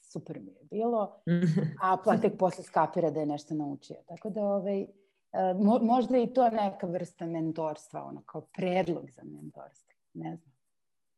super 0.01 0.39
mi 0.39 0.51
je 0.51 0.63
bilo, 0.71 1.21
a 1.83 1.97
pa 2.05 2.17
tek 2.17 2.37
posle 2.37 2.63
skapira 2.63 3.09
da 3.11 3.19
je 3.19 3.25
nešto 3.25 3.55
naučio. 3.55 3.95
Tako 4.07 4.29
da, 4.29 4.41
ovaj, 4.41 4.81
e, 4.81 4.87
mo, 5.59 5.79
možda 5.81 6.17
i 6.17 6.27
to 6.33 6.49
neka 6.49 6.87
vrsta 6.87 7.25
mentorstva, 7.25 8.03
ono, 8.03 8.21
kao 8.25 8.41
predlog 8.41 9.09
za 9.11 9.21
mentorstvo, 9.23 9.93
ne 10.13 10.35
znam. 10.35 10.53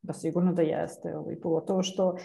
Da, 0.02 0.14
sigurno 0.14 0.54
da 0.54 0.62
jeste, 0.62 1.18
ovaj, 1.18 1.40
pogotovo 1.42 1.84
što 1.84 2.16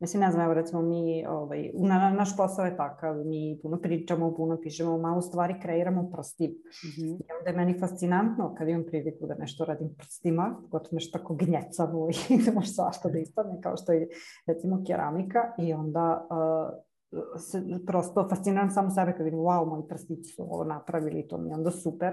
Mislim, 0.00 0.20
ne 0.20 0.30
znam, 0.30 0.44
evo 0.44 0.54
recimo 0.54 0.82
mi, 0.82 1.26
ovaj, 1.26 1.70
na, 1.74 2.10
naš 2.10 2.36
posao 2.36 2.64
je 2.64 2.76
takav, 2.76 3.16
mi 3.24 3.58
puno 3.62 3.78
pričamo, 3.80 4.34
puno 4.34 4.60
pišemo, 4.60 4.98
malo 4.98 5.20
stvari 5.20 5.54
kreiramo 5.62 6.10
prstima. 6.10 6.54
Mm 6.54 6.88
-hmm. 6.88 7.08
I 7.08 7.32
onda 7.38 7.50
je 7.50 7.56
meni 7.56 7.78
fascinantno 7.78 8.54
kad 8.58 8.68
imam 8.68 8.84
priliku 8.86 9.26
da 9.26 9.34
nešto 9.34 9.64
radim 9.64 9.94
prstima, 9.98 10.56
gotovo 10.70 10.88
nešto 10.92 11.18
tako 11.18 11.34
gnjecavo 11.34 12.08
i 12.30 12.36
da 12.44 12.52
može 12.52 12.68
svašta 12.68 13.08
da 13.08 13.18
ispadne, 13.18 13.60
kao 13.60 13.76
što 13.76 13.92
je 13.92 14.08
recimo 14.46 14.82
keramika 14.86 15.52
i 15.58 15.72
onda 15.72 16.28
uh, 16.30 17.40
se, 17.40 17.62
prosto 17.86 18.28
fasciniram 18.28 18.70
samo 18.70 18.90
sebe 18.90 19.12
kad 19.12 19.24
vidim, 19.24 19.40
wow, 19.40 19.68
moji 19.68 19.82
prstići 19.88 20.32
su 20.32 20.42
ovo 20.42 20.64
napravili, 20.64 21.28
to 21.28 21.38
mi 21.38 21.48
je 21.48 21.54
onda 21.54 21.70
super. 21.70 22.12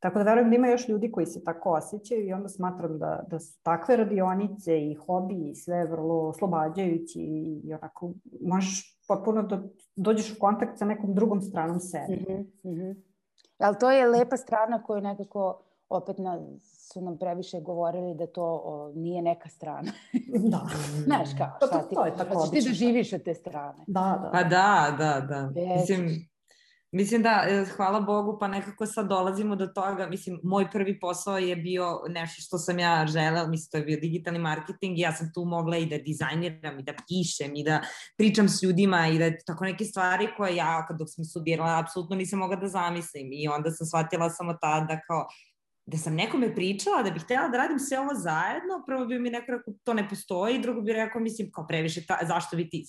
Tako 0.00 0.18
da 0.18 0.24
verujem 0.24 0.50
da 0.50 0.56
ima 0.56 0.68
još 0.68 0.88
ljudi 0.88 1.12
koji 1.12 1.26
se 1.26 1.44
tako 1.44 1.70
osjećaju 1.70 2.26
i 2.26 2.32
onda 2.32 2.48
smatram 2.48 2.98
da, 2.98 3.24
da 3.30 3.38
su 3.40 3.62
takve 3.62 3.96
radionice 3.96 4.80
i 4.80 4.94
hobi 4.94 5.50
i 5.50 5.54
sve 5.54 5.84
vrlo 5.84 6.28
oslobađajući 6.28 7.20
i, 7.20 7.60
i 7.64 7.74
onako 7.74 8.12
možeš 8.40 9.00
potpuno 9.08 9.42
da 9.42 9.62
dođeš 9.96 10.32
u 10.32 10.38
kontakt 10.38 10.78
sa 10.78 10.84
nekom 10.84 11.14
drugom 11.14 11.40
stranom 11.40 11.80
sebe. 11.80 12.16
Mm 12.16 12.26
-hmm, 12.26 12.44
mm 12.64 12.80
-hmm. 12.80 12.94
Ali 13.58 13.76
to 13.80 13.90
je 13.90 14.06
lepa 14.06 14.36
strana 14.36 14.82
koju 14.82 15.00
nekako 15.00 15.62
opet 15.88 16.18
na, 16.18 16.40
su 16.60 17.00
nam 17.00 17.18
previše 17.18 17.60
govorili 17.60 18.14
da 18.14 18.26
to 18.26 18.62
o, 18.64 18.92
nije 18.94 19.22
neka 19.22 19.48
strana. 19.48 19.92
da. 20.50 20.60
Znaš 21.06 21.28
kao, 21.38 21.56
šta 21.56 21.80
to, 21.80 21.88
to, 21.88 21.94
to 21.94 22.04
je 22.04 22.16
tako 22.16 22.38
obično. 22.38 22.60
ti 22.60 22.68
da 22.68 22.74
živiš 22.74 23.12
od 23.12 23.22
te 23.22 23.34
strane. 23.34 23.84
Da, 23.86 24.20
da. 24.22 24.30
Pa 24.32 24.42
da, 24.42 24.96
da, 24.98 25.20
da. 25.20 25.50
Mislim, 25.76 26.28
Mislim 26.92 27.22
da, 27.22 27.44
e, 27.48 27.64
hvala 27.76 28.00
Bogu, 28.00 28.38
pa 28.40 28.48
nekako 28.48 28.86
sad 28.86 29.08
dolazimo 29.08 29.56
do 29.56 29.66
toga, 29.66 30.06
mislim, 30.06 30.40
moj 30.42 30.70
prvi 30.70 31.00
posao 31.00 31.38
je 31.38 31.56
bio 31.56 32.00
nešto 32.08 32.42
što 32.42 32.58
sam 32.58 32.78
ja 32.78 33.06
želela, 33.06 33.46
mislim, 33.46 33.70
to 33.70 33.76
je 33.76 33.84
bio 33.84 34.00
digitalni 34.00 34.38
marketing 34.38 34.98
i 34.98 35.00
ja 35.00 35.12
sam 35.12 35.32
tu 35.34 35.44
mogla 35.44 35.76
i 35.76 35.86
da 35.86 35.98
dizajniram 35.98 36.78
i 36.78 36.82
da 36.82 36.92
pišem 37.08 37.56
i 37.56 37.64
da 37.64 37.80
pričam 38.16 38.48
s 38.48 38.62
ljudima 38.62 39.08
i 39.08 39.18
da 39.18 39.30
tako 39.46 39.64
neke 39.64 39.84
stvari 39.84 40.28
koje 40.36 40.56
ja, 40.56 40.86
kad 40.88 40.98
dok 40.98 41.08
sam 41.10 41.24
studirala, 41.24 41.78
apsolutno 41.78 42.16
nisam 42.16 42.38
mogla 42.38 42.56
da 42.56 42.68
zamislim 42.68 43.28
i 43.32 43.48
onda 43.48 43.70
sam 43.70 43.86
shvatila 43.86 44.30
samo 44.30 44.54
tada 44.60 45.00
kao, 45.06 45.26
da 45.86 45.98
sam 45.98 46.14
nekome 46.14 46.54
pričala 46.54 47.02
da 47.02 47.10
bih 47.10 47.22
htjela 47.22 47.48
da 47.48 47.58
radim 47.58 47.78
sve 47.78 47.98
ovo 48.00 48.14
zajedno, 48.14 48.82
prvo 48.86 49.06
bi 49.06 49.18
mi 49.18 49.30
neko 49.30 49.52
rekao 49.52 49.74
to 49.84 49.94
ne 49.94 50.08
postoji, 50.08 50.58
drugo 50.58 50.80
bi 50.80 50.92
rekao, 50.92 51.20
mislim, 51.20 51.50
kao 51.52 51.66
previše, 51.66 52.06
ta, 52.06 52.18
zašto 52.22 52.56
bi 52.56 52.70
ti 52.70 52.84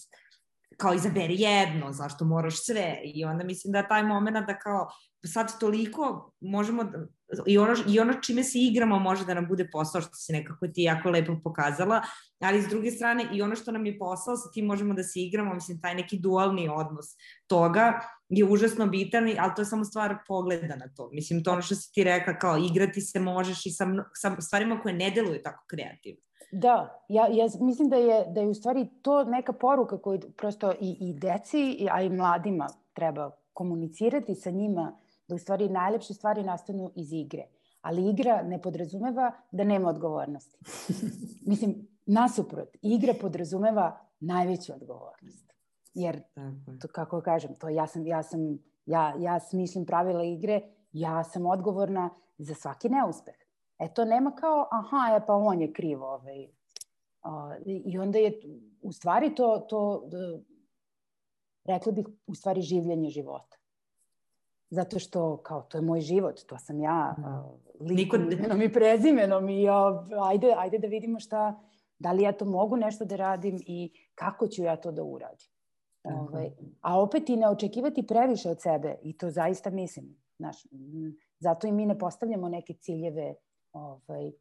kao 0.80 0.94
izaberi 0.94 1.36
jedno, 1.42 1.92
zašto 1.94 2.26
moraš 2.26 2.66
sve 2.66 3.02
i 3.04 3.26
onda 3.26 3.44
mislim 3.44 3.72
da 3.74 3.88
taj 3.88 4.04
moment 4.04 4.48
da 4.48 4.60
kao 4.60 4.90
sad 5.26 5.60
toliko 5.60 6.32
možemo 6.40 6.84
da, 6.84 7.06
i 7.46 7.58
ono, 7.58 7.76
i 7.88 8.00
ono 8.00 8.14
čime 8.14 8.44
se 8.44 8.60
igramo 8.60 9.00
može 9.00 9.26
da 9.26 9.34
nam 9.34 9.48
bude 9.48 9.70
posao 9.72 10.02
što 10.02 10.14
si 10.14 10.34
nekako 10.34 10.68
ti 10.68 10.84
jako 10.84 11.10
lepo 11.10 11.40
pokazala, 11.44 12.02
ali 12.40 12.62
s 12.62 12.68
druge 12.68 12.92
strane 12.92 13.28
i 13.34 13.42
ono 13.42 13.56
što 13.56 13.72
nam 13.72 13.86
je 13.86 14.00
posao 14.00 14.38
sa 14.38 14.52
tim 14.54 14.66
možemo 14.66 14.94
da 14.94 15.04
se 15.04 15.20
igramo, 15.20 15.54
mislim 15.54 15.82
taj 15.82 15.96
neki 15.96 16.20
dualni 16.20 16.70
odnos 16.70 17.06
toga 17.48 18.00
je 18.30 18.46
užasno 18.46 18.88
bitan, 18.88 19.36
ali 19.40 19.52
to 19.56 19.62
je 19.62 19.66
samo 19.66 19.86
stvar 19.86 20.18
pogleda 20.28 20.76
na 20.76 20.88
to. 20.96 21.10
Mislim, 21.14 21.44
to 21.44 21.52
ono 21.52 21.62
što 21.62 21.76
si 21.76 21.94
ti 21.94 22.04
reka, 22.04 22.40
kao 22.40 22.58
igrati 22.58 23.02
se 23.02 23.20
možeš 23.20 23.66
i 23.66 23.72
sa, 23.72 23.88
sa 24.14 24.42
stvarima 24.42 24.82
koje 24.82 24.94
ne 24.94 25.12
deluju 25.12 25.42
tako 25.44 25.66
kreativno. 25.68 26.29
Da, 26.52 27.04
ja, 27.08 27.28
ja 27.28 27.48
mislim 27.62 27.90
da 27.90 27.96
je, 27.96 28.26
da 28.26 28.42
je 28.42 28.48
u 28.48 28.54
stvari 28.54 28.88
to 29.02 29.24
neka 29.24 29.54
poruka 29.54 29.98
koju 29.98 30.20
prosto 30.38 30.72
i, 30.72 30.98
i 31.00 31.14
deci, 31.14 31.88
a 31.92 32.02
i 32.02 32.10
mladima 32.10 32.68
treba 32.94 33.32
komunicirati 33.54 34.36
sa 34.36 34.52
njima, 34.52 34.98
da 35.28 35.36
u 35.36 35.38
stvari 35.38 35.70
najlepše 35.70 36.14
stvari 36.14 36.44
nastanu 36.44 36.92
iz 36.96 37.14
igre. 37.14 37.44
Ali 37.82 38.10
igra 38.10 38.42
ne 38.44 38.62
podrazumeva 38.62 39.32
da 39.52 39.64
nema 39.64 39.90
odgovornosti. 39.90 40.58
mislim, 41.52 41.88
nasuprot, 42.06 42.70
igra 42.82 43.14
podrazumeva 43.22 44.00
najveću 44.20 44.74
odgovornost. 44.74 45.54
Jer, 45.94 46.22
to, 46.82 46.88
kako 46.88 47.22
kažem, 47.22 47.56
to 47.56 47.70
ja 47.70 47.88
sam, 47.88 48.08
ja 48.08 48.24
sam, 48.24 48.40
ja, 48.86 49.16
ja 49.20 49.40
smišljam 49.40 49.86
pravila 49.86 50.24
igre, 50.24 50.62
ja 50.92 51.24
sam 51.24 51.46
odgovorna 51.46 52.10
za 52.38 52.56
svaki 52.56 52.90
neuspeh. 52.90 53.36
E 53.80 53.94
to 53.94 54.06
nema 54.06 54.32
kao, 54.32 54.68
aha, 54.72 55.14
je 55.14 55.26
pa 55.26 55.34
on 55.34 55.62
je 55.62 55.74
kriv. 55.74 56.04
Ovaj. 56.04 56.44
Uh, 57.24 57.56
I 57.66 58.00
onda 58.00 58.20
je 58.20 58.42
u 58.82 58.92
stvari 58.92 59.36
to, 59.36 59.66
to 59.70 60.04
da, 60.08 60.18
rekla 61.74 61.92
bih, 61.92 62.08
u 62.28 62.36
stvari 62.36 62.62
življenje 62.62 63.10
života. 63.10 63.58
Zato 64.70 65.00
što, 65.00 65.38
kao, 65.38 65.62
to 65.62 65.78
je 65.78 65.82
moj 65.82 66.02
život, 66.02 66.40
to 66.48 66.58
sam 66.58 66.80
ja, 66.80 67.16
uh, 67.18 67.90
likom, 67.92 68.32
imenom 68.32 68.62
i 68.62 68.74
prezimenom 68.74 69.50
i 69.50 69.70
uh, 69.70 70.28
ajde, 70.30 70.54
ajde 70.58 70.78
da 70.78 70.88
vidimo 70.88 71.20
šta, 71.20 71.60
da 72.00 72.12
li 72.12 72.24
ja 72.24 72.32
to 72.32 72.46
mogu 72.46 72.78
nešto 72.78 73.06
da 73.06 73.16
radim 73.16 73.58
i 73.66 73.92
kako 74.16 74.48
ću 74.48 74.64
ja 74.64 74.76
to 74.76 74.92
da 74.92 75.04
uradim. 75.04 75.52
Ove, 76.04 76.20
ovaj, 76.20 76.52
a 76.82 77.02
opet 77.02 77.30
i 77.30 77.36
ne 77.36 77.50
očekivati 77.50 78.08
previše 78.08 78.50
od 78.50 78.62
sebe 78.62 78.96
i 79.04 79.18
to 79.18 79.30
zaista 79.30 79.70
mislim. 79.70 80.16
Znaš, 80.38 80.64
zato 81.40 81.68
i 81.68 81.72
mi 81.72 81.86
ne 81.86 82.00
postavljamo 82.00 82.50
neke 82.50 82.74
ciljeve 82.74 83.36
ovaj, 83.74 84.32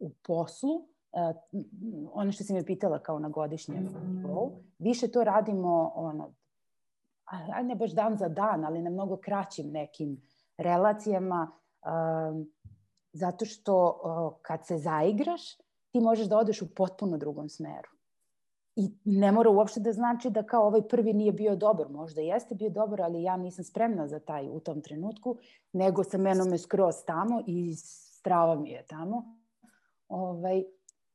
u 0.00 0.10
poslu, 0.26 0.74
uh, 0.74 0.86
ono 2.12 2.32
što 2.32 2.44
si 2.44 2.52
me 2.52 2.64
pitala 2.64 2.98
kao 2.98 3.18
na 3.18 3.28
godišnjem 3.28 3.88
nivou, 4.08 4.52
više 4.78 5.08
to 5.08 5.24
radimo 5.24 5.92
ono, 5.94 6.34
aj 7.54 7.64
ne 7.64 7.74
baš 7.74 7.90
dan 7.90 8.16
za 8.16 8.28
dan, 8.28 8.64
ali 8.64 8.82
na 8.82 8.90
mnogo 8.90 9.16
kraćim 9.16 9.70
nekim 9.70 10.22
relacijama, 10.56 11.50
uh, 11.82 12.46
zato 13.12 13.44
što 13.44 13.86
uh, 13.86 14.38
kad 14.42 14.66
se 14.66 14.78
zaigraš, 14.78 15.56
ti 15.90 16.00
možeš 16.00 16.26
da 16.26 16.38
odeš 16.38 16.62
u 16.62 16.74
potpuno 16.74 17.16
drugom 17.16 17.48
smeru. 17.48 17.88
I 18.76 18.90
ne 19.04 19.32
mora 19.32 19.50
uopšte 19.50 19.80
da 19.80 19.92
znači 19.92 20.30
da 20.30 20.42
kao 20.42 20.66
ovaj 20.66 20.82
prvi 20.88 21.12
nije 21.12 21.32
bio 21.32 21.56
dobar. 21.56 21.88
Možda 21.88 22.20
jeste 22.20 22.54
bio 22.54 22.70
dobar, 22.70 23.02
ali 23.02 23.22
ja 23.22 23.36
nisam 23.36 23.64
spremna 23.64 24.08
za 24.08 24.18
taj 24.18 24.48
u 24.48 24.60
tom 24.60 24.80
trenutku, 24.80 25.36
nego 25.72 26.04
sa 26.04 26.18
menom 26.18 26.52
je 26.52 26.58
skroz 26.58 26.94
tamo 27.06 27.42
i 27.46 27.74
strava 28.28 28.54
mi 28.54 28.70
je 28.70 28.86
tamo. 28.86 29.36
Ovaj, 30.08 30.62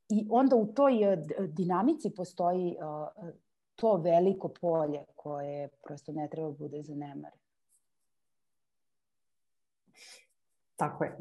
I 0.10 0.28
onda 0.30 0.56
u 0.56 0.66
toj 0.74 1.14
eh, 1.14 1.18
dinamici 1.48 2.14
postoji 2.16 2.76
uh, 2.78 3.30
to 3.76 3.98
veliko 3.98 4.54
polje 4.62 5.06
koje 5.16 5.70
prosto 5.84 6.12
ne 6.12 6.28
treba 6.32 6.52
bude 6.52 6.82
zanemare. 6.84 7.38
Tako 10.76 11.04
je. 11.04 11.18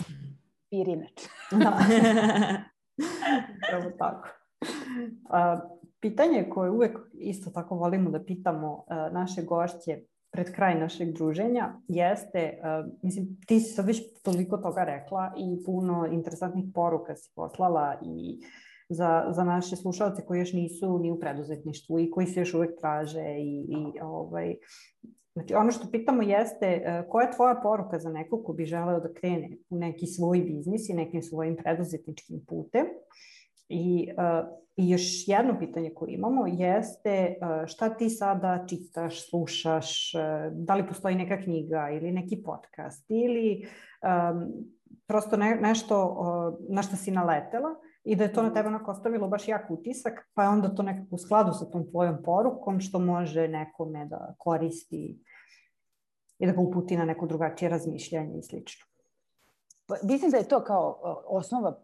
Pirinač. 0.70 1.22
da. 1.62 1.78
Evo 3.72 3.90
tako. 3.98 4.28
A, 5.30 5.56
pitanje 6.00 6.48
koje 6.50 6.70
uvek 6.70 6.98
isto 7.12 7.50
tako 7.50 7.74
volimo 7.74 8.10
da 8.10 8.24
pitamo 8.24 8.84
naše 9.12 9.42
gošće 9.42 10.02
pred 10.36 10.52
kraj 10.52 10.74
našeg 10.80 11.12
druženja 11.12 11.72
jeste, 11.88 12.58
uh, 12.60 12.92
mislim, 13.02 13.26
ti 13.46 13.60
si 13.60 13.72
sad 13.72 13.86
već 13.86 14.22
toliko 14.22 14.56
toga 14.56 14.84
rekla 14.84 15.32
i 15.38 15.64
puno 15.64 16.06
interesantnih 16.12 16.64
poruka 16.74 17.16
si 17.16 17.32
poslala 17.34 18.00
i 18.02 18.38
za, 18.88 19.26
za 19.30 19.44
naše 19.44 19.76
slušalce 19.76 20.24
koji 20.24 20.38
još 20.38 20.52
nisu 20.52 20.98
ni 20.98 21.10
u 21.10 21.20
preduzetništvu 21.20 22.00
i 22.00 22.10
koji 22.10 22.26
se 22.26 22.40
još 22.40 22.54
uvek 22.54 22.80
traže 22.80 23.24
i, 23.38 23.66
i 23.68 24.00
ovaj, 24.02 24.56
Znači, 25.36 25.54
ono 25.54 25.70
što 25.70 25.90
pitamo 25.90 26.22
jeste 26.22 26.82
uh, 26.82 27.10
koja 27.10 27.26
je 27.26 27.32
tvoja 27.32 27.60
poruka 27.62 27.98
za 27.98 28.10
nekog 28.10 28.44
ko 28.44 28.52
bi 28.52 28.64
želeo 28.64 29.00
da 29.00 29.12
krene 29.12 29.56
u 29.70 29.78
neki 29.78 30.06
svoj 30.06 30.40
biznis 30.40 30.88
i 30.88 30.94
nekim 30.94 31.22
svojim 31.22 31.56
preduzetničkim 31.56 32.44
putem 32.48 32.86
I, 33.68 34.08
uh, 34.18 34.48
I 34.76 34.90
još 34.90 35.28
jedno 35.28 35.58
pitanje 35.58 35.90
koje 35.94 36.14
imamo 36.14 36.46
jeste 36.46 37.34
uh, 37.40 37.66
šta 37.66 37.88
ti 37.88 38.10
sada 38.10 38.64
čitaš, 38.68 39.30
slušaš, 39.30 40.14
uh, 40.14 40.52
da 40.52 40.74
li 40.74 40.86
postoji 40.86 41.14
neka 41.14 41.42
knjiga 41.42 41.88
ili 41.90 42.12
neki 42.12 42.42
podcast 42.42 43.04
ili 43.08 43.66
um, 44.02 44.52
prosto 45.06 45.36
ne, 45.36 45.58
nešto 45.60 46.16
na 46.68 46.82
što 46.82 46.96
si 46.96 47.10
naletela 47.10 47.74
i 48.04 48.16
da 48.16 48.24
je 48.24 48.32
to 48.32 48.42
na 48.42 48.52
tebe 48.52 48.68
onako 48.68 48.90
ostavilo 48.90 49.28
baš 49.28 49.48
jak 49.48 49.70
utisak, 49.70 50.30
pa 50.34 50.42
je 50.42 50.48
onda 50.48 50.74
to 50.74 50.82
nekako 50.82 51.14
u 51.14 51.18
skladu 51.18 51.52
sa 51.52 51.70
tom 51.70 51.90
tvojom 51.90 52.18
porukom 52.24 52.80
što 52.80 52.98
može 52.98 53.48
nekome 53.48 54.06
da 54.06 54.34
koristi 54.38 55.18
i 56.38 56.46
da 56.46 56.52
ga 56.52 56.60
uputi 56.60 56.96
na 56.96 57.04
neko 57.04 57.26
drugačije 57.26 57.68
razmišljanje 57.68 58.38
i 58.38 58.42
slično. 58.42 58.86
Pa, 59.86 59.94
mislim 60.02 60.30
da 60.30 60.36
je 60.36 60.48
to 60.48 60.64
kao 60.64 61.00
osnova 61.26 61.80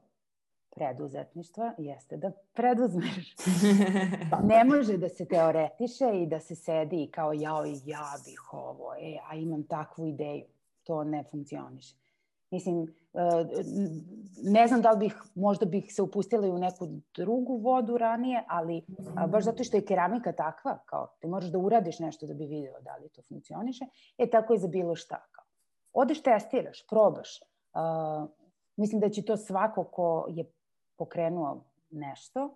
preduzetništva 0.74 1.74
jeste 1.78 2.16
da 2.16 2.31
preduzmeš. 2.53 3.35
ne 4.53 4.65
može 4.65 4.97
da 4.97 5.09
se 5.09 5.24
teoretiše 5.24 6.23
i 6.23 6.27
da 6.27 6.40
se 6.40 6.55
sedi 6.55 7.09
kao 7.11 7.32
jao 7.32 7.66
i 7.66 7.81
ja 7.85 8.15
bih 8.24 8.53
ovo, 8.53 8.94
e, 8.94 9.19
a 9.31 9.36
imam 9.36 9.62
takvu 9.62 10.07
ideju. 10.07 10.44
To 10.85 11.05
ne 11.05 11.24
funkcioniše. 11.31 11.97
Mislim, 12.51 12.82
e, 12.82 13.20
ne 14.43 14.66
znam 14.66 14.82
da 14.82 14.90
li 14.90 14.99
bih, 14.99 15.16
možda 15.35 15.66
bih 15.66 15.94
se 15.94 16.03
upustila 16.03 16.47
i 16.47 16.51
u 16.51 16.59
neku 16.59 16.89
drugu 17.15 17.57
vodu 17.57 17.97
ranije, 17.99 18.44
ali 18.49 18.85
baš 19.28 19.44
zato 19.44 19.65
što 19.65 19.77
je 19.77 19.85
keramika 19.85 20.32
takva, 20.32 20.78
kao 20.86 21.16
ti 21.20 21.27
moraš 21.27 21.51
da 21.51 21.59
uradiš 21.59 21.99
nešto 21.99 22.27
da 22.27 22.35
bi 22.35 22.47
video 22.47 22.81
da 22.81 22.97
li 22.97 23.09
to 23.09 23.23
funkcioniše, 23.28 23.85
e 24.19 24.31
tako 24.31 24.53
je 24.53 24.59
za 24.59 24.69
bilo 24.69 24.94
šta. 24.94 25.27
Kao. 25.31 25.44
Odeš, 25.93 26.23
testiraš, 26.23 26.86
probaš. 26.86 27.40
Uh, 27.74 28.28
mislim 28.77 29.01
da 29.01 29.09
će 29.09 29.24
to 29.24 29.36
svako 29.36 29.85
ko 29.85 30.27
je 30.28 30.44
pokrenuo 30.97 31.64
nešto, 31.90 32.51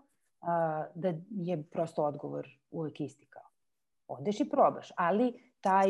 da 0.94 1.12
je 1.30 1.62
prosto 1.62 2.04
odgovor 2.04 2.48
uvek 2.70 3.00
isti 3.00 3.26
kao. 3.26 3.42
Odeš 4.08 4.40
i 4.40 4.48
probaš, 4.48 4.92
ali 4.96 5.52
taj, 5.60 5.88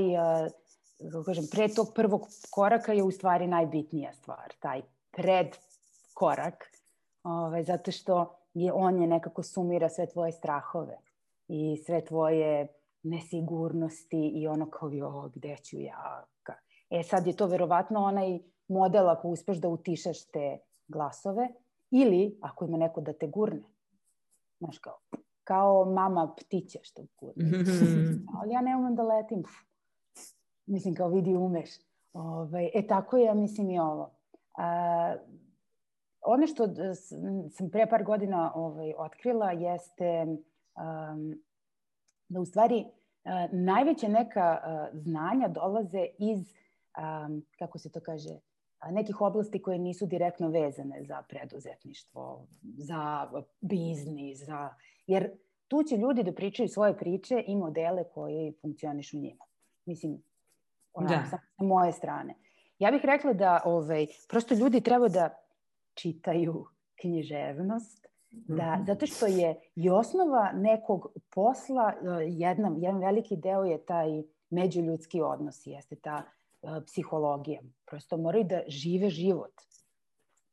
kako 1.13 1.25
kažem, 1.25 1.45
pre 1.53 1.69
tog 1.69 1.87
prvog 1.95 2.27
koraka 2.51 2.93
je 2.93 3.03
u 3.03 3.11
stvari 3.11 3.47
najbitnija 3.47 4.13
stvar, 4.13 4.53
taj 4.61 4.83
pred 5.11 5.57
korak, 6.15 6.73
ovaj, 7.23 7.65
zato 7.65 7.91
što 7.93 8.39
je, 8.55 8.73
on 8.73 9.03
je 9.03 9.07
nekako 9.07 9.43
sumira 9.43 9.89
sve 9.89 10.07
tvoje 10.09 10.33
strahove 10.33 10.99
i 11.49 11.77
sve 11.87 12.05
tvoje 12.05 12.69
nesigurnosti 13.03 14.29
i 14.35 14.47
ono 14.49 14.71
kao, 14.71 14.91
jo, 14.93 15.31
gde 15.35 15.57
ću 15.57 15.81
ja? 15.81 16.25
E 16.91 17.03
sad 17.03 17.27
je 17.27 17.37
to 17.37 17.47
verovatno 17.47 18.01
onaj 18.05 18.39
model 18.69 19.09
ako 19.09 19.29
uspeš 19.29 19.57
da 19.57 19.69
utišaš 19.69 20.25
te 20.25 20.59
glasove, 20.89 21.49
Ili, 21.99 22.39
ako 22.43 22.65
ima 22.65 22.77
neko 22.77 23.01
da 23.01 23.13
te 23.13 23.27
gurne, 23.27 23.63
znaš 24.59 24.79
kao, 24.79 24.99
kao 25.45 25.85
mama 25.85 26.35
ptiće 26.37 26.79
što 26.83 27.03
gurne. 27.17 27.45
Ali 28.39 28.53
ja 28.53 28.61
ne 28.61 28.77
umem 28.77 28.95
da 28.95 29.03
letim. 29.03 29.43
Mislim, 30.67 30.95
kao 30.95 31.09
vidi 31.09 31.37
umeš. 31.37 31.71
Ove, 32.13 32.29
ovaj, 32.29 32.71
e, 32.75 32.87
tako 32.87 33.17
je, 33.17 33.35
mislim 33.35 33.71
i 33.71 33.79
ovo. 33.79 34.11
A, 34.57 35.17
ono 36.21 36.47
što 36.47 36.69
sam 37.51 37.71
pre 37.71 37.87
par 37.91 38.05
godina 38.05 38.53
ovaj, 38.55 38.93
otkrila 38.99 39.53
jeste 39.53 40.27
um, 40.27 41.35
da 42.29 42.41
u 42.41 42.45
stvari 42.45 42.85
uh, 42.85 43.31
najveća 43.53 44.09
neka 44.09 44.59
uh, 44.61 44.99
znanja 45.01 45.49
dolaze 45.49 46.07
iz, 46.19 46.55
um, 46.99 47.47
kako 47.59 47.79
se 47.79 47.93
to 47.93 48.01
kaže, 48.01 48.39
nekih 48.91 49.21
oblasti 49.21 49.63
koje 49.63 49.79
nisu 49.79 50.07
direktno 50.07 50.49
vezane 50.49 51.05
za 51.05 51.23
preduzetništvo, 51.29 52.47
za 52.63 53.31
biznis, 53.61 54.39
za... 54.39 54.75
jer 55.07 55.31
tu 55.69 55.83
će 55.83 55.97
ljudi 55.97 56.23
da 56.23 56.33
pričaju 56.33 56.69
svoje 56.69 56.97
priče 56.97 57.45
i 57.47 57.57
modele 57.57 58.05
koji 58.15 58.53
funkcioniš 58.61 59.15
u 59.15 59.19
njima. 59.19 59.45
Mislim, 59.85 60.23
onako, 60.93 61.15
da. 61.15 61.27
sa, 61.31 61.39
moje 61.57 61.93
strane. 61.93 62.35
Ja 62.79 62.91
bih 62.91 63.01
rekla 63.05 63.33
da 63.33 63.61
ovaj, 63.65 64.07
prosto 64.29 64.55
ljudi 64.55 64.81
treba 64.81 65.09
da 65.09 65.35
čitaju 65.95 66.67
književnost 67.01 68.07
Da, 68.31 68.77
mhm. 68.77 68.85
zato 68.87 69.07
što 69.07 69.27
je 69.27 69.61
i 69.75 69.91
osnova 69.91 70.53
nekog 70.53 71.07
posla, 71.35 71.93
e, 71.93 72.27
jedan, 72.29 72.77
jedan 72.83 73.01
veliki 73.01 73.37
deo 73.37 73.65
je 73.65 73.85
taj 73.85 74.23
međuljudski 74.51 75.23
odnos, 75.23 75.67
jeste 75.67 75.97
ta 75.97 76.23
uh, 76.63 76.71
psihologija. 76.87 77.61
Prosto 77.87 78.17
moraju 78.17 78.45
da 78.45 78.63
žive 78.69 79.11
život, 79.11 79.53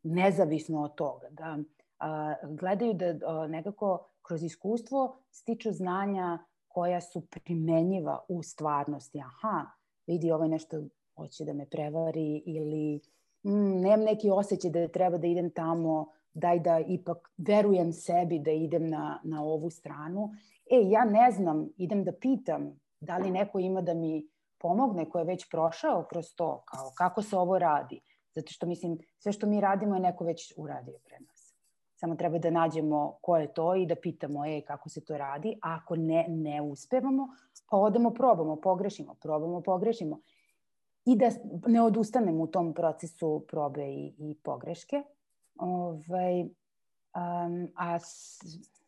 nezavisno 0.03 0.83
od 0.83 0.95
toga, 0.95 1.27
da 1.29 1.57
uh, 1.57 2.57
gledaju 2.59 2.93
da 2.93 3.05
uh, 3.09 3.49
nekako 3.49 4.07
kroz 4.21 4.43
iskustvo 4.43 5.17
stiču 5.31 5.71
znanja 5.71 6.39
koja 6.67 7.01
su 7.01 7.21
primenjiva 7.21 8.25
u 8.27 8.43
stvarnosti. 8.43 9.19
Aha, 9.19 9.65
vidi 10.07 10.31
ovaj 10.31 10.49
nešto 10.49 10.83
hoće 11.15 11.45
da 11.45 11.53
me 11.53 11.65
prevari 11.65 12.43
ili 12.45 12.99
mm, 13.43 13.81
nemam 13.81 14.05
neki 14.05 14.29
osjećaj 14.29 14.71
da 14.71 14.87
treba 14.87 15.17
da 15.17 15.27
idem 15.27 15.49
tamo, 15.49 16.07
daj 16.33 16.59
da 16.59 16.79
ipak 16.79 17.31
verujem 17.37 17.93
sebi 17.93 18.39
da 18.39 18.51
idem 18.51 18.89
na, 18.89 19.19
na 19.23 19.43
ovu 19.43 19.69
stranu. 19.69 20.31
E, 20.71 20.89
ja 20.89 21.05
ne 21.05 21.31
znam, 21.31 21.69
idem 21.77 22.03
da 22.03 22.11
pitam 22.11 22.79
da 22.99 23.17
li 23.17 23.31
neko 23.31 23.59
ima 23.59 23.81
da 23.81 23.93
mi 23.93 24.27
pomogne 24.63 25.09
ko 25.09 25.19
je 25.19 25.25
već 25.25 25.49
prošao 25.51 26.05
kroz 26.09 26.25
to, 26.35 26.63
kao 26.65 26.91
kako 26.97 27.21
se 27.21 27.37
ovo 27.37 27.59
radi. 27.59 28.01
Zato 28.35 28.51
što 28.51 28.65
mislim, 28.65 28.97
sve 29.17 29.31
što 29.31 29.47
mi 29.47 29.61
radimo 29.61 29.95
je 29.95 30.01
neko 30.01 30.23
već 30.23 30.53
uradio 30.57 30.99
pre 31.03 31.19
nas. 31.19 31.53
Samo 31.95 32.15
treba 32.15 32.37
da 32.37 32.49
nađemo 32.49 33.17
ko 33.21 33.37
je 33.37 33.53
to 33.53 33.75
i 33.75 33.85
da 33.85 33.95
pitamo 33.95 34.45
e, 34.45 34.61
kako 34.67 34.89
se 34.89 35.05
to 35.05 35.17
radi. 35.17 35.57
A 35.61 35.77
ako 35.81 35.95
ne, 35.95 36.25
ne 36.29 36.61
uspevamo, 36.61 37.27
pa 37.69 37.77
odemo, 37.77 38.09
probamo, 38.09 38.55
pogrešimo, 38.55 39.15
probamo, 39.21 39.61
pogrešimo. 39.61 40.19
I 41.05 41.15
da 41.15 41.29
ne 41.67 41.81
odustanemo 41.81 42.43
u 42.43 42.47
tom 42.47 42.73
procesu 42.73 43.45
probe 43.47 43.87
i, 43.87 44.13
i 44.17 44.35
pogreške. 44.43 45.03
Ovaj, 45.57 46.41
um, 46.41 47.67
a 47.75 47.99
s, 47.99 48.39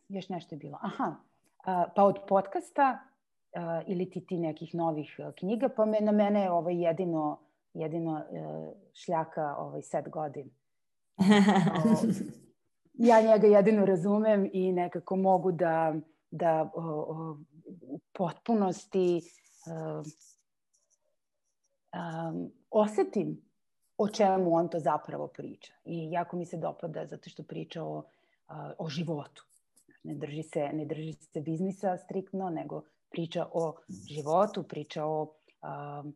još 0.10 0.30
nešto 0.30 0.56
je 0.56 0.60
bilo. 0.60 0.80
Aha, 0.81 1.15
a, 1.65 1.85
pa 1.95 2.03
od 2.03 2.19
podcasta 2.27 2.99
ili 3.88 4.10
ti 4.10 4.26
ti 4.26 4.38
nekih 4.38 4.76
novih 4.76 5.19
knjiga, 5.40 5.69
pa 5.69 5.86
me, 5.86 5.99
na 6.02 6.11
mene 6.11 6.41
je 6.41 6.52
ovaj 6.52 6.84
jedino, 6.84 7.40
jedino 7.73 8.11
uh, 8.11 8.73
šljaka 8.94 9.56
ovaj 9.57 9.82
set 9.82 10.10
godin. 10.10 10.49
ja 13.10 13.22
njega 13.22 13.48
jedino 13.48 13.86
razumem 13.86 14.49
i 14.53 14.72
nekako 14.72 15.15
mogu 15.15 15.52
da, 15.52 15.95
da 16.32 16.72
o, 16.73 16.82
o, 16.82 17.38
u 17.82 17.99
potpunosti 18.14 19.22
uh, 19.68 20.06
um, 21.94 22.52
osetim 22.72 23.41
o 23.98 24.07
čemu 24.07 24.56
on 24.56 24.68
to 24.68 24.80
zapravo 24.80 25.27
priča. 25.27 25.73
I 25.86 26.11
jako 26.11 26.38
mi 26.38 26.45
se 26.45 26.57
dopada 26.57 27.06
zato 27.06 27.30
što 27.30 27.44
priča 27.44 27.84
o, 27.84 28.03
o 28.77 28.90
životu. 28.90 29.45
Ne 30.03 30.15
drži, 30.15 30.44
se, 30.44 30.69
ne 30.73 30.86
drži 30.86 31.14
se 31.14 31.41
biznisa 31.41 31.98
striktno, 31.98 32.49
nego 32.49 32.82
priča 33.16 33.46
o 33.54 33.74
životu, 34.10 34.64
priča 34.64 35.06
o 35.06 35.22
um, 35.24 36.16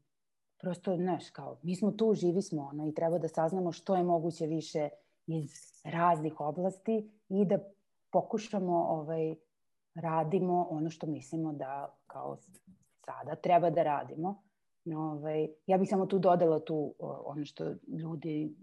prosto, 0.57 0.95
znaš, 0.95 1.29
kao, 1.29 1.57
mi 1.63 1.75
smo 1.75 1.91
tu, 1.91 2.13
živi 2.13 2.41
smo, 2.41 2.69
ono, 2.73 2.87
i 2.87 2.93
treba 2.93 3.17
da 3.17 3.27
saznamo 3.27 3.71
što 3.71 3.95
je 3.95 4.03
moguće 4.03 4.45
više 4.45 4.89
iz 5.27 5.51
raznih 5.83 6.39
oblasti 6.39 7.11
i 7.29 7.45
da 7.45 7.59
pokušamo, 8.11 8.83
ovaj, 8.89 9.35
radimo 9.95 10.67
ono 10.69 10.89
što 10.89 11.07
mislimo 11.07 11.53
da 11.53 11.95
kao 12.07 12.37
sada 13.05 13.35
treba 13.35 13.69
da 13.69 13.83
radimo 13.83 14.49
Ovaj, 14.85 15.47
ja 15.67 15.77
bih 15.77 15.89
samo 15.89 16.05
tu 16.05 16.19
dodala 16.19 16.59
tu 16.59 16.95
ono 16.99 17.45
što 17.45 17.73
ljudi, 17.87 18.55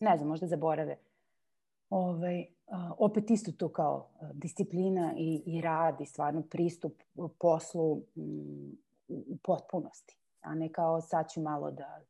ne 0.00 0.16
znam, 0.16 0.28
možda 0.28 0.46
zaborave. 0.46 0.96
Ovaj, 1.90 2.46
opet 2.98 3.30
isto 3.30 3.52
to 3.52 3.68
kao 3.68 4.10
disciplina 4.32 5.14
i, 5.16 5.42
i 5.46 5.60
rad 5.60 6.00
i 6.00 6.06
stvarno 6.06 6.42
pristup 6.42 7.02
poslu 7.40 7.96
mm, 8.16 8.72
u 9.06 9.36
potpunosti, 9.42 10.18
a 10.40 10.54
ne 10.54 10.72
kao 10.72 11.00
sad 11.00 11.30
ću 11.30 11.40
malo 11.40 11.70
da... 11.70 12.00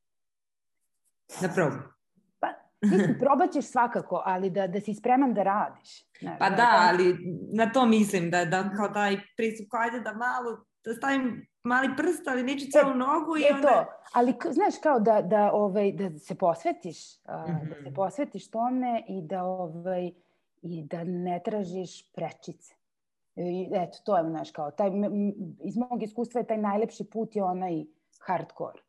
Da 1.41 1.49
probam. 1.55 1.95
Pa, 2.41 2.47
mislim, 2.83 3.17
probat 3.23 3.53
ćeš 3.53 3.65
svakako, 3.65 4.23
ali 4.25 4.51
da, 4.51 4.67
da 4.67 4.81
si 4.81 4.95
spreman 4.95 5.35
da 5.35 5.43
radiš. 5.43 6.05
Ne, 6.21 6.37
pa 6.39 6.51
da, 6.51 6.57
da, 6.57 6.89
ali 6.91 7.17
na 7.53 7.73
to 7.73 7.87
mislim, 7.87 8.31
da, 8.31 8.45
da 8.45 8.71
kao 8.77 8.89
taj 8.89 9.17
pristup, 9.37 9.67
kao 9.71 9.81
ajde 9.81 10.01
da 10.01 10.13
malo, 10.13 10.65
stavim 10.95 11.47
mali 11.63 11.89
prst, 11.97 12.29
ali 12.29 12.43
neću 12.43 12.67
celu 12.73 12.91
e, 12.91 12.95
nogu 12.95 13.37
i 13.37 13.43
e 13.43 13.55
onda... 13.55 13.69
To. 13.69 13.85
Ali, 14.13 14.35
znaš, 14.51 14.79
kao 14.83 15.01
da, 15.01 15.23
da, 15.23 15.53
ovaj, 15.53 15.93
da 15.93 16.19
se 16.19 16.35
posvetiš, 16.35 16.99
uh, 17.17 17.35
mm 17.35 17.53
-hmm. 17.53 17.69
da 17.69 17.75
se 17.75 17.81
mhm. 17.81 17.95
posvetiš 17.95 18.51
tome 18.51 19.05
i 19.09 19.23
da, 19.23 19.45
ovaj, 19.45 20.13
i 20.63 20.83
da 20.83 21.05
ne 21.05 21.41
tražiš 21.45 22.13
prečice. 22.13 22.75
I, 23.37 23.69
eto, 23.73 23.99
to 24.05 24.17
je, 24.17 24.25
znaš, 24.29 24.51
kao, 24.51 24.71
taj, 24.71 24.91
iz 25.61 25.77
mog 25.77 26.03
iskustva 26.03 26.41
je 26.41 26.47
taj 26.47 26.59
najlepši 26.59 27.05
put 27.05 27.37
je 27.37 27.45
onaj 27.45 27.85
hardcore. 28.21 28.83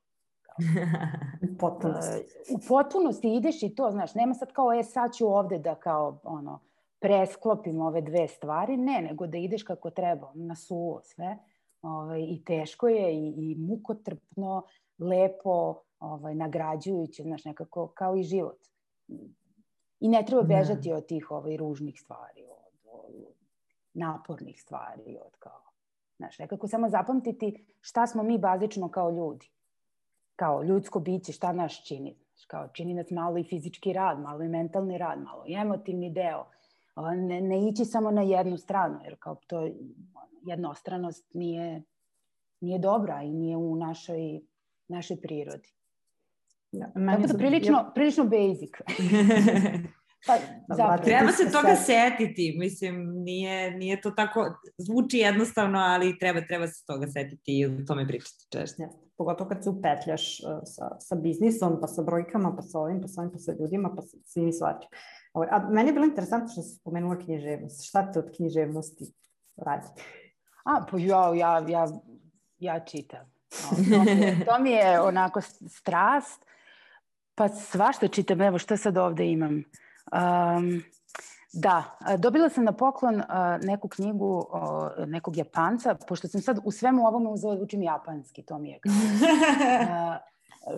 u 1.54 1.58
potpunosti. 1.58 2.18
Uh, 2.52 2.60
u 2.60 2.60
potpunosti 2.68 3.36
ideš 3.36 3.64
i 3.64 3.76
to, 3.76 3.92
znaš, 3.92 4.16
nema 4.16 4.34
sad 4.34 4.52
kao, 4.52 4.74
e, 4.74 4.84
sad 4.84 5.14
ću 5.14 5.28
ovde 5.28 5.60
da 5.60 5.76
kao, 5.76 6.20
ono, 6.24 6.60
presklopim 7.00 7.82
ove 7.82 8.02
dve 8.02 8.28
stvari, 8.28 8.78
ne, 8.78 9.02
nego 9.02 9.28
da 9.28 9.38
ideš 9.38 9.64
kako 9.64 9.90
treba, 9.90 10.32
na 10.36 10.56
suvo 10.56 11.02
sve 11.04 11.38
ovaj, 11.82 12.22
i 12.22 12.42
teško 12.46 12.88
je 12.88 13.14
i, 13.14 13.34
i 13.38 13.56
mukotrpno, 13.56 14.64
lepo, 15.00 15.82
ovaj, 16.00 16.36
nagrađujuće, 16.36 17.24
znaš, 17.24 17.46
nekako 17.46 17.88
kao 17.88 18.16
i 18.16 18.24
život. 18.24 18.58
I 20.00 20.08
ne 20.08 20.24
treba 20.28 20.42
da. 20.42 20.48
bežati 20.48 20.90
ne. 20.90 20.96
od 20.96 21.06
tih 21.06 21.32
ovaj, 21.32 21.58
ružnih 21.58 22.02
stvari, 22.02 22.44
od, 22.44 22.92
od 22.92 23.16
napornih 23.94 24.62
stvari, 24.62 25.18
od 25.26 25.36
kao, 25.40 25.62
znaš, 26.18 26.40
nekako 26.40 26.68
samo 26.68 26.90
zapamtiti 26.90 27.66
šta 27.82 28.08
smo 28.08 28.24
mi 28.24 28.38
bazično 28.38 28.90
kao 28.92 29.12
ljudi. 29.12 29.50
Kao 30.36 30.64
ljudsko 30.64 31.00
biće, 31.00 31.32
šta 31.32 31.54
nas 31.54 31.72
čini. 31.72 32.16
Znaš, 32.34 32.46
kao 32.46 32.68
čini 32.68 32.94
nas 32.94 33.12
malo 33.12 33.38
i 33.38 33.44
fizički 33.44 33.94
rad, 33.94 34.20
malo 34.20 34.44
i 34.44 34.48
mentalni 34.48 34.98
rad, 34.98 35.22
malo 35.22 35.44
i 35.48 35.54
emotivni 35.54 36.10
deo. 36.14 36.46
Ne, 37.16 37.42
ne 37.42 37.68
ići 37.68 37.86
samo 37.86 38.12
na 38.12 38.22
jednu 38.22 38.58
stranu, 38.58 39.00
jer 39.04 39.16
kao 39.20 39.36
to 39.48 39.68
jednostranost 40.42 41.34
nije, 41.34 41.84
nije 42.62 42.80
dobra 42.80 43.24
i 43.24 43.30
nije 43.30 43.58
u 43.58 43.76
našoj, 43.76 44.40
našoj 44.88 45.22
prirodi. 45.22 45.70
Da, 46.72 46.92
Tako 47.08 47.28
da 47.28 47.38
prilično, 47.38 47.92
prilično 47.96 48.24
basic. 48.24 48.72
pa, 50.28 50.34
zapravo, 50.76 51.04
treba 51.04 51.32
se 51.32 51.52
toga 51.52 51.76
sve. 51.76 51.86
setiti, 51.86 52.56
mislim, 52.58 53.24
nije, 53.24 53.72
nije 53.72 54.02
to 54.02 54.12
tako, 54.12 54.46
zvuči 54.78 55.18
jednostavno, 55.18 55.80
ali 55.80 56.20
treba, 56.20 56.42
treba 56.42 56.68
se 56.68 56.86
toga 56.86 57.08
setiti 57.08 57.60
i 57.60 57.66
o 57.66 57.70
tome 57.88 58.08
pričati 58.08 58.48
češće. 58.50 58.76
Ja, 58.82 58.90
pogotovo 59.18 59.50
kad 59.50 59.64
se 59.64 59.70
upetljaš 59.70 60.40
uh, 60.40 60.60
sa, 60.64 60.96
sa 61.00 61.16
biznisom, 61.16 61.78
pa 61.82 61.88
sa 61.88 62.02
brojkama, 62.02 62.56
pa 62.56 62.62
sa 62.62 62.80
ovim, 62.80 63.02
pa 63.02 63.08
sa 63.08 63.22
ovim, 63.22 63.32
pa 63.32 63.38
sa 63.38 63.54
ljudima, 63.60 63.94
pa 63.96 64.02
sa 64.02 64.18
svim 64.26 64.54
svačim. 64.54 64.90
A 65.34 65.70
meni 65.70 65.90
je 65.90 65.94
bilo 65.94 66.06
interesantno 66.06 66.48
što 66.48 66.62
si 66.62 66.76
spomenula 66.76 67.20
književnost. 67.20 67.88
Šta 67.88 68.12
te 68.12 68.20
od 68.20 68.32
književnosti 68.36 69.06
radi? 69.58 69.88
A, 70.64 70.86
pa 70.92 70.98
ja, 70.98 71.34
ja, 71.36 71.66
ja, 71.68 71.88
ja 72.60 72.80
čitam. 72.80 73.26
To 73.90 74.04
mi, 74.04 74.12
je, 74.22 74.46
to 74.46 74.60
mi 74.60 74.72
je 74.72 75.02
onako 75.02 75.42
strast. 75.68 76.46
Pa 77.36 77.50
svašta 77.50 78.08
čitam. 78.08 78.42
Evo 78.42 78.58
što 78.58 78.78
sad 78.78 78.98
ovde 78.98 79.26
imam. 79.26 79.64
Um, 80.12 80.84
da, 81.54 81.84
dobila 82.18 82.50
sam 82.50 82.64
na 82.64 82.72
poklon 82.72 83.16
uh, 83.16 83.26
neku 83.64 83.88
knjigu 83.88 84.38
uh, 84.38 85.08
nekog 85.08 85.38
Japanca, 85.38 85.96
pošto 86.08 86.28
sam 86.28 86.42
sad 86.42 86.60
u 86.64 86.72
svemu 86.72 87.08
ovome 87.08 87.30
uzela 87.30 87.56
da 87.56 87.64
učim 87.64 87.84
japanski, 87.84 88.44
to 88.44 88.58
mi 88.58 88.70
je 88.70 88.80
kao 88.80 88.94
uh, 90.74 90.78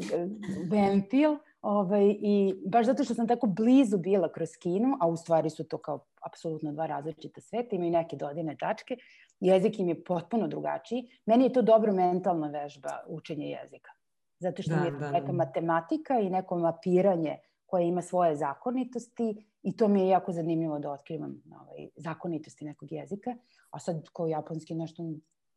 ventil. 0.71 1.37
Ovaj, 1.61 2.15
I 2.19 2.53
baš 2.65 2.85
zato 2.85 3.03
što 3.03 3.13
sam 3.13 3.27
tako 3.27 3.47
blizu 3.47 3.97
bila 3.97 4.31
kroz 4.31 4.49
Kinu, 4.59 4.97
a 4.99 5.07
u 5.07 5.17
stvari 5.17 5.49
su 5.49 5.63
to 5.63 5.77
kao 5.77 6.05
apsolutno 6.25 6.71
dva 6.71 6.85
različita 6.85 7.41
sveta, 7.41 7.75
imaju 7.75 7.91
neke 7.91 8.15
dodine 8.15 8.55
tačke, 8.59 8.97
jezik 9.41 9.79
im 9.79 9.89
je 9.89 10.03
potpuno 10.03 10.47
drugačiji. 10.47 11.09
Meni 11.25 11.43
je 11.43 11.53
to 11.53 11.61
dobro 11.61 11.93
mentalna 11.93 12.47
vežba 12.47 12.99
učenje 13.07 13.45
jezika. 13.45 13.91
Zato 14.39 14.61
što 14.61 14.75
da, 14.75 14.81
je 14.81 14.91
da, 14.91 15.11
neka 15.11 15.27
da. 15.27 15.33
matematika 15.33 16.19
i 16.19 16.29
neko 16.29 16.57
mapiranje 16.57 17.37
koje 17.65 17.87
ima 17.87 18.01
svoje 18.01 18.35
zakonitosti 18.35 19.45
i 19.63 19.77
to 19.77 19.87
mi 19.87 20.01
je 20.01 20.07
jako 20.07 20.31
zanimljivo 20.31 20.79
da 20.79 20.91
otkrivam 20.91 21.43
ovaj, 21.61 21.89
zakonitosti 21.95 22.65
nekog 22.65 22.91
jezika. 22.91 23.35
A 23.71 23.79
sad 23.79 24.09
kao 24.13 24.27
japanski 24.27 24.75
nešto 24.75 25.03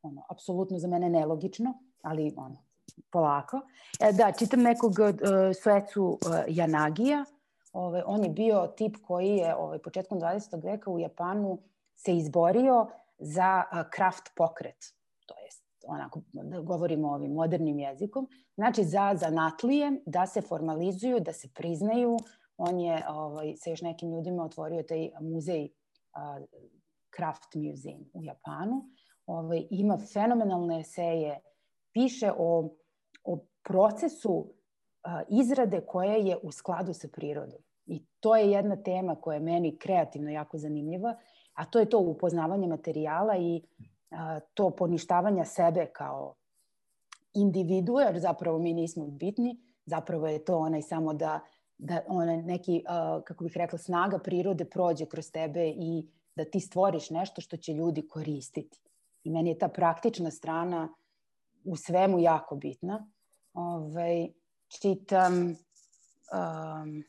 ono, 0.02 0.22
apsolutno 0.28 0.78
za 0.78 0.88
mene 0.88 1.10
nelogično, 1.10 1.74
ali 2.02 2.34
ono, 2.36 2.64
polako. 3.10 3.60
E, 4.00 4.12
da, 4.12 4.32
čitam 4.38 4.60
nekog 4.62 4.92
uh, 4.92 5.08
svecu 5.62 6.04
uh, 6.04 6.18
Janagija. 6.48 7.24
Ove, 7.72 7.86
ovaj, 7.86 8.02
on 8.06 8.24
je 8.24 8.30
bio 8.30 8.66
tip 8.76 8.96
koji 9.06 9.36
je 9.36 9.54
ovaj, 9.56 9.78
početkom 9.78 10.20
20. 10.20 10.64
veka 10.64 10.90
u 10.90 10.98
Japanu 10.98 11.58
se 11.94 12.16
izborio 12.16 12.86
za 13.18 13.64
kraft 13.90 14.30
pokret, 14.36 14.84
to 15.26 15.34
jest 15.44 15.64
onako 15.86 16.20
da 16.32 16.60
govorimo 16.60 17.08
ovim 17.08 17.32
modernim 17.32 17.78
jezikom, 17.78 18.28
znači 18.54 18.84
za 18.84 19.14
zanatlije 19.16 20.02
da 20.06 20.26
se 20.26 20.40
formalizuju, 20.40 21.20
da 21.20 21.32
se 21.32 21.48
priznaju. 21.54 22.16
On 22.56 22.80
je 22.80 23.04
ovaj, 23.08 23.54
sa 23.56 23.70
još 23.70 23.82
nekim 23.82 24.12
ljudima 24.12 24.44
otvorio 24.44 24.82
taj 24.82 25.10
muzej 25.20 25.68
Craft 27.16 27.54
Museum 27.54 28.10
u 28.12 28.24
Japanu. 28.24 28.82
Ovaj, 29.26 29.66
ima 29.70 29.98
fenomenalne 30.12 30.80
eseje, 30.80 31.40
piše 31.92 32.32
o, 32.38 32.74
o 33.24 33.38
procesu 33.62 34.54
izrade 35.28 35.80
koja 35.86 36.14
je 36.14 36.38
u 36.42 36.52
skladu 36.52 36.92
sa 36.92 37.08
prirodom. 37.12 37.58
I 37.86 38.06
to 38.20 38.36
je 38.36 38.50
jedna 38.50 38.76
tema 38.76 39.14
koja 39.14 39.34
je 39.34 39.40
meni 39.40 39.78
kreativno 39.78 40.30
jako 40.30 40.58
zanimljiva, 40.58 41.16
a 41.54 41.64
to 41.64 41.78
je 41.78 41.90
to 41.90 41.98
upoznavanje 41.98 42.68
materijala 42.68 43.36
i 43.36 43.62
a, 44.10 44.40
to 44.54 44.70
poništavanja 44.70 45.44
sebe 45.44 45.86
kao 45.86 46.34
individu, 47.34 47.98
jer 48.00 48.20
zapravo 48.20 48.58
mi 48.58 48.72
nismo 48.72 49.06
bitni, 49.06 49.60
zapravo 49.86 50.26
je 50.26 50.44
to 50.44 50.58
onaj 50.58 50.82
samo 50.82 51.14
da, 51.14 51.40
da 51.78 52.00
onaj 52.08 52.42
neki, 52.42 52.82
a, 52.88 53.20
kako 53.24 53.44
bih 53.44 53.56
rekla, 53.56 53.78
snaga 53.78 54.18
prirode 54.18 54.64
prođe 54.64 55.06
kroz 55.06 55.30
tebe 55.30 55.68
i 55.68 56.06
da 56.36 56.44
ti 56.44 56.60
stvoriš 56.60 57.10
nešto 57.10 57.40
što 57.40 57.56
će 57.56 57.72
ljudi 57.72 58.08
koristiti. 58.08 58.80
I 59.24 59.30
meni 59.30 59.50
je 59.50 59.58
ta 59.58 59.68
praktična 59.68 60.30
strana 60.30 60.94
u 61.64 61.76
svemu 61.76 62.18
jako 62.18 62.56
bitna. 62.56 63.06
Ove, 63.54 63.86
ovaj, 63.86 64.28
čitam 64.68 65.34
um, 65.44 67.04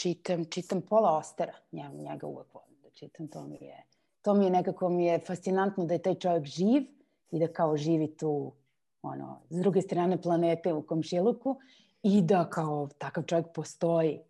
čitam, 0.00 0.44
čitam 0.44 0.80
Pola 0.82 1.16
Ostera, 1.18 1.52
njega, 1.72 1.94
njega 1.94 2.26
uvek 2.26 2.54
volim 2.54 2.80
da 2.82 2.90
čitam, 2.90 3.28
to 3.28 3.44
mi 3.44 3.58
je, 3.60 3.84
to 4.22 4.34
mi 4.34 4.44
je 4.44 4.50
nekako 4.50 4.88
mi 4.88 5.04
je 5.06 5.18
fascinantno 5.26 5.84
da 5.84 5.94
je 5.94 6.02
taj 6.02 6.14
čovjek 6.14 6.44
živ 6.44 6.82
i 7.30 7.38
da 7.38 7.48
kao 7.52 7.76
živi 7.76 8.16
tu 8.16 8.52
ono, 9.02 9.40
s 9.50 9.60
druge 9.60 9.82
strane 9.82 10.22
planete 10.22 10.72
u 10.72 10.82
komšiluku 10.82 11.56
i 12.02 12.22
da 12.22 12.50
kao 12.50 12.88
takav 12.98 13.24
čovjek 13.24 13.46
postoji. 13.54 14.20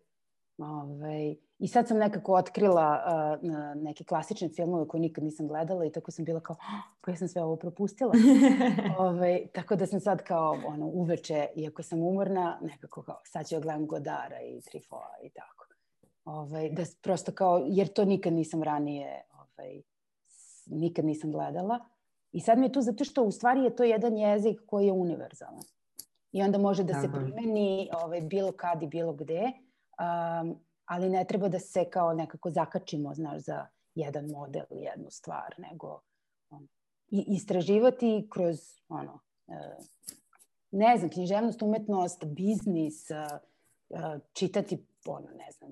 Ove, 0.57 0.71
ovaj, 0.71 1.35
I 1.61 1.67
sad 1.67 1.87
sam 1.87 1.97
nekako 1.97 2.33
otkrila 2.33 3.03
uh, 3.41 3.49
neke 3.81 4.03
klasične 4.03 4.49
filmove 4.49 4.87
koje 4.87 5.01
nikad 5.01 5.23
nisam 5.23 5.47
gledala 5.47 5.85
i 5.85 5.91
tako 5.91 6.11
sam 6.11 6.25
bila 6.25 6.39
kao, 6.39 6.55
oh, 6.59 6.95
pa 7.01 7.11
ja 7.11 7.17
sam 7.17 7.27
sve 7.27 7.43
ovo 7.43 7.55
propustila. 7.55 8.11
Ove, 8.97 9.09
ovaj, 9.09 9.47
tako 9.53 9.75
da 9.75 9.85
sam 9.85 9.99
sad 9.99 10.23
kao 10.23 10.57
ono, 10.67 10.85
uveče, 10.85 11.47
iako 11.55 11.83
sam 11.83 11.99
umorna, 11.99 12.59
nekako 12.61 13.01
kao, 13.01 13.21
sad 13.25 13.47
ću 13.47 13.55
ja 13.55 13.59
gledam 13.59 13.87
Godara 13.87 14.41
i 14.41 14.61
Trifoa 14.61 15.15
i 15.23 15.29
tako. 15.29 15.65
Ove, 16.25 16.39
ovaj, 16.39 16.69
da 16.69 16.83
prosto 17.01 17.31
kao, 17.31 17.65
jer 17.67 17.87
to 17.87 18.05
nikad 18.05 18.33
nisam 18.33 18.63
ranije, 18.63 19.23
ovaj, 19.33 19.81
nikad 20.65 21.05
nisam 21.05 21.31
gledala. 21.31 21.79
I 22.31 22.39
sad 22.39 22.59
mi 22.59 22.65
je 22.65 22.71
tu 22.71 22.81
zato 22.81 23.03
što 23.03 23.23
u 23.23 23.31
stvari 23.31 23.63
je 23.63 23.75
to 23.75 23.83
jedan 23.83 24.17
jezik 24.17 24.59
koji 24.65 24.85
je 24.85 24.91
univerzalan. 24.93 25.63
I 26.31 26.41
onda 26.41 26.57
može 26.57 26.83
da 26.83 26.93
Aha. 26.93 27.01
se 27.01 27.09
primeni 27.11 27.89
ovaj, 28.03 28.21
bilo 28.21 28.51
kad 28.51 28.83
i 28.83 28.87
bilo 28.87 29.13
gde 29.13 29.51
um, 29.99 30.59
ali 30.91 31.09
ne 31.09 31.25
treba 31.25 31.47
da 31.49 31.59
se 31.59 31.85
kao 31.89 32.13
nekako 32.13 32.49
zakačimo, 32.49 33.13
znaš, 33.13 33.41
za 33.41 33.67
jedan 33.95 34.25
model, 34.25 34.65
jednu 34.69 35.09
stvar, 35.09 35.55
nego 35.57 36.01
on, 36.49 36.67
i 37.07 37.25
istraživati 37.27 38.27
kroz, 38.31 38.59
ono, 38.89 39.19
uh, 39.47 39.55
ne 40.71 40.97
znam, 40.97 41.09
književnost, 41.09 41.61
umetnost, 41.61 42.25
biznis, 42.25 43.09
uh, 43.09 43.39
uh, 43.89 44.21
čitati, 44.33 44.85
ono, 45.05 45.27
ne 45.37 45.51
znam, 45.51 45.71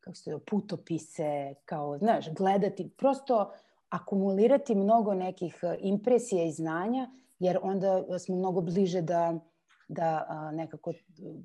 kako 0.00 0.16
se 0.16 0.38
putopise, 0.50 1.54
kao, 1.64 1.98
znaš, 1.98 2.32
gledati, 2.32 2.90
prosto 2.96 3.52
akumulirati 3.88 4.74
mnogo 4.74 5.14
nekih 5.14 5.64
impresija 5.78 6.44
i 6.44 6.52
znanja, 6.52 7.10
jer 7.38 7.58
onda 7.62 8.18
smo 8.18 8.36
mnogo 8.36 8.60
bliže 8.60 9.02
da 9.02 9.40
da 9.88 10.26
a, 10.28 10.50
nekako, 10.52 10.92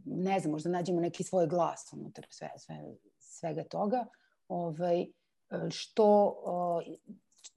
ne 0.05 0.39
znam, 0.39 0.51
možda 0.51 0.69
nađemo 0.69 1.01
neki 1.01 1.23
svoj 1.23 1.47
glas 1.47 1.93
unutar 1.93 2.27
sve, 2.29 2.49
sve, 2.57 2.75
svega 3.19 3.63
toga, 3.63 4.05
ovaj, 4.47 5.05
što, 5.69 6.35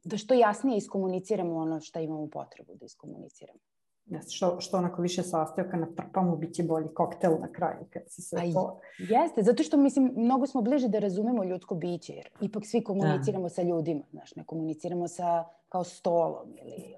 da 0.04 0.16
što 0.16 0.34
jasnije 0.34 0.78
iskomuniciramo 0.78 1.56
ono 1.56 1.80
što 1.80 2.00
imamo 2.00 2.28
potrebu 2.30 2.74
da 2.74 2.84
iskomuniciramo. 2.84 3.60
Yes, 4.06 4.30
što, 4.30 4.60
što 4.60 4.76
onako 4.76 5.02
više 5.02 5.22
sastojaka 5.22 5.76
natrpamo, 5.76 6.36
bit 6.36 6.54
će 6.54 6.62
bolji 6.62 6.88
koktel 6.94 7.32
na 7.40 7.52
kraju 7.52 7.86
kad 7.90 8.02
se 8.06 8.22
sve 8.22 8.40
A, 8.40 8.52
to... 8.52 8.80
Jeste, 8.98 9.42
zato 9.42 9.62
što 9.62 9.76
mislim, 9.76 10.12
mnogo 10.16 10.46
smo 10.46 10.62
bliže 10.62 10.88
da 10.88 10.98
razumemo 10.98 11.44
ljudsko 11.44 11.74
biće, 11.74 12.12
jer 12.12 12.28
ipak 12.40 12.66
svi 12.66 12.84
komuniciramo 12.84 13.44
da. 13.44 13.48
sa 13.48 13.62
ljudima, 13.62 14.04
znaš, 14.10 14.34
ne 14.36 14.44
komuniciramo 14.44 15.08
sa 15.08 15.44
kao 15.68 15.84
stolom 15.84 16.54
ili 16.62 16.94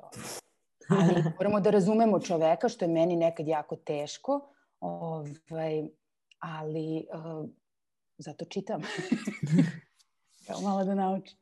ali 0.89 1.23
moramo 1.39 1.61
da 1.61 1.71
razumemo 1.71 2.21
čoveka, 2.21 2.69
što 2.69 2.85
je 2.85 2.93
meni 2.93 3.17
nekad 3.17 3.49
jako 3.49 3.77
teško, 3.77 4.41
ovaj, 4.81 5.89
ali 6.39 7.07
uh, 7.15 7.49
zato 8.19 8.45
čitam. 8.45 8.83
Kao 10.47 10.61
malo 10.61 10.85
da 10.85 10.95
naučim. 10.95 11.39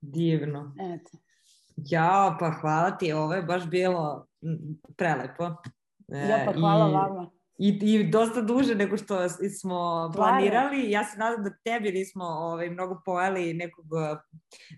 Divno. 0.00 0.74
Eto. 0.80 1.18
Ja, 1.76 2.36
pa 2.40 2.50
hvala 2.60 2.90
ti, 2.90 3.12
ovo 3.12 3.34
je 3.34 3.42
baš 3.42 3.66
bilo 3.66 4.26
prelepo. 4.96 5.44
Ja, 6.08 6.42
pa 6.46 6.52
hvala 6.52 6.88
I... 6.88 6.92
vama. 6.92 7.30
I, 7.58 7.68
I 7.68 8.10
dosta 8.10 8.40
duže 8.40 8.74
nego 8.74 8.96
što 8.96 9.28
smo 9.28 10.10
planirali. 10.14 10.90
Ja 10.90 11.04
se 11.04 11.18
nadam 11.18 11.44
da 11.44 11.50
tebi 11.64 11.92
nismo 11.92 12.24
ovaj, 12.24 12.70
mnogo 12.70 13.02
pojeli 13.04 13.54
nekog 13.54 13.84
uh, 13.84 14.18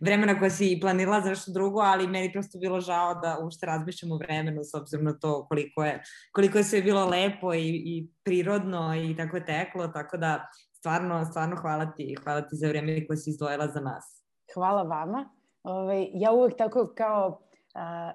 vremena 0.01 0.39
koja 0.39 0.51
si 0.51 0.79
planirala 0.81 1.21
za 1.21 1.29
nešto 1.29 1.53
drugo, 1.53 1.81
ali 1.81 2.07
meni 2.07 2.33
prosto 2.33 2.59
bilo 2.59 2.81
žao 2.81 3.15
da 3.15 3.39
uopšte 3.43 3.67
razmišljamo 3.67 4.15
o 4.15 4.19
vremenu 4.19 4.65
s 4.65 4.75
obzirom 4.75 5.05
na 5.05 5.19
to 5.19 5.47
koliko 5.49 5.85
je, 5.85 6.03
koliko 6.33 6.59
je 6.59 6.65
sve 6.65 6.83
bilo 6.83 7.07
lepo 7.07 7.55
i, 7.55 7.83
i 7.87 8.09
prirodno 8.25 8.95
i 8.97 9.17
tako 9.17 9.37
je 9.37 9.45
teklo, 9.45 9.89
tako 9.89 10.17
da 10.17 10.49
stvarno, 10.73 11.25
stvarno 11.25 11.57
hvala 11.57 11.93
ti, 11.97 12.17
hvala 12.25 12.41
ti 12.41 12.57
za 12.57 12.69
vreme 12.69 13.07
koje 13.07 13.17
si 13.17 13.31
izdvojila 13.31 13.67
za 13.69 13.81
nas. 13.81 14.25
Hvala 14.55 14.83
vama. 14.83 15.31
Ove, 15.63 15.83
ovaj, 15.83 16.09
ja 16.15 16.33
uvek 16.33 16.57
tako 16.59 16.93
kao, 16.97 17.41
a, 17.75 18.13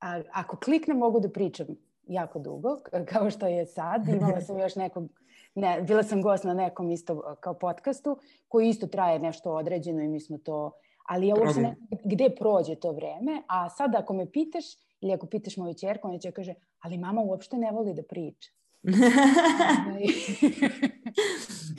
a, 0.00 0.22
ako 0.32 0.56
kliknem 0.56 0.96
mogu 0.96 1.20
da 1.20 1.30
pričam 1.30 1.66
jako 2.06 2.38
dugo, 2.38 2.76
kao 3.12 3.30
što 3.30 3.46
je 3.46 3.66
sad. 3.66 4.08
Imala 4.16 4.40
sam 4.40 4.58
još 4.58 4.76
nekog, 4.76 5.08
ne, 5.54 5.82
bila 5.82 6.02
sam 6.02 6.22
gost 6.22 6.44
na 6.44 6.54
nekom 6.54 6.90
isto 6.90 7.36
kao 7.40 7.54
podcastu, 7.54 8.18
koji 8.48 8.68
isto 8.68 8.86
traje 8.86 9.18
nešto 9.18 9.52
određeno 9.52 10.02
i 10.02 10.08
mi 10.08 10.20
smo 10.20 10.38
to, 10.38 10.72
ali 11.08 11.26
ja 11.26 11.34
uopšte 11.34 11.60
ne 11.60 11.76
gde 12.04 12.30
prođe 12.38 12.74
to 12.74 12.92
vreme, 12.92 13.42
a 13.46 13.68
sad 13.68 13.94
ako 13.94 14.14
me 14.14 14.30
pitaš, 14.32 14.64
ili 15.00 15.12
ako 15.12 15.26
pitaš 15.26 15.56
moju 15.56 15.74
čerku, 15.74 16.08
ona 16.08 16.18
će 16.18 16.30
kaže, 16.30 16.54
ali 16.80 16.98
mama 16.98 17.20
uopšte 17.20 17.56
ne 17.56 17.72
voli 17.72 17.94
da 17.94 18.02
priča. 18.02 18.50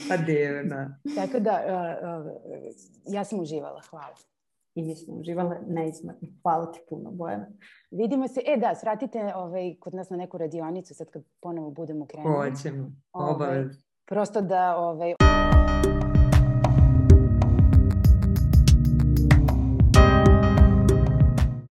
pa 0.09 0.17
divno. 0.17 0.95
Tako 1.15 1.39
da, 1.39 1.61
uh, 1.65 2.25
uh, 2.25 2.31
ja 3.05 3.23
sam 3.23 3.39
uživala, 3.39 3.81
hvala 3.89 4.15
i 4.75 4.83
mi 4.83 4.95
smo 4.95 5.13
uživale 5.13 5.57
neizmjerno. 5.67 6.27
Hvala 6.41 6.71
ti 6.71 6.79
puno, 6.89 7.11
Bojana. 7.11 7.47
Vidimo 7.91 8.27
se. 8.27 8.41
E 8.45 8.57
da, 8.57 8.75
svratite 8.75 9.33
ovaj, 9.35 9.75
kod 9.79 9.93
nas 9.93 10.09
na 10.09 10.17
neku 10.17 10.37
radionicu 10.37 10.95
sad 10.95 11.09
kad 11.09 11.23
ponovo 11.41 11.71
budemo 11.71 12.05
krenuli. 12.05 12.49
Hoćemo, 12.49 12.91
ovaj, 13.13 13.33
obavezno. 13.33 13.83
Prosto 14.05 14.41
da 14.41 14.77
ovaj, 14.77 15.13